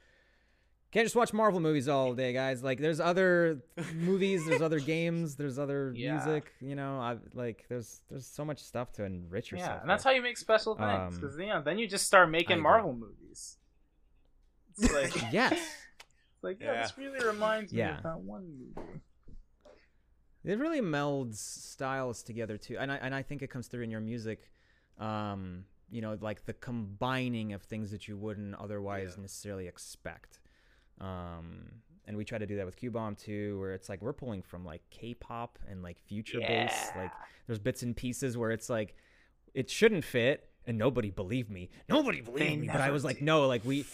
can't 0.93 1.05
just 1.05 1.15
watch 1.15 1.33
Marvel 1.33 1.59
movies 1.59 1.87
all 1.89 2.13
day, 2.13 2.31
guys. 2.33 2.63
Like 2.63 2.79
there's 2.79 2.99
other 2.99 3.63
movies, 3.95 4.45
there's 4.45 4.61
other 4.61 4.79
games, 4.95 5.35
there's 5.35 5.57
other 5.57 5.91
Yeah. 5.95 6.13
music. 6.13 6.53
You 6.61 6.75
know, 6.75 6.99
I 6.99 7.17
like 7.33 7.65
there's 7.67 8.01
there's 8.09 8.27
so 8.27 8.45
much 8.45 8.59
stuff 8.59 8.93
to 8.93 9.03
enrich 9.03 9.51
yourself. 9.51 9.69
Yeah, 9.71 9.81
and 9.81 9.89
that's 9.89 10.05
with. 10.05 10.11
how 10.11 10.15
you 10.15 10.21
make 10.21 10.37
special 10.37 10.75
things 10.75 11.15
Um, 11.15 11.19
because 11.19 11.35
you 11.37 11.47
know 11.47 11.61
then 11.61 11.79
you 11.79 11.87
just 11.87 12.05
start 12.05 12.27
I 12.27 12.31
making 12.31 12.53
agree. 12.53 12.63
Marvel 12.63 12.93
movies. 12.93 13.57
It's 14.77 14.93
like 15.15 15.31
yes, 15.33 15.53
it's 16.35 16.43
like 16.43 16.59
yeah, 16.61 16.73
Yeah. 16.73 16.81
this 16.83 16.97
really 16.97 17.25
reminds 17.25 17.73
me 17.73 17.79
Yeah. 17.79 17.97
of 17.97 18.03
that 18.03 18.19
one 18.21 18.45
movie. 18.75 19.01
it 20.43 20.59
really 20.59 20.81
melds 20.81 21.37
styles 21.37 22.21
together 22.21 22.57
too, 22.57 22.77
and 22.77 22.91
I 22.91 22.97
and 22.97 23.15
I 23.15 23.23
think 23.23 23.41
it 23.41 23.47
comes 23.49 23.67
through 23.67 23.83
in 23.83 23.89
your 23.91 24.01
music. 24.01 24.51
Um, 24.99 25.65
you 25.89 26.01
know, 26.01 26.17
like 26.21 26.45
the 26.45 26.53
combining 26.53 27.53
of 27.53 27.61
things 27.63 27.91
that 27.91 28.07
you 28.07 28.15
wouldn't 28.17 28.55
otherwise 28.55 29.13
Yeah. 29.15 29.23
necessarily 29.23 29.67
expect. 29.67 30.39
Um, 31.01 31.65
and 32.05 32.17
we 32.17 32.25
try 32.25 32.37
to 32.37 32.45
do 32.45 32.57
that 32.57 32.65
with 32.65 32.75
Q 32.75 32.91
Bomb 32.91 33.15
too, 33.15 33.59
where 33.59 33.73
it's 33.73 33.89
like 33.89 34.01
we're 34.01 34.13
pulling 34.13 34.41
from 34.41 34.65
like 34.65 34.81
K-pop 34.89 35.59
and 35.69 35.81
like 35.81 35.99
future 35.99 36.39
bass. 36.39 36.91
Like 36.95 37.11
there's 37.47 37.59
bits 37.59 37.83
and 37.83 37.95
pieces 37.95 38.37
where 38.37 38.51
it's 38.51 38.69
like 38.69 38.95
it 39.53 39.69
shouldn't 39.69 40.03
fit, 40.03 40.49
and 40.65 40.77
nobody 40.77 41.11
believed 41.11 41.49
me. 41.49 41.69
Nobody 41.89 42.21
believed 42.21 42.61
me, 42.61 42.67
but 42.67 42.81
I 42.81 42.91
was 42.91 43.03
like, 43.03 43.21
no, 43.21 43.47
like 43.47 43.63
we. 43.65 43.85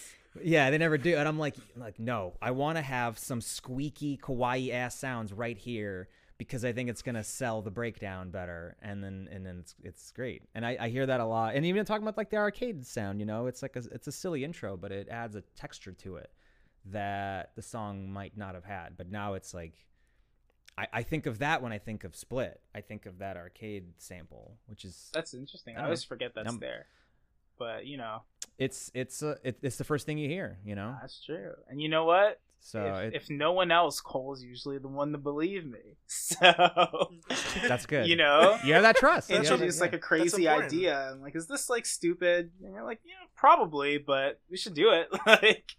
Yeah, 0.42 0.70
they 0.70 0.78
never 0.78 0.98
do, 0.98 1.18
and 1.18 1.28
I'm 1.28 1.40
like, 1.40 1.56
like 1.76 2.00
no, 2.00 2.34
I 2.42 2.52
want 2.52 2.78
to 2.78 2.84
have 2.84 3.18
some 3.18 3.42
squeaky 3.42 4.16
kawaii 4.18 4.72
ass 4.72 4.96
sounds 4.96 5.34
right 5.34 5.58
here 5.58 6.08
because 6.38 6.64
I 6.64 6.72
think 6.72 6.88
it's 6.88 7.02
gonna 7.02 7.24
sell 7.24 7.64
the 7.64 7.72
breakdown 7.72 8.30
better, 8.30 8.76
and 8.82 9.04
then 9.04 9.28
and 9.32 9.44
then 9.44 9.58
it's 9.60 9.76
it's 9.84 10.12
great, 10.12 10.44
and 10.54 10.64
I, 10.64 10.78
I 10.80 10.90
hear 10.90 11.08
that 11.08 11.20
a 11.20 11.26
lot, 11.26 11.56
and 11.56 11.66
even 11.66 11.84
talking 11.84 12.04
about 12.04 12.16
like 12.16 12.30
the 12.30 12.38
arcade 12.38 12.86
sound, 12.86 13.20
you 13.20 13.26
know, 13.26 13.48
it's 13.48 13.64
like 13.64 13.76
a, 13.76 13.80
it's 13.92 14.08
a 14.08 14.12
silly 14.12 14.44
intro, 14.44 14.78
but 14.78 14.92
it 14.92 15.10
adds 15.10 15.36
a 15.36 15.42
texture 15.56 15.94
to 15.94 16.18
it 16.18 16.30
that 16.86 17.52
the 17.56 17.62
song 17.62 18.12
might 18.12 18.38
not 18.38 18.56
have 18.56 18.66
had, 18.66 18.98
but 18.98 19.10
now 19.12 19.34
it's 19.34 19.54
like. 19.54 19.74
I, 20.78 20.88
I 20.94 21.04
think 21.04 21.26
of 21.26 21.40
that 21.40 21.62
when 21.62 21.74
I 21.74 21.78
think 21.78 22.06
of 22.06 22.16
Split. 22.16 22.62
I 22.74 22.80
think 22.80 23.06
of 23.06 23.18
that 23.20 23.36
arcade 23.36 23.86
sample, 23.98 24.56
which 24.68 24.86
is 24.86 25.10
That's 25.14 25.34
interesting. 25.34 25.76
I 25.76 25.82
I 25.82 25.84
always 25.86 26.06
know. 26.06 26.08
forget 26.08 26.32
that's 26.36 26.48
Um, 26.50 26.60
there, 26.60 26.86
but 27.58 27.86
you 27.86 27.98
know 27.98 28.22
it's 28.58 28.90
it's 28.94 29.22
uh, 29.24 29.36
it, 29.44 29.58
it's 29.62 29.78
the 29.78 29.84
first 29.84 30.06
thing 30.06 30.18
you 30.18 30.30
hear, 30.30 30.58
you 30.66 30.76
know. 30.76 30.96
that's 31.02 31.22
true. 31.26 31.52
And 31.70 31.82
you 31.82 31.90
know 31.90 32.06
what? 32.06 32.40
So 32.62 32.84
if, 32.86 33.04
it, 33.04 33.16
if 33.16 33.30
no 33.30 33.54
one 33.54 33.72
else, 33.72 34.02
Cole's 34.02 34.44
usually 34.44 34.78
the 34.80 34.90
one 34.90 35.14
to 35.14 35.18
believe 35.18 35.66
me. 35.66 35.80
So 36.08 36.36
that's 37.68 37.86
good. 37.86 38.08
you 38.08 38.16
know, 38.16 38.58
you 38.66 38.74
have 38.74 38.84
that 38.84 38.98
trust. 38.98 39.30
You 39.30 39.38
have 39.38 39.46
that- 39.46 39.52
introduce 39.54 39.80
like 39.80 39.92
yeah. 39.92 39.98
a 39.98 40.02
crazy 40.02 40.48
idea. 40.48 41.10
I'm 41.12 41.22
like, 41.22 41.36
is 41.36 41.48
this 41.48 41.70
like 41.70 41.86
stupid? 41.86 42.52
And 42.64 42.74
you're 42.74 42.84
like, 42.84 43.00
yeah, 43.06 43.14
probably, 43.36 43.98
but 43.98 44.40
we 44.50 44.58
should 44.58 44.74
do 44.74 44.92
it. 44.92 45.08
like, 45.26 45.76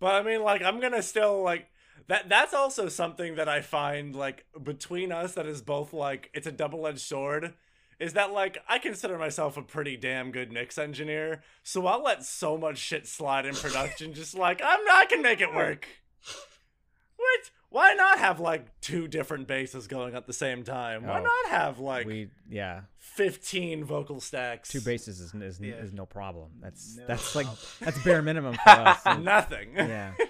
But 0.00 0.14
I 0.14 0.22
mean, 0.22 0.42
like, 0.42 0.62
I'm 0.62 0.80
gonna 0.80 1.02
still 1.02 1.42
like 1.42 1.68
that. 2.08 2.28
That's 2.28 2.54
also 2.54 2.88
something 2.88 3.36
that 3.36 3.48
I 3.48 3.60
find 3.60 4.16
like 4.16 4.46
between 4.62 5.12
us 5.12 5.34
that 5.34 5.46
is 5.46 5.62
both 5.62 5.92
like 5.92 6.30
it's 6.34 6.46
a 6.46 6.52
double 6.52 6.86
edged 6.86 7.00
sword. 7.00 7.54
Is 8.00 8.14
that 8.14 8.32
like 8.32 8.58
I 8.66 8.78
consider 8.78 9.18
myself 9.18 9.58
a 9.58 9.62
pretty 9.62 9.98
damn 9.98 10.32
good 10.32 10.50
mix 10.50 10.78
engineer, 10.78 11.42
so 11.62 11.86
I'll 11.86 12.02
let 12.02 12.24
so 12.24 12.56
much 12.56 12.78
shit 12.78 13.06
slide 13.06 13.44
in 13.44 13.54
production. 13.54 14.14
just 14.14 14.34
like 14.34 14.62
I'm, 14.64 14.80
I 14.90 15.04
can 15.06 15.20
make 15.20 15.42
it 15.42 15.54
work. 15.54 15.86
What? 17.16 17.50
Why 17.70 17.94
not 17.94 18.18
have 18.18 18.40
like 18.40 18.80
two 18.80 19.06
different 19.08 19.46
basses 19.46 19.86
going 19.86 20.14
at 20.14 20.26
the 20.26 20.32
same 20.32 20.64
time? 20.64 21.04
Why 21.04 21.20
Oh. 21.20 21.22
not 21.22 21.50
have 21.50 21.78
like 21.78 22.06
we 22.06 22.28
yeah. 22.48 22.82
15 22.98 23.84
vocal 23.84 24.20
stacks? 24.20 24.68
Two 24.68 24.80
basses 24.80 25.20
is 25.20 25.32
is, 25.34 25.60
Yeah. 25.60 25.74
is 25.74 25.92
no 25.92 26.04
problem. 26.04 26.50
That's 26.60 26.96
No 26.96 27.06
that's 27.06 27.34
like 27.36 27.46
that's 27.78 28.02
bare 28.02 28.22
minimum 28.22 28.54
for 28.64 28.70
us. 28.70 29.02
So, 29.04 29.16
Nothing. 29.18 29.70
yeah. 29.76 30.12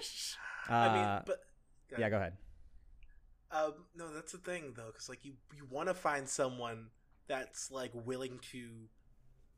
Uh, 0.69 0.73
I 0.73 0.93
mean, 1.15 1.23
but 1.25 1.39
yeah. 1.99 2.09
Go 2.09 2.17
ahead. 2.17 2.33
Um, 3.51 3.73
no, 3.95 4.13
that's 4.13 4.31
the 4.31 4.37
thing 4.37 4.73
though, 4.77 4.85
because 4.85 5.09
like 5.09 5.25
you 5.25 5.33
you 5.57 5.65
want 5.69 5.89
to 5.89 5.93
find 5.93 6.29
someone 6.29 6.87
that's 7.27 7.71
like 7.71 7.91
willing 7.93 8.39
to, 8.51 8.69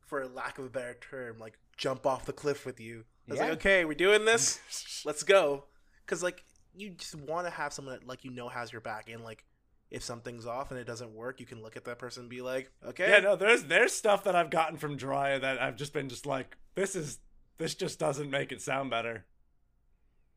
for 0.06 0.26
lack 0.26 0.58
of 0.58 0.64
a 0.64 0.68
better 0.70 0.96
term, 1.08 1.38
like 1.38 1.58
jump 1.76 2.06
off 2.06 2.24
the 2.24 2.32
cliff 2.32 2.66
with 2.66 2.80
you. 2.80 3.04
It's 3.28 3.36
Yeah. 3.36 3.42
like, 3.44 3.52
okay, 3.52 3.84
we're 3.84 3.94
doing 3.94 4.24
this. 4.24 5.02
Let's 5.04 5.22
go. 5.22 5.64
Because 6.04 6.22
like 6.22 6.42
you 6.76 6.90
just 6.90 7.14
want 7.14 7.46
to 7.46 7.50
have 7.50 7.72
someone 7.72 7.94
that 7.94 8.06
like 8.06 8.24
you 8.24 8.30
know 8.30 8.48
has 8.48 8.72
your 8.72 8.80
back, 8.80 9.08
and 9.10 9.22
like 9.22 9.44
if 9.90 10.02
something's 10.02 10.46
off 10.46 10.70
and 10.70 10.80
it 10.80 10.86
doesn't 10.86 11.14
work, 11.14 11.40
you 11.40 11.46
can 11.46 11.62
look 11.62 11.76
at 11.76 11.84
that 11.84 11.98
person 11.98 12.22
and 12.22 12.30
be 12.30 12.42
like, 12.42 12.70
okay, 12.84 13.10
Yeah, 13.10 13.20
no, 13.20 13.36
there's 13.36 13.64
there's 13.64 13.92
stuff 13.92 14.24
that 14.24 14.34
I've 14.34 14.50
gotten 14.50 14.76
from 14.76 14.98
Drya 14.98 15.40
that 15.40 15.62
I've 15.62 15.76
just 15.76 15.92
been 15.92 16.08
just 16.08 16.26
like, 16.26 16.56
this 16.74 16.96
is 16.96 17.18
this 17.58 17.74
just 17.74 17.98
doesn't 17.98 18.30
make 18.30 18.52
it 18.52 18.60
sound 18.60 18.90
better. 18.90 19.24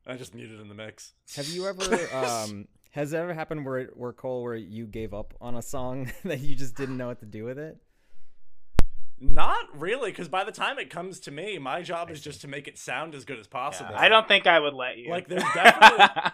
I 0.06 0.16
just 0.16 0.34
muted 0.34 0.60
in 0.60 0.70
the 0.70 0.76
mix. 0.76 1.14
Have 1.36 1.48
you 1.50 1.68
ever 1.68 1.82
um 2.14 2.68
has 2.92 3.14
it 3.14 3.18
ever 3.18 3.34
happened 3.34 3.66
where 3.66 3.86
where 3.96 4.14
Cole 4.14 4.44
where 4.44 4.56
you 4.56 4.86
gave 4.86 5.14
up 5.14 5.34
on 5.42 5.56
a 5.56 5.62
song 5.62 6.12
that 6.24 6.40
you 6.40 6.56
just 6.56 6.76
didn't 6.76 6.98
know 6.98 7.08
what 7.08 7.20
to 7.20 7.26
do 7.26 7.44
with 7.44 7.58
it? 7.58 7.78
Not 9.20 9.58
really, 9.80 10.12
because 10.12 10.28
by 10.28 10.44
the 10.44 10.52
time 10.52 10.78
it 10.78 10.90
comes 10.90 11.20
to 11.22 11.32
me, 11.32 11.58
my 11.58 11.82
job 11.82 12.12
is 12.12 12.22
just 12.22 12.42
to 12.42 12.48
make 12.48 12.68
it 12.68 12.78
sound 12.78 13.16
as 13.16 13.26
good 13.26 13.40
as 13.40 13.48
possible. 13.48 13.96
I 13.96 14.10
don't 14.10 14.28
think 14.28 14.46
I 14.46 14.60
would 14.60 14.74
let 14.76 14.98
you. 14.98 15.10
like. 15.10 15.28
There's 15.28 15.44
definitely 15.56 16.32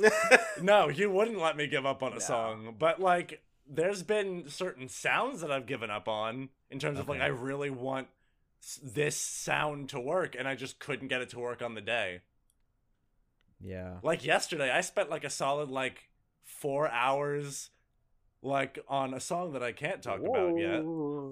no. 0.62 0.88
You 0.88 1.10
wouldn't 1.10 1.38
let 1.38 1.56
me 1.56 1.66
give 1.66 1.86
up 1.86 2.02
on 2.02 2.12
a 2.12 2.16
No. 2.16 2.20
song, 2.20 2.74
but 2.78 2.98
like, 3.00 3.42
there's 3.68 4.02
been 4.02 4.48
certain 4.48 4.88
sounds 4.88 5.40
that 5.42 5.52
I've 5.52 5.66
given 5.66 5.90
up 5.90 6.08
on 6.08 6.48
in 6.70 6.78
terms 6.80 6.98
of 6.98 7.08
like 7.08 7.20
I 7.20 7.26
really 7.28 7.70
want 7.70 8.08
this 8.82 9.16
sound 9.16 9.88
to 9.90 10.00
work, 10.00 10.34
and 10.38 10.48
I 10.48 10.54
just 10.56 10.80
couldn't 10.80 11.08
get 11.08 11.20
it 11.20 11.28
to 11.30 11.38
work 11.38 11.62
on 11.62 11.74
the 11.74 11.80
day. 11.80 12.22
Yeah. 13.62 13.98
like 14.02 14.24
yesterday 14.24 14.70
i 14.70 14.80
spent 14.80 15.10
like 15.10 15.22
a 15.22 15.28
solid 15.28 15.68
like 15.68 16.08
four 16.44 16.88
hours 16.88 17.68
like 18.40 18.78
on 18.88 19.12
a 19.12 19.20
song 19.20 19.52
that 19.52 19.62
i 19.62 19.70
can't 19.70 20.02
talk 20.02 20.20
about 20.20 20.56
yet 20.58 20.80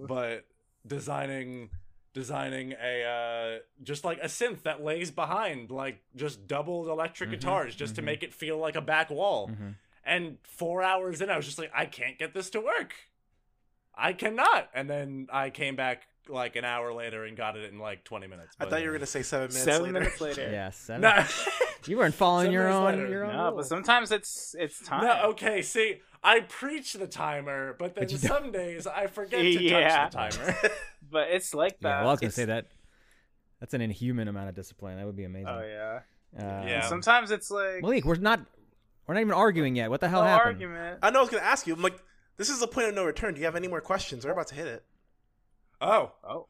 but 0.07 0.45
designing 0.89 1.71
designing 2.15 2.73
a 2.83 3.05
uh 3.05 3.59
just 3.85 4.05
like 4.05 4.19
a 4.21 4.27
synth 4.27 4.63
that 4.63 4.83
lays 4.83 5.11
behind 5.11 5.71
like 5.71 6.01
just 6.17 6.49
doubled 6.49 6.89
electric 6.89 7.29
Mhm, 7.29 7.33
guitars 7.33 7.75
just 7.77 7.95
to 7.97 8.03
mhm. 8.03 8.07
make 8.07 8.23
it 8.23 8.33
feel 8.35 8.59
like 8.59 8.75
a 8.77 8.81
back 8.81 9.11
wall 9.11 9.49
Mhm. 9.49 9.75
and 10.05 10.39
four 10.43 10.83
hours 10.83 11.21
in 11.21 11.31
i 11.31 11.37
was 11.37 11.45
just 11.47 11.59
like 11.59 11.71
i 11.75 11.85
can't 11.87 12.19
get 12.19 12.33
this 12.35 12.51
to 12.51 12.61
work 12.61 12.95
i 13.95 14.13
cannot 14.13 14.69
and 14.75 14.89
then 14.89 15.29
i 15.33 15.51
came 15.51 15.77
back 15.77 16.05
like 16.29 16.57
an 16.57 16.65
hour 16.65 16.93
later 16.93 17.25
and 17.25 17.37
got 17.37 17.57
it 17.57 17.73
in 17.73 17.79
like 17.79 18.05
20 18.05 18.27
minutes 18.27 18.55
I 18.61 18.67
thought 18.67 18.83
you 18.83 18.89
were 18.89 18.93
gonna 18.95 19.07
say 19.07 19.23
seven 19.23 19.49
minutes 19.49 19.65
Seven 19.65 19.83
later. 19.83 19.93
minutes 20.01 20.21
later. 20.21 20.43
Yeah. 20.53 20.71
Seven. 20.71 21.01
no 21.03 21.25
You 21.87 21.97
weren't 21.97 22.15
following 22.15 22.47
Seven 22.47 22.53
your 22.53 22.69
own 22.69 22.85
later. 22.85 23.09
your 23.09 23.25
own. 23.25 23.35
No, 23.35 23.53
but 23.57 23.65
sometimes 23.67 24.13
it's 24.13 24.55
it's 24.59 24.85
time. 24.85 25.05
No, 25.05 25.31
okay, 25.31 25.63
see, 25.63 26.03
I 26.23 26.41
preach 26.41 26.95
the 26.95 27.07
timer, 27.07 27.75
but 27.79 27.95
then 27.95 28.05
But 28.05 28.13
you 28.13 28.19
don't. 28.19 28.29
some 28.29 28.53
days 28.53 28.87
I 28.87 29.07
forget 29.07 29.41
to 29.41 29.49
Yeah. 29.63 30.09
touch 30.09 30.37
the 30.37 30.43
timer. 30.43 30.57
But 31.11 31.29
it's 31.31 31.55
like 31.55 31.79
that. 31.81 31.89
Yeah, 31.89 32.01
well, 32.01 32.09
I 32.09 32.13
was 32.13 32.21
gonna 32.21 32.29
It's- 32.29 32.35
say 32.35 32.45
that. 32.47 32.67
That's 33.61 33.73
an 33.75 33.81
inhuman 33.81 34.29
amount 34.29 34.49
of 34.51 34.55
discipline. 34.55 34.99
That 34.99 35.07
would 35.07 35.17
be 35.17 35.25
amazing. 35.25 35.49
Oh 35.49 35.63
yeah. 35.65 36.01
Uh, 36.39 36.65
Yeah. 36.67 36.83
Sometimes 36.83 37.31
it's 37.31 37.51
like 37.51 37.81
Malik, 37.83 38.05
we're 38.05 38.17
not. 38.17 38.41
We're 39.07 39.15
not 39.15 39.21
even 39.21 39.33
arguing 39.33 39.75
yet. 39.75 39.89
What 39.91 40.01
the 40.01 40.09
hell 40.09 40.21
no 40.23 40.29
happened? 40.29 40.47
argument. 40.63 40.99
I 41.03 41.11
know 41.11 41.21
I 41.21 41.23
was 41.23 41.31
gonna 41.31 41.43
ask 41.43 41.67
you. 41.67 41.73
I'm 41.75 41.81
like, 41.83 41.99
this 42.37 42.51
is 42.51 42.61
a 42.63 42.67
point 42.67 42.89
of 42.89 42.95
no 42.95 43.05
return. 43.05 43.33
Do 43.35 43.41
you 43.41 43.47
have 43.47 43.57
any 43.57 43.67
more 43.69 43.81
questions? 43.81 44.25
We're 44.27 44.33
about 44.33 44.49
to 44.49 44.55
hit 44.55 44.67
it. 44.67 44.85
oh, 45.81 46.13
Oh, 46.23 46.47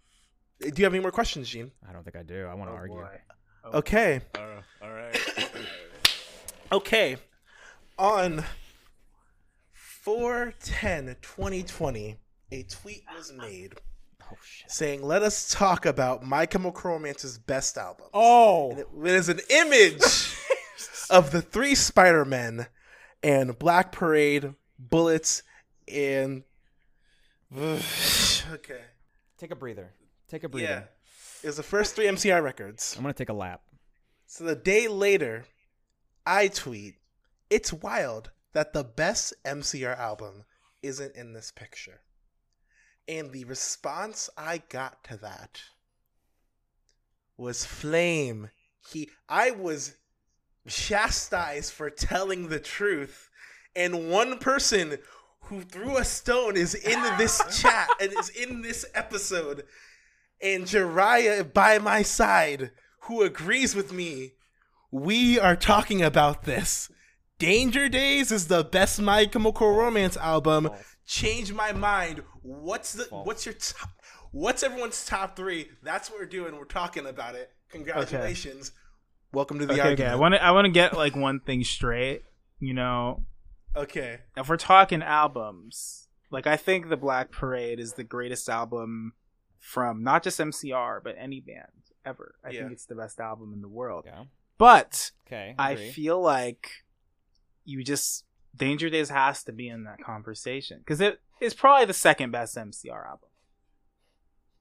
Do 0.61 0.73
you 0.77 0.85
have 0.85 0.93
any 0.93 1.01
more 1.01 1.13
questions, 1.13 1.49
Gene? 1.49 1.71
I 1.89 1.93
don't 1.93 2.03
think 2.03 2.17
I 2.17 2.23
do. 2.25 2.47
I 2.47 2.55
want 2.55 2.69
to 2.71 2.75
oh 2.75 2.77
argue. 2.79 2.97
boy. 2.97 3.21
Okay. 3.75 4.21
oh, 4.37 4.59
all 4.83 4.93
right. 4.93 5.17
Okay. 6.73 7.17
On 7.99 8.45
410 10.09 11.17
2020, 11.21 12.17
a 12.51 12.63
tweet 12.63 13.05
was 13.15 13.31
ah. 13.37 13.43
made 13.43 13.75
Oh 14.23 14.37
shit. 14.43 14.71
saying, 14.71 15.03
Let 15.03 15.23
us 15.23 15.53
talk 15.53 15.85
about 15.85 16.25
My 16.25 16.47
Chemical 16.47 16.93
Romance's 16.93 17.37
best 17.37 17.77
album. 17.77 18.07
Oh, 18.15 18.71
And 18.71 19.07
it 19.07 19.15
is 19.15 19.29
an 19.29 19.41
image 19.51 20.01
of 21.11 21.31
the 21.31 21.43
three 21.43 21.75
Spider 21.75 22.25
Men 22.25 22.69
and 23.23 23.59
Black 23.59 23.93
Parade, 23.93 24.55
Bullets, 24.79 25.43
and. 25.87 26.43
okay. 27.55 28.81
Take 29.37 29.51
a 29.51 29.57
breather. 29.57 29.93
Take 30.27 30.43
a 30.43 30.49
breather. 30.49 30.67
Yeah. 30.67 30.83
It 31.43 31.49
was 31.49 31.59
the 31.59 31.63
first 31.63 31.95
three 31.95 32.07
MCR 32.07 32.43
records. 32.43 32.95
I'm 32.97 33.03
gonna 33.03 33.13
take 33.13 33.29
a 33.29 33.35
lap. 33.35 33.61
So 34.25 34.45
the 34.45 34.57
day 34.57 34.89
later, 34.89 35.45
I 36.25 36.49
tweet, 36.49 36.95
It's 37.51 37.75
wild 37.75 38.31
that 38.59 38.73
the 38.73 38.83
best 38.83 39.33
MCR 39.45 39.97
album 39.97 40.43
isn't 40.83 41.15
in 41.15 41.33
this 41.33 41.53
picture. 41.53 42.01
And 43.07 43.31
the 43.31 43.45
response 43.45 44.29
I 44.37 44.63
got 44.69 45.05
to 45.05 45.17
that 45.19 45.61
was 47.37 47.65
flame. 47.65 48.51
He 48.91 49.11
I 49.29 49.53
was 49.53 49.95
chastised 50.67 51.73
for 51.73 51.89
telling 51.89 52.49
the 52.49 52.59
truth. 52.59 53.31
And 53.77 54.11
one 54.11 54.39
person 54.39 54.99
who 55.43 55.61
threw 55.61 55.97
a 55.97 56.05
stone 56.05 56.57
is 56.57 56.75
in 56.75 57.01
this 57.17 57.41
chat 57.63 57.87
and 58.01 58.13
is 58.13 58.29
in 58.29 58.63
this 58.63 58.85
episode. 58.93 59.67
And 60.43 60.65
Jhariah 60.65 61.55
by 61.55 61.79
my 61.79 62.03
side, 62.03 62.73
who 63.03 63.23
agrees 63.23 63.77
with 63.77 63.93
me. 63.93 64.33
We 64.91 65.39
are 65.39 65.55
talking 65.55 66.03
about 66.03 66.43
this. 66.43 66.91
Danger 67.39 67.89
Days 67.89 68.33
is 68.33 68.49
the 68.49 68.65
best 68.65 69.01
My 69.01 69.25
Chemical 69.27 69.73
Romance 69.73 70.17
album. 70.17 70.71
Change 71.07 71.53
my 71.53 71.71
mind. 71.73 72.23
What's 72.43 72.93
the 72.95 73.05
False. 73.05 73.27
what's 73.27 73.47
your 73.47 73.55
top 73.55 73.91
what's 74.33 74.63
everyone's 74.65 75.07
top 75.07 75.37
three? 75.37 75.69
That's 75.83 76.11
what 76.11 76.19
we're 76.19 76.27
doing. 76.27 76.57
We're 76.57 76.65
talking 76.65 77.07
about 77.07 77.37
it. 77.37 77.51
Congratulations. 77.71 78.73
Welcome 79.33 79.61
to 79.61 79.67
the 79.67 79.75
Okay, 79.75 79.91
okay. 79.91 80.07
I 80.07 80.17
want 80.17 80.35
to 80.35 80.43
I 80.43 80.51
want 80.51 80.65
to 80.65 80.71
get 80.73 80.95
like 80.97 81.15
one 81.15 81.39
thing 81.39 81.63
straight. 81.63 82.23
You 82.59 82.75
know, 82.75 83.23
okay. 83.77 84.19
if 84.37 84.49
we're 84.49 84.57
talking 84.57 85.01
albums, 85.01 86.09
like 86.33 86.49
I 86.49 86.57
think 86.57 86.89
the 86.89 86.97
Black 86.97 87.31
Parade 87.31 87.79
is 87.79 87.93
the 87.93 88.03
greatest 88.05 88.49
album 88.49 89.13
from 89.61 90.03
not 90.03 90.25
just 90.25 90.41
MCR 90.41 91.01
but 91.05 91.15
any 91.17 91.39
band 91.41 91.69
ever. 92.05 92.35
I 92.45 92.51
Yeah. 92.51 92.61
think 92.63 92.73
it's 92.73 92.87
the 92.87 92.97
best 92.97 93.21
album 93.21 93.53
in 93.53 93.61
the 93.63 93.69
world. 93.69 94.07
Yeah. 94.09 94.25
But 94.59 95.13
Okay. 95.29 95.55
I 95.57 95.71
agree. 95.73 95.91
feel 95.93 96.21
like 96.21 96.69
you 97.69 97.85
just 97.85 98.25
Danger 98.57 98.89
Days 98.89 99.11
has 99.11 99.45
to 99.45 99.53
be 99.53 99.69
in 99.69 99.85
that 99.85 100.03
conversation 100.03 100.79
because 100.79 101.01
it 101.01 101.21
is 101.41 101.53
probably 101.55 101.85
the 101.85 101.93
second 101.93 102.31
best 102.31 102.57
MCR 102.57 103.07
album. 103.07 103.29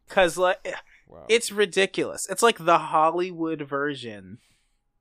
Cause 0.09 0.37
like 0.37 0.59
eh, 0.65 0.73
Wow. 1.07 1.25
it's 1.29 1.51
ridiculous. 1.53 2.27
It's 2.29 2.43
like 2.43 2.57
the 2.65 2.77
Hollywood 2.77 3.61
version. 3.61 4.39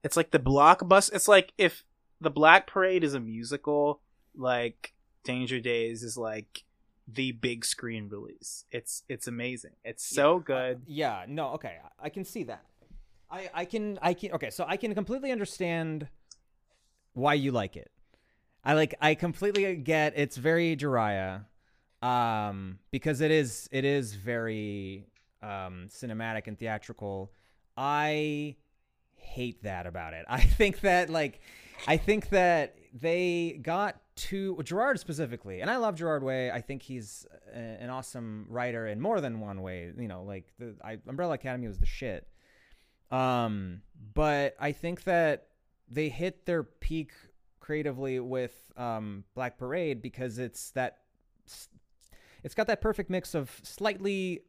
It's 0.05 0.17
like 0.17 0.31
the 0.31 0.39
blockbuster. 0.39 1.15
It's 1.15 1.27
like 1.27 1.53
if 1.59 1.85
the 2.21 2.31
Black 2.31 2.69
Parade 2.69 3.03
is 3.03 3.13
a 3.15 3.21
musical, 3.21 4.01
like 4.37 4.95
Danger 5.25 5.59
Days 5.59 6.05
is 6.05 6.17
like 6.17 6.63
the 7.09 7.33
big 7.33 7.65
screen 7.65 8.09
release. 8.09 8.65
It's 8.71 9.03
it's 9.09 9.27
amazing. 9.27 9.73
It's 9.85 10.07
so 10.07 10.39
good. 10.39 10.83
Yeah, 10.87 11.25
no, 11.29 11.49
okay. 11.55 11.79
I 12.01 12.07
I 12.07 12.09
can 12.09 12.25
see 12.25 12.45
that. 12.45 12.65
I 13.31 13.51
I 13.53 13.65
can 13.65 13.99
I 14.01 14.15
can 14.15 14.33
okay, 14.33 14.51
so 14.51 14.65
I 14.67 14.77
can 14.77 14.95
completely 14.95 15.33
understand 15.33 16.07
why 17.15 17.35
you 17.35 17.51
like 17.51 17.77
it. 17.77 17.91
I 18.67 18.75
like 18.75 18.97
I 19.01 19.14
completely 19.14 19.77
get 19.77 20.14
it's 20.17 20.37
very 20.37 20.77
Jhariah 20.77 21.45
um 22.03 22.81
because 22.91 23.21
it 23.21 23.31
is 23.31 23.69
it 23.71 23.85
is 23.85 24.14
very 24.14 25.07
um 25.41 25.89
cinematic 25.89 26.49
and 26.49 26.59
theatrical. 26.59 27.33
I 27.77 28.57
hate 29.14 29.62
that 29.62 29.87
about 29.87 30.14
it. 30.14 30.27
I 30.29 30.41
think 30.41 30.81
that 30.81 31.11
like 31.11 31.41
I 31.87 31.97
think 31.97 32.31
that 32.31 32.77
they 32.93 33.61
got 33.62 34.01
to 34.17 34.61
Gerard 34.64 34.99
specifically, 34.99 35.61
and 35.61 35.71
I 35.71 35.77
love 35.77 35.95
Gerard 35.95 36.25
Way. 36.25 36.51
I 36.51 36.61
think 36.61 36.83
he's 36.83 37.25
a, 37.55 37.59
an 37.59 37.91
awesome 37.91 38.47
writer 38.49 38.89
in 38.89 39.01
more 39.01 39.21
than 39.21 39.39
one 39.39 39.62
way. 39.62 39.93
You 39.97 40.09
know, 40.09 40.25
like 40.25 40.53
the 40.59 40.75
I, 40.83 40.99
Umbrella 41.07 41.35
Academy 41.35 41.69
was 41.69 41.79
the 41.79 41.87
shit. 41.87 42.27
Um, 43.12 43.83
but 44.14 44.57
I 44.59 44.73
think 44.73 45.05
that 45.05 45.47
they 45.89 46.09
hit 46.09 46.47
their 46.47 46.64
peak 46.64 47.12
creatively 47.67 48.21
with 48.21 48.55
um, 48.77 49.25
Black 49.35 49.59
Parade 49.59 50.01
because 50.01 50.39
it's 50.39 50.71
that 50.71 50.99
it's 52.45 52.55
got 52.55 52.69
that 52.69 52.81
perfect 52.81 53.11
mix 53.11 53.35
of 53.35 53.51
slightly 53.64 54.43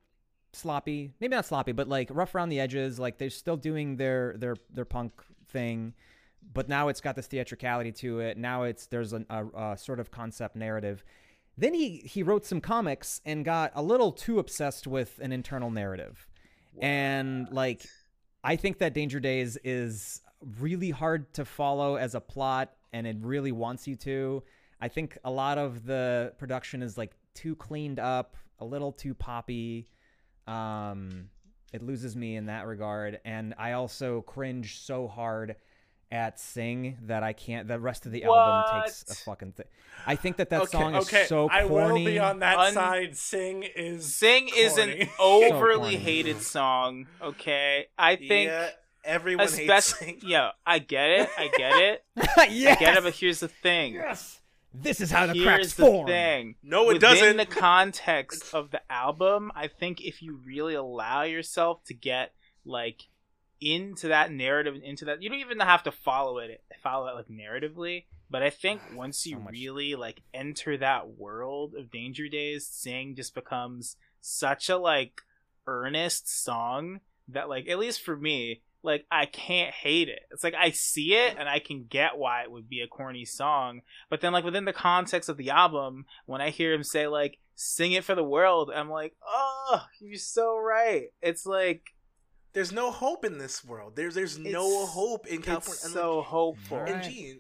sloppy, 0.53 1.13
maybe 1.19 1.35
not 1.35 1.45
sloppy, 1.45 1.71
but 1.71 1.87
like 1.87 2.09
rough 2.11 2.35
around 2.35 2.49
the 2.49 2.59
edges. 2.59 2.99
Like 2.99 3.17
they're 3.17 3.31
still 3.31 3.57
doing 3.57 3.97
their 3.97 4.35
their 4.37 4.55
their 4.71 4.85
punk 4.85 5.23
thing, 5.49 5.95
but 6.53 6.69
now 6.69 6.89
it's 6.89 7.01
got 7.01 7.15
this 7.15 7.25
theatricality 7.25 7.91
to 7.93 8.19
it. 8.19 8.37
Now 8.37 8.63
it's 8.63 8.85
there's 8.85 9.13
a, 9.13 9.25
a, 9.31 9.45
a 9.71 9.77
sort 9.77 9.99
of 9.99 10.11
concept 10.11 10.55
narrative. 10.55 11.03
Then 11.57 11.73
he 11.73 12.03
he 12.05 12.21
wrote 12.21 12.45
some 12.45 12.61
comics 12.61 13.19
and 13.25 13.43
got 13.43 13.71
a 13.73 13.81
little 13.81 14.11
too 14.11 14.37
obsessed 14.37 14.85
with 14.85 15.19
an 15.23 15.31
internal 15.31 15.71
narrative, 15.71 16.27
and 16.79 17.47
like 17.51 17.83
I 18.43 18.57
think 18.57 18.77
that 18.77 18.93
Danger 18.93 19.19
Days 19.19 19.57
is 19.63 20.21
really 20.59 20.91
hard 20.91 21.33
to 21.33 21.45
follow 21.45 21.95
as 21.95 22.15
a 22.15 22.21
plot, 22.21 22.73
and 22.93 23.05
it 23.07 23.17
really 23.21 23.51
wants 23.51 23.87
you 23.87 23.95
to. 23.97 24.43
I 24.79 24.87
think 24.87 25.17
a 25.23 25.31
lot 25.31 25.57
of 25.57 25.85
the 25.85 26.33
production 26.37 26.81
is 26.81 26.97
like 26.97 27.11
too 27.33 27.55
cleaned 27.55 27.99
up, 27.99 28.35
a 28.59 28.65
little 28.65 28.91
too 28.91 29.13
poppy. 29.13 29.87
Um, 30.45 31.29
it 31.73 31.81
loses 31.81 32.15
me 32.15 32.35
in 32.35 32.45
that 32.45 32.65
regard, 32.65 33.19
and 33.25 33.53
I 33.57 33.73
also 33.73 34.21
cringe 34.21 34.79
so 34.79 35.07
hard 35.07 35.55
at 36.09 36.39
Sing 36.39 36.97
that 37.03 37.21
I 37.23 37.33
can't. 37.33 37.67
The 37.67 37.79
rest 37.79 38.05
of 38.05 38.13
the 38.13 38.23
album 38.23 38.81
takes 38.83 39.03
a 39.11 39.15
fucking 39.15 39.51
thing. 39.53 39.65
I 40.05 40.15
think 40.15 40.37
that 40.37 40.49
that 40.51 40.61
okay, 40.61 40.71
song 40.77 40.95
is 40.95 41.05
okay, 41.07 41.25
so 41.25 41.49
I 41.49 41.65
will 41.65 41.89
corny. 41.89 42.05
be 42.05 42.19
on 42.19 42.39
that 42.39 42.57
Un- 42.57 42.73
side. 42.73 43.17
Sing 43.17 43.63
is 43.63 44.15
Sing 44.15 44.49
is 44.55 44.77
an 44.77 45.09
overly 45.19 45.79
corny. 45.79 45.95
hated 45.97 46.41
song. 46.41 47.07
Okay, 47.21 47.87
I 47.97 48.15
think. 48.15 48.47
yeah, 48.49 48.69
everyone 49.03 49.47
hates 49.47 49.59
Especially, 49.61 50.19
Sing. 50.19 50.29
yeah, 50.29 50.51
I 50.65 50.79
get 50.79 51.09
it, 51.09 51.29
I 51.37 51.49
get 51.55 51.73
it, 51.77 52.03
yes! 52.15 52.37
I 52.37 52.47
get 52.79 52.97
it. 52.97 53.03
But 53.03 53.13
here's 53.15 53.39
the 53.39 53.47
thing. 53.47 53.93
yes, 53.95 54.41
this 54.73 55.01
is 55.01 55.11
how 55.11 55.25
the 55.25 55.41
cracks 55.43 55.73
the 55.73 55.83
form. 55.83 56.07
thing. 56.07 56.55
No, 56.63 56.83
it 56.89 56.95
Within 56.95 57.01
doesn't. 57.01 57.27
In 57.29 57.37
the 57.37 57.45
context 57.45 58.53
of 58.53 58.71
the 58.71 58.81
album, 58.91 59.51
I 59.55 59.67
think 59.67 60.01
if 60.01 60.21
you 60.21 60.39
really 60.45 60.75
allow 60.75 61.23
yourself 61.23 61.83
to 61.85 61.93
get 61.93 62.33
like 62.65 63.03
into 63.59 64.09
that 64.09 64.31
narrative 64.31 64.75
and 64.75 64.83
into 64.83 65.05
that, 65.05 65.21
you 65.21 65.29
don't 65.29 65.39
even 65.39 65.59
have 65.59 65.83
to 65.83 65.91
follow 65.91 66.37
it, 66.37 66.61
follow 66.83 67.07
it 67.07 67.15
like 67.15 67.27
narratively. 67.27 68.05
But 68.29 68.43
I 68.43 68.49
think 68.49 68.81
ah, 68.91 68.95
once 68.95 69.25
you 69.25 69.37
So 69.37 69.49
really 69.49 69.95
like 69.95 70.21
enter 70.33 70.77
that 70.77 71.17
world 71.17 71.75
of 71.75 71.89
Danger 71.91 72.27
Days, 72.27 72.67
Sing 72.67 73.15
just 73.15 73.33
becomes 73.33 73.95
such 74.21 74.69
a 74.69 74.77
like 74.77 75.21
earnest 75.65 76.29
song 76.43 76.99
that 77.29 77.49
like 77.49 77.67
at 77.67 77.79
least 77.79 78.01
for 78.01 78.15
me 78.15 78.61
like 78.83 79.05
I 79.11 79.25
can't 79.25 79.73
hate 79.73 80.07
it. 80.07 80.19
It's 80.31 80.43
like 80.43 80.53
I 80.53 80.71
see 80.71 81.13
it 81.15 81.35
and 81.37 81.49
I 81.49 81.59
can 81.59 81.85
get 81.89 82.17
why 82.17 82.43
it 82.43 82.51
would 82.51 82.69
be 82.69 82.81
a 82.81 82.87
corny 82.87 83.25
song, 83.25 83.81
but 84.09 84.21
then 84.21 84.33
like 84.33 84.45
within 84.45 84.65
the 84.65 84.73
context 84.73 85.29
of 85.29 85.37
the 85.37 85.49
album, 85.49 86.05
when 86.25 86.41
I 86.41 86.49
hear 86.51 86.73
him 86.73 86.83
say 86.83 87.07
like 87.07 87.39
sing 87.55 87.91
it 87.93 88.03
for 88.03 88.15
the 88.15 88.23
world, 88.23 88.71
I'm 88.73 88.89
like, 88.89 89.13
"Oh, 89.25 89.83
you're 89.99 90.17
so 90.19 90.57
right." 90.57 91.07
It's 91.21 91.45
like 91.45 91.81
There's 92.53 92.71
no 92.71 92.91
hope 92.91 93.25
in 93.25 93.37
this 93.39 93.63
world. 93.65 93.95
There's 93.95 94.15
there's 94.15 94.37
no 94.37 94.85
hope 94.85 95.27
in 95.27 95.41
California. 95.41 95.73
it's 95.75 95.85
And, 95.85 95.93
so 95.93 96.21
hopeful. 96.21 96.77
Alright. 96.77 96.93
and 96.93 97.03
Gene, 97.03 97.39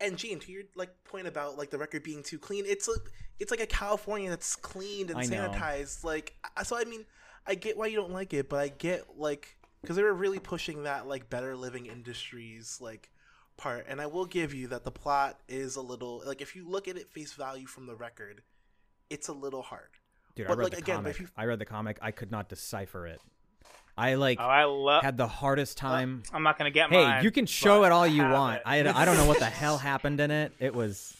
and 0.00 0.16
Gene, 0.18 0.40
to 0.40 0.52
your 0.52 0.62
like 0.74 0.90
point 1.04 1.26
about 1.26 1.56
like 1.58 1.70
the 1.70 1.78
record 1.78 2.02
being 2.02 2.22
too 2.22 2.38
clean, 2.38 2.64
it's 2.66 2.88
like 2.88 2.98
it's 3.38 3.50
like 3.50 3.60
a 3.60 3.66
California 3.66 4.30
that's 4.30 4.56
cleaned 4.56 5.10
and 5.10 5.18
I 5.18 5.26
know. 5.26 5.48
sanitized. 5.50 6.02
Like 6.04 6.34
so, 6.64 6.76
I 6.76 6.84
mean, 6.84 7.04
I 7.46 7.54
get 7.54 7.76
why 7.76 7.86
you 7.86 7.96
don't 7.96 8.12
like 8.12 8.32
it, 8.34 8.48
but 8.48 8.58
I 8.60 8.68
get 8.68 9.04
like 9.16 9.56
because 9.84 9.96
they 9.96 10.02
were 10.02 10.14
really 10.14 10.38
pushing 10.40 10.82
that 10.84 11.06
like 11.06 11.28
better 11.30 11.56
living 11.56 11.86
industries 11.86 12.78
like 12.80 13.10
part. 13.56 13.86
And 13.88 14.00
I 14.00 14.06
will 14.06 14.26
give 14.26 14.52
you 14.54 14.68
that 14.68 14.82
the 14.84 14.90
plot 14.90 15.38
is 15.48 15.76
a 15.76 15.80
little 15.82 16.22
like 16.26 16.40
if 16.40 16.56
you 16.56 16.68
look 16.68 16.88
at 16.88 16.96
it 16.96 17.08
face 17.10 17.32
value 17.34 17.66
from 17.66 17.86
the 17.86 17.94
record, 17.94 18.42
it's 19.10 19.28
a 19.28 19.32
little 19.32 19.62
hard. 19.62 19.88
Dude, 20.34 20.46
I 20.46 20.50
read 20.54 20.58
like, 20.64 20.72
the 20.72 20.78
again, 20.78 20.96
comic. 20.96 21.10
if 21.12 21.20
you- 21.20 21.28
I 21.36 21.44
read 21.44 21.58
the 21.60 21.64
comic. 21.64 21.98
I 22.02 22.10
could 22.10 22.30
not 22.32 22.48
decipher 22.48 23.06
it. 23.06 23.20
I 23.96 24.14
like 24.14 24.38
Oh, 24.40 24.44
I 24.44 24.64
love. 24.64 25.04
had 25.04 25.16
the 25.16 25.28
hardest 25.28 25.78
time. 25.78 26.24
I'm 26.32 26.42
not 26.42 26.58
gonna 26.58 26.72
get 26.72 26.90
my 26.90 26.96
hey, 26.96 27.04
mine. 27.04 27.24
you 27.24 27.30
can 27.30 27.46
show 27.46 27.84
it 27.84 27.92
all 27.92 28.04
you 28.04 28.22
have 28.22 28.32
want. 28.32 28.56
it. 28.56 28.62
I, 28.66 28.78
I 29.02 29.04
don't 29.04 29.16
know 29.16 29.26
what 29.26 29.38
the 29.38 29.44
hell 29.62 29.78
happened 29.78 30.18
in 30.18 30.32
it. 30.32 30.52
It 30.58 30.74
was 30.74 31.16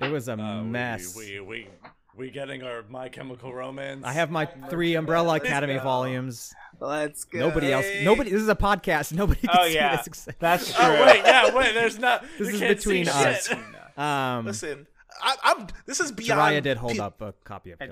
it 0.00 0.10
was 0.10 0.28
a 0.28 0.32
Uh, 0.38 0.62
mess. 0.62 1.14
We, 1.14 1.40
we 1.40 1.46
we 1.64 1.68
getting 2.30 2.62
our 2.62 2.84
My 2.88 3.08
Chemical 3.08 3.52
Romance. 3.52 4.04
I 4.04 4.12
have 4.12 4.30
my 4.30 4.46
three 4.46 4.94
Umbrella 4.94 5.32
Let's 5.32 5.44
Academy 5.44 5.78
volumes. 5.78 6.54
Let's 6.80 7.24
go. 7.24 7.38
Nobody 7.38 7.72
else. 7.72 7.86
Nobody. 8.02 8.30
This 8.30 8.42
is 8.42 8.48
a 8.48 8.54
podcast. 8.56 9.12
Nobody 9.12 9.40
can 9.40 9.50
Oh 9.52 9.66
see 9.66 9.74
yeah, 9.74 9.96
this. 9.96 10.06
except- 10.06 10.40
that's 10.40 10.72
true. 10.74 10.84
Oh 10.84 11.04
wait, 11.06 11.22
yeah, 11.24 11.54
wait. 11.54 11.74
There's 11.74 11.98
not. 11.98 12.24
This 12.38 12.48
is 12.48 12.60
can't 12.60 12.76
between 12.76 13.08
us. 13.08 13.48
Um, 13.96 14.44
Listen, 14.44 14.86
I, 15.22 15.36
I'm. 15.42 15.66
This 15.86 16.00
is 16.00 16.12
beyond. 16.12 16.38
Jhariah 16.40 16.62
did 16.62 16.76
hold 16.76 16.92
be- 16.94 17.00
up 17.00 17.22
a 17.22 17.32
copy 17.44 17.70
of 17.70 17.80
I 17.80 17.88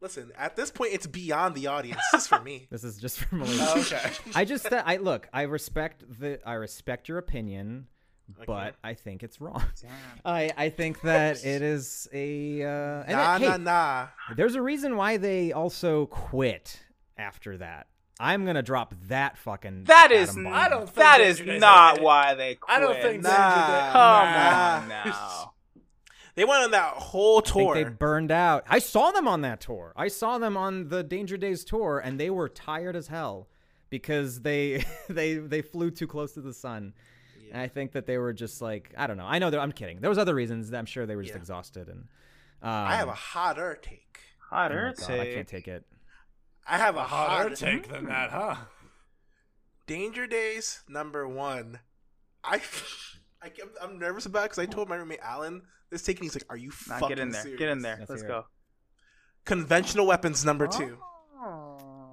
Listen, 0.00 0.30
at 0.38 0.56
this 0.56 0.70
point, 0.70 0.94
it's 0.94 1.06
beyond 1.06 1.54
the 1.54 1.66
audience. 1.66 2.00
This 2.12 2.22
is 2.22 2.26
for 2.28 2.40
me. 2.40 2.68
This 2.70 2.84
is 2.84 2.96
just 2.96 3.18
for 3.18 3.34
Malia. 3.34 3.58
Oh, 3.60 3.80
okay. 3.80 4.12
I 4.34 4.44
just 4.44 4.72
I 4.72 4.96
look. 4.96 5.28
I 5.32 5.42
respect 5.42 6.04
the. 6.20 6.38
I 6.46 6.54
respect 6.54 7.08
your 7.08 7.18
opinion, 7.18 7.88
but 8.46 8.76
I 8.84 8.94
think 8.94 9.22
it's 9.22 9.40
wrong. 9.40 9.62
I 10.24 10.50
I 10.56 10.68
think 10.70 11.00
that 11.02 11.44
it 11.44 11.62
is 11.62 12.08
a. 12.12 12.62
Uh, 12.62 12.68
and 13.06 13.10
Nah, 13.12 13.36
it- 13.36 13.40
hey, 13.42 13.48
nah, 13.48 13.56
nah. 13.58 14.06
There's 14.36 14.54
a 14.54 14.62
reason 14.62 14.96
why 14.96 15.16
they 15.16 15.52
also 15.52 16.06
quit 16.06 16.80
after 17.16 17.56
that. 17.58 17.86
I'm 18.18 18.44
gonna 18.44 18.62
drop 18.62 18.94
that 19.08 19.38
fucking. 19.38 19.84
That 19.84 20.12
is 20.12 20.30
atom 20.30 20.44
bomb. 20.44 20.52
I 20.52 20.68
don't 20.68 20.84
think 20.86 20.94
that 20.96 21.18
Danger 21.18 21.30
is 21.30 21.38
Days 21.40 21.60
not 21.60 21.98
are- 21.98 22.02
why 22.04 22.34
they 22.34 22.54
quit. 22.56 22.76
I 22.76 22.80
don't 22.80 23.00
think 23.00 23.22
Nah. 23.22 23.30
Danger 23.30 23.72
Days- 23.72 23.92
Come 23.92 23.94
Nah. 24.32 24.76
on 24.82 24.88
now. 24.88 25.52
They 26.36 26.44
went 26.44 26.62
on 26.64 26.70
that 26.70 26.94
whole 26.94 27.38
I 27.38 27.40
think 27.42 27.52
tour. 27.54 27.74
they 27.74 27.84
burned 27.84 28.30
out. 28.30 28.64
I 28.68 28.78
saw 28.78 29.10
them 29.10 29.26
on 29.26 29.40
that 29.42 29.60
tour. 29.60 29.92
I 29.96 30.08
saw 30.08 30.38
them 30.38 30.56
on 30.56 30.88
the 30.88 31.02
Danger 31.02 31.36
Days 31.36 31.64
tour, 31.64 31.98
and 31.98 32.18
they 32.20 32.30
were 32.30 32.48
tired 32.48 32.94
as 32.94 33.08
hell 33.08 33.48
because 33.90 34.40
they 34.42 34.84
they 35.08 35.34
they 35.34 35.60
flew 35.60 35.90
too 35.90 36.06
close 36.06 36.32
to 36.34 36.40
the 36.40 36.54
sun. 36.54 36.94
And 37.52 37.60
I 37.60 37.68
think 37.68 37.92
that 37.92 38.06
they 38.06 38.18
were 38.18 38.32
just 38.32 38.60
like 38.62 38.92
I 38.96 39.06
don't 39.06 39.16
know. 39.16 39.26
I 39.26 39.38
know 39.38 39.50
that 39.50 39.60
I'm 39.60 39.72
kidding. 39.72 40.00
There 40.00 40.10
was 40.10 40.18
other 40.18 40.34
reasons. 40.34 40.70
That 40.70 40.78
I'm 40.78 40.86
sure 40.86 41.06
they 41.06 41.16
were 41.16 41.22
just 41.22 41.34
Yeah. 41.34 41.40
exhausted 41.40 41.88
and. 41.88 42.04
Um, 42.62 42.68
I 42.70 42.96
have 42.96 43.08
a 43.08 43.12
hotter 43.12 43.78
take. 43.80 44.20
Hot 44.50 44.70
oh 44.70 44.74
my 44.74 44.80
earth 44.80 45.00
God, 45.00 45.10
I 45.20 45.32
can't 45.32 45.48
take 45.48 45.66
it. 45.68 45.84
I 46.66 46.76
have 46.78 46.96
a 46.96 47.00
A 47.00 47.02
hotter 47.04 47.48
hot 47.50 47.56
take 47.58 47.88
than 47.88 48.04
that, 48.06 48.30
huh? 48.30 48.56
Danger 49.86 50.26
Days 50.26 50.82
number 50.88 51.26
one. 51.26 51.78
I, 52.44 52.60
I 53.42 53.48
kept- 53.48 53.76
I'm 53.82 53.98
nervous 53.98 54.26
about 54.26 54.40
it 54.40 54.50
because 54.50 54.58
I 54.58 54.66
told 54.66 54.88
my 54.88 54.96
roommate 54.96 55.20
Alan 55.20 55.62
this 55.90 56.02
take, 56.02 56.18
and 56.18 56.24
he's 56.24 56.34
like, 56.34 56.44
"Are 56.50 56.56
you 56.56 56.70
Nah, 56.88 56.98
fucking 56.98 57.08
get 57.08 57.18
in 57.18 57.30
there. 57.30 57.42
serious? 57.42 57.58
Get 57.58 57.68
in 57.70 57.82
there. 57.82 57.96
Let's 57.98 58.10
Let's 58.10 58.22
hear 58.22 58.28
go. 58.30 58.44
Conventional 59.44 60.06
weapons 60.06 60.44
number 60.44 60.66
two. 60.66 60.98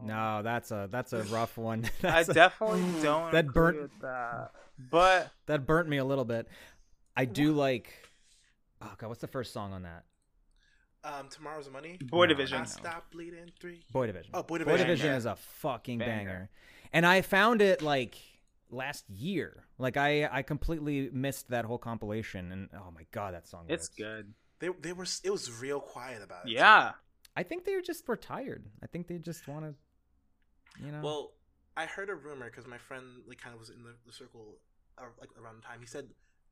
No, 0.08 0.42
that's 0.44 0.72
a 0.72 0.88
that's 0.92 1.14
a 1.14 1.24
rough 1.24 1.58
one. 1.58 1.86
I 2.04 2.12
That's 2.12 2.30
a- 2.30 2.34
definitely 2.34 2.84
don't. 3.02 3.32
That 3.32 3.48
burnt- 3.54 3.92
that. 4.02 4.52
But 4.92 5.32
that 5.48 5.66
burnt 5.66 5.90
me 5.90 5.98
a 5.98 6.06
little 6.06 6.26
bit. 6.26 6.48
I 7.16 7.26
do 7.26 7.54
like. 7.54 7.92
Oh 8.82 8.94
god, 8.98 9.08
what's 9.08 9.22
the 9.22 9.28
first 9.28 9.54
song 9.54 9.74
on 9.74 9.84
that? 9.84 10.04
Um, 11.04 11.30
tomorrow's 11.30 11.70
money. 11.70 11.98
Boy 12.04 12.26
No, 12.26 12.30
Division. 12.30 12.62
I 12.62 12.66
stop 12.66 13.12
bleeding 13.12 13.52
three. 13.60 13.86
Boy 13.92 14.08
Division. 14.08 14.32
Oh, 14.34 14.44
Boy 14.44 14.58
Division. 14.60 14.74
Boy 14.74 14.78
Division. 14.78 14.88
Division 14.88 15.08
Banger. 15.10 15.18
is 15.18 15.26
a 15.26 15.36
fucking 15.36 16.00
banger. 16.00 16.10
Banger. 16.30 16.50
and 16.94 17.06
I 17.06 17.22
found 17.22 17.62
it 17.62 17.82
like 17.82 18.18
last 18.70 19.10
year. 19.10 19.64
Like 19.78 19.96
I 19.98 20.28
I 20.32 20.42
completely 20.42 21.10
missed 21.14 21.50
that 21.50 21.66
whole 21.66 21.78
compilation, 21.78 22.52
and 22.52 22.70
oh 22.76 22.92
my 22.94 23.06
god, 23.12 23.34
that 23.34 23.48
song. 23.48 23.66
it's 23.70 23.90
rips. 23.90 23.98
good. 23.98 24.34
They 24.60 24.70
they 24.82 24.94
were 24.94 25.06
it 25.24 25.30
was 25.32 25.52
real 25.62 25.80
quiet 25.80 26.22
about 26.24 26.46
it. 26.46 26.52
Yeah. 26.52 26.92
I 27.36 27.44
think 27.44 27.66
they 27.66 27.76
were 27.76 27.82
just 27.84 28.08
were 28.08 28.18
tired. 28.18 28.66
I 28.84 28.88
think 28.88 29.08
they 29.08 29.20
just 29.20 29.48
want 29.48 29.64
to, 29.66 29.76
you 30.84 30.92
know. 30.92 31.02
Well, 31.02 31.32
I 31.76 31.86
heard 31.86 32.10
a 32.10 32.16
rumor 32.16 32.50
because 32.50 32.68
my 32.68 32.78
friend 32.78 33.06
like 33.28 33.40
kind 33.40 33.54
of 33.54 33.60
was 33.60 33.70
in 33.70 33.84
the, 33.84 33.94
the 34.06 34.14
circle 34.14 34.58
uh, 34.98 35.04
like 35.20 35.30
around 35.40 35.58
the 35.58 35.68
time. 35.68 35.80
He 35.80 35.88
said 35.88 36.10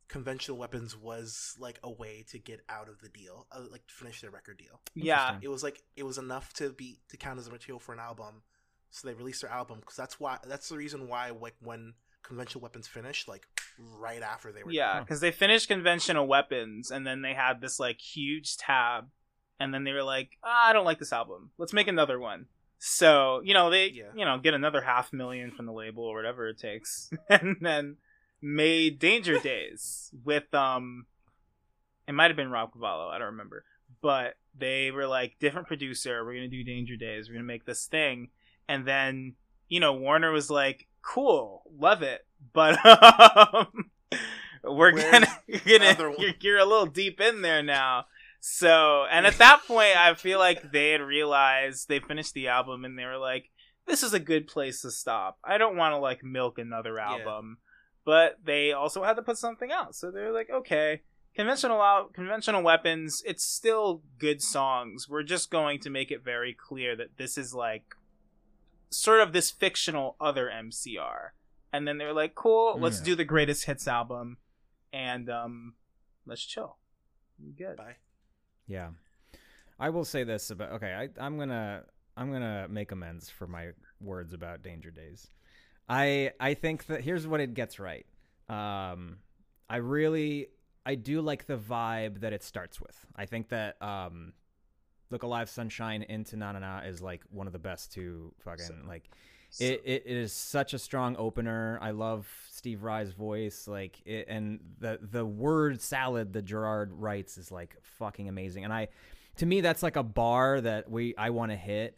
conventional 0.08 0.58
weapons 0.58 0.96
was 0.96 1.56
like 1.60 1.80
a 1.84 1.92
way 1.92 2.24
to 2.30 2.38
get 2.38 2.62
out 2.70 2.90
of 2.90 3.02
the 3.02 3.10
deal, 3.10 3.48
uh, 3.52 3.62
like 3.72 3.86
to 3.88 3.94
finish 3.94 4.22
their 4.22 4.32
record 4.32 4.58
deal. 4.58 4.80
Yeah. 4.94 5.38
It 5.42 5.48
was 5.48 5.64
like 5.64 5.82
it 5.96 6.04
was 6.04 6.18
enough 6.18 6.54
to 6.54 6.72
be 6.72 7.00
to 7.10 7.18
count 7.18 7.40
as 7.40 7.48
a 7.48 7.52
material 7.52 7.80
for 7.80 7.94
an 7.94 8.00
album, 8.00 8.44
so 8.92 9.08
they 9.08 9.14
released 9.14 9.42
their 9.42 9.52
album 9.52 9.80
because 9.80 9.96
that's 9.96 10.20
why 10.20 10.38
that's 10.48 10.70
the 10.70 10.78
reason 10.78 11.08
why 11.08 11.32
like 11.32 11.56
when 11.62 11.94
conventional 12.24 12.62
weapons 12.62 12.88
finished, 12.88 13.28
like 13.28 13.48
right 13.78 14.22
after 14.22 14.52
they 14.52 14.64
were 14.64 14.72
Yeah, 14.72 15.00
because 15.00 15.20
they 15.22 15.32
finished 15.32 15.68
conventional 15.68 16.28
weapons, 16.28 16.92
and 16.92 17.06
then 17.06 17.22
they 17.22 17.34
had 17.34 17.62
this 17.62 17.80
like 17.80 18.00
huge 18.00 18.58
tab, 18.58 19.10
and 19.60 19.74
then 19.74 19.84
they 19.84 19.92
were 19.92 20.04
like, 20.04 20.38
ah, 20.44 20.70
"I 20.70 20.74
don't 20.74 20.86
like 20.86 21.00
this 21.00 21.14
album. 21.14 21.52
Let's 21.58 21.74
make 21.74 21.88
another 21.88 22.20
one." 22.20 22.46
So 22.78 23.42
you 23.44 23.54
know 23.54 23.70
they 23.70 23.88
Yeah. 23.90 24.12
you 24.16 24.26
know 24.26 24.38
get 24.38 24.54
another 24.54 24.82
half 24.82 25.12
million 25.14 25.52
from 25.52 25.66
the 25.66 25.72
label 25.74 26.04
or 26.04 26.16
whatever 26.16 26.48
it 26.48 26.60
takes, 26.60 27.10
and 27.30 27.58
then 27.62 27.98
made 28.42 29.00
Danger 29.00 29.40
Days 29.40 30.12
with 30.24 30.54
um, 30.54 31.06
it 32.08 32.14
might 32.14 32.28
have 32.30 32.36
been 32.38 32.52
Rob 32.52 32.74
Cavallo, 32.74 33.08
I 33.10 33.18
don't 33.18 33.28
remember, 33.32 33.64
but 34.02 34.36
they 34.58 34.92
were 34.92 35.08
like 35.08 35.36
different 35.40 35.68
producer. 35.68 36.24
We're 36.24 36.36
gonna 36.36 36.48
do 36.48 36.64
Danger 36.64 36.96
Days. 36.96 37.28
We're 37.28 37.36
gonna 37.36 37.46
make 37.46 37.66
this 37.66 37.88
thing, 37.88 38.30
and 38.68 38.86
then 38.86 39.36
you 39.68 39.80
know 39.80 39.94
Warner 39.94 40.32
was 40.32 40.50
like, 40.52 40.88
"Cool, 41.02 41.64
love 41.80 42.02
it," 42.04 42.26
but 42.54 42.78
um, 42.86 43.90
we're 44.64 44.94
Where's 44.94 45.04
gonna 45.12 45.28
you're 45.48 45.80
gonna 45.80 46.14
you're, 46.20 46.34
you're 46.40 46.58
a 46.60 46.66
little 46.66 46.86
deep 46.86 47.20
in 47.22 47.42
there 47.42 47.64
now. 47.64 48.06
So, 48.48 49.06
and 49.10 49.26
at 49.26 49.40
that 49.40 49.64
point, 49.68 49.98
I 49.98 50.14
feel 50.14 50.38
like 50.38 50.72
they 50.72 50.92
had 50.92 51.02
realized 51.02 51.88
they 51.90 52.00
finished 52.00 52.36
the 52.36 52.48
album 52.50 52.86
and 52.86 52.96
they 52.98 53.04
were 53.06 53.18
like, 53.18 53.50
"This 53.88 54.04
is 54.04 54.14
a 54.14 54.20
good 54.20 54.46
place 54.46 54.82
to 54.84 54.92
stop. 54.92 55.40
I 55.44 55.58
don't 55.58 55.76
want 55.76 55.94
to 55.94 55.98
like 55.98 56.24
milk 56.24 56.60
another 56.60 57.00
album." 57.00 57.58
But 58.06 58.38
they 58.46 58.72
also 58.72 59.04
had 59.04 59.16
to 59.16 59.24
put 59.24 59.40
something 59.40 59.72
out, 59.72 59.96
so 59.96 60.12
they're 60.12 60.32
like, 60.32 60.52
"Okay." 60.52 61.02
Conventional 61.34 61.82
out, 61.82 62.14
conventional 62.14 62.62
weapons. 62.62 63.24
It's 63.26 63.44
still 63.44 64.04
good 64.20 64.44
songs. 64.44 65.10
We're 65.10 65.24
just 65.24 65.50
going 65.50 65.80
to 65.80 65.90
make 65.90 66.12
it 66.12 66.24
very 66.24 66.54
clear 66.54 66.96
that 66.98 67.18
this 67.18 67.40
is 67.40 67.56
like 67.56 67.96
sort 68.92 69.22
of 69.22 69.34
this 69.34 69.50
fictional 69.50 70.18
other 70.22 70.52
MCR. 70.52 71.30
And 71.74 71.88
then 71.88 71.98
they're 71.98 72.14
like, 72.14 72.36
"Cool, 72.36 72.78
let's 72.80 73.00
Yeah. 73.00 73.06
do 73.06 73.16
the 73.16 73.26
greatest 73.26 73.66
hits 73.66 73.88
album, 73.88 74.38
and 74.94 75.32
um, 75.32 75.74
let's 76.28 76.46
chill." 76.46 76.78
Good. 77.58 77.78
Bye. 77.78 77.96
Yeah, 78.68 78.90
I 79.80 79.90
will 79.90 80.06
say 80.06 80.24
this 80.24 80.50
about 80.52 80.74
okay. 80.74 80.94
I, 80.94 81.24
I'm 81.24 81.38
gonna 81.38 81.84
I'm 82.18 82.32
gonna 82.32 82.68
make 82.70 82.92
amends 82.92 83.30
for 83.30 83.48
my 83.48 83.70
words 84.02 84.34
about 84.34 84.62
Danger 84.64 84.92
Days. 84.92 85.30
I 85.88 86.32
I 86.40 86.54
think 86.54 86.88
that 86.88 87.02
here's 87.02 87.28
what 87.28 87.40
it 87.40 87.54
gets 87.54 87.80
right. 87.80 88.06
Um, 88.50 89.18
I 89.70 89.78
really 89.78 90.48
I 90.86 90.96
do 90.96 91.22
like 91.22 91.46
the 91.48 91.58
vibe 91.58 92.22
that 92.22 92.34
it 92.34 92.44
starts 92.44 92.80
with. 92.80 92.96
I 93.16 93.26
think 93.26 93.50
that 93.50 93.82
um, 93.82 94.34
Look 95.10 95.24
Alive 95.24 95.50
Sunshine 95.50 96.04
into 96.04 96.36
Na 96.38 96.52
Na 96.52 96.60
Na 96.60 96.80
is 96.80 97.02
like 97.02 97.24
one 97.30 97.48
of 97.48 97.54
the 97.54 97.60
best 97.60 97.92
to 97.94 98.34
fucking 98.40 98.66
So- 98.66 98.76
like 98.88 99.10
it, 99.60 99.82
it, 99.86 100.04
is 100.06 100.34
such 100.34 100.74
a 100.74 100.80
strong 100.80 101.16
opener. 101.18 101.80
I 101.82 101.92
love 101.92 102.28
Steve 102.50 102.84
Rye's 102.84 103.12
voice, 103.12 103.68
like 103.68 104.02
it, 104.06 104.28
and 104.28 104.60
the 104.80 105.00
the 105.02 105.26
word 105.26 105.82
salad 105.82 106.34
that 106.34 106.44
Gerard 106.44 106.92
writes 106.94 107.38
is 107.38 107.52
like 107.52 107.76
fucking 107.82 108.28
amazing. 108.28 108.64
And 108.64 108.74
I, 108.74 108.90
to 109.38 109.46
me, 109.46 109.62
that's 109.62 109.84
like 109.84 109.96
a 109.96 110.04
bar 110.04 110.62
that 110.62 110.90
we 110.90 111.16
I 111.18 111.30
want 111.30 111.52
to 111.52 111.56
hit. 111.56 111.98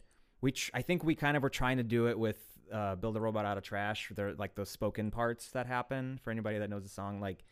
Tr- 0.54 0.70
I 0.74 0.82
think 0.82 1.04
we 1.04 1.14
kind 1.14 1.36
of 1.36 1.42
were 1.42 1.50
trying 1.50 1.78
to 1.78 1.82
do 1.82 2.08
it 2.08 2.18
with 2.18 2.38
uh, 2.72 2.94
"Build 2.96 3.16
a 3.16 3.20
Robot 3.20 3.44
Out 3.44 3.58
of 3.58 3.64
Trash." 3.64 4.12
There 4.14 4.34
like 4.34 4.54
those 4.54 4.70
spoken 4.70 5.10
parts 5.10 5.50
that 5.50 5.66
happen 5.66 6.20
for 6.22 6.30
anybody 6.30 6.58
that 6.58 6.70
knows 6.70 6.82
the 6.82 6.88
song, 6.90 7.20
like. 7.20 7.44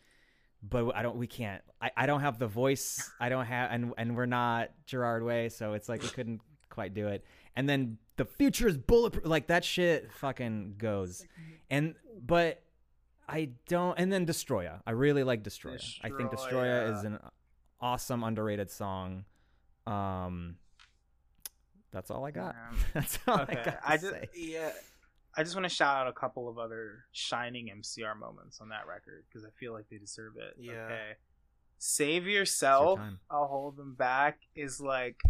But 0.67 0.95
I 0.95 1.03
don't. 1.03 1.17
We 1.17 1.27
can't. 1.27 1.61
I, 1.79 1.91
I 1.95 2.05
don't 2.07 2.21
have 2.21 2.39
the 2.39 2.47
voice. 2.47 3.11
I 3.19 3.29
don't 3.29 3.45
have, 3.45 3.69
and 3.71 3.93
and 3.95 4.17
we're 4.17 4.25
not 4.25 4.71
Gerard 4.87 5.21
Way, 5.21 5.49
so 5.49 5.73
it's 5.73 5.87
like 5.87 6.01
we 6.01 6.09
couldn't 6.09 6.41
quite 6.69 6.93
do 6.93 7.07
it. 7.07 7.25
And 7.57 7.67
then 7.67 7.97
the 8.15 8.23
future 8.25 8.67
is 8.67 8.77
bulletproof. 8.77 9.25
Like 9.25 9.47
that 9.47 9.65
shit 9.65 10.11
fucking 10.13 10.75
goes. 10.77 11.25
And 11.69 11.95
but 12.25 12.61
I 13.27 13.49
don't. 13.67 13.97
And 13.99 14.13
then 14.13 14.25
Destroya. 14.25 14.81
I 14.87 14.91
really 14.91 15.23
like 15.23 15.43
Destroya. 15.43 15.81
I 16.01 16.09
think 16.09 16.31
Destroya 16.31 16.95
is 16.97 17.03
an 17.03 17.19
awesome 17.81 18.23
underrated 18.23 18.69
song. 18.71 19.25
Um, 19.85 20.55
that's 21.91 22.11
all 22.11 22.25
I 22.25 22.31
got. 22.31 22.55
That's 22.93 23.17
all 23.27 23.39
okay, 23.41 23.53
I 23.59 23.63
got 23.63 23.65
to 23.65 23.79
I 23.83 23.97
just- 23.97 24.11
say. 24.13 24.29
yeah, 24.35 24.71
I 25.35 25.43
just 25.43 25.55
want 25.55 25.63
to 25.67 25.73
shout 25.73 25.95
out 25.95 26.07
a 26.07 26.13
couple 26.13 26.49
of 26.49 26.59
other 26.59 27.05
shining 27.11 27.71
MCR 27.79 28.17
moments 28.19 28.59
on 28.61 28.69
that 28.69 28.85
record 28.87 29.23
because 29.27 29.45
I 29.45 29.49
feel 29.59 29.71
like 29.73 29.85
they 29.89 29.97
deserve 29.97 30.33
it. 30.37 30.55
Yeah. 30.59 30.73
Okay. 30.85 31.11
Save 31.79 32.27
Yourself, 32.27 32.99
time. 32.99 33.19
I'll 33.31 33.47
hold 33.47 33.77
them 33.77 33.93
back, 33.95 34.39
is 34.55 34.81
like 34.81 35.21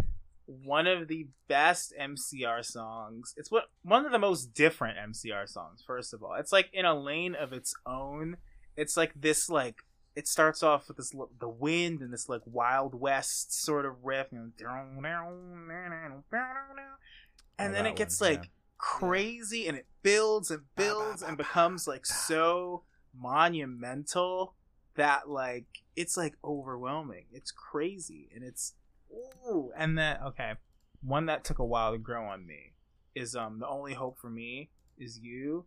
one 0.47 0.87
of 0.87 1.07
the 1.07 1.27
best 1.47 1.93
MCR 1.99 2.63
songs. 2.65 3.33
It's 3.37 3.51
what 3.51 3.65
one 3.83 4.05
of 4.05 4.11
the 4.11 4.19
most 4.19 4.53
different 4.53 4.97
MCR 4.97 5.47
songs, 5.47 5.83
first 5.85 6.13
of 6.13 6.23
all. 6.23 6.35
It's 6.35 6.51
like 6.51 6.69
in 6.73 6.85
a 6.85 6.99
lane 6.99 7.35
of 7.35 7.53
its 7.53 7.75
own. 7.85 8.37
It's 8.75 8.95
like 8.95 9.11
this 9.15 9.49
like 9.49 9.83
it 10.15 10.27
starts 10.27 10.63
off 10.63 10.87
with 10.87 10.97
this 10.97 11.13
the 11.39 11.49
wind 11.49 12.01
and 12.01 12.11
this 12.11 12.27
like 12.29 12.41
wild 12.45 12.99
west 12.99 13.53
sort 13.63 13.85
of 13.85 14.03
riff 14.03 14.31
and, 17.59 17.75
then 17.75 17.85
it 17.85 17.95
gets 17.95 18.19
one, 18.19 18.31
like 18.31 18.43
yeah. 18.43 18.49
crazy 18.77 19.67
and 19.67 19.77
it 19.77 19.85
builds 20.01 20.49
and 20.49 20.61
builds 20.75 21.21
and 21.21 21.37
becomes 21.37 21.87
like 21.87 22.05
so 22.05 22.83
monumental 23.19 24.55
that 24.95 25.29
like 25.29 25.83
it's 25.95 26.17
like 26.17 26.35
overwhelming 26.43 27.25
it's 27.31 27.51
crazy 27.51 28.29
and 28.33 28.43
it's 28.43 28.73
ooh 29.11 29.71
and 29.77 29.97
then 29.97 30.17
okay. 30.25 30.53
One 31.01 31.27
that 31.27 31.43
took 31.43 31.59
a 31.59 31.65
while 31.65 31.91
to 31.91 31.97
grow 31.97 32.25
on 32.25 32.45
me 32.45 32.73
is 33.15 33.35
um 33.35 33.59
the 33.59 33.67
only 33.67 33.93
hope 33.93 34.17
for 34.19 34.29
me 34.29 34.71
is 34.97 35.19
you. 35.19 35.65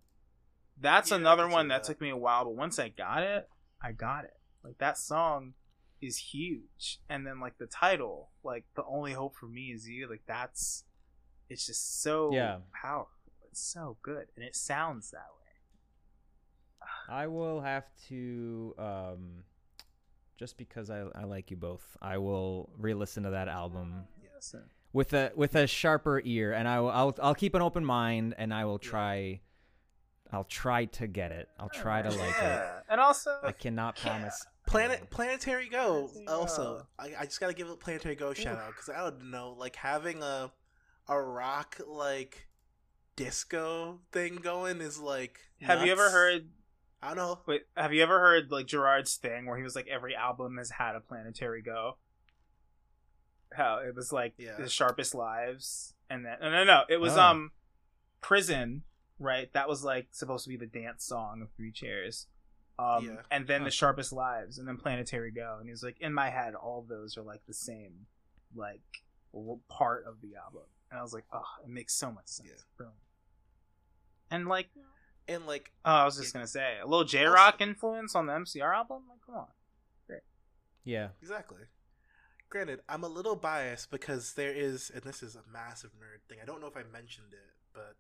That's 0.81 1.11
Yeah, 1.11 1.19
another 1.19 1.49
one 1.49 1.69
that 1.69 1.83
that. 1.83 1.87
took 1.87 2.01
me 2.01 2.11
a 2.11 2.17
while 2.17 2.45
but 2.45 2.57
once 2.57 2.79
i 2.79 2.89
got 2.89 3.23
it 3.23 3.49
i 3.83 3.93
got 3.93 4.25
it. 4.25 4.35
Like 4.65 4.79
that 4.79 4.99
song 4.99 5.55
is 6.03 6.17
huge. 6.33 7.01
And 7.09 7.27
then 7.27 7.41
like 7.41 7.59
the 7.59 7.67
title 7.67 8.31
like 8.43 8.65
the 8.75 8.85
only 8.85 9.12
hope 9.12 9.35
for 9.37 9.47
me 9.47 9.73
is 9.75 9.89
you 9.89 10.09
like 10.09 10.23
that's 10.27 10.85
it's 11.49 11.67
just 11.67 12.03
so 12.03 12.33
Yeah. 12.33 12.59
powerful. 12.73 13.12
It's 13.51 13.61
so 13.62 13.97
good 14.03 14.27
and 14.37 14.45
it 14.45 14.55
sounds 14.55 15.11
that 15.11 15.19
way. 15.19 15.37
I 17.09 17.27
will 17.27 17.61
have 17.61 17.85
to, 18.09 18.75
um, 18.79 19.45
just 20.41 20.57
because 20.57 20.89
I, 20.91 21.05
I 21.15 21.25
like 21.25 21.51
you 21.51 21.57
both, 21.59 21.99
I 22.01 22.17
will 22.17 22.71
re-listen 22.79 23.25
to 23.25 23.31
that 23.31 23.47
album 23.47 24.05
yes 24.23 24.55
with 24.95 25.12
a 25.12 25.31
with 25.37 25.55
a 25.55 25.67
sharper 25.67 26.23
ear, 26.25 26.55
and 26.55 26.67
I 26.67 26.81
will 26.81 26.91
I'll, 26.91 27.15
I'll 27.23 27.35
keep 27.35 27.55
an 27.55 27.61
open 27.61 27.85
mind, 27.85 28.35
and 28.39 28.53
I 28.53 28.65
will 28.65 28.81
Yeah. 28.83 28.91
try. 28.91 29.41
I'll 30.33 30.45
try 30.45 30.85
to 30.87 31.07
get 31.09 31.33
it. 31.33 31.49
I'll 31.59 31.69
try 31.69 32.03
to 32.03 32.09
like 32.09 32.41
it. 32.41 32.62
And 32.89 33.01
also 33.01 33.37
I 33.43 33.53
cannot 33.53 33.97
promise. 33.97 34.47
Planet 34.67 35.11
Planetary 35.11 35.69
Go. 35.69 36.07
Planetary 36.07 36.27
Also, 36.29 36.62
Go. 36.79 36.87
I, 37.05 37.21
I 37.21 37.25
just 37.25 37.41
gotta 37.41 37.53
give 37.53 37.69
a 37.69 37.77
Planetary 37.77 38.15
Go 38.15 38.33
shout 38.33 38.57
out 38.57 38.69
because 38.69 38.89
I 38.89 38.99
don't 38.99 39.31
know, 39.31 39.55
like 39.59 39.77
having 39.77 40.23
a 40.23 40.51
a 41.09 41.21
rock 41.21 41.81
like 41.87 42.47
disco 43.17 43.99
thing 44.12 44.37
going 44.37 44.81
is 44.81 44.99
like. 44.99 45.39
have 45.61 45.85
you 45.85 45.93
ever 45.93 46.09
heard 46.11 46.49
I 47.02 47.09
don't 47.09 47.16
know. 47.16 47.39
wait 47.47 47.62
have 47.77 47.93
you 47.94 48.02
ever 48.02 48.18
heard 48.20 48.51
like 48.51 48.66
gerard's 48.66 49.16
thing 49.16 49.47
where 49.47 49.56
he 49.56 49.62
was 49.62 49.74
like 49.74 49.89
every 49.89 50.14
album 50.14 50.59
has 50.59 50.70
had 50.70 50.94
a 50.97 51.01
planetary 51.01 51.62
go 51.62 51.97
how 53.55 53.78
it 53.78 53.94
was 53.94 54.12
like 54.12 54.35
Yeah. 54.39 54.56
the 54.59 54.68
sharpest 54.68 55.14
lives 55.14 55.94
and 56.09 56.24
then 56.24 56.36
no 56.40 56.51
no 56.51 56.64
no 56.64 56.82
it 56.89 56.98
was 57.01 57.16
Oh. 57.16 57.20
um 57.22 57.52
prison 58.20 58.82
right 59.18 59.52
that 59.55 59.68
was 59.68 59.82
like 59.82 60.09
supposed 60.12 60.44
to 60.44 60.51
be 60.51 60.56
the 60.56 60.66
dance 60.66 61.05
song 61.05 61.43
of 61.43 61.51
Three 61.56 61.72
Cheers 61.72 62.27
um 62.78 63.05
Yeah. 63.06 63.22
and 63.31 63.47
then 63.47 63.60
Huh. 63.62 63.64
the 63.66 63.70
sharpest 63.70 64.12
lives 64.12 64.59
and 64.59 64.68
then 64.68 64.77
planetary 64.77 65.31
go 65.32 65.56
and 65.59 65.66
he 65.66 65.70
was 65.72 65.82
like 65.82 65.97
in 66.01 66.12
my 66.14 66.31
head 66.31 66.55
all 66.55 66.81
of 66.81 66.89
those 66.89 67.16
are 67.16 67.22
like 67.22 67.44
the 67.47 67.55
same 67.55 68.06
like 68.55 68.82
part 69.68 70.05
of 70.06 70.20
the 70.20 70.36
album 70.36 70.62
and 70.90 70.98
i 70.98 71.02
was 71.02 71.12
like 71.12 71.24
oh 71.32 71.43
it 71.64 71.70
makes 71.70 71.94
so 71.94 72.10
much 72.12 72.27
sense 72.27 72.48
Yeah. 72.48 72.55
Brilliant. 72.77 72.98
and 74.31 74.47
like 74.48 74.68
And 75.31 75.47
like, 75.47 75.70
Oh, 75.85 75.93
I 75.93 76.05
was 76.05 76.16
just 76.16 76.32
gonna 76.32 76.47
say 76.47 76.78
a 76.82 76.86
little 76.86 77.05
J 77.05 77.24
Rock 77.24 77.61
influence 77.61 78.15
on 78.15 78.27
the 78.27 78.32
MCR 78.32 78.74
album. 78.74 79.02
Like, 79.09 79.20
come 79.24 79.36
on. 79.36 79.47
Great. 80.07 80.23
Yeah. 80.85 81.09
exactly. 81.23 81.62
Granted, 82.48 82.81
I'm 82.89 83.05
a 83.05 83.09
little 83.09 83.36
biased 83.36 83.93
because 83.93 84.32
there 84.32 84.52
is, 84.52 84.90
and 84.93 85.05
this 85.05 85.23
is 85.23 85.36
a 85.36 85.43
massive 85.52 85.90
nerd 85.93 86.28
thing. 86.28 86.39
I 86.43 86.44
don't 86.44 86.61
know 86.61 86.66
if 86.66 86.77
I 86.77 86.82
mentioned 86.82 87.32
it, 87.32 87.55
but 87.73 87.94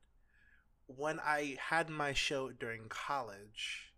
when 0.86 1.20
I 1.20 1.56
had 1.68 1.88
my 1.88 2.12
show 2.12 2.50
during 2.50 2.88
college, 2.88 3.92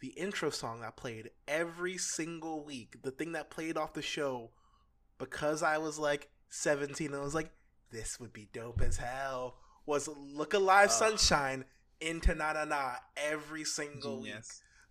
the 0.00 0.08
intro 0.08 0.48
song 0.48 0.80
that 0.80 0.96
played 0.96 1.28
every 1.46 1.98
single 1.98 2.64
week, 2.64 3.02
the 3.02 3.10
thing 3.10 3.32
that 3.32 3.50
played 3.50 3.76
off 3.76 3.92
the 3.92 4.00
show, 4.00 4.50
because 5.18 5.62
I 5.62 5.76
was 5.76 5.98
like 5.98 6.30
17 6.48 7.08
and 7.08 7.16
I 7.16 7.20
was 7.20 7.34
like, 7.34 7.50
this 7.90 8.18
would 8.18 8.32
be 8.32 8.48
dope 8.54 8.80
as 8.80 8.96
hell, 8.96 9.56
was 9.84 10.08
Look 10.08 10.54
Alive 10.54 10.88
Ugh. 10.88 10.90
Sunshine 10.90 11.66
into 12.02 12.34
Na 12.34 12.52
Na 12.52 12.64
Na 12.64 12.94
every 13.16 13.64
single 13.64 14.20
week. 14.20 14.32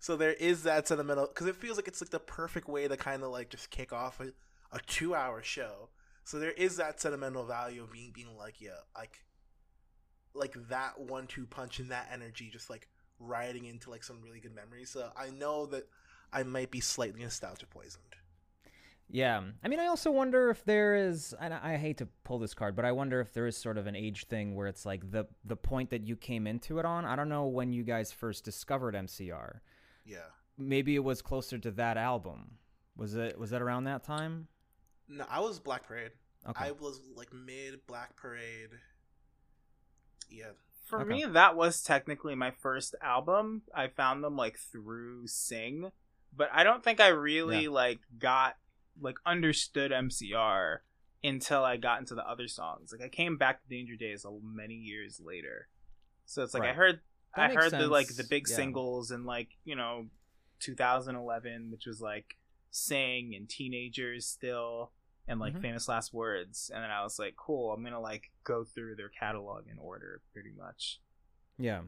So 0.00 0.16
there 0.16 0.32
is 0.32 0.64
that 0.64 0.88
sentimental 0.88 1.28
because 1.28 1.46
it 1.46 1.56
feels 1.56 1.76
like 1.76 1.86
it's 1.86 2.00
like 2.00 2.10
the 2.10 2.18
perfect 2.18 2.68
way 2.68 2.88
to 2.88 2.96
kind 2.96 3.22
of 3.22 3.30
like 3.30 3.50
just 3.50 3.70
kick 3.70 3.92
off 3.92 4.20
a, 4.20 4.32
a 4.74 4.80
two 4.86 5.14
hour 5.14 5.42
show. 5.42 5.90
So 6.24 6.38
there 6.38 6.52
is 6.52 6.76
that 6.78 7.00
sentimental 7.00 7.44
value 7.44 7.82
of 7.84 7.92
being 7.92 8.10
being 8.12 8.36
like 8.36 8.60
yeah 8.60 8.80
like 8.96 9.24
like 10.34 10.54
that 10.68 10.98
one 10.98 11.26
two 11.26 11.46
punch 11.46 11.78
and 11.78 11.90
that 11.90 12.08
energy 12.12 12.50
just 12.50 12.70
like 12.70 12.88
riding 13.20 13.66
into 13.66 13.90
like 13.90 14.02
some 14.02 14.20
really 14.22 14.40
good 14.40 14.54
memories. 14.54 14.90
So 14.90 15.10
I 15.16 15.30
know 15.30 15.66
that 15.66 15.86
I 16.32 16.42
might 16.42 16.70
be 16.70 16.80
slightly 16.80 17.22
nostalgia 17.22 17.66
poisoned. 17.66 18.11
Yeah, 19.14 19.42
I 19.62 19.68
mean, 19.68 19.78
I 19.78 19.88
also 19.88 20.10
wonder 20.10 20.48
if 20.48 20.64
there 20.64 20.96
is, 20.96 21.34
and 21.38 21.52
I 21.52 21.74
I 21.74 21.76
hate 21.76 21.98
to 21.98 22.08
pull 22.24 22.38
this 22.38 22.54
card, 22.54 22.74
but 22.74 22.86
I 22.86 22.92
wonder 22.92 23.20
if 23.20 23.34
there 23.34 23.46
is 23.46 23.56
sort 23.58 23.76
of 23.76 23.86
an 23.86 23.94
age 23.94 24.24
thing 24.24 24.54
where 24.54 24.66
it's 24.66 24.86
like 24.86 25.10
the 25.10 25.26
the 25.44 25.54
point 25.54 25.90
that 25.90 26.06
you 26.06 26.16
came 26.16 26.46
into 26.46 26.78
it 26.78 26.86
on. 26.86 27.04
I 27.04 27.14
don't 27.14 27.28
know 27.28 27.46
when 27.46 27.74
you 27.74 27.82
guys 27.82 28.10
first 28.10 28.42
discovered 28.42 28.94
MCR. 28.94 29.60
Yeah. 30.06 30.30
Maybe 30.56 30.94
it 30.94 31.04
was 31.04 31.20
closer 31.20 31.58
to 31.58 31.70
that 31.72 31.98
album. 31.98 32.52
Was 32.96 33.14
it? 33.14 33.38
Was 33.38 33.50
that 33.50 33.60
around 33.60 33.84
that 33.84 34.02
time? 34.02 34.48
No, 35.08 35.26
I 35.28 35.40
was 35.40 35.60
Black 35.60 35.86
Parade. 35.86 36.12
Okay. 36.48 36.64
I 36.64 36.70
was 36.72 36.98
like 37.14 37.34
mid 37.34 37.86
Black 37.86 38.16
Parade. 38.16 38.70
Yeah. 40.30 40.52
For 40.86 41.00
Okay. 41.02 41.08
me, 41.10 41.24
that 41.26 41.54
was 41.54 41.82
technically 41.82 42.34
my 42.34 42.50
first 42.50 42.94
album. 43.02 43.62
I 43.74 43.88
found 43.88 44.24
them 44.24 44.36
like 44.36 44.58
through 44.58 45.26
Sing, 45.26 45.92
but 46.34 46.48
I 46.50 46.64
don't 46.64 46.82
think 46.82 46.98
I 47.00 47.08
really 47.08 47.64
Yeah. 47.64 47.70
like 47.70 48.00
got 48.18 48.56
like 49.00 49.16
understood 49.26 49.92
MCR 49.92 50.82
until 51.24 51.64
I 51.64 51.76
got 51.76 52.00
into 52.00 52.14
the 52.14 52.28
other 52.28 52.48
songs. 52.48 52.92
Like 52.92 53.02
I 53.02 53.08
came 53.08 53.36
back 53.36 53.62
to 53.62 53.68
Danger 53.68 53.96
Days 53.96 54.26
many 54.42 54.74
years 54.74 55.20
later, 55.24 55.68
so 56.26 56.42
it's 56.42 56.54
like 56.54 56.64
I 56.64 56.72
heard 56.72 57.00
That 57.36 57.50
I 57.50 57.54
heard 57.54 57.72
the 57.72 57.88
like 57.88 58.16
the 58.16 58.24
big 58.24 58.48
yeah. 58.48 58.56
singles 58.56 59.10
and 59.10 59.24
like 59.24 59.50
you 59.64 59.76
know 59.76 60.08
2011, 60.60 61.70
which 61.70 61.86
was 61.86 62.00
like 62.00 62.36
Sing 62.70 63.34
and 63.34 63.48
Teenagers 63.48 64.26
still. 64.26 64.92
And 65.28 65.38
like 65.38 65.54
Mhm. 65.54 65.62
famous 65.62 65.88
last 65.88 66.12
words, 66.12 66.68
and 66.74 66.82
then 66.82 66.90
I 66.90 67.04
was 67.04 67.16
like, 67.16 67.36
"Cool, 67.36 67.72
I'm 67.72 67.84
gonna 67.84 68.00
like 68.00 68.32
go 68.42 68.64
through 68.64 68.96
their 68.96 69.08
catalog 69.08 69.68
in 69.68 69.78
order, 69.78 70.20
pretty 70.32 70.50
much." 70.50 71.00
Yeah. 71.58 71.82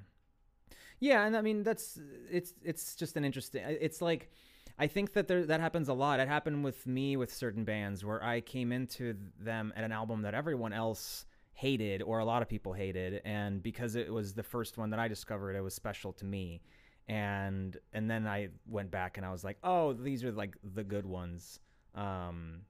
Yeah, 1.01 1.26
and 1.26 1.36
I 1.36 1.40
mean 1.43 1.62
that's 1.62 1.98
it's 2.31 2.55
it's 2.62 2.94
just 2.94 3.16
an 3.16 3.24
interesting 3.24 3.62
it's 3.66 4.01
like 4.01 4.31
I 4.78 4.86
think 4.88 5.12
that 5.12 5.28
there 5.28 5.46
that 5.46 5.60
happens 5.60 5.88
a 5.88 5.94
lot. 5.94 6.20
It 6.20 6.28
happened 6.28 6.64
with 6.64 6.86
me 6.86 7.16
with 7.16 7.32
certain 7.32 7.64
bands 7.64 8.05
where 8.05 8.22
I 8.22 8.40
came 8.40 8.72
into 8.72 9.16
them 9.38 9.72
at 9.76 9.84
an 9.84 9.92
album 9.92 10.22
that 10.22 10.34
everyone 10.34 10.72
else 10.72 11.26
hated 11.52 12.02
or 12.02 12.18
a 12.18 12.24
lot 12.24 12.42
of 12.42 12.48
people 12.48 12.72
hated 12.72 13.22
and 13.24 13.62
because 13.62 13.94
it 13.94 14.12
was 14.12 14.34
the 14.34 14.42
first 14.42 14.76
one 14.76 14.90
that 14.90 14.98
I 14.98 15.06
discovered 15.06 15.55
it 15.55 15.60
was 15.60 15.74
special 15.74 16.12
to 16.14 16.24
me. 16.24 16.60
And 17.06 17.76
and 17.92 18.10
then 18.10 18.26
I 18.26 18.48
went 18.66 18.90
back 18.90 19.16
and 19.16 19.24
I 19.26 19.30
was 19.30 19.44
like, 19.44 19.59
"Oh, 19.62 19.92
these 19.92 20.24
are 20.24 20.32
like 20.32 20.56
the 20.74 20.82
good 20.82 21.06
ones." 21.06 21.60
Um 21.94 22.62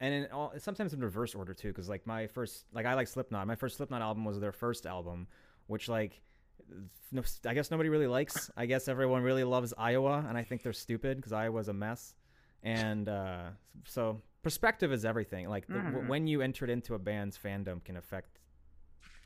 and 0.00 0.12
in 0.14 0.32
all, 0.32 0.52
sometimes 0.58 0.92
in 0.94 1.00
reverse 1.00 1.34
order 1.34 1.54
too 1.54 1.72
cuz 1.72 1.88
like 1.88 2.06
my 2.06 2.26
first 2.26 2.66
like 2.72 2.86
I 2.86 2.94
like 2.94 3.06
Slipknot. 3.06 3.46
My 3.46 3.54
first 3.54 3.76
Slipknot 3.76 4.02
album 4.02 4.24
was 4.24 4.40
their 4.40 4.52
first 4.52 4.86
album, 4.86 5.28
which 5.68 5.88
like 5.88 6.22
no, 7.10 7.22
I 7.46 7.54
guess 7.54 7.70
nobody 7.70 7.88
really 7.88 8.06
likes. 8.06 8.50
I 8.56 8.66
guess 8.66 8.88
everyone 8.88 9.22
really 9.22 9.44
loves 9.44 9.74
Iowa, 9.76 10.24
and 10.28 10.36
I 10.38 10.42
think 10.44 10.62
they're 10.62 10.72
stupid 10.72 11.16
because 11.18 11.32
Iowa's 11.32 11.68
a 11.68 11.72
mess. 11.72 12.14
And 12.62 13.08
uh, 13.08 13.48
so 13.84 14.22
perspective 14.42 14.92
is 14.92 15.04
everything. 15.04 15.48
Like 15.48 15.66
the, 15.66 15.74
w- 15.74 15.98
Mhm. 16.04 16.08
when 16.08 16.26
you 16.26 16.42
entered 16.42 16.70
into 16.70 16.94
a 16.94 16.98
band's 16.98 17.36
fandom 17.36 17.82
can 17.84 17.96
affect 17.96 18.38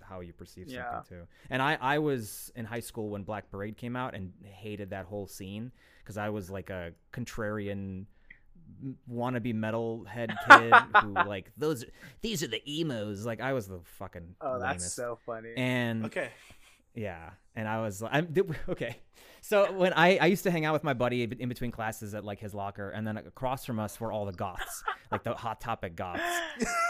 how 0.03 0.21
you 0.21 0.33
perceive 0.33 0.69
Yeah. 0.69 0.91
something 0.93 1.19
too. 1.19 1.27
And 1.51 1.61
I, 1.61 1.77
I 1.81 1.99
was 1.99 2.51
in 2.57 2.65
high 2.65 2.81
school 2.81 3.11
when 3.11 3.25
Black 3.25 3.51
Parade 3.51 3.77
came 3.77 3.95
out 3.97 4.15
and 4.15 4.33
hated 4.43 4.91
that 4.91 5.05
whole 5.07 5.27
scene 5.27 5.73
because 6.03 6.17
I 6.17 6.29
was 6.31 6.49
like 6.51 6.71
a 6.71 6.93
contrarian 7.13 8.07
m- 8.83 8.97
wannabe 9.11 9.53
metalhead 9.55 10.35
kid 10.49 10.73
who 11.03 11.13
like 11.13 11.51
those 11.57 11.85
these 12.21 12.43
are 12.43 12.49
the 12.49 12.63
emos 12.71 13.27
like 13.27 13.41
I 13.41 13.53
was 13.53 13.67
the 13.67 13.81
fucking 13.99 14.37
Oh, 14.41 14.59
that's 14.61 14.83
lamest. 14.83 14.95
so 14.97 15.19
funny. 15.27 15.53
and 15.57 16.05
Okay. 16.07 16.31
Yeah, 16.97 17.31
and 17.55 17.69
I 17.69 17.81
was 17.83 18.03
I'm 18.03 18.27
did- 18.33 18.57
okay. 18.69 18.97
So 19.43 19.71
when 19.73 19.93
I 19.93 20.17
I 20.19 20.27
used 20.27 20.43
to 20.45 20.51
hang 20.51 20.65
out 20.65 20.73
with 20.73 20.83
my 20.83 20.95
buddy 20.95 21.23
in 21.23 21.49
between 21.49 21.71
classes 21.71 22.15
at 22.15 22.25
like 22.25 22.41
his 22.41 22.53
locker, 22.55 22.91
and 22.91 23.07
then 23.07 23.17
across 23.17 23.65
from 23.65 23.79
us 23.79 24.01
were 24.01 24.11
all 24.11 24.27
the 24.27 24.33
goths, 24.33 24.83
like 25.13 25.23
the 25.23 25.35
hot 25.35 25.61
topic 25.61 25.95
goths. 25.95 26.23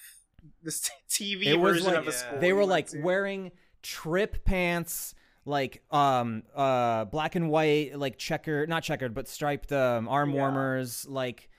this 0.64 0.90
TV 1.10 1.46
It 1.48 1.60
was 1.60 1.78
version 1.78 1.94
like- 1.94 2.02
of 2.02 2.08
a 2.08 2.12
school. 2.12 2.40
They 2.40 2.54
were 2.54 2.66
like 2.66 2.88
to. 2.90 3.02
wearing 3.02 3.52
trip 3.84 4.44
pants. 4.46 5.14
Like 5.46 5.82
um 5.92 6.44
uh 6.54 7.06
black 7.06 7.36
and 7.36 7.50
white 7.50 7.98
like 7.98 8.18
checkered 8.18 8.68
not 8.68 8.84
checkered 8.84 9.14
but 9.14 9.30
striped 9.30 9.72
um 9.72 10.10
arm 10.10 10.32
Yeah. 10.32 10.36
warmers 10.36 11.06
like 11.08 11.50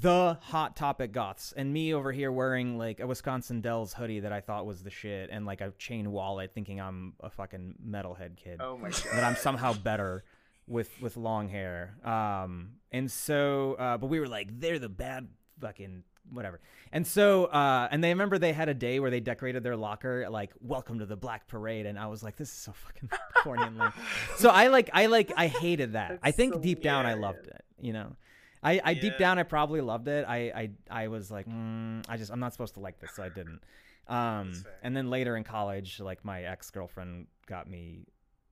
the 0.00 0.38
hot 0.40 0.76
topic 0.76 1.12
goths 1.12 1.52
and 1.54 1.70
me 1.72 1.92
over 1.92 2.10
here 2.10 2.32
wearing 2.32 2.78
like 2.78 3.00
a 3.00 3.06
Wisconsin 3.06 3.60
Dells 3.60 3.92
hoodie 3.92 4.20
that 4.20 4.32
I 4.32 4.40
thought 4.40 4.64
was 4.64 4.82
the 4.82 4.90
shit 4.90 5.28
and 5.30 5.44
like 5.44 5.60
a 5.60 5.72
chain 5.78 6.10
wallet 6.10 6.52
thinking 6.54 6.80
I'm 6.80 7.12
a 7.20 7.28
fucking 7.28 7.74
metalhead 7.86 8.36
kid 8.36 8.60
Oh 8.62 8.78
my 8.78 8.88
god. 8.88 9.02
that 9.12 9.24
I'm 9.24 9.36
somehow 9.36 9.74
better 9.74 10.24
with 10.66 10.90
with 11.02 11.18
long 11.18 11.50
hair. 11.50 11.96
Um, 12.02 12.76
and 12.92 13.10
so, 13.10 13.74
uh, 13.74 13.98
but 13.98 14.06
we 14.06 14.20
were 14.20 14.28
like, 14.28 14.58
they're 14.58 14.78
the 14.78 14.88
bad 14.88 15.28
fucking 15.60 16.02
whatever. 16.32 16.60
And 16.90 17.06
so, 17.06 17.44
uh, 17.46 17.86
and 17.90 18.02
they 18.02 18.08
remember 18.08 18.38
they 18.38 18.54
had 18.54 18.70
a 18.70 18.74
day 18.74 19.00
where 19.00 19.10
they 19.10 19.20
decorated 19.20 19.62
their 19.62 19.76
locker 19.76 20.26
like 20.30 20.52
"Welcome 20.62 21.00
to 21.00 21.06
the 21.06 21.16
Black 21.16 21.46
Parade," 21.46 21.84
and 21.84 21.98
I 21.98 22.06
was 22.06 22.22
like, 22.22 22.36
this 22.36 22.48
is 22.48 22.54
so 22.54 22.72
fucking 22.72 23.10
corny 23.42 23.64
and 23.64 23.76
lame. 23.76 23.92
So 24.38 24.48
I 24.48 24.68
like, 24.68 24.88
I 24.94 25.06
like, 25.06 25.30
I 25.36 25.48
hated 25.48 25.92
that. 25.92 26.20
I 26.22 26.30
think 26.30 26.54
so 26.54 26.60
deep 26.60 26.82
down 26.82 27.04
I 27.04 27.14
loved 27.14 27.46
it. 27.48 27.62
You 27.78 27.92
know. 27.92 28.16
I, 28.64 28.80
I 28.82 28.94
deep 28.94 29.18
down 29.18 29.38
I 29.38 29.42
probably 29.42 29.80
loved 29.80 30.08
it. 30.08 30.24
I 30.26 30.36
I, 30.54 30.70
I 31.04 31.08
was 31.08 31.30
like, 31.30 31.46
mm, 31.46 32.04
I 32.08 32.16
just 32.16 32.32
I'm 32.32 32.40
not 32.40 32.52
supposed 32.52 32.74
to 32.74 32.80
like 32.80 32.98
this, 32.98 33.10
so 33.14 33.22
I 33.22 33.28
didn't. 33.28 33.60
Um, 34.08 34.52
and 34.82 34.96
then 34.96 35.10
later 35.10 35.36
in 35.36 35.44
college, 35.44 36.00
like 36.00 36.24
my 36.24 36.42
ex 36.42 36.70
girlfriend 36.70 37.26
got 37.46 37.68
me 37.68 38.06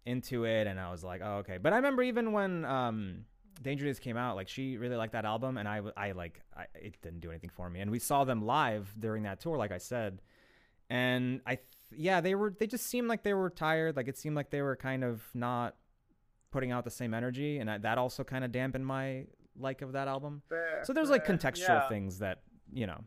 into 0.04 0.44
it, 0.44 0.66
and 0.66 0.78
I 0.78 0.90
was 0.90 1.02
like, 1.02 1.20
oh 1.24 1.38
okay. 1.38 1.58
But 1.58 1.72
I 1.72 1.76
remember 1.76 2.02
even 2.02 2.32
when 2.32 2.64
um, 2.64 3.24
Danger 3.62 3.84
Days 3.84 3.98
came 3.98 4.16
out, 4.16 4.36
like 4.36 4.48
she 4.48 4.76
really 4.76 4.96
liked 4.96 5.12
that 5.12 5.24
album, 5.24 5.56
and 5.56 5.66
I 5.66 5.80
I 5.96 6.12
like 6.12 6.40
I, 6.56 6.66
it 6.74 7.00
didn't 7.02 7.20
do 7.20 7.30
anything 7.30 7.50
for 7.50 7.68
me. 7.70 7.80
And 7.80 7.90
we 7.90 7.98
saw 7.98 8.24
them 8.24 8.44
live 8.44 8.94
during 8.98 9.22
that 9.24 9.40
tour, 9.40 9.56
like 9.56 9.72
I 9.72 9.78
said, 9.78 10.20
and 10.90 11.40
I 11.46 11.56
th- 11.56 11.66
yeah 11.94 12.22
they 12.22 12.34
were 12.34 12.54
they 12.58 12.66
just 12.66 12.86
seemed 12.86 13.08
like 13.08 13.22
they 13.22 13.34
were 13.34 13.50
tired. 13.50 13.96
Like 13.96 14.08
it 14.08 14.18
seemed 14.18 14.36
like 14.36 14.50
they 14.50 14.62
were 14.62 14.76
kind 14.76 15.04
of 15.04 15.22
not 15.34 15.76
putting 16.50 16.70
out 16.70 16.84
the 16.84 16.90
same 16.90 17.14
energy, 17.14 17.58
and 17.58 17.70
I, 17.70 17.78
that 17.78 17.98
also 17.98 18.24
kind 18.24 18.44
of 18.44 18.52
dampened 18.52 18.86
my 18.86 19.24
like 19.58 19.82
of 19.82 19.92
that 19.92 20.08
album. 20.08 20.42
Fair, 20.48 20.82
So 20.84 20.92
there's 20.92 21.10
like 21.10 21.26
contextual 21.26 21.68
Yeah. 21.68 21.88
things 21.88 22.18
that 22.20 22.40
you 22.72 22.86
know. 22.86 23.04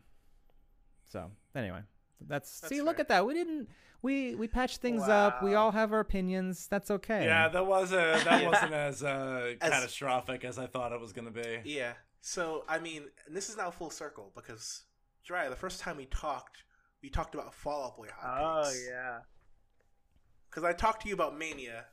So 1.06 1.30
anyway, 1.54 1.80
that's, 2.20 2.60
That's 2.60 2.68
see. 2.68 2.82
Look 2.82 2.98
at 3.00 3.08
that. 3.08 3.26
We 3.26 3.34
didn't. 3.34 3.68
We 4.02 4.34
we 4.34 4.46
patched 4.48 4.80
things 4.80 5.02
up. 5.08 5.42
We 5.42 5.54
all 5.54 5.72
have 5.72 5.92
our 5.92 6.00
opinions. 6.00 6.66
That's 6.68 6.90
okay. 6.90 7.24
Yeah, 7.24 7.48
that 7.48 7.66
was 7.66 7.92
a 7.92 8.20
that 8.24 8.44
wasn't 8.50 8.72
as 8.74 9.02
uh, 9.02 9.54
As- 9.60 9.70
catastrophic 9.70 10.44
as 10.44 10.58
I 10.58 10.66
thought 10.66 10.92
it 10.92 11.00
was 11.00 11.12
gonna 11.12 11.30
be. 11.30 11.60
Yeah. 11.64 11.94
So 12.20 12.64
I 12.68 12.78
mean, 12.78 13.04
and 13.26 13.36
this 13.36 13.48
is 13.48 13.56
now 13.56 13.70
full 13.70 13.90
circle 13.90 14.32
because 14.34 14.84
Dry, 15.24 15.48
the 15.48 15.56
first 15.56 15.80
time 15.80 15.96
we 15.96 16.06
talked, 16.06 16.62
we 17.02 17.08
talked 17.08 17.34
about 17.34 17.52
Fall 17.54 17.86
Out 17.86 17.96
Boy 17.96 18.08
hot 18.16 18.64
Oh 18.66 18.72
yeah. 18.88 19.18
Because 20.48 20.62
I 20.64 20.72
talked 20.72 21.02
to 21.02 21.08
you 21.08 21.14
about 21.14 21.36
Mania. 21.36 21.86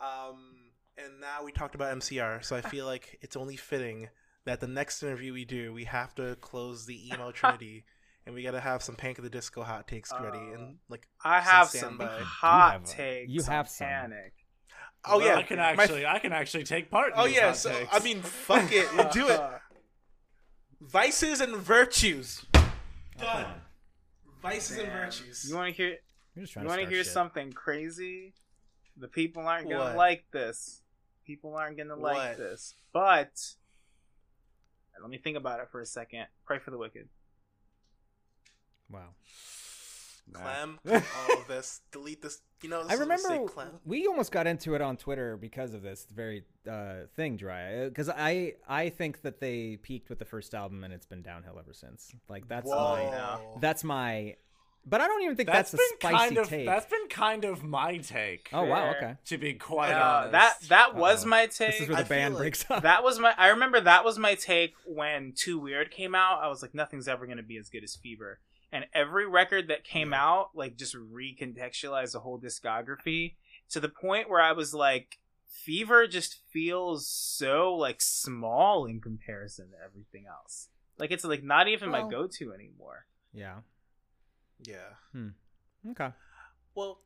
Um, 0.00 0.71
and 0.98 1.20
now 1.20 1.42
we 1.44 1.52
talked 1.52 1.74
about 1.74 1.96
MCR, 1.98 2.44
so 2.44 2.56
I 2.56 2.60
feel 2.72 2.86
like 2.86 3.18
it's 3.22 3.36
only 3.36 3.56
fitting 3.56 4.08
that 4.44 4.60
the 4.60 4.66
next 4.66 5.02
interview 5.02 5.32
we 5.32 5.44
do, 5.44 5.72
we 5.72 5.84
have 5.84 6.14
to 6.16 6.36
close 6.40 6.86
the 6.86 7.08
emo 7.12 7.30
trinity, 7.30 7.84
and 8.26 8.34
we 8.34 8.42
gotta 8.42 8.60
have 8.60 8.82
some 8.82 8.94
Panic 8.96 9.18
of 9.18 9.24
the 9.24 9.30
Disco 9.30 9.62
hot 9.62 9.86
takes 9.88 10.12
ready, 10.20 10.38
Uh, 10.38 10.54
and 10.54 10.76
like, 10.88 11.06
I 11.24 11.40
have 11.40 11.68
Some 11.68 11.98
some 11.98 12.08
hot 12.08 12.72
have 12.72 12.84
a- 12.84 12.86
takes. 12.86 13.30
you 13.30 13.42
have 13.42 13.66
on 13.66 13.70
some. 13.70 13.86
Panic. 13.86 14.32
oh 15.04 15.20
yeah, 15.20 15.36
I 15.36 15.42
can 15.42 15.58
my- 15.58 15.64
actually 15.64 16.06
I 16.06 16.18
can 16.18 16.32
actually 16.32 16.64
take 16.64 16.90
part. 16.90 17.12
In 17.14 17.18
oh 17.20 17.26
these 17.26 17.36
yeah. 17.36 17.46
hot 17.48 17.56
So 17.56 17.70
takes. 17.72 17.94
I 17.94 17.98
mean, 18.00 18.20
fuck 18.22 18.70
it, 18.72 18.88
do 19.12 19.28
it. 19.28 19.40
Vices 20.80 21.40
and 21.40 21.56
virtues. 21.56 22.44
Done. 23.18 23.46
Vices 24.42 24.78
and 24.78 24.90
virtues. 24.90 25.46
You 25.48 25.54
want 25.54 25.68
to 25.70 25.76
hear? 25.76 25.96
You're 26.34 26.42
just 26.42 26.52
trying 26.54 26.64
You 26.64 26.70
to 26.72 26.76
want 26.76 26.88
to 26.88 26.94
hear 26.94 27.04
shit. 27.04 27.12
something 27.12 27.52
crazy? 27.52 28.34
The 28.96 29.06
people 29.08 29.46
aren't 29.46 29.68
gonna 29.70 29.84
What? 29.84 29.96
like 29.96 30.24
this. 30.32 30.81
People 31.32 31.56
aren't 31.56 31.78
gonna 31.78 31.96
like 31.96 32.14
What? 32.14 32.36
this. 32.36 32.74
But 32.92 33.54
let 35.00 35.08
me 35.08 35.16
think 35.16 35.38
about 35.38 35.60
it 35.60 35.68
for 35.72 35.80
a 35.80 35.86
second. 35.86 36.26
Pray 36.44 36.58
for 36.58 36.70
the 36.70 36.76
wicked. 36.76 37.08
Wow. 38.90 39.14
Clem, 40.30 40.78
all 40.86 40.94
of 41.38 41.48
this. 41.48 41.80
Delete 41.90 42.20
this. 42.20 42.42
You 42.62 42.68
know, 42.68 42.82
this 42.82 42.92
I 42.92 42.94
is 42.96 43.00
a 43.00 43.06
mistake, 43.06 43.30
remember 43.30 43.80
we 43.86 44.06
almost 44.06 44.30
got 44.30 44.46
into 44.46 44.74
it 44.74 44.82
on 44.82 44.98
Twitter 44.98 45.38
because 45.38 45.72
of 45.72 45.80
this 45.82 46.06
very 46.14 46.44
uh, 46.70 47.06
thing, 47.16 47.38
Dry. 47.38 47.88
Because 47.88 48.10
I 48.10 48.56
I 48.68 48.90
think 48.90 49.22
that 49.22 49.40
they 49.40 49.78
peaked 49.78 50.10
with 50.10 50.18
the 50.18 50.26
first 50.26 50.54
album 50.54 50.84
and 50.84 50.92
it's 50.92 51.06
been 51.06 51.22
downhill 51.22 51.58
ever 51.58 51.72
since. 51.72 52.14
Like 52.28 52.46
that's 52.46 52.68
my 52.68 53.38
that's 53.58 53.84
my. 53.84 54.36
But 54.84 55.00
I 55.00 55.06
don't 55.06 55.22
even 55.22 55.36
think 55.36 55.48
that's, 55.48 55.70
that's 55.70 55.74
a 55.74 55.76
been 55.76 56.10
spicy 56.10 56.16
kind 56.16 56.38
of 56.38 56.48
take. 56.48 56.66
that's 56.66 56.86
been 56.86 57.08
kind 57.08 57.44
of 57.44 57.62
my 57.62 57.98
take. 57.98 58.48
oh 58.52 58.64
wow, 58.64 58.90
okay. 58.96 59.14
To 59.26 59.38
be 59.38 59.54
quite 59.54 59.92
Uh, 59.92 60.02
honest, 60.26 60.32
that 60.32 60.54
that 60.68 60.94
was 60.96 61.22
Uh-oh. 61.22 61.28
my 61.30 61.46
take. 61.46 61.72
This 61.72 61.80
is 61.82 61.88
where 61.88 61.98
the 61.98 62.04
feel 62.04 62.16
band 62.18 62.34
like 62.34 62.40
breaks 62.40 62.64
up. 62.70 62.82
that 62.82 63.04
was 63.04 63.18
my. 63.20 63.32
I 63.38 63.48
remember 63.48 63.80
that 63.80 64.04
was 64.04 64.18
my 64.18 64.34
take 64.34 64.74
when 64.84 65.32
Too 65.36 65.58
Weird 65.60 65.90
came 65.92 66.14
out. 66.16 66.42
I 66.42 66.48
was 66.48 66.62
like, 66.62 66.74
nothing's 66.74 67.06
ever 67.06 67.26
gonna 67.26 67.42
be 67.44 67.56
as 67.58 67.68
good 67.70 67.84
as 67.84 67.94
Fever. 67.94 68.40
And 68.72 68.86
every 68.94 69.26
record 69.28 69.68
that 69.68 69.84
came 69.84 70.14
out, 70.14 70.48
like, 70.54 70.76
just 70.78 70.96
recontextualized 70.96 72.12
the 72.12 72.20
whole 72.20 72.40
discography. 72.40 73.34
to 73.70 73.80
the 73.80 73.88
point 73.88 74.28
where 74.28 74.40
I 74.40 74.52
was 74.52 74.74
like, 74.74 75.18
Fever 75.46 76.06
just 76.06 76.40
feels 76.50 77.06
so 77.06 77.74
like 77.74 78.00
small 78.02 78.84
in 78.86 79.00
comparison 79.00 79.70
to 79.70 79.76
everything 79.84 80.24
else. 80.26 80.68
Like 80.98 81.10
it's 81.12 81.24
like 81.24 81.44
not 81.44 81.68
even 81.68 81.90
Well- 81.92 82.04
my 82.04 82.10
go-to 82.10 82.52
anymore. 82.52 83.06
Yeah. 83.32 83.58
Yeah. 84.62 84.94
Hmm. 85.12 85.28
Okay. 85.90 86.10
Well, 86.74 87.00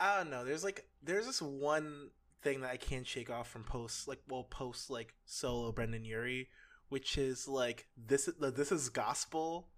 I 0.00 0.18
don't 0.18 0.30
know. 0.30 0.44
There's 0.44 0.64
like 0.64 0.86
there's 1.02 1.26
this 1.26 1.40
one 1.42 2.10
thing 2.42 2.60
that 2.60 2.70
I 2.70 2.76
can't 2.76 3.06
shake 3.06 3.30
off 3.30 3.48
from 3.48 3.64
posts 3.64 4.06
like 4.06 4.20
well 4.28 4.44
post 4.44 4.90
like 4.90 5.14
solo 5.24 5.72
Brendon 5.72 6.04
Urie, 6.04 6.48
which 6.88 7.16
is 7.16 7.48
like 7.48 7.86
this 7.96 8.28
is 8.28 8.34
this 8.54 8.72
is 8.72 8.88
gospel. 8.88 9.68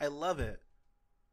I 0.00 0.08
love 0.08 0.40
it, 0.40 0.60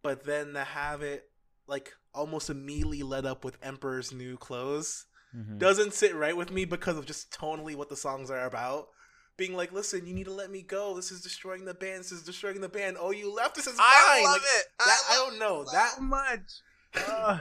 but 0.01 0.23
then 0.23 0.53
to 0.53 0.63
have 0.63 1.01
it 1.01 1.29
like 1.67 1.93
almost 2.13 2.49
immediately 2.49 3.03
led 3.03 3.25
up 3.25 3.43
with 3.43 3.57
Emperor's 3.61 4.11
New 4.13 4.37
Clothes 4.37 5.05
Mhm. 5.35 5.57
doesn't 5.57 5.93
sit 5.95 6.13
right 6.15 6.37
with 6.37 6.51
me 6.51 6.63
because 6.63 6.95
of 6.95 7.05
just 7.07 7.31
tonally 7.31 7.75
what 7.75 7.89
the 7.89 7.95
songs 7.97 8.29
are 8.29 8.45
about. 8.45 8.89
Being 9.35 9.55
like, 9.55 9.71
listen, 9.71 10.05
you 10.05 10.13
need 10.13 10.25
to 10.25 10.33
let 10.33 10.51
me 10.51 10.61
go. 10.61 10.95
This 10.95 11.11
is 11.11 11.21
destroying 11.21 11.65
the 11.65 11.73
band. 11.73 12.01
This 12.01 12.11
is 12.11 12.21
destroying 12.21 12.61
the 12.61 12.69
band. 12.69 12.97
Oh, 12.99 13.11
you 13.11 13.33
left. 13.33 13.55
This 13.55 13.65
is 13.65 13.73
fine. 13.73 13.85
I 13.87 14.23
like, 14.23 14.41
it. 14.41 14.65
That, 14.79 14.99
I 15.09 15.15
don't 15.15 15.39
know. 15.39 15.65
That 15.71 16.01
much. 16.01 16.61
Ugh. 17.07 17.39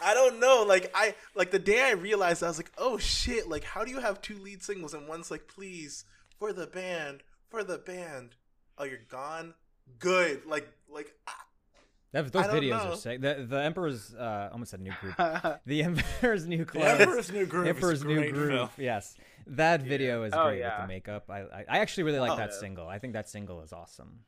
I 0.00 0.14
don't 0.14 0.38
know. 0.38 0.64
Like 0.66 0.90
I 0.94 1.14
like 1.34 1.50
the 1.50 1.58
day 1.58 1.82
I 1.82 1.92
realized 1.92 2.42
I 2.42 2.48
was 2.48 2.56
like, 2.58 2.70
oh 2.78 2.98
shit, 2.98 3.48
like 3.48 3.64
how 3.64 3.84
do 3.84 3.90
you 3.90 3.98
have 4.00 4.22
two 4.22 4.38
lead 4.38 4.62
singles 4.62 4.94
and 4.94 5.08
one's 5.08 5.30
like, 5.30 5.48
please, 5.48 6.04
for 6.38 6.52
the 6.52 6.66
band, 6.66 7.22
for 7.48 7.64
the 7.64 7.78
band. 7.78 8.36
Oh, 8.76 8.84
you're 8.84 8.98
gone? 9.10 9.54
Good. 9.98 10.46
Like 10.46 10.68
like 10.88 11.12
ah, 11.26 11.44
That, 12.12 12.32
those 12.32 12.44
I 12.44 12.46
don't 12.46 12.62
videos 12.62 12.84
know. 12.84 12.92
are 12.92 12.96
sick. 12.96 13.20
The 13.20 13.44
the 13.48 13.60
Emperor's 13.60 14.14
uh, 14.14 14.50
almost 14.52 14.70
said 14.70 14.80
new 14.80 14.92
group. 15.00 15.16
The 15.66 15.82
Emperor's 15.82 16.46
new 16.46 16.58
The 16.58 16.64
clothes. 16.64 17.00
Emperor's 17.00 17.32
New 17.32 17.46
Groove. 17.46 17.66
Emperor's 17.66 17.98
is 17.98 18.04
New 18.04 18.14
great 18.14 18.32
Groove. 18.34 18.70
Yes, 18.78 19.16
that 19.48 19.82
video 19.82 20.22
is 20.24 20.32
Oh, 20.34 20.44
great 20.48 20.62
with 20.62 20.72
the 20.80 20.86
makeup. 20.86 21.24
I, 21.30 21.40
I 21.40 21.64
I 21.68 21.78
actually 21.78 22.04
really 22.04 22.18
like 22.20 22.32
Oh, 22.32 22.36
that 22.36 22.50
yeah. 22.50 22.58
single. 22.60 22.88
I 22.88 22.98
think 22.98 23.12
that 23.14 23.28
single 23.28 23.62
is 23.62 23.72
awesome. 23.72 24.20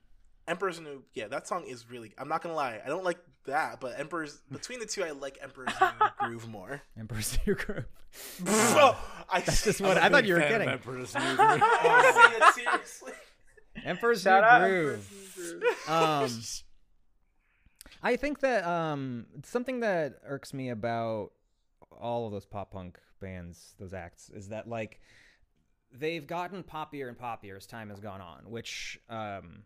Emperor's 0.49 0.81
New 0.81 1.03
yeah, 1.15 1.29
that 1.29 1.47
song 1.47 1.65
is 1.67 1.89
really 1.91 2.13
I'm 2.19 2.29
not 2.29 2.43
gonna 2.43 2.55
lie, 2.55 2.81
I 2.85 2.89
don't 2.89 3.05
like 3.05 3.19
that, 3.45 3.81
but 3.81 3.99
Emperor's 3.99 4.41
between 4.51 4.81
the 4.81 4.87
two 4.87 5.05
I 5.05 5.11
like 5.11 5.39
Emperor's 5.41 5.73
New 5.81 6.07
Groove 6.29 6.49
more. 6.49 6.83
Emperor's 6.99 7.39
New 7.47 7.55
Groove. 7.55 7.85
oh, 8.47 8.99
I 9.31 9.41
That's 9.41 9.63
just 9.65 9.81
I'm 9.81 9.87
what 9.89 9.97
a 9.97 10.05
I 10.05 10.09
thought 10.09 10.25
you 10.27 10.35
were 10.35 10.41
getting. 10.41 10.69
Emperor's 10.69 11.15
New 11.15 11.21
Groove. 11.37 11.39
I 11.63 12.31
say 12.31 12.37
it 12.37 12.55
seriously. 12.67 13.13
Emperor's 13.85 14.23
Shout 14.23 14.43
New 14.43 14.49
out. 14.49 14.69
Groove. 14.71 15.89
Um, 15.89 16.31
I 18.03 18.17
think 18.17 18.41
that 18.41 18.65
um, 18.65 19.27
something 19.45 19.81
that 19.81 20.15
irks 20.25 20.53
me 20.55 20.71
about 20.71 21.31
all 22.01 22.27
of 22.27 22.33
those 22.33 22.47
pop 22.47 22.73
punk 22.73 22.99
bands, 23.21 23.75
those 23.79 23.95
acts, 23.95 24.31
is 24.31 24.49
that 24.49 24.69
like 24.69 25.01
they've 25.93 26.27
gotten 26.27 26.63
poppier 26.63 27.09
and 27.09 27.19
poppier 27.19 27.57
as 27.57 27.67
time 27.67 27.91
has 27.91 28.01
gone 28.01 28.21
on. 28.21 28.51
Which 28.51 28.99
um, 29.09 29.63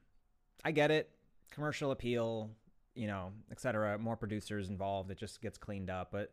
I 0.65 0.73
get 0.73 0.90
it, 0.90 1.11
commercial 1.51 1.90
appeal, 1.90 2.51
you 2.94 3.06
know, 3.06 3.32
etc. 3.51 3.98
More 3.98 4.16
producers 4.16 4.69
involved, 4.69 5.11
it 5.11 5.19
just 5.19 5.40
gets 5.40 5.59
cleaned 5.59 5.90
up. 5.90 6.11
But 6.12 6.32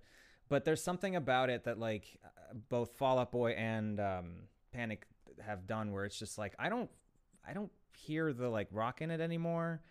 but 0.49 0.65
there's 0.65 0.83
something 0.83 1.15
about 1.15 1.49
it 1.49 1.63
that 1.63 1.79
like 1.79 2.17
both 2.69 2.91
Fall 2.97 3.19
Out 3.19 3.31
Boy 3.31 3.51
and 3.51 3.99
um, 3.99 4.33
Panic 4.73 5.05
have 5.39 5.65
done 5.67 5.91
where 5.91 6.05
it's 6.05 6.19
just 6.19 6.37
like 6.37 6.53
I 6.59 6.69
don't 6.69 6.89
I 7.47 7.53
don't 7.53 7.71
hear 7.97 8.33
the 8.33 8.49
like 8.49 8.67
rock 8.71 9.01
in 9.01 9.11
it 9.11 9.21
anymore. 9.21 9.81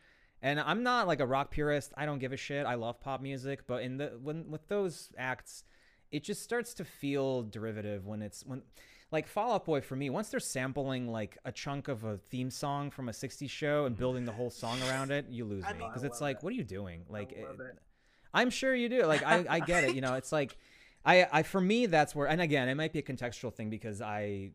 And 0.42 0.58
I'm 0.58 0.82
not 0.82 1.06
like 1.06 1.20
a 1.20 1.26
rock 1.26 1.50
purist. 1.50 1.92
I 1.96 2.06
don't 2.06 2.18
give 2.18 2.32
a 2.32 2.36
shit. 2.36 2.64
I 2.64 2.74
love 2.74 3.00
pop 3.00 3.20
music, 3.20 3.66
but 3.66 3.82
in 3.82 3.98
the 3.98 4.18
when 4.22 4.50
with 4.50 4.66
those 4.68 5.10
acts, 5.18 5.64
it 6.10 6.24
just 6.24 6.42
starts 6.42 6.74
to 6.74 6.84
feel 6.84 7.42
derivative 7.42 8.06
when 8.06 8.22
it's 8.22 8.44
when 8.44 8.62
like 9.12 9.26
Fall 9.26 9.52
Out 9.52 9.64
Boy 9.64 9.80
for 9.80 9.96
me, 9.96 10.08
once 10.10 10.28
they're 10.28 10.40
sampling 10.40 11.08
like 11.08 11.36
a 11.44 11.52
chunk 11.52 11.88
of 11.88 12.04
a 12.04 12.18
theme 12.30 12.50
song 12.50 12.90
from 12.90 13.08
a 13.08 13.12
60s 13.12 13.50
show 13.50 13.84
and 13.84 13.94
mm-hmm. 13.94 14.00
building 14.00 14.24
the 14.24 14.32
whole 14.32 14.50
song 14.50 14.80
around 14.88 15.10
it, 15.10 15.26
you 15.28 15.44
lose 15.44 15.64
me 15.64 15.84
because 15.86 16.04
it's 16.04 16.20
like 16.20 16.36
it. 16.36 16.42
what 16.42 16.52
are 16.52 16.56
you 16.56 16.64
doing? 16.64 17.04
Like 17.08 17.36
love 17.42 17.60
eh, 17.60 17.64
it. 17.64 17.78
I'm 18.32 18.50
sure 18.50 18.74
you 18.74 18.88
do. 18.88 19.04
Like 19.04 19.24
I, 19.24 19.44
I 19.48 19.60
get 19.60 19.84
it. 19.84 19.94
You 19.94 20.00
know, 20.00 20.14
it's 20.14 20.30
like 20.30 20.56
I, 21.04 21.26
I 21.32 21.42
for 21.42 21.60
me 21.60 21.86
that's 21.86 22.14
where 22.14 22.28
and 22.28 22.40
again 22.40 22.68
it 22.68 22.74
might 22.74 22.92
be 22.92 22.98
a 22.98 23.02
contextual 23.02 23.52
thing 23.52 23.70
because 23.70 24.00
I 24.00 24.52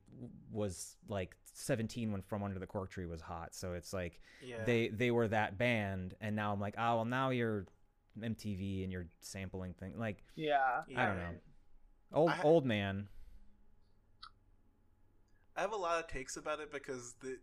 was 0.51 0.95
like 1.09 1.35
17 1.53 2.11
when 2.11 2.21
From 2.21 2.43
Under 2.43 2.59
the 2.59 2.67
Cork 2.67 2.89
Tree 2.91 3.05
was 3.05 3.21
hot. 3.21 3.55
So 3.55 3.73
it's 3.73 3.91
like 3.93 4.21
Yeah. 4.41 4.63
they 4.65 4.87
they 4.89 5.11
were 5.11 5.27
that 5.27 5.57
band 5.57 6.15
and 6.21 6.35
now 6.35 6.53
I'm 6.53 6.61
like, 6.61 6.75
oh 6.77 6.95
well 6.95 7.05
now 7.05 7.31
you're 7.31 7.65
MTV 8.19 8.83
and 8.83 8.91
you're 8.91 9.07
sampling 9.21 9.73
things 9.79 9.97
like 9.97 10.23
yeah. 10.35 10.81
I 10.95 11.05
don't 11.05 11.17
know. 11.17 11.29
Old 12.13 12.29
I- 12.31 12.41
old 12.43 12.65
man. 12.65 13.07
I 15.55 15.61
have 15.61 15.71
a 15.71 15.77
lot 15.77 15.99
of 16.03 16.07
takes 16.07 16.35
about 16.37 16.59
it 16.59 16.71
because 16.71 17.15
the 17.21 17.37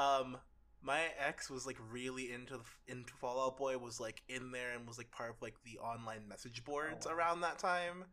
um 0.00 0.36
my 0.84 1.00
ex 1.24 1.48
was 1.48 1.64
like 1.64 1.76
really 1.92 2.32
into 2.32 2.54
the, 2.56 2.64
into 2.92 3.12
Fall 3.14 3.40
Out 3.46 3.56
Boy 3.56 3.78
was 3.78 4.00
like 4.00 4.22
in 4.28 4.50
there 4.50 4.72
and 4.76 4.86
was 4.86 4.98
like 4.98 5.10
part 5.12 5.30
of 5.30 5.36
like 5.40 5.54
the 5.64 5.78
online 5.78 6.26
message 6.28 6.64
boards 6.64 7.06
Oh, 7.08 7.12
around 7.14 7.42
that 7.42 7.58
time 7.58 8.04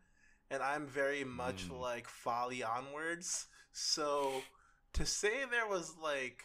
and 0.52 0.62
I'm 0.62 0.86
very 0.88 1.24
much 1.24 1.68
Mm. 1.68 1.80
like 1.80 2.08
folly 2.08 2.64
onwards 2.64 3.48
so 3.72 4.44
to 4.94 5.06
say 5.06 5.46
there 5.50 5.68
was 5.68 5.96
like 6.02 6.44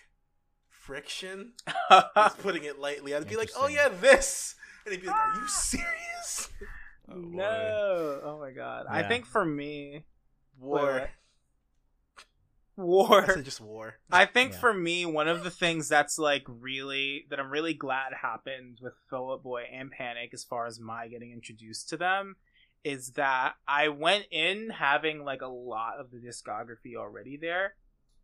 friction 0.71 1.53
is 1.91 2.33
putting 2.41 2.65
it 2.65 2.79
lightly 2.79 3.15
I'd 3.15 3.29
be 3.29 3.37
like 3.37 3.51
oh 3.57 3.69
yeah 3.69 3.89
this 3.89 4.55
and 4.85 4.95
he'd 4.95 5.01
be 5.03 5.07
like 5.09 5.17
are 5.17 5.41
you 5.41 5.49
serious 5.49 6.51
Oh, 7.07 7.15
boy. 7.21 7.29
no. 7.37 8.21
Oh 8.25 8.39
my 8.41 8.51
god. 8.53 8.87
I 8.89 9.03
think 9.03 9.27
for 9.27 9.45
me, 9.45 10.05
war 10.59 11.11
war. 12.77 13.23
I 13.23 13.35
said 13.35 13.45
just 13.45 13.61
war 13.61 13.99
I 14.11 14.25
think 14.27 14.53
Yeah. 14.53 14.59
for 14.59 14.75
me, 14.75 15.07
one 15.07 15.29
of 15.29 15.45
the 15.45 15.51
things 15.51 15.89
that's 15.89 16.19
like 16.19 16.45
really 16.49 17.27
that 17.31 17.39
I'm 17.39 17.51
really 17.51 17.75
glad 17.75 18.13
happened 18.21 18.79
with 18.81 18.95
Fall 19.11 19.33
Out 19.33 19.43
Boy 19.43 19.65
and 19.73 19.91
Panic, 19.91 20.31
as 20.33 20.45
far 20.45 20.67
as 20.67 20.81
my 20.81 21.09
getting 21.09 21.31
introduced 21.33 21.89
to 21.91 21.97
them, 21.97 22.37
is 22.83 23.11
that 23.13 23.55
I 23.69 23.89
went 23.89 24.25
in 24.31 24.71
having 24.71 25.25
like 25.25 25.43
a 25.43 25.47
lot 25.47 25.99
of 26.01 26.11
the 26.11 26.19
discography 26.19 26.97
already 26.97 27.37
there. 27.37 27.75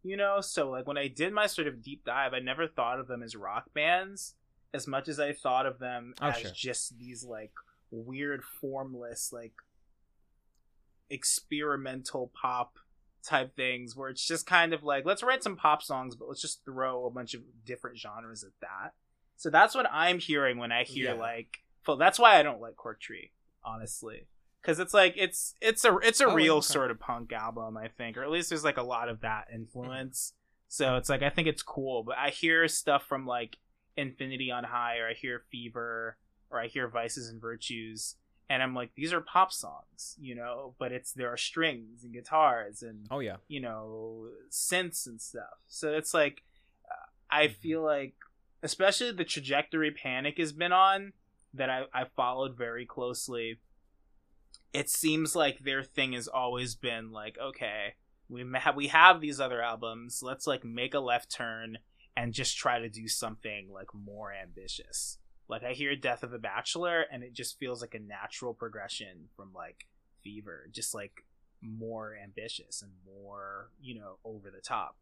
You 0.02 0.16
know, 0.16 0.40
so 0.40 0.70
like 0.70 0.86
when 0.86 0.96
I 0.96 1.08
did 1.08 1.32
my 1.34 1.46
sort 1.46 1.66
of 1.68 1.82
deep 1.82 2.04
dive, 2.06 2.32
I 2.32 2.38
never 2.38 2.66
thought 2.66 2.98
of 2.98 3.06
them 3.08 3.22
as 3.22 3.36
rock 3.36 3.64
bands 3.74 4.34
as 4.72 4.86
much 4.86 5.09
as 5.09 5.18
I 5.20 5.32
thought 5.32 5.66
of 5.66 5.78
them 5.78 6.14
Oh, 6.20 6.28
as 6.28 6.36
sure. 6.38 6.51
just 6.55 6.98
these 6.98 7.24
like 7.24 7.52
weird, 7.90 8.42
formless, 8.44 9.32
like 9.32 9.52
experimental 11.09 12.30
pop 12.40 12.74
type 13.22 13.55
things 13.55 13.94
where 13.97 14.09
it's 14.09 14.26
just 14.26 14.47
kind 14.47 14.72
of 14.72 14.82
like 14.82 15.05
let's 15.05 15.22
write 15.22 15.42
some 15.42 15.56
pop 15.56 15.82
songs 15.82 16.14
but 16.16 16.26
let's 16.28 16.40
just 16.40 16.64
throw 16.64 17.05
a 17.05 17.10
bunch 17.10 17.34
of 17.34 17.42
different 17.66 17.98
genres 17.98 18.42
at 18.44 18.52
that 18.62 18.92
so 19.36 19.51
that's 19.51 19.74
what 19.74 19.86
i'm 19.92 20.18
hearing 20.18 20.56
when 20.56 20.72
i 20.72 20.84
hear 20.84 21.09
Yeah. 21.14 21.20
like 21.20 21.59
well 21.86 21.98
that's 21.98 22.18
why 22.18 22.38
i 22.38 22.42
don't 22.42 22.62
like 22.62 22.76
cork 22.76 22.98
tree 23.01 23.32
honestly 23.62 24.26
because 24.62 24.78
it's 24.78 24.94
like 24.94 25.14
it's 25.18 25.55
it's 25.60 25.84
a 25.84 25.98
it's 25.98 26.20
a 26.22 26.26
Oh, 26.28 26.34
real 26.34 26.56
okay. 26.59 26.66
sort 26.66 26.90
of 26.90 26.98
punk 26.98 27.32
album 27.32 27.76
i 27.76 27.88
think 27.88 28.16
or 28.16 28.22
at 28.22 28.30
least 28.30 28.48
there's 28.48 28.64
like 28.64 28.78
a 28.78 28.82
lot 28.82 29.10
of 29.10 29.20
that 29.20 29.48
influence 29.52 30.32
so 30.68 30.97
it's 30.97 31.10
like 31.10 31.22
i 31.22 31.28
think 31.28 31.47
it's 31.47 31.62
cool 31.62 32.02
but 32.05 32.16
i 32.16 32.30
hear 32.30 32.66
stuff 32.68 33.05
from 33.06 33.26
like 33.26 33.59
infinity 34.01 34.51
on 34.51 34.64
high 34.64 34.98
or 34.98 35.09
i 35.09 35.14
hear 35.14 35.43
fever 35.51 36.16
or 36.51 36.60
i 36.60 36.66
hear 36.66 36.89
vices 36.89 37.28
and 37.28 37.40
virtues 37.40 38.16
and 38.48 38.62
i'm 38.62 38.74
like 38.74 38.90
these 38.97 39.12
are 39.12 39.20
pop 39.20 39.52
songs 39.52 40.16
you 40.20 40.35
know 40.35 40.74
but 40.78 40.90
it's 40.93 41.12
there 41.12 41.32
are 41.32 41.36
strings 41.36 42.02
and 42.05 42.12
guitars 42.12 42.82
and 42.82 43.06
Oh 43.10 43.20
yeah. 43.20 43.36
you 43.48 43.60
know 43.60 44.28
synths 44.51 45.06
and 45.06 45.20
stuff 45.20 45.59
so 45.68 45.93
it's 45.93 46.14
like 46.14 46.43
uh, 46.90 47.06
i 47.31 47.44
Mm-hmm. 47.47 47.55
feel 47.60 47.82
like 47.82 48.14
especially 48.62 49.12
the 49.12 49.24
trajectory 49.24 49.90
panic 49.90 50.39
has 50.39 50.52
been 50.52 50.72
on 50.72 51.12
that 51.55 51.70
i, 51.70 51.82
I 51.94 52.05
followed 52.16 52.56
very 52.56 52.86
closely 52.86 53.60
it 54.72 54.89
seems 54.89 55.35
like 55.35 55.60
their 55.60 55.82
thing 55.82 56.12
has 56.12 56.28
always 56.28 56.74
been 56.74 57.10
like 57.12 57.36
okay 57.39 57.94
we 58.28 58.44
ma- 58.44 58.72
we 58.77 58.89
have 58.89 59.20
these 59.20 59.40
other 59.40 59.60
albums 59.62 60.22
let's 60.22 60.47
like 60.47 60.64
make 60.64 60.94
a 60.94 61.01
left 61.01 61.31
turn 61.31 61.78
and 62.16 62.32
just 62.32 62.56
try 62.56 62.78
to 62.78 62.88
do 62.88 63.08
something 63.08 63.68
like 63.72 63.88
more 63.94 64.32
ambitious. 64.32 65.18
Like 65.48 65.64
i 65.64 65.72
hear 65.72 65.96
death 65.96 66.22
of 66.22 66.32
a 66.32 66.38
bachelor 66.38 67.04
and 67.12 67.22
it 67.22 67.32
just 67.32 67.58
feels 67.58 67.80
like 67.80 67.94
a 67.94 67.98
natural 67.98 68.54
progression 68.54 69.28
from 69.36 69.52
like 69.54 69.86
fever. 70.22 70.68
Just 70.72 70.94
like 70.94 71.24
more 71.62 72.16
ambitious 72.22 72.82
and 72.82 72.92
more 73.04 73.70
you 73.80 73.94
know 73.94 74.18
over 74.24 74.50
the 74.50 74.60
top. 74.60 74.96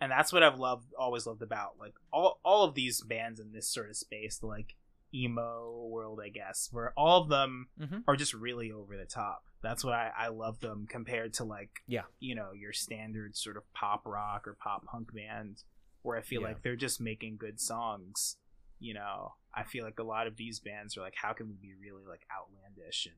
And 0.00 0.10
that's 0.12 0.32
what 0.32 0.42
i've 0.42 0.58
loved 0.58 0.92
always 0.98 1.26
loved 1.26 1.42
about 1.42 1.76
like 1.80 1.94
all, 2.12 2.38
all 2.44 2.64
of 2.64 2.74
these 2.74 3.00
bands 3.00 3.40
in 3.40 3.52
this 3.52 3.68
sort 3.68 3.88
of 3.90 3.96
space 3.96 4.38
the 4.38 4.46
like 4.46 4.74
emo 5.14 5.86
world 5.88 6.20
i 6.24 6.28
guess 6.28 6.68
where 6.72 6.92
all 6.96 7.22
of 7.22 7.28
them 7.28 7.68
Mm-hmm. 7.80 7.98
are 8.08 8.16
just 8.16 8.34
really 8.34 8.70
over 8.72 8.96
the 8.96 9.04
top. 9.04 9.44
That's 9.62 9.82
what 9.84 9.94
i, 9.94 10.10
I 10.16 10.28
love 10.28 10.60
them 10.60 10.86
compared 10.88 11.32
to 11.34 11.44
like 11.44 11.70
Yeah. 11.86 12.02
you 12.20 12.34
know 12.34 12.50
your 12.52 12.72
standard 12.72 13.36
sort 13.36 13.56
of 13.56 13.62
pop 13.72 14.02
rock 14.04 14.46
or 14.46 14.54
pop 14.62 14.84
punk 14.86 15.14
band 15.14 15.62
where 16.04 16.16
i 16.16 16.22
feel 16.22 16.40
Yeah. 16.42 16.48
like 16.48 16.62
they're 16.62 16.76
just 16.76 17.00
making 17.00 17.36
good 17.36 17.58
songs 17.60 18.36
you 18.78 18.94
know 18.94 19.34
i 19.52 19.62
feel 19.64 19.84
like 19.84 19.98
a 19.98 20.04
lot 20.04 20.26
of 20.26 20.36
these 20.36 20.60
bands 20.60 20.96
are 20.96 21.00
like 21.00 21.14
how 21.16 21.32
can 21.32 21.48
we 21.48 21.54
be 21.60 21.74
really 21.74 22.04
like 22.08 22.24
outlandish 22.32 23.06
and 23.06 23.16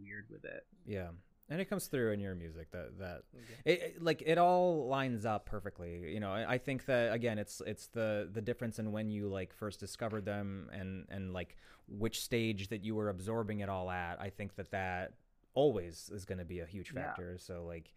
weird 0.00 0.26
with 0.30 0.44
it. 0.44 0.66
Yeah, 0.84 1.10
and 1.48 1.60
it 1.60 1.66
comes 1.66 1.86
through 1.86 2.10
in 2.12 2.18
your 2.18 2.34
music 2.34 2.72
that 2.72 2.98
that 2.98 3.22
Okay. 3.34 3.72
it, 3.72 3.82
it- 3.96 4.02
like 4.02 4.20
it 4.26 4.36
all 4.36 4.88
lines 4.88 5.24
up 5.24 5.46
perfectly. 5.46 6.12
You 6.12 6.18
know, 6.18 6.32
I, 6.32 6.54
I 6.54 6.58
think 6.58 6.86
that 6.86 7.12
again, 7.12 7.38
it's 7.38 7.62
it's 7.64 7.86
the 7.86 8.28
the 8.32 8.40
difference 8.40 8.80
in 8.80 8.90
when 8.90 9.10
you 9.10 9.28
like 9.28 9.54
first 9.54 9.78
discovered 9.78 10.24
them 10.24 10.68
and 10.72 11.06
and 11.08 11.32
like 11.32 11.56
which 11.86 12.20
stage 12.20 12.66
that 12.70 12.82
you 12.84 12.96
were 12.96 13.08
absorbing 13.10 13.60
it 13.60 13.68
all 13.68 13.88
at. 13.90 14.20
I 14.20 14.30
think 14.30 14.56
that 14.56 14.72
that 14.72 15.12
always 15.54 16.10
is 16.12 16.24
going 16.24 16.38
to 16.38 16.44
be 16.44 16.58
a 16.60 16.66
huge 16.66 16.92
Yeah. 16.92 17.02
factor. 17.04 17.38
So 17.38 17.64
like 17.64 17.92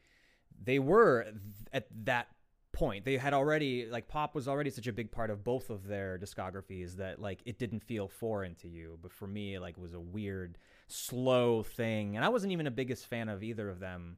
they 0.64 0.77
were 0.77 1.23
th- 1.23 1.36
at 1.73 1.88
that 2.06 2.27
point. 2.71 3.03
They 3.05 3.17
had 3.17 3.33
already 3.33 3.85
like 3.87 4.07
pop 4.07 4.35
was 4.35 4.47
already 4.47 4.69
such 4.69 4.87
a 4.87 4.93
big 4.93 5.11
part 5.11 5.29
of 5.29 5.43
both 5.43 5.69
of 5.69 5.87
their 5.87 6.17
discographies 6.17 6.95
that 6.97 7.19
like 7.19 7.39
it 7.45 7.57
didn't 7.59 7.83
feel 7.83 8.07
foreign 8.07 8.55
to 8.55 8.67
you. 8.67 8.97
But 9.01 9.11
for 9.11 9.27
me 9.27 9.57
like 9.59 9.77
it 9.77 9.81
was 9.81 9.93
a 9.93 9.99
weird 9.99 10.57
slow 10.87 11.63
thing. 11.63 12.15
And 12.15 12.23
i 12.25 12.29
wasn't 12.29 12.51
even 12.53 12.67
a 12.67 12.71
biggest 12.71 13.07
fan 13.07 13.29
of 13.29 13.43
either 13.43 13.69
of 13.69 13.79
them. 13.79 14.17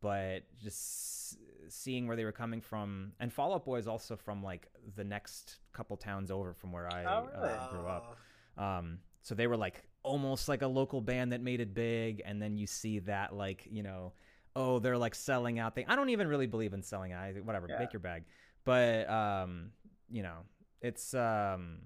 But 0.00 0.42
just 0.60 1.36
seeing 1.68 2.06
where 2.08 2.16
they 2.16 2.24
were 2.24 2.32
coming 2.32 2.60
from. 2.60 3.12
And 3.20 3.32
fall 3.32 3.54
out 3.54 3.64
boy 3.64 3.78
is 3.78 3.86
also 3.88 4.16
from 4.16 4.42
like 4.42 4.68
the 4.96 5.04
next 5.04 5.58
couple 5.72 5.96
towns 5.96 6.30
over 6.30 6.52
from 6.54 6.72
where 6.72 6.92
i 6.92 7.04
Oh, 7.04 7.28
really? 7.34 7.48
uh, 7.54 7.68
grew 7.70 7.86
up. 7.86 8.18
Uh, 8.58 8.62
um, 8.62 8.98
so 9.22 9.34
they 9.36 9.46
were 9.46 9.56
like 9.56 9.84
almost 10.02 10.48
like 10.48 10.62
a 10.62 10.66
local 10.66 11.00
band 11.00 11.30
that 11.32 11.40
made 11.40 11.60
it 11.60 11.72
big, 11.74 12.20
and 12.24 12.42
then 12.42 12.56
you 12.56 12.66
see 12.66 12.98
that 13.00 13.32
like 13.34 13.68
you 13.70 13.84
know, 13.84 14.12
oh 14.56 14.78
they're 14.78 14.98
like 14.98 15.14
selling 15.14 15.58
out. 15.58 15.74
Thing 15.74 15.86
I 15.88 15.96
don't 15.96 16.10
even 16.10 16.28
really 16.28 16.46
believe 16.46 16.72
in 16.72 16.82
selling 16.82 17.12
out. 17.12 17.34
Whatever, 17.44 17.66
Yeah. 17.68 17.78
make 17.78 17.92
your 17.92 18.00
bag. 18.00 18.24
But 18.64 19.08
um, 19.10 19.70
you 20.10 20.22
know, 20.22 20.38
it's 20.80 21.14
um, 21.14 21.78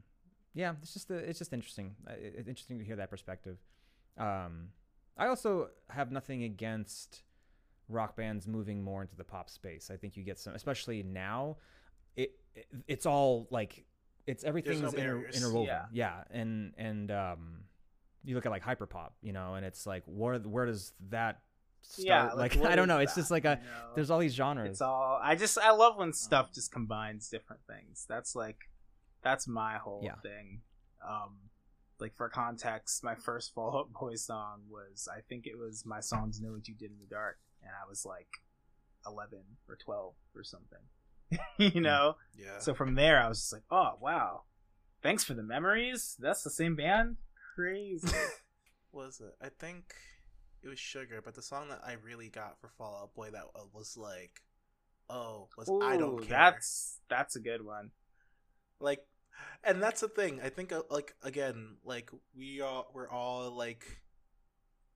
yeah, 0.54 0.74
it's 0.82 0.92
just 0.94 1.10
it's 1.10 1.38
just 1.38 1.52
interesting. 1.52 1.94
Uh, 2.06 2.12
It's 2.18 2.48
interesting 2.48 2.78
to 2.78 2.84
hear 2.84 2.96
that 2.96 3.10
perspective. 3.10 3.58
Um, 4.18 4.68
I 5.16 5.26
also 5.28 5.68
have 5.90 6.10
nothing 6.10 6.42
against 6.44 7.22
rock 7.88 8.16
bands 8.16 8.46
moving 8.48 8.82
more 8.82 9.00
into 9.02 9.14
the 9.16 9.24
pop 9.24 9.48
space. 9.48 9.90
I 9.90 9.96
think 9.96 10.16
you 10.16 10.24
get 10.24 10.38
some, 10.38 10.54
especially 10.54 11.02
now. 11.02 11.56
It, 12.16 12.32
it 12.54 12.66
it's 12.88 13.06
all 13.06 13.46
like 13.50 13.84
it's 14.26 14.42
everything's 14.44 14.80
no 14.82 14.88
inter, 14.88 15.26
interwoven. 15.32 15.66
Yeah. 15.66 15.84
yeah, 15.92 16.24
and 16.30 16.72
and 16.76 17.10
um, 17.10 17.58
you 18.24 18.34
look 18.34 18.44
at 18.46 18.50
like 18.52 18.64
hyperpop, 18.64 19.10
you 19.22 19.32
know, 19.32 19.54
and 19.54 19.64
it's 19.64 19.86
like 19.86 20.02
where 20.06 20.38
where 20.38 20.66
does 20.66 20.92
that 21.10 21.40
start? 21.92 22.06
Yeah, 22.06 22.32
like, 22.32 22.54
what 22.56 22.70
I 22.70 22.76
don't 22.76 22.84
is 22.84 22.88
know. 22.88 22.98
It's 22.98 23.14
that, 23.14 23.20
just 23.20 23.30
like 23.30 23.44
a 23.44 23.60
there's 23.94 24.10
all 24.10 24.18
these 24.18 24.34
genres. 24.34 24.70
It's 24.70 24.80
all. 24.80 25.18
I 25.22 25.34
just 25.36 25.58
I 25.58 25.70
love 25.72 25.96
when 25.96 26.12
stuff 26.12 26.52
just 26.52 26.72
combines 26.72 27.28
different 27.28 27.62
things. 27.66 28.06
That's 28.08 28.34
like, 28.36 28.58
that's 29.22 29.46
my 29.48 29.76
whole 29.78 30.02
Yeah. 30.04 30.14
thing. 30.22 30.62
Um, 31.06 31.36
like 31.98 32.14
for 32.16 32.28
context, 32.28 33.02
my 33.04 33.14
first 33.14 33.54
Fall 33.54 33.76
Out 33.78 33.92
Boy 33.92 34.16
song 34.16 34.62
was 34.70 35.08
I 35.10 35.20
think 35.28 35.46
it 35.46 35.58
was 35.58 35.84
my 35.86 36.00
songs 36.00 36.40
"Know 36.40 36.52
What 36.52 36.68
You 36.68 36.74
Did 36.74 36.90
in 36.90 36.98
the 36.98 37.06
Dark," 37.06 37.38
and 37.62 37.70
I 37.70 37.88
was 37.88 38.04
like 38.04 38.28
eleven 39.06 39.42
or 39.68 39.76
twelve 39.76 40.14
or 40.34 40.42
something. 40.44 40.78
you 41.74 41.80
know. 41.80 42.16
yeah. 42.36 42.58
So 42.58 42.74
from 42.74 42.94
there, 42.94 43.20
I 43.20 43.28
was 43.28 43.40
just 43.40 43.52
like, 43.52 43.62
oh 43.70 43.92
wow, 44.00 44.42
thanks 45.02 45.24
for 45.24 45.34
the 45.34 45.42
memories. 45.42 46.16
That's 46.20 46.42
the 46.42 46.50
same 46.50 46.76
band. 46.76 47.16
Crazy. 47.54 48.08
was 48.92 49.20
it? 49.20 49.34
I 49.44 49.48
think 49.48 49.94
it 50.66 50.70
was 50.70 50.78
Sugar, 50.80 51.22
but 51.24 51.34
the 51.34 51.42
song 51.42 51.68
that 51.68 51.80
I 51.86 51.92
really 52.04 52.28
got 52.28 52.58
for 52.60 52.68
Fall 52.76 52.98
Out 53.02 53.14
Boy 53.14 53.30
that 53.30 53.44
uh, 53.54 53.60
was 53.72 53.96
like, 53.96 54.42
oh, 55.08 55.48
was 55.56 55.70
I 55.82 55.96
Don't 55.96 56.18
Care. 56.18 56.28
That's 56.28 56.98
that's 57.08 57.36
a 57.36 57.40
good 57.40 57.64
one. 57.64 57.92
like, 58.80 59.06
and 59.62 59.80
that's 59.80 60.00
the 60.00 60.08
thing. 60.08 60.40
I 60.42 60.48
think 60.48 60.72
uh, 60.72 60.82
like 60.90 61.14
again, 61.22 61.76
like 61.84 62.10
we 62.36 62.60
all 62.60 62.90
we're 62.92 63.08
all 63.08 63.52
like 63.52 63.84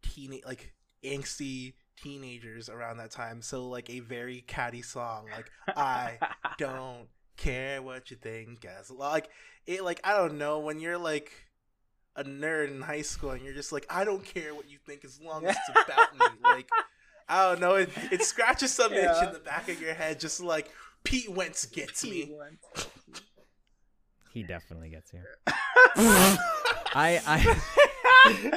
teen 0.02 0.40
like 0.44 0.74
angsty 1.04 1.74
teenagers 2.02 2.68
around 2.68 2.96
that 2.96 3.12
time. 3.12 3.40
So 3.40 3.68
like 3.68 3.88
a 3.90 4.00
very 4.00 4.40
catty 4.40 4.82
song, 4.82 5.26
like 5.30 5.50
I 5.76 6.18
don't 6.58 7.06
care 7.36 7.80
what 7.80 8.10
you 8.10 8.16
think 8.16 8.66
as 8.66 8.90
like 8.90 9.30
it 9.66 9.84
like 9.84 10.00
I 10.02 10.16
don't 10.16 10.36
know 10.36 10.58
when 10.58 10.80
you're 10.80 10.98
like 10.98 11.32
a 12.16 12.24
nerd 12.24 12.70
in 12.70 12.82
high 12.82 13.02
school 13.02 13.30
and 13.30 13.42
you're 13.42 13.54
just 13.54 13.72
like 13.72 13.86
I 13.88 14.04
don't 14.04 14.24
care 14.24 14.54
what 14.54 14.68
you 14.68 14.78
think 14.86 15.04
as 15.04 15.20
long 15.20 15.46
as 15.46 15.56
it's 15.56 15.84
about 15.86 16.12
me 16.18 16.26
like 16.42 16.68
I 17.28 17.48
don't 17.50 17.60
know 17.60 17.76
it, 17.76 17.90
it 18.10 18.22
scratches 18.24 18.72
some 18.72 18.92
itch 18.92 19.22
in 19.22 19.32
the 19.32 19.38
back 19.44 19.68
of 19.68 19.80
your 19.80 19.94
head 19.94 20.18
just 20.20 20.40
like 20.40 20.70
Pete 21.04 21.30
Wentz 21.30 21.66
gets 21.66 22.04
me 22.04 22.32
he 24.32 24.42
definitely 24.44 24.90
gets 24.90 25.12
you. 25.12 25.20
I 25.46 27.20
I 27.26 28.50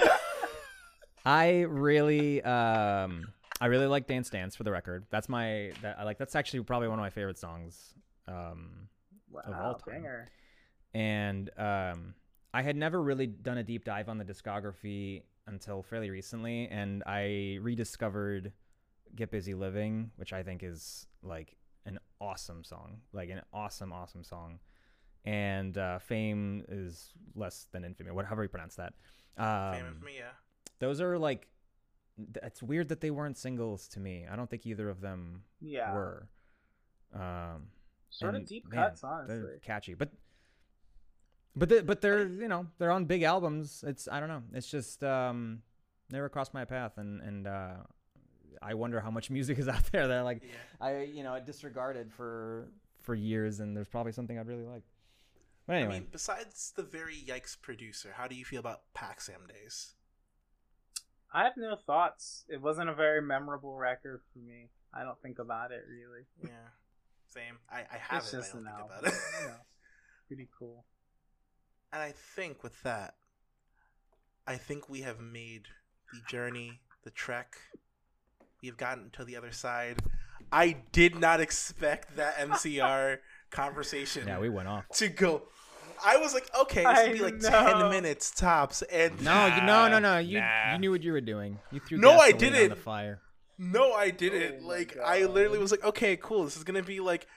I 1.25 1.61
really 1.61 2.41
um 2.43 3.25
I 3.61 3.67
really 3.67 3.87
like 3.87 4.07
Dance 4.07 4.29
Dance 4.29 4.55
for 4.55 4.63
the 4.63 4.71
record. 4.71 5.05
That's 5.09 5.29
my 5.29 5.71
that 5.81 5.97
I 5.99 6.03
like 6.03 6.17
that's 6.17 6.35
actually 6.35 6.63
probably 6.63 6.89
one 6.89 6.99
of 6.99 7.03
my 7.03 7.09
favorite 7.09 7.37
songs. 7.37 7.93
Um 8.27 8.87
wow, 9.31 9.41
Of 9.45 9.53
all 9.55 9.73
time. 9.75 9.95
banger. 9.95 10.29
and 10.93 11.49
um 11.57 12.13
I 12.53 12.61
had 12.61 12.75
never 12.75 13.01
really 13.01 13.27
done 13.27 13.57
a 13.57 13.63
deep 13.63 13.83
dive 13.85 14.09
on 14.09 14.17
the 14.17 14.25
discography 14.25 15.23
until 15.47 15.83
fairly 15.83 16.09
recently 16.09 16.67
and 16.69 17.03
I 17.05 17.57
rediscovered 17.61 18.53
Get 19.15 19.31
Busy 19.31 19.53
Living, 19.53 20.11
which 20.15 20.33
I 20.33 20.43
think 20.43 20.63
is 20.63 21.07
like 21.21 21.57
an 21.85 21.99
awesome 22.21 22.63
song. 22.63 23.01
Like 23.11 23.29
an 23.29 23.41
awesome 23.53 23.91
awesome 23.91 24.23
song. 24.23 24.59
And 25.25 25.77
uh 25.77 25.99
Fame 25.99 26.63
is 26.67 27.11
less 27.35 27.67
than 27.71 27.83
infamy, 27.83 28.11
whatever 28.11 28.43
you 28.43 28.49
pronounce 28.49 28.75
that. 28.75 28.93
Um, 29.37 29.73
Fame 29.73 29.85
of 29.87 30.03
me 30.03 30.13
yeah 30.17 30.31
those 30.79 30.99
are 30.99 31.17
like 31.17 31.47
th- 32.17 32.43
it's 32.43 32.61
weird 32.61 32.89
that 32.89 32.99
they 32.99 33.09
weren't 33.09 33.37
singles 33.37 33.87
to 33.89 33.99
me. 33.99 34.25
I 34.29 34.35
don't 34.35 34.49
think 34.49 34.65
either 34.65 34.89
of 34.89 34.99
them 35.01 35.43
Yeah, 35.61 35.93
were. 35.93 36.27
Um, 37.13 37.67
sort 38.09 38.35
of 38.35 38.45
deep 38.45 38.69
man, 38.69 38.89
cuts, 38.89 39.03
honestly. 39.03 39.39
They're 39.39 39.59
catchy, 39.59 39.93
but 39.93 40.11
but 41.55 41.69
they, 41.69 41.81
but 41.81 42.01
they're 42.01 42.27
you 42.27 42.47
know 42.47 42.67
they're 42.77 42.91
on 42.91 43.05
big 43.05 43.23
albums. 43.23 43.83
It's 43.85 44.07
I 44.11 44.19
don't 44.19 44.29
know. 44.29 44.43
It's 44.53 44.69
just 44.69 45.03
um, 45.03 45.61
never 46.11 46.29
crossed 46.29 46.53
my 46.53 46.65
path, 46.65 46.97
and 46.97 47.21
and 47.21 47.47
uh, 47.47 47.73
I 48.61 48.73
wonder 48.73 48.99
how 48.99 49.11
much 49.11 49.29
music 49.29 49.59
is 49.59 49.67
out 49.67 49.83
there 49.91 50.07
that 50.07 50.21
like 50.21 50.41
yeah 50.43 50.85
I 50.85 51.03
you 51.03 51.23
know 51.23 51.39
disregarded 51.45 52.11
for 52.11 52.69
for 53.01 53.15
years, 53.15 53.59
and 53.59 53.75
there's 53.75 53.87
probably 53.87 54.11
something 54.11 54.37
I'd 54.39 54.47
really 54.47 54.65
like. 54.65 54.83
But 55.67 55.77
anyway, 55.77 55.95
I 55.95 55.99
mean 55.99 56.07
besides 56.11 56.73
the 56.75 56.83
very 56.83 57.15
yikes 57.15 57.59
producer 57.59 58.13
how 58.17 58.27
do 58.27 58.35
you 58.35 58.43
feel 58.43 58.59
about 58.59 58.81
Paxam 58.97 59.47
days 59.47 59.93
I 61.33 61.45
have 61.45 61.53
no 61.57 61.75
thoughts. 61.75 62.43
It 62.49 62.61
wasn't 62.61 62.89
a 62.89 62.93
very 62.93 63.21
memorable 63.21 63.75
record 63.75 64.21
for 64.31 64.39
me. 64.39 64.69
I 64.93 65.03
don't 65.03 65.19
think 65.21 65.39
about 65.39 65.71
it 65.71 65.83
really. 65.89 66.25
yeah 66.43 66.69
same 67.29 67.57
I 67.71 67.79
I 67.79 67.97
have 67.97 68.23
it's 68.23 68.33
it 68.33 68.37
just 68.37 68.55
I 68.55 68.57
don't 68.57 68.67
an 68.67 68.73
think 68.73 68.79
album. 68.81 68.97
about 68.99 69.13
it 69.13 69.19
you 69.41 69.47
know. 69.47 69.55
Pretty 70.27 70.47
cool. 70.59 70.85
And 71.93 72.01
I 72.01 72.11
think 72.35 72.63
with 72.63 72.81
that, 72.83 73.13
I 74.47 74.55
think 74.55 74.89
we 74.89 75.01
have 75.01 75.19
made 75.19 75.67
the 76.11 76.19
journey, 76.27 76.79
the 77.03 77.11
trek. 77.11 77.55
We 78.61 78.67
have 78.67 78.77
gotten 78.77 79.11
to 79.11 79.23
the 79.23 79.35
other 79.35 79.51
side. 79.51 79.99
I 80.51 80.77
did 80.91 81.15
not 81.19 81.39
expect 81.39 82.15
that 82.17 82.35
MCR 82.37 83.19
conversation 83.51 84.27
yeah, 84.27 84.39
we 84.39 84.49
went 84.49 84.67
off. 84.67 84.87
to 84.95 85.07
go. 85.07 85.43
I 86.05 86.17
was 86.17 86.33
like, 86.33 86.49
okay, 86.61 86.83
this 86.83 87.07
would 87.07 87.13
be 87.13 87.23
like 87.23 87.41
know. 87.41 87.49
ten 87.49 87.89
minutes 87.89 88.31
tops, 88.31 88.81
and 88.83 89.21
No, 89.21 89.45
you, 89.45 89.61
no, 89.61 89.87
no, 89.87 89.99
no. 89.99 90.17
You 90.17 90.39
nah. 90.39 90.73
you 90.73 90.79
knew 90.79 90.91
what 90.91 91.03
you 91.03 91.11
were 91.13 91.21
doing. 91.21 91.59
You 91.71 91.79
threw 91.79 91.97
No, 91.99 92.11
I 92.17 92.31
gasoline 92.31 92.33
on 92.33 92.53
didn't. 92.59 92.69
the 92.71 92.75
fire. 92.83 93.21
no, 93.57 93.93
I 93.93 94.09
didn't. 94.09 94.55
Oh 94.59 94.61
my 94.63 94.67
like, 94.67 94.97
I 94.97 95.25
literally 95.25 95.59
was 95.59 95.71
like, 95.71 95.83
okay, 95.83 96.17
cool. 96.17 96.43
This 96.45 96.57
is 96.57 96.63
gonna 96.63 96.83
be 96.83 96.99
like. 96.99 97.27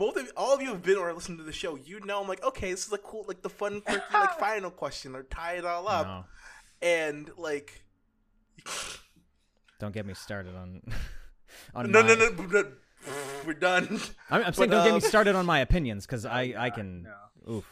Both 0.00 0.16
of 0.16 0.32
all 0.36 0.54
of 0.54 0.62
you 0.62 0.68
have 0.70 0.82
been 0.82 0.96
or 0.96 1.12
listened 1.12 1.36
to 1.38 1.44
the 1.44 1.52
show. 1.52 1.76
You 1.76 2.00
know, 2.00 2.22
I'm 2.22 2.26
like, 2.26 2.42
okay, 2.42 2.70
this 2.70 2.86
is 2.86 2.90
like 2.92 3.02
cool, 3.02 3.24
like 3.28 3.42
the 3.42 3.50
fun, 3.50 3.82
quirky, 3.82 4.02
like 4.14 4.32
final 4.38 4.70
question 4.70 5.14
or 5.14 5.24
tie 5.24 5.56
it 5.56 5.64
all 5.66 5.86
up. 5.86 6.06
No, 6.06 6.24
and 6.80 7.30
like 7.36 7.84
don't 9.78 9.92
get 9.92 10.06
me 10.06 10.14
started 10.14 10.54
on. 10.56 10.82
on 11.74 11.90
no, 11.92 12.02
my- 12.02 12.08
no, 12.08 12.14
no, 12.14 12.46
no, 12.48 12.66
we're 13.46 13.54
done. 13.54 14.00
I'm, 14.30 14.44
I'm 14.44 14.52
saying 14.52 14.70
But, 14.70 14.76
don't 14.76 14.84
get 14.84 14.90
me 14.90 14.94
um, 14.96 15.00
started 15.00 15.34
on 15.34 15.44
my 15.46 15.60
opinions 15.60 16.06
because 16.06 16.24
I 16.24 16.54
I 16.56 16.70
can. 16.70 17.02
no. 17.46 17.52
Oof. 17.56 17.64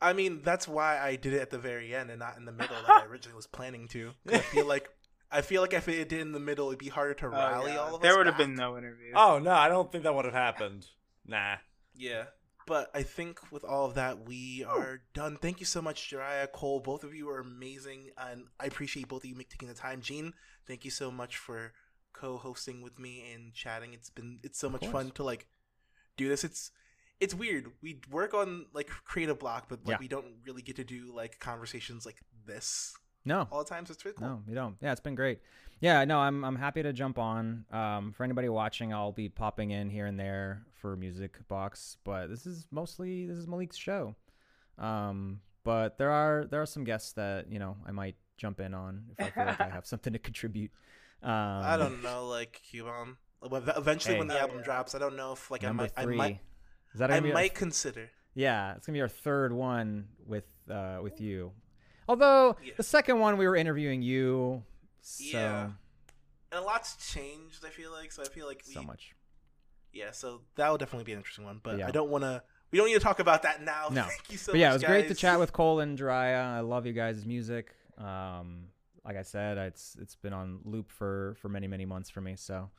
I 0.00 0.12
mean, 0.12 0.42
that's 0.44 0.68
why 0.68 0.98
I 0.98 1.16
did 1.16 1.32
it 1.32 1.40
at 1.40 1.50
the 1.50 1.58
very 1.58 1.94
end 1.94 2.10
and 2.10 2.18
not 2.20 2.36
in 2.36 2.44
the 2.44 2.52
middle 2.52 2.76
like 2.86 3.02
I 3.02 3.06
originally 3.06 3.34
was 3.36 3.46
planning 3.46 3.88
to. 3.88 4.12
'Cause 4.26 4.38
I 4.38 4.42
feel 4.42 4.66
like 4.66 4.88
I 5.30 5.40
feel 5.40 5.60
like 5.62 5.72
if 5.72 5.88
it 5.88 6.08
did 6.08 6.20
in 6.20 6.32
the 6.32 6.40
middle, 6.40 6.68
it'd 6.68 6.78
be 6.78 6.88
harder 6.88 7.14
to 7.14 7.26
Oh, 7.26 7.30
rally 7.30 7.72
yeah. 7.72 7.78
all 7.78 7.88
of 7.88 7.94
us. 7.94 8.00
There 8.02 8.16
would 8.16 8.26
have 8.26 8.36
been 8.36 8.54
no 8.54 8.76
interview. 8.78 9.12
Oh 9.16 9.38
no, 9.38 9.50
I 9.50 9.68
don't 9.68 9.90
think 9.90 10.04
that 10.04 10.14
would 10.14 10.24
have 10.26 10.34
happened. 10.34 10.86
Nah. 11.28 11.56
Yeah. 11.94 12.24
But 12.66 12.90
I 12.92 13.02
think 13.02 13.40
with 13.50 13.64
all 13.64 13.86
of 13.86 13.94
that, 13.94 14.26
we 14.26 14.64
are 14.64 15.00
done. 15.14 15.38
Thank 15.40 15.60
you 15.60 15.64
so 15.66 15.80
much, 15.80 16.10
Jhariah, 16.10 16.50
Cole. 16.52 16.80
Both 16.80 17.02
of 17.02 17.14
you 17.14 17.30
are 17.30 17.38
amazing, 17.38 18.10
and 18.18 18.44
I 18.60 18.66
appreciate 18.66 19.08
both 19.08 19.24
of 19.24 19.30
you 19.30 19.36
taking 19.36 19.68
the 19.68 19.74
time. 19.74 20.02
Gene, 20.02 20.34
thank 20.66 20.84
you 20.84 20.90
so 20.90 21.10
much 21.10 21.38
for 21.38 21.72
co-hosting 22.12 22.82
with 22.82 22.98
me 22.98 23.24
and 23.32 23.54
chatting. 23.54 23.94
It's 23.94 24.10
been 24.10 24.40
it's 24.42 24.58
so 24.58 24.68
much 24.68 24.86
fun 24.86 25.12
to 25.12 25.22
like 25.22 25.46
do 26.18 26.28
this. 26.28 26.44
It's 26.44 26.70
it's 27.20 27.32
weird. 27.34 27.72
We 27.82 28.00
work 28.10 28.34
on 28.34 28.66
like 28.74 28.88
creative 28.88 29.38
block, 29.38 29.68
but 29.70 29.80
like 29.86 29.94
Yeah. 29.94 29.98
we 30.00 30.08
don't 30.08 30.34
really 30.44 30.62
get 30.62 30.76
to 30.76 30.84
do 30.84 31.10
like 31.14 31.38
conversations 31.40 32.04
like 32.04 32.20
this. 32.46 32.94
No, 33.24 33.48
all 33.50 33.64
the 33.64 33.70
times. 33.70 33.88
It's 33.90 34.04
really 34.04 34.16
cool. 34.18 34.28
no, 34.28 34.42
you 34.46 34.54
don't. 34.54 34.76
Yeah, 34.82 34.92
it's 34.92 35.00
been 35.00 35.14
great. 35.14 35.40
Yeah, 35.80 36.04
no, 36.04 36.18
I'm 36.18 36.44
I'm 36.44 36.56
happy 36.56 36.82
to 36.82 36.92
jump 36.92 37.18
on. 37.18 37.64
Um, 37.70 38.12
for 38.12 38.24
anybody 38.24 38.48
watching, 38.48 38.92
I'll 38.92 39.12
be 39.12 39.28
popping 39.28 39.70
in 39.70 39.90
here 39.90 40.06
and 40.06 40.18
there 40.18 40.62
for 40.74 40.96
Music 40.96 41.36
Box, 41.48 41.96
but 42.04 42.28
this 42.28 42.46
is 42.46 42.66
mostly 42.70 43.26
this 43.26 43.36
is 43.36 43.46
Malik's 43.46 43.76
show. 43.76 44.14
Um, 44.76 45.40
but 45.64 45.96
there 45.98 46.10
are 46.10 46.46
there 46.50 46.60
are 46.62 46.66
some 46.66 46.84
guests 46.84 47.12
that 47.12 47.50
you 47.52 47.58
know 47.58 47.76
I 47.86 47.92
might 47.92 48.16
jump 48.36 48.58
in 48.60 48.74
on 48.74 49.04
if 49.18 49.26
I 49.26 49.30
feel 49.30 49.44
like 49.46 49.60
I 49.60 49.68
have 49.70 49.86
something 49.86 50.12
to 50.12 50.18
contribute. 50.18 50.70
Um, 51.22 51.30
I 51.32 51.76
don't 51.76 52.02
know, 52.02 52.26
like 52.26 52.60
Cuban. 52.68 53.16
Well, 53.40 53.62
Eventually, 53.76 54.14
Hey. 54.14 54.18
when 54.18 54.28
the 54.28 54.34
Oh, 54.36 54.40
album 54.42 54.58
yeah. 54.58 54.64
drops, 54.64 54.94
I 54.96 54.98
don't 54.98 55.16
know 55.16 55.32
if 55.32 55.48
like 55.50 55.62
I 55.62 55.68
number 55.68 55.84
might, 55.84 55.92
I 55.96 56.02
three. 56.02 56.16
might, 56.16 56.40
is 56.92 56.98
that 56.98 57.10
I 57.10 57.14
gonna 57.14 57.22
be 57.22 57.28
our- 57.30 57.34
might 57.34 57.54
consider. 57.54 58.10
Yeah, 58.34 58.74
it's 58.74 58.86
gonna 58.86 58.96
be 58.96 59.00
our 59.00 59.08
third 59.08 59.52
one 59.52 60.08
with 60.26 60.46
uh 60.68 60.98
with 61.02 61.20
you. 61.20 61.52
Although 62.08 62.56
Yeah. 62.64 62.72
the 62.76 62.82
second 62.82 63.20
one 63.20 63.36
we 63.36 63.46
were 63.46 63.54
interviewing 63.56 64.02
you, 64.02 64.64
so 65.00 65.24
Yeah. 65.38 65.64
And 66.50 66.60
a 66.60 66.62
lot's 66.62 67.12
changed. 67.12 67.64
I 67.64 67.68
feel 67.70 67.90
like 67.92 68.10
so. 68.12 68.22
I 68.22 68.26
feel 68.28 68.46
like 68.46 68.62
we, 68.66 68.72
so 68.74 68.82
much. 68.82 69.14
Yeah, 69.92 70.12
so 70.12 70.42
that 70.56 70.68
will 70.70 70.78
definitely 70.78 71.04
be 71.04 71.12
an 71.12 71.18
interesting 71.18 71.44
one. 71.44 71.60
But 71.62 71.78
Yeah. 71.78 71.88
I 71.88 71.90
don't 71.90 72.10
want 72.10 72.24
to. 72.24 72.42
We 72.70 72.78
don't 72.78 72.88
need 72.88 72.94
to 72.94 73.00
talk 73.00 73.18
about 73.18 73.42
that 73.42 73.62
now. 73.62 73.88
No. 73.92 74.02
Thank 74.04 74.30
you 74.30 74.38
so 74.38 74.52
but 74.52 74.58
yeah, 74.58 74.68
it 74.68 74.72
much, 74.74 74.82
was 74.82 74.84
great 74.84 75.08
to 75.08 75.14
chat 75.14 75.38
with 75.38 75.52
Cole 75.52 75.80
and 75.80 75.98
Jhariah. 75.98 76.44
I 76.44 76.60
love 76.60 76.86
you 76.86 76.92
guys' 76.92 77.24
music. 77.26 77.74
Um, 77.96 78.66
like 79.04 79.16
I 79.16 79.22
said, 79.22 79.56
it's 79.58 79.96
it's 80.00 80.16
been 80.16 80.32
on 80.34 80.60
loop 80.64 80.90
for 80.90 81.36
for 81.40 81.48
many 81.48 81.66
many 81.66 81.84
months 81.86 82.10
for 82.10 82.20
me. 82.20 82.36
So 82.36 82.70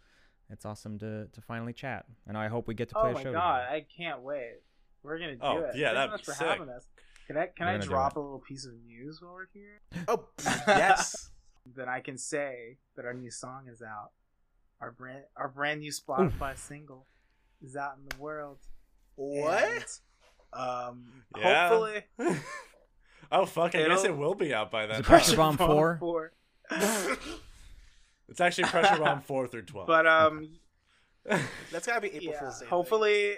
it's 0.51 0.65
awesome 0.65 0.97
to 0.99 1.27
to 1.27 1.41
finally 1.41 1.73
chat, 1.73 2.05
and 2.27 2.37
I 2.37 2.47
hope 2.47 2.67
we 2.67 2.73
get 2.75 2.89
to 2.89 2.95
play 2.95 3.09
Oh 3.09 3.11
a 3.11 3.13
my 3.13 3.23
show. 3.23 3.31
god, 3.33 3.59
together. 3.61 3.75
I 3.75 3.85
can't 3.97 4.21
wait. 4.21 4.57
We're 5.03 5.17
gonna 5.19 5.35
do 5.35 5.41
Oh, 5.41 5.57
it. 5.59 5.75
yeah, 5.75 5.93
Thanks 5.93 5.95
that'd 5.95 6.09
so 6.09 6.11
much 6.11 6.19
be 6.21 6.25
for 6.25 6.31
sick. 6.33 6.47
having 6.47 6.69
us. 6.69 6.85
Can 7.27 7.37
I 7.37 7.47
can 7.47 7.67
I 7.67 7.77
drop 7.77 8.15
a 8.15 8.19
little 8.19 8.39
piece 8.39 8.65
of 8.65 8.73
news 8.85 9.21
while 9.21 9.33
we're 9.33 9.47
here? 9.53 9.79
Oh 10.07 10.25
yes. 10.67 11.29
then 11.65 11.87
I 11.89 11.99
can 11.99 12.17
say 12.17 12.77
that 12.95 13.05
our 13.05 13.13
new 13.13 13.31
song 13.31 13.67
is 13.71 13.81
out. 13.81 14.11
Our 14.81 14.91
brand 14.91 15.23
our 15.35 15.47
brand 15.49 15.81
new 15.81 15.91
Spotify 15.91 16.57
single 16.67 17.05
is 17.61 17.75
out 17.75 17.93
in 17.97 18.05
the 18.09 18.17
world. 18.21 18.59
what? 19.15 19.63
And, 19.63 19.83
um 20.53 21.23
Yeah. 21.37 21.69
hopefully 21.69 22.03
oh 23.31 23.45
fuck! 23.45 23.75
I 23.75 23.87
guess 23.87 24.03
It'll- 24.05 24.33
be 24.35 24.53
out 24.53 24.71
by 24.71 24.83
Is 24.85 24.89
then. 24.89 24.99
it 25.01 25.05
Pressure 25.05 25.35
Bomb 25.35 25.57
4? 25.57 25.97
four. 25.99 26.31
It's 28.27 28.39
actually 28.39 28.65
Pressure 28.65 28.97
Bomb 29.03 29.21
four 29.21 29.47
through 29.47 29.63
twelve. 29.63 29.87
But 29.87 30.05
um 30.07 30.49
That's 31.71 31.85
gotta 31.85 32.01
be 32.01 32.07
April 32.09 32.31
yeah, 32.33 32.39
Fool's 32.39 32.55
Day. 32.55 32.59
thing. 32.61 32.69
hopefully 32.69 33.35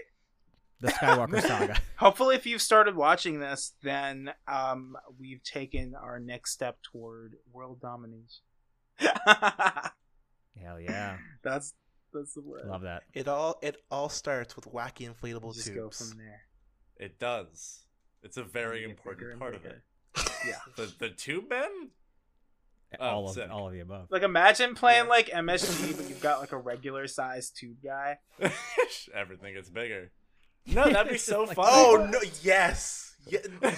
The 0.82 0.88
Skywalker 0.90 1.42
Saga. 1.48 1.78
hopefully 1.98 2.36
if 2.36 2.46
you've 2.46 2.62
started 2.62 2.96
watching 2.96 3.40
this 3.40 3.74
then 3.84 4.32
um 4.48 4.96
we've 5.20 5.44
taken 5.44 5.94
our 5.96 6.20
next 6.20 6.52
step 6.52 6.78
toward 6.92 7.36
world 7.54 7.80
domination. 7.82 8.44
Hell 9.00 10.80
yeah, 10.80 11.18
that's 11.44 11.74
that's 12.14 12.34
the 12.34 12.42
word. 12.42 12.68
love 12.68 12.82
that. 12.82 13.04
it 13.14 13.28
all 13.28 13.58
it 13.62 13.78
all 13.90 14.10
starts 14.10 14.56
with 14.56 14.66
wacky 14.66 15.10
inflatable 15.10 15.54
Just 15.56 15.68
tubes. 15.68 15.78
go 15.78 15.90
from 15.90 16.18
there. 16.18 16.42
it 16.98 17.20
does. 17.20 17.86
It's 18.24 18.38
a 18.38 18.44
very 18.44 18.84
important 18.84 19.40
part 19.40 19.56
of 19.56 19.66
it. 19.66 19.82
Yeah. 20.46 20.56
The 20.76 20.92
the 21.00 21.10
tube 21.10 21.50
men. 21.50 21.90
Oh, 23.00 23.06
all 23.08 23.30
of 23.30 23.36
sick. 23.36 23.48
all 23.50 23.68
of 23.68 23.74
the 23.74 23.80
above. 23.80 24.08
Like 24.10 24.24
imagine 24.24 24.74
playing 24.76 25.06
Yeah. 25.06 25.10
like 25.10 25.28
MSG, 25.30 25.96
but 25.96 26.10
you've 26.10 26.20
got 26.22 26.40
like 26.42 26.52
a 26.52 26.58
regular 26.58 27.08
sized 27.08 27.56
tube 27.58 27.78
guy. 27.84 28.18
Everything 29.16 29.54
gets 29.54 29.70
bigger. 29.70 30.12
No, 30.74 30.90
that'd 30.90 31.12
be 31.12 31.18
so 31.18 31.46
just 31.46 31.58
like- 31.58 31.68
fun. 31.68 31.68
Oh 31.70 32.08
no! 32.12 32.20
Yes. 32.44 33.16
Yeah. 33.28 33.40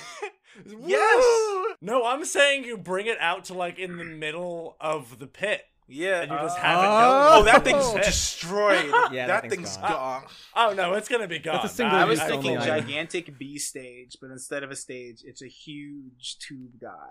yes. 0.65 1.75
No, 1.81 2.05
I'm 2.05 2.25
saying 2.25 2.63
you 2.63 2.77
bring 2.77 3.07
it 3.07 3.17
out 3.19 3.45
to 3.45 3.53
like 3.53 3.79
in 3.79 3.97
the 3.97 4.03
middle 4.03 4.75
of 4.79 5.19
the 5.19 5.27
pit, 5.27 5.61
Yeah. 5.87 6.21
and 6.21 6.31
you 6.31 6.37
just 6.37 6.57
Oh. 6.57 6.61
have 6.61 6.79
it. 6.79 6.87
Oh, 6.87 7.29
oh, 7.39 7.43
that 7.45 7.63
thing's 7.63 7.91
pit. 7.93 8.03
destroyed. 8.03 8.85
Yeah, 9.11 9.27
that 9.27 9.43
that, 9.43 9.49
thing's 9.49 9.75
thing's 9.75 9.77
gone. 9.77 9.91
gone. 9.91 10.23
Oh 10.55 10.73
no, 10.75 10.93
it's 10.93 11.09
gonna 11.09 11.27
be 11.27 11.39
gone. 11.39 11.55
That's 11.61 11.73
a 11.73 11.75
single 11.75 11.97
I 11.97 12.05
was 12.05 12.21
thinking 12.21 12.55
gigantic 12.57 13.37
B 13.37 13.57
stage, 13.57 14.17
but 14.21 14.31
instead 14.31 14.63
of 14.63 14.71
a 14.71 14.75
stage, 14.75 15.21
it's 15.23 15.41
a 15.41 15.47
huge 15.47 16.37
tube 16.39 16.79
guy. 16.79 17.09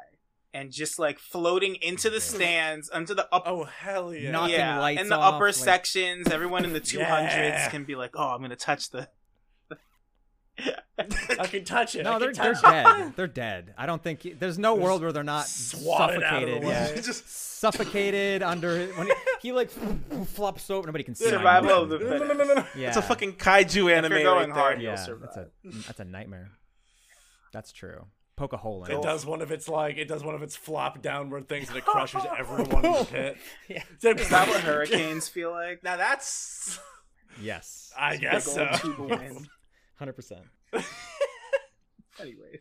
And 0.55 0.71
just 0.71 0.99
like 0.99 1.19
floating 1.19 1.77
into 1.77 2.11
the 2.11 2.21
stands, 2.21 2.91
into 2.95 3.15
the 3.15 3.27
up 3.35 3.45
Oh 3.47 3.65
hell 3.65 4.13
yeah! 4.15 4.31
Knocking 4.33 4.55
yeah, 4.57 4.79
lights 4.79 5.01
in 5.01 5.09
the 5.09 5.17
off, 5.17 5.35
upper 5.35 5.47
like- 5.47 5.55
sections, 5.55 6.29
everyone 6.31 6.65
in 6.65 6.73
the 6.75 6.81
two 6.81 7.03
hundreds 7.03 7.35
Yeah. 7.35 7.71
can 7.71 7.85
be 7.85 7.95
like, 7.95 8.11
"Oh, 8.15 8.29
I'm 8.29 8.43
gonna 8.43 8.55
touch 8.57 8.91
the." 8.91 9.09
I 11.39 11.47
can 11.47 11.65
touch 11.65 11.97
it. 11.97 12.03
No, 12.05 12.19
they're 12.19 12.33
they're 12.33 12.53
touch 12.55 12.63
it. 12.63 12.67
dead. 12.71 13.13
They're 13.17 13.27
dead. 13.27 13.75
I 13.79 13.87
don't 13.87 14.03
think 14.03 14.39
there's 14.39 14.59
no 14.59 14.75
world 14.75 15.03
where 15.03 15.13
they're 15.13 15.25
not 15.25 15.47
Swatted 15.47 16.21
the 16.21 16.25
suffocated. 16.29 16.63
way. 16.63 16.69
Yeah. 16.69 16.95
Just 17.01 17.29
suffocated 17.59 18.43
under 18.43 18.87
when 18.89 19.07
he, 19.09 19.13
he 19.41 19.53
like 19.53 19.71
flops 19.71 20.71
over. 20.71 20.87
Nobody 20.87 21.05
can 21.05 21.15
see. 21.15 21.25
him. 21.25 21.31
Survival 21.33 21.71
of 21.85 21.89
the 21.89 21.99
No, 21.99 22.05
no, 22.05 22.11
no, 22.19 22.29
fittest. 22.29 22.49
no, 22.49 22.55
no. 22.55 22.67
Yeah, 22.77 22.89
it's 22.89 22.97
a 22.99 23.03
fucking 23.03 23.35
kaiju 23.35 23.91
anime 23.93 24.13
you're 24.13 24.23
going 24.23 24.51
right 24.51 24.55
there. 24.55 24.63
hard, 24.63 24.83
you'll 24.83 24.97
survive. 24.97 25.31
That's 25.35 25.37
a 25.77 25.87
that's 25.87 26.01
a 26.01 26.05
nightmare. 26.05 26.51
That's 27.53 27.73
true. 27.73 28.07
Poke 28.37 28.53
a 28.55 28.57
hole 28.57 28.85
in 28.85 28.91
It 28.93 28.97
it. 28.97 29.03
does 29.03 29.25
one 29.27 29.43
of 29.43 29.51
its 29.53 29.69
like 29.69 29.97
it 29.97 30.07
does 30.09 30.23
one 30.25 30.35
of 30.35 30.43
its 30.43 30.57
flop 30.57 31.03
downward 31.03 31.49
things 31.49 31.69
and 31.69 31.79
it 31.79 31.85
crushes 31.85 32.23
everyone 32.39 32.85
in 32.85 32.93
the 32.93 33.05
pit. 33.11 33.37
Yeah. 33.69 33.83
Is 34.03 34.29
that 34.31 34.49
what 34.49 34.61
hurricanes 34.61 35.29
feel 35.29 35.51
like? 35.51 35.83
Now 35.85 35.97
that's 35.97 36.79
Yes, 37.41 37.91
I 37.99 38.17
guess 38.19 38.55
Big 38.55 38.69
so. 38.81 39.39
old 40.09 40.17
tube 40.17 40.25
of 40.31 40.31
wind. 40.31 40.51
hundred 40.73 40.83
percent. 40.83 40.87
Anyways, 42.21 42.61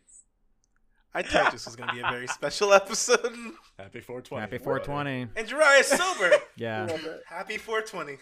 I 1.14 1.22
thought 1.22 1.52
this 1.52 1.66
was 1.66 1.76
gonna 1.76 1.92
be 1.92 2.00
a 2.00 2.10
very 2.10 2.26
special 2.38 2.72
episode. 2.72 3.34
Happy 3.78 4.00
420. 4.00 4.40
Happy 4.40 4.58
420. 4.58 5.28
And 5.36 5.48
Jhariah 5.48 5.84
sober. 5.84 6.32
Yeah. 6.56 6.86
Happy 7.26 7.58
420. 7.58 8.18